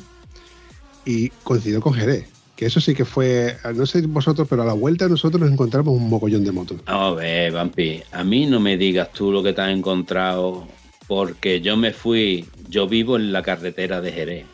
Y 1.07 1.30
coincidió 1.42 1.80
con 1.80 1.94
Jerez 1.94 2.36
que 2.57 2.66
eso 2.66 2.80
sí 2.80 2.94
que 2.94 3.05
fue, 3.05 3.59
no 3.74 3.84
sé 3.84 4.01
vosotros, 4.07 4.49
pero 4.49 4.62
a 4.62 4.66
la 4.66 4.72
vuelta 4.72 5.09
nosotros 5.09 5.42
nos 5.42 5.53
encontramos 5.53 5.94
un 5.94 6.09
mogollón 6.09 6.42
de 6.42 6.53
motos. 6.53 6.80
A 6.86 7.11
ver, 7.11 7.53
Vampi, 7.53 8.03
a 8.11 8.24
mí 8.24 8.47
no 8.47 8.59
me 8.59 8.78
digas 8.78 9.12
tú 9.12 9.30
lo 9.30 9.42
que 9.42 9.53
te 9.53 9.61
has 9.61 9.70
encontrado, 9.70 10.66
porque 11.07 11.61
yo 11.61 11.76
me 11.76 11.92
fui, 11.92 12.47
yo 12.68 12.88
vivo 12.88 13.16
en 13.16 13.30
la 13.30 13.42
carretera 13.42 14.01
de 14.01 14.11
Jerez. 14.11 14.47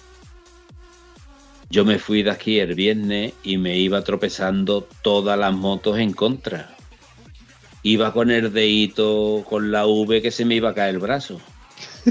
Yo 1.71 1.85
me 1.85 1.99
fui 1.99 2.23
de 2.23 2.33
aquí 2.33 2.59
el 2.59 2.75
viernes 2.75 3.33
y 3.45 3.57
me 3.57 3.79
iba 3.79 4.03
tropezando 4.03 4.87
todas 5.01 5.39
las 5.39 5.55
motos 5.55 5.99
en 5.99 6.13
contra. 6.13 6.72
Iba 7.83 8.13
con 8.13 8.31
el 8.31 8.53
dedito, 8.53 9.45
con 9.49 9.73
la 9.73 9.87
V 9.87 10.23
que 10.23 10.31
se 10.31 10.45
me 10.45 10.55
iba 10.55 10.71
a 10.71 10.75
caer 10.75 10.95
el 10.95 11.01
brazo. 11.01 11.41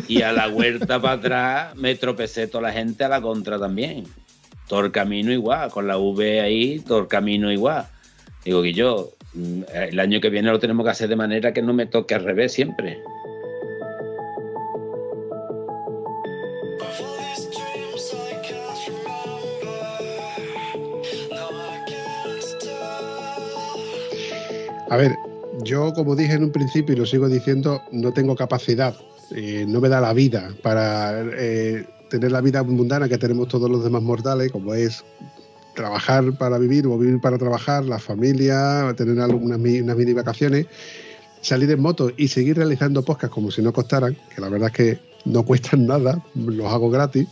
Y 0.07 0.21
a 0.21 0.31
la 0.31 0.47
vuelta 0.47 1.01
para 1.01 1.13
atrás 1.15 1.75
me 1.75 1.95
tropecé 1.95 2.47
toda 2.47 2.63
la 2.63 2.73
gente 2.73 3.03
a 3.03 3.09
la 3.09 3.21
contra 3.21 3.59
también 3.59 4.05
todo 4.71 4.85
el 4.85 4.91
camino 4.93 5.33
igual, 5.33 5.69
con 5.69 5.85
la 5.85 5.97
V 5.97 6.39
ahí, 6.39 6.79
todo 6.79 6.99
el 6.99 7.07
camino 7.09 7.51
igual. 7.51 7.87
Digo 8.45 8.61
que 8.61 8.71
yo, 8.71 9.11
mm, 9.33 9.63
el 9.73 9.99
año 9.99 10.21
que 10.21 10.29
viene 10.29 10.49
lo 10.49 10.59
tenemos 10.59 10.85
que 10.85 10.91
hacer 10.91 11.09
de 11.09 11.17
manera 11.17 11.51
que 11.51 11.61
no 11.61 11.73
me 11.73 11.87
toque 11.87 12.15
al 12.15 12.23
revés 12.23 12.53
siempre. 12.53 12.97
A 24.89 24.95
ver, 24.95 25.11
yo 25.63 25.93
como 25.93 26.15
dije 26.15 26.33
en 26.33 26.43
un 26.43 26.51
principio 26.51 26.95
y 26.95 26.99
lo 26.99 27.05
sigo 27.05 27.27
diciendo, 27.27 27.81
no 27.91 28.11
tengo 28.13 28.35
capacidad, 28.35 28.95
no 29.67 29.81
me 29.81 29.89
da 29.89 30.01
la 30.01 30.13
vida 30.13 30.53
para 30.61 31.21
eh, 31.37 31.85
tener 32.09 32.31
la 32.31 32.41
vida 32.41 32.63
mundana 32.63 33.07
que 33.07 33.17
tenemos 33.17 33.47
todos 33.47 33.69
los 33.69 33.83
demás 33.83 34.01
mortales, 34.01 34.51
como 34.51 34.73
es 34.73 35.03
trabajar 35.75 36.37
para 36.37 36.57
vivir 36.57 36.85
o 36.87 36.97
vivir 36.97 37.21
para 37.21 37.37
trabajar, 37.37 37.85
la 37.85 37.99
familia, 37.99 38.93
tener 38.97 39.13
unas, 39.13 39.29
unas 39.29 39.59
mini 39.59 40.13
vacaciones, 40.13 40.67
salir 41.41 41.71
en 41.71 41.81
moto 41.81 42.11
y 42.17 42.27
seguir 42.27 42.57
realizando 42.57 43.03
podcasts 43.03 43.33
como 43.33 43.51
si 43.51 43.61
no 43.61 43.71
costaran, 43.71 44.17
que 44.35 44.41
la 44.41 44.49
verdad 44.49 44.69
es 44.69 44.75
que 44.75 44.99
no 45.25 45.43
cuestan 45.45 45.87
nada, 45.87 46.23
los 46.35 46.71
hago 46.71 46.89
gratis, 46.89 47.27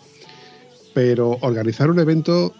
pero 0.93 1.37
organizar 1.41 1.89
un 1.89 1.99
evento 1.99 2.53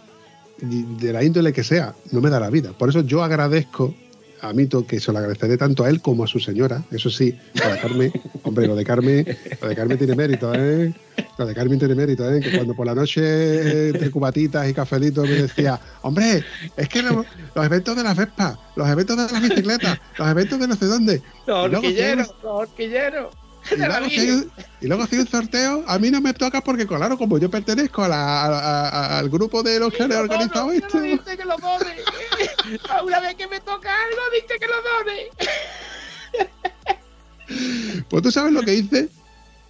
de 0.61 1.13
la 1.13 1.23
índole 1.23 1.53
que 1.53 1.63
sea 1.63 1.95
no 2.11 2.19
me 2.19 2.29
da 2.29 2.39
la 2.39 2.49
vida. 2.49 2.73
Por 2.77 2.89
eso 2.89 3.01
yo 3.01 3.23
agradezco 3.23 3.95
a 4.41 4.53
Mito, 4.53 4.85
que 4.85 4.99
se 4.99 5.11
lo 5.11 5.19
agradeceré 5.19 5.57
tanto 5.57 5.83
a 5.83 5.89
él 5.89 6.01
como 6.01 6.23
a 6.23 6.27
su 6.27 6.39
señora. 6.39 6.83
Eso 6.91 7.09
sí, 7.09 7.31
de 7.53 7.79
Carmen, 7.81 8.11
hombre, 8.43 8.67
lo 8.67 8.75
de 8.75 8.83
Carmen, 8.83 9.37
lo 9.61 9.67
de 9.67 9.75
Carmen 9.75 9.97
tiene 9.97 10.15
mérito, 10.15 10.53
¿eh? 10.53 10.93
Lo 11.37 11.45
de 11.45 11.53
Carmen 11.53 11.79
tiene 11.79 11.95
mérito, 11.95 12.31
¿eh? 12.31 12.39
Que 12.39 12.55
cuando 12.55 12.73
por 12.73 12.85
la 12.85 12.95
noche, 12.95 13.89
entre 13.89 14.11
cubatitas 14.11 14.69
y 14.69 14.73
cafelitos, 14.73 15.27
me 15.27 15.35
decía, 15.35 15.79
hombre, 16.01 16.43
es 16.77 16.89
que 16.89 17.01
los, 17.01 17.25
eventos 17.55 17.95
de 17.95 18.03
las 18.03 18.15
Vespas, 18.15 18.57
los 18.75 18.87
eventos 18.87 19.17
de 19.17 19.33
las 19.33 19.41
bicicletas, 19.41 19.99
los 20.17 20.27
eventos 20.27 20.59
de 20.59 20.67
no 20.67 20.75
sé 20.75 20.85
dónde. 20.85 21.21
Los 21.45 21.73
horquilleros, 21.73 22.27
los 22.43 22.53
horquilleros. 22.53 23.35
Y 24.81 24.87
luego, 24.87 25.05
si 25.07 25.17
un 25.17 25.27
sorteo, 25.27 25.83
a 25.87 25.99
mí 25.99 26.09
no 26.09 26.21
me 26.21 26.33
toca 26.33 26.61
porque, 26.61 26.87
claro, 26.87 27.17
como 27.17 27.37
yo 27.37 27.49
pertenezco 27.49 28.03
al 28.03 29.29
grupo 29.29 29.61
de 29.61 29.77
los 29.79 29.93
que 29.93 30.03
han 30.03 30.11
organizado 30.13 30.71
esto. 30.71 31.01
Dice 31.01 31.37
que 31.37 31.43
lo 31.43 31.57
done. 31.57 31.95
Una 33.03 33.19
vez 33.19 33.35
que 33.35 33.47
me 33.47 33.59
toca 33.59 33.89
algo, 33.89 34.21
dice 34.33 34.57
que 34.59 34.67
lo 34.67 34.75
done. 34.81 35.29
Pues 38.09 38.21
tú 38.21 38.31
sabes 38.31 38.53
lo 38.53 38.61
que 38.61 38.75
hice. 38.75 39.09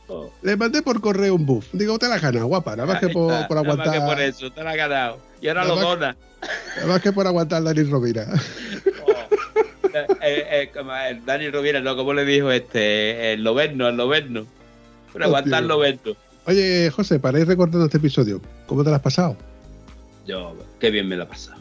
Oh. 0.09 0.29
Le 0.41 0.57
mandé 0.57 0.81
por 0.81 0.99
correo 0.99 1.35
un 1.35 1.45
buff. 1.45 1.67
Digo, 1.71 1.97
te 1.97 2.09
la 2.09 2.15
has 2.15 2.21
ganado, 2.21 2.47
guapa. 2.47 2.75
Nada 2.75 2.91
más 2.91 2.99
que 2.99 3.07
por, 3.07 3.31
aguantar. 3.31 3.87
Nada 3.87 3.87
más 3.87 3.93
que 3.93 4.01
por 4.01 4.19
eso, 4.19 4.51
te 4.51 4.63
la 4.63 4.71
has 4.71 4.75
ganado. 4.75 5.19
Y 5.39 5.47
ahora 5.47 5.63
lo 5.63 5.77
dona. 5.77 6.17
Nada 6.75 6.87
más 6.87 7.01
que 7.01 7.13
por 7.13 7.25
aguantar 7.25 7.63
Dani 7.63 7.83
Rovira. 7.83 8.27
Eh, 10.21 10.69
eh, 10.71 10.71
el 11.09 11.25
Dani 11.25 11.49
Rovira, 11.49 11.79
no, 11.81 11.95
como 11.95 12.13
le 12.13 12.25
dijo 12.25 12.51
este, 12.51 13.33
el 13.33 13.43
Loberno, 13.43 13.87
el 13.87 13.97
Loberno. 13.97 14.45
Por 15.11 15.23
aguantar. 15.23 15.63
Oye, 16.45 16.89
José, 16.91 17.19
para 17.19 17.39
ir 17.39 17.47
recordando 17.47 17.85
este 17.85 17.97
episodio, 17.97 18.41
¿cómo 18.65 18.83
te 18.83 18.89
lo 18.89 18.95
has 18.95 19.01
pasado? 19.01 19.37
Yo, 20.25 20.55
qué 20.79 20.89
bien 20.91 21.07
me 21.07 21.15
lo 21.15 21.23
he 21.23 21.27
pasado. 21.27 21.59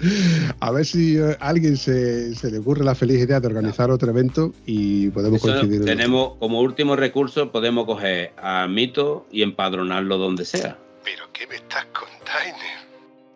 A 0.60 0.70
ver 0.70 0.86
si 0.86 1.18
a 1.18 1.32
eh, 1.32 1.36
alguien 1.40 1.76
se, 1.76 2.32
le 2.42 2.58
ocurre 2.58 2.82
la 2.84 2.94
feliz 2.94 3.22
idea 3.22 3.38
de 3.38 3.46
organizar 3.46 3.90
otro 3.90 4.10
evento 4.10 4.54
y 4.64 5.10
podemos 5.10 5.42
coincidir. 5.42 5.84
Tenemos 5.84 6.38
como 6.38 6.60
último 6.60 6.96
recurso, 6.96 7.52
podemos 7.52 7.84
coger 7.84 8.32
a 8.42 8.66
Mito 8.66 9.26
y 9.30 9.42
empadronarlo 9.42 10.16
donde 10.16 10.44
sea. 10.44 10.78
¿Pero 11.04 11.24
qué 11.32 11.46
me 11.46 11.56
estás 11.56 11.84
contando? 11.86 12.79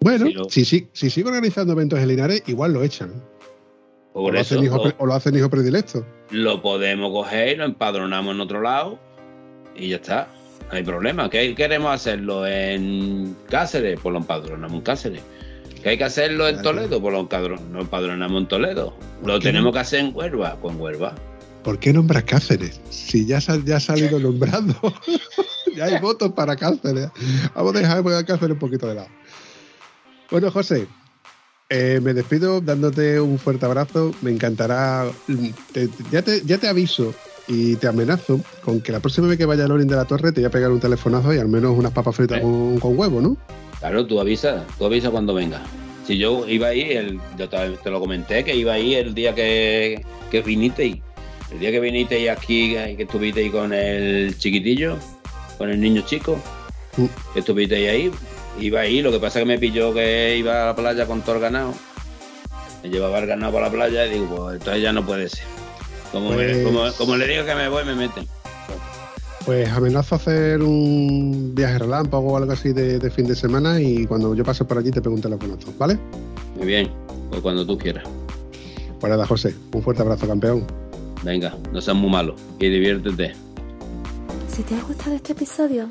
Bueno, 0.04 0.26
si, 0.50 0.66
si, 0.66 0.86
si, 0.92 1.08
sigo 1.08 1.30
organizando 1.30 1.72
eventos 1.72 1.98
en 1.98 2.08
Linares, 2.08 2.42
igual 2.46 2.74
lo 2.74 2.82
echan. 2.82 3.10
o, 4.12 4.30
lo 4.30 4.38
hacen 4.38 4.62
hijo, 4.62 4.82
o, 4.98 5.06
lo 5.06 5.14
hacen 5.14 5.34
hijo 5.34 5.48
predilecto. 5.48 6.04
Lo 6.28 6.60
podemos 6.60 7.10
coger 7.10 7.56
lo 7.56 7.64
empadronamos 7.64 8.34
en 8.34 8.40
otro 8.42 8.60
lado 8.60 8.98
y 9.74 9.88
ya 9.88 9.96
está. 9.96 10.28
No 10.70 10.76
hay 10.76 10.82
problema. 10.82 11.30
¿Qué 11.30 11.54
queremos 11.54 11.90
hacerlo 11.90 12.46
en 12.46 13.34
Cáceres? 13.48 13.98
Pues 14.02 14.12
lo 14.12 14.18
empadronamos 14.18 14.76
en 14.76 14.82
Cáceres. 14.82 15.22
¿Que 15.82 15.88
hay 15.88 15.96
que 15.96 16.04
hacerlo 16.04 16.48
en 16.48 16.60
Toledo? 16.60 17.00
Pues 17.00 17.14
lo 17.14 17.80
empadronamos 17.80 18.42
en 18.42 18.48
Toledo. 18.48 18.94
¿Lo 19.24 19.40
tenemos 19.40 19.72
que 19.72 19.78
hacer 19.78 20.00
en 20.00 20.14
Huelva? 20.14 20.58
Pues 20.60 20.74
en 20.74 20.80
Huelva. 20.82 21.14
¿Por 21.62 21.78
qué 21.78 21.94
nombras 21.94 22.24
Cáceres? 22.24 22.78
Si 22.90 23.24
ya, 23.24 23.38
ya 23.38 23.76
ha 23.76 23.80
salido 23.80 24.18
nombrando. 24.20 24.76
ya 25.74 25.86
hay 25.86 25.98
votos 25.98 26.32
para 26.32 26.56
Cáceres. 26.56 27.08
Vamos 27.54 27.74
a 27.74 27.78
dejar 27.78 28.26
Cáceres 28.26 28.52
un 28.52 28.58
poquito 28.58 28.86
de 28.86 28.96
lado. 28.96 29.08
Bueno, 30.30 30.50
José, 30.50 30.86
eh, 31.68 32.00
me 32.02 32.14
despido 32.14 32.60
dándote 32.60 33.20
un 33.20 33.38
fuerte 33.38 33.66
abrazo. 33.66 34.12
Me 34.22 34.30
encantará. 34.30 35.06
ya, 36.10 36.22
te, 36.22 36.42
ya 36.44 36.58
te 36.58 36.68
aviso 36.68 37.14
y 37.46 37.76
te 37.76 37.88
amenazo 37.88 38.40
con 38.64 38.80
que 38.80 38.92
la 38.92 39.00
próxima 39.00 39.28
vez 39.28 39.36
que 39.36 39.44
vaya 39.44 39.64
a 39.64 39.68
Lorin 39.68 39.86
de 39.86 39.96
la 39.96 40.06
Torre 40.06 40.32
te 40.32 40.40
voy 40.40 40.46
a 40.46 40.50
pegar 40.50 40.70
un 40.70 40.80
telefonazo 40.80 41.34
y 41.34 41.38
al 41.38 41.48
menos 41.48 41.76
unas 41.76 41.92
papas 41.92 42.16
fritas 42.16 42.40
con, 42.40 42.78
huevo, 42.82 43.20
¿no? 43.20 43.36
Claro, 43.80 44.06
tú 44.06 44.18
avisa, 44.18 44.64
tú 44.78 44.86
avisa 44.86 45.10
cuando 45.10 45.34
venga. 45.34 45.62
Si 46.06 46.18
yo 46.18 46.46
iba 46.48 46.68
ahí, 46.68 46.92
el, 46.92 47.20
yo 47.38 47.48
te, 47.48 47.90
lo 47.90 48.00
comenté, 48.00 48.44
que 48.44 48.54
iba 48.54 48.74
ahí 48.74 48.94
el 48.94 49.14
día 49.14 49.34
que, 49.34 50.04
que 50.30 50.42
viniste 50.42 51.02
El 51.50 51.58
día 51.60 51.70
que 51.70 51.80
viniste 51.80 52.30
aquí, 52.30 52.74
que 52.74 53.02
estuviste 53.02 53.40
ahí 53.40 53.50
con 53.50 53.72
el 53.72 54.36
chiquitillo, 54.38 54.96
con 55.58 55.70
el 55.70 55.80
niño 55.80 56.02
chico, 56.02 56.38
Mm. 56.96 57.06
Estuviste 57.34 57.88
ahí, 57.88 58.10
iba 58.58 58.80
ahí, 58.80 59.02
lo 59.02 59.10
que 59.10 59.18
pasa 59.18 59.38
es 59.38 59.44
que 59.44 59.48
me 59.48 59.58
pilló 59.58 59.92
que 59.92 60.36
iba 60.36 60.62
a 60.62 60.66
la 60.66 60.76
playa 60.76 61.06
con 61.06 61.22
todo 61.22 61.36
el 61.36 61.40
ganado. 61.40 61.74
Me 62.82 62.90
llevaba 62.90 63.18
el 63.18 63.26
ganado 63.26 63.52
para 63.52 63.66
la 63.66 63.72
playa 63.72 64.06
y 64.06 64.14
digo, 64.14 64.36
pues 64.36 64.54
entonces 64.54 64.82
ya 64.82 64.92
no 64.92 65.04
puede 65.04 65.28
ser. 65.28 65.44
Como, 66.12 66.32
pues- 66.32 66.94
como, 66.96 67.16
le 67.16 67.26
digo 67.26 67.44
que 67.44 67.54
me 67.54 67.68
voy, 67.68 67.84
me 67.84 67.94
meten. 67.94 68.26
Pues 69.44 69.68
amenazo 69.68 70.14
hacer 70.14 70.62
un 70.62 71.54
viaje 71.54 71.80
relámpago 71.80 72.32
o 72.32 72.36
algo 72.36 72.52
así 72.52 72.72
de, 72.72 73.10
fin 73.10 73.26
de 73.26 73.34
semana 73.34 73.78
y 73.80 74.06
cuando 74.06 74.34
yo 74.34 74.42
pase 74.42 74.64
por 74.64 74.78
allí 74.78 74.90
te 74.90 75.02
pregunto 75.02 75.28
los 75.28 75.38
conozco, 75.38 75.72
¿vale? 75.76 75.98
Muy 76.56 76.66
bien, 76.66 76.90
pues 77.28 77.42
cuando 77.42 77.66
tú 77.66 77.76
quieras. 77.76 78.04
Pues 79.00 79.10
nada, 79.10 79.26
José, 79.26 79.54
un 79.72 79.82
fuerte 79.82 80.00
abrazo, 80.00 80.26
campeón. 80.26 80.64
Venga, 81.22 81.54
no 81.72 81.80
seas 81.80 81.96
muy 81.96 82.10
malo 82.10 82.36
y 82.58 82.68
diviértete. 82.68 83.34
Si 84.48 84.62
te 84.62 84.76
ha 84.76 84.82
gustado 84.82 85.16
este 85.16 85.32
episodio, 85.32 85.90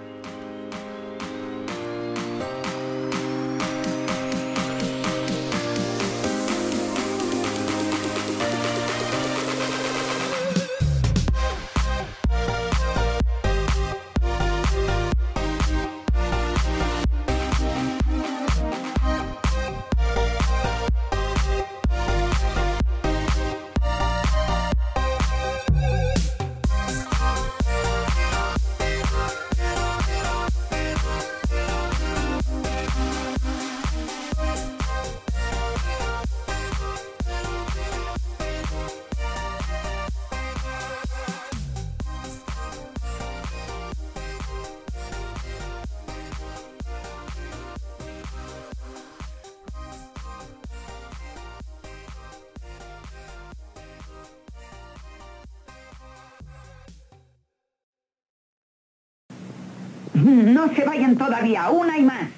Todavía, 61.17 61.69
una 61.69 61.97
y 61.97 62.01
más. 62.01 62.29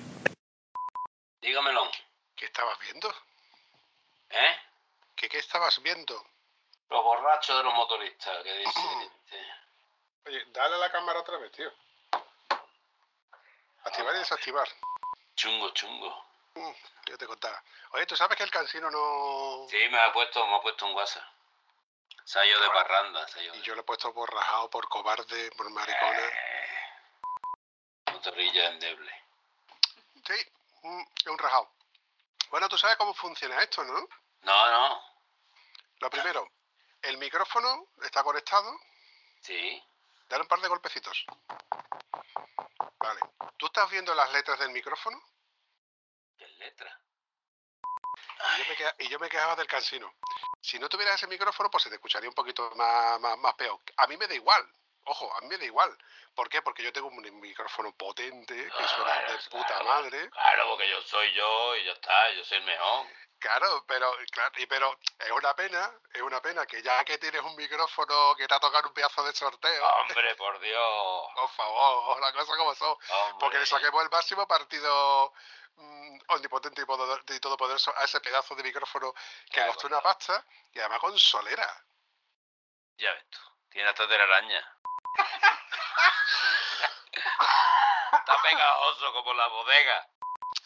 Dígamelo. 1.41 1.89
¿Qué 2.35 2.45
estabas 2.45 2.77
viendo? 2.79 3.13
¿Eh? 4.29 4.59
¿Qué, 5.15 5.29
qué 5.29 5.37
estabas 5.37 5.81
viendo? 5.81 6.25
Los 6.89 7.03
borrachos 7.03 7.57
de 7.57 7.63
los 7.63 7.73
motoristas, 7.73 8.43
que 8.43 8.53
dicen. 8.53 8.83
Oye, 10.25 10.45
dale 10.47 10.75
a 10.75 10.77
la 10.77 10.91
cámara 10.91 11.19
otra 11.19 11.37
vez, 11.37 11.51
tío. 11.51 11.71
Activar 13.83 14.15
y 14.15 14.19
desactivar. 14.19 14.67
Chungo, 15.35 15.69
chungo. 15.71 16.25
Mm, 16.55 16.71
yo 17.07 17.17
te 17.17 17.27
contaba. 17.27 17.61
Oye, 17.91 18.05
¿tú 18.05 18.15
sabes 18.15 18.37
que 18.37 18.43
el 18.43 18.51
cansino 18.51 18.89
no...? 18.89 19.67
Sí, 19.69 19.77
me 19.89 19.99
ha 19.99 20.13
puesto, 20.13 20.45
me 20.47 20.55
ha 20.55 20.61
puesto 20.61 20.85
un 20.85 20.95
WhatsApp. 20.95 21.23
Se 22.23 22.39
ha 22.39 22.45
ido 22.45 22.61
de 22.61 22.69
parranda. 22.69 23.25
Y 23.55 23.61
yo 23.61 23.75
le 23.75 23.81
he 23.81 23.83
puesto 23.83 24.13
borrajado 24.13 24.69
por 24.69 24.87
cobarde, 24.87 25.51
por 25.51 25.69
maricona. 25.69 26.19
Eh, 26.19 26.52
motorilla 28.13 28.69
endeble. 28.69 29.11
Sí, 30.25 30.33
es 30.33 31.27
un 31.27 31.37
rajado. 31.37 31.69
Bueno, 32.49 32.69
tú 32.69 32.77
sabes 32.77 32.97
cómo 32.97 33.13
funciona 33.13 33.61
esto, 33.63 33.83
¿no? 33.83 34.07
No, 34.41 34.71
no. 34.71 35.01
Lo 35.99 36.09
primero, 36.09 36.47
el 37.01 37.17
micrófono 37.17 37.87
está 38.03 38.23
conectado. 38.23 38.77
Sí. 39.41 39.83
Dale 40.29 40.43
un 40.43 40.47
par 40.47 40.59
de 40.61 40.67
golpecitos. 40.67 41.25
Vale. 42.99 43.21
¿Tú 43.57 43.65
estás 43.65 43.89
viendo 43.89 44.13
las 44.13 44.31
letras 44.33 44.59
del 44.59 44.69
micrófono? 44.69 45.21
¿Qué 46.37 46.47
letra? 46.47 46.99
Y 48.99 49.07
yo, 49.09 49.19
me 49.19 49.29
quejaba 49.29 49.55
del 49.55 49.67
cansino. 49.67 50.13
Si 50.61 50.77
no 50.77 50.89
tuvieras 50.89 51.15
ese 51.15 51.27
micrófono, 51.27 51.69
pues 51.71 51.83
se 51.83 51.89
te 51.89 51.95
escucharía 51.95 52.29
un 52.29 52.35
poquito 52.35 52.69
más, 52.75 53.19
más, 53.19 53.37
más 53.37 53.53
peor. 53.55 53.79
A 53.97 54.07
mí 54.07 54.17
me 54.17 54.27
da 54.27 54.35
igual. 54.35 54.69
Ojo, 55.05 55.35
a 55.35 55.41
mí 55.41 55.47
me 55.47 55.57
da 55.57 55.65
igual. 55.65 55.97
¿Por 56.33 56.49
qué? 56.49 56.61
Porque 56.61 56.83
yo 56.83 56.93
tengo 56.93 57.07
un 57.07 57.39
micrófono 57.39 57.91
potente 57.95 58.55
que 58.55 58.87
suena 58.87 59.21
de 59.21 59.37
puta 59.49 59.83
madre. 59.83 60.29
Claro, 60.29 60.69
porque 60.69 60.89
yo 60.89 61.01
soy 61.03 61.31
yo 61.33 61.75
y 61.75 61.85
ya 61.85 61.91
está, 61.91 62.31
yo 62.31 62.43
soy 62.45 62.57
el 62.59 62.63
mejor. 62.63 63.07
Claro, 63.43 63.83
pero 63.85 64.09
claro, 64.31 64.51
y 64.55 64.65
pero 64.67 64.97
es 65.19 65.31
una 65.31 65.53
pena, 65.53 65.91
es 66.13 66.21
una 66.21 66.41
pena 66.41 66.65
que 66.65 66.81
ya 66.81 67.03
que 67.03 67.17
tienes 67.17 67.41
un 67.41 67.53
micrófono 67.57 68.33
que 68.37 68.47
te 68.47 68.53
ha 68.53 68.59
tocado 68.59 68.87
un 68.87 68.93
pedazo 68.93 69.21
de 69.25 69.33
sorteo. 69.33 69.85
Hombre, 69.85 70.33
por 70.37 70.57
Dios. 70.61 71.27
Por 71.35 71.49
favor, 71.49 72.21
la 72.21 72.31
cosa 72.31 72.55
como 72.55 72.73
son. 72.73 72.95
Porque 73.41 73.59
le 73.59 73.65
saquemos 73.65 74.01
el 74.01 74.09
máximo 74.09 74.47
partido 74.47 75.33
mm, 75.75 76.19
omnipotente 76.29 76.83
y, 76.83 77.39
todopoderoso 77.41 77.93
a 77.97 78.05
ese 78.05 78.21
pedazo 78.21 78.55
de 78.55 78.63
micrófono 78.63 79.13
que 79.51 79.65
costó 79.67 79.87
una 79.87 79.99
pasta 79.99 80.45
y 80.71 80.79
además 80.79 80.99
con 80.99 81.19
solera. 81.19 81.85
Ya 82.95 83.11
ves 83.11 83.25
tú, 83.29 83.39
tiene 83.73 83.89
hasta 83.89 84.03
araña. 84.03 84.77
Está 88.13 88.41
pegajoso 88.41 89.13
como 89.13 89.33
la 89.33 89.47
bodega. 89.47 90.07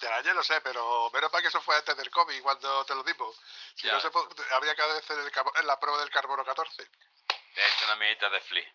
Ya, 0.01 0.33
lo 0.33 0.43
sé, 0.43 0.59
pero 0.61 1.09
menos 1.11 1.31
para 1.31 1.41
que 1.41 1.47
eso 1.47 1.61
fue 1.61 1.75
antes 1.75 1.95
del 1.95 2.11
COVID 2.11 2.41
cuando 2.43 2.85
te 2.85 2.93
lo 2.93 3.03
dimos. 3.03 3.35
Si 3.75 3.87
no, 3.87 3.99
se 3.99 4.09
habría 4.51 4.75
que 4.75 4.81
hacer 4.81 5.17
el, 5.19 5.67
la 5.67 5.79
prueba 5.79 5.99
del 5.99 6.09
carbono 6.09 6.43
14. 6.43 6.85
Te 6.85 7.61
he 7.61 7.67
hecho 7.67 7.85
una 7.85 7.95
minita 7.95 8.29
de 8.29 8.41
flea. 8.41 8.71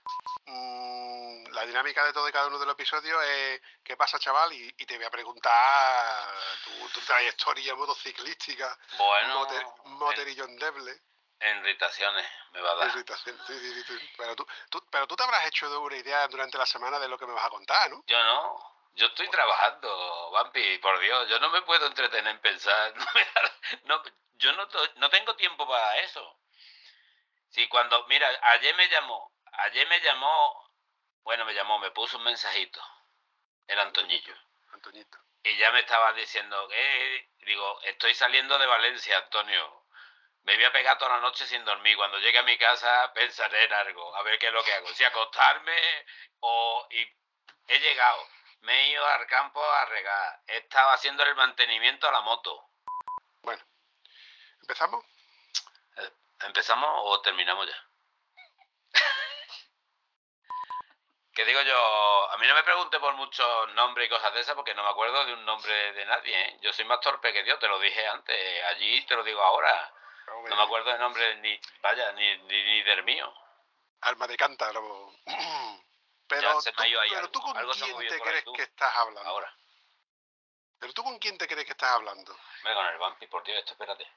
Mm, 0.46 1.44
la 1.52 1.66
dinámica 1.66 2.04
de 2.04 2.12
todo 2.12 2.28
y 2.28 2.32
cada 2.32 2.46
uno 2.48 2.59
de 2.59 2.66
los 2.66 2.74
episodios 2.74 3.22
es 3.24 3.60
¿qué 3.84 3.96
pasa, 3.96 4.18
chaval? 4.18 4.52
Y, 4.52 4.72
te 4.72 4.96
voy 4.96 5.06
a 5.06 5.10
preguntar 5.10 6.34
tu, 6.92 7.00
trayectoria 7.02 7.74
motociclística, 7.76 8.76
bueno, 8.96 9.40
moter, 9.40 9.66
moterillo 9.84 10.44
endeble. 10.44 11.02
En 11.43 11.59
irritaciones 11.59 12.24
me 12.52 12.60
va 12.60 12.70
a 12.70 12.74
dar. 12.77 12.89
Irritaciones, 12.89 13.40
sí, 13.47 13.59
sí, 13.59 13.82
sí. 13.82 14.10
Pero 14.16 14.36
tú, 14.36 14.47
pero 14.90 15.06
tú 15.09 15.16
te 15.16 15.24
habrás 15.24 15.47
hecho 15.47 15.69
de 15.69 15.77
una 15.77 15.97
idea 15.97 16.28
durante 16.28 16.56
la 16.56 16.66
semana 16.66 17.01
de 17.01 17.09
lo 17.09 17.19
que 17.19 17.27
me 17.27 17.32
vas 17.32 17.47
a 17.47 17.51
contar, 17.51 17.90
¿no? 17.90 18.02
Yo 18.06 18.23
no. 18.23 18.73
Yo 18.94 19.06
estoy 19.06 19.28
trabajando, 19.28 20.31
Vampi, 20.32 20.78
por 20.78 21.01
Dios. 21.01 21.28
Yo 21.28 21.40
no 21.40 21.51
me 21.51 21.62
puedo 21.62 21.86
entretener 21.86 22.32
en 22.32 22.40
pensar. 22.40 22.94
No, 23.85 24.02
yo 24.35 24.52
no, 24.52 24.69
no 24.97 25.10
tengo 25.10 25.35
tiempo 25.35 25.66
para 25.66 25.98
eso. 25.98 26.39
Sí, 27.48 27.66
cuando, 27.69 28.06
mira, 28.06 28.28
ayer 28.43 28.74
me 28.77 28.89
llamó, 28.89 29.32
ayer 29.52 29.86
me 29.89 30.01
llamó, 30.01 30.70
bueno, 31.23 31.44
me 31.44 31.55
llamó, 31.55 31.78
me 31.78 31.90
puso 31.90 32.19
un 32.19 32.24
mensajito, 32.24 32.81
el 33.66 33.78
Antoñillo. 33.78 34.35
Antoñito. 34.73 35.19
Y 35.43 35.56
ya 35.56 35.70
me 35.73 35.81
estaba 35.81 36.12
diciendo 36.12 36.69
que, 36.69 37.31
digo, 37.47 37.81
estoy 37.82 38.14
saliendo 38.14 38.59
de 38.59 38.66
Valencia, 38.66 39.19
Antonio 39.19 39.81
me 40.44 40.56
voy 40.56 40.64
a 40.64 40.73
pegar 40.73 40.98
toda 40.98 41.12
la 41.16 41.20
noche 41.20 41.47
sin 41.47 41.64
dormir. 41.64 41.97
Cuando 41.97 42.19
llegue 42.19 42.39
a 42.39 42.43
mi 42.43 42.59
casa 42.59 43.12
pensaré 43.14 43.64
en 43.64 43.73
algo, 43.73 44.14
a 44.16 44.23
ver 44.23 44.39
qué 44.39 44.48
es 44.48 44.52
lo 44.52 44.64
que 44.64 44.73
hago. 44.73 44.89
Si 44.94 45.05
acostarme 45.05 45.77
o... 46.40 46.86
Y 46.90 47.06
he 47.69 47.78
llegado, 47.78 48.27
me 48.62 48.73
he 48.73 48.89
ido 48.90 49.06
al 49.06 49.27
campo 49.27 49.62
a 49.62 49.85
regar, 49.86 50.40
he 50.47 50.59
estado 50.59 50.90
haciendo 50.90 51.23
el 51.23 51.35
mantenimiento 51.35 52.09
a 52.09 52.12
la 52.12 52.20
moto. 52.20 52.69
Bueno, 53.43 53.62
¿empezamos? 54.60 55.05
Eh, 55.97 56.10
¿Empezamos 56.47 56.90
o 56.93 57.20
terminamos 57.20 57.69
ya? 57.69 57.89
que 61.35 61.44
digo 61.44 61.62
yo, 61.62 62.31
a 62.31 62.36
mí 62.39 62.47
no 62.47 62.55
me 62.55 62.62
pregunte 62.64 63.01
por 63.01 63.14
muchos 63.14 63.73
nombres 63.74 64.06
y 64.06 64.10
cosas 64.10 64.35
de 64.35 64.40
esas 64.40 64.55
porque 64.55 64.74
no 64.74 64.82
me 64.82 64.90
acuerdo 64.90 65.24
de 65.24 65.35
un 65.35 65.44
nombre 65.44 65.93
de 65.93 66.05
nadie. 66.05 66.40
¿eh? 66.40 66.59
Yo 66.62 66.73
soy 66.73 66.85
más 66.85 67.01
torpe 67.01 67.32
que 67.32 67.44
Dios, 67.44 67.59
te 67.59 67.69
lo 67.69 67.78
dije 67.78 68.06
antes, 68.09 68.64
allí 68.64 69.05
te 69.06 69.14
lo 69.14 69.24
digo 69.24 69.40
ahora. 69.43 69.93
No 70.26 70.56
me 70.56 70.62
acuerdo 70.62 70.92
el 70.92 70.98
nombre 70.98 71.36
ni, 71.36 71.58
vaya, 71.80 72.12
ni, 72.12 72.36
ni, 72.38 72.82
del 72.82 73.04
mío. 73.04 73.32
Alma 74.02 74.26
de 74.26 74.36
cántaro. 74.36 75.14
Pero, 76.28 76.62
tú, 76.62 76.70
pero 77.12 77.28
tú 77.28 77.40
con 77.42 77.52
quién 77.52 78.08
te 78.08 78.20
crees 78.20 78.44
que 78.56 78.62
estás 78.62 78.96
hablando. 78.96 79.28
Ahora. 79.28 79.54
Pero 80.78 80.92
tú 80.94 81.04
con 81.04 81.18
quién 81.18 81.36
te 81.36 81.46
crees 81.46 81.66
que 81.66 81.72
estás 81.72 81.90
hablando. 81.90 82.34
Venga, 82.64 82.76
con 82.76 82.86
el 82.86 82.98
vampi, 82.98 83.26
por 83.26 83.44
Dios, 83.44 83.58
esto 83.58 83.72
espérate. 83.72 84.10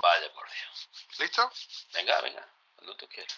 Vaya, 0.00 0.32
por 0.32 0.50
Dios. 0.50 0.88
¿Listo? 1.18 1.50
Venga, 1.92 2.22
venga, 2.22 2.48
cuando 2.74 2.96
tú 2.96 3.06
quieras. 3.06 3.36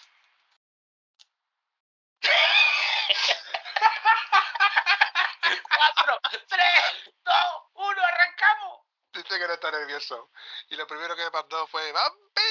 Cuatro, 5.75 6.19
tres, 6.47 7.11
dos, 7.23 7.63
uno, 7.73 8.01
arrancamos. 8.01 8.85
Dice 9.13 9.39
que 9.39 9.47
no 9.47 9.53
está 9.53 9.71
nervioso. 9.71 10.31
Y 10.69 10.75
lo 10.75 10.87
primero 10.87 11.15
que 11.15 11.23
me 11.23 11.29
mandó 11.31 11.67
fue 11.67 11.91
¡Vampi! 11.91 12.41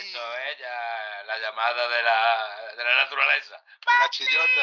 Eso 0.00 0.36
es 0.38 0.58
ya 0.58 1.22
la 1.26 1.38
llamada 1.38 1.88
de 1.88 2.02
la, 2.02 2.74
de 2.76 2.84
la 2.84 3.04
naturaleza. 3.04 3.62
La 4.00 4.10
chillona. 4.10 4.62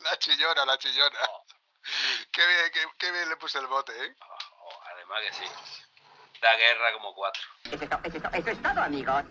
La 0.00 0.18
chillona, 0.18 0.64
la 0.64 0.78
chillona. 0.78 1.18
Qué 2.32 2.46
bien, 2.46 2.70
qué, 2.72 2.86
qué 2.98 3.12
bien 3.12 3.28
le 3.28 3.36
puse 3.36 3.58
el 3.58 3.66
bote, 3.66 3.92
¿eh? 3.92 4.16
Oh, 4.20 4.82
además 4.86 5.20
que 5.22 5.32
sí. 5.34 5.44
Da 6.40 6.54
guerra 6.56 6.92
como 6.94 7.14
cuatro. 7.14 7.42
Eso 7.64 7.76
es, 7.76 8.14
eso 8.14 8.28
eso 8.32 8.50
es 8.50 8.62
todo, 8.62 8.80
amigos. 8.80 9.24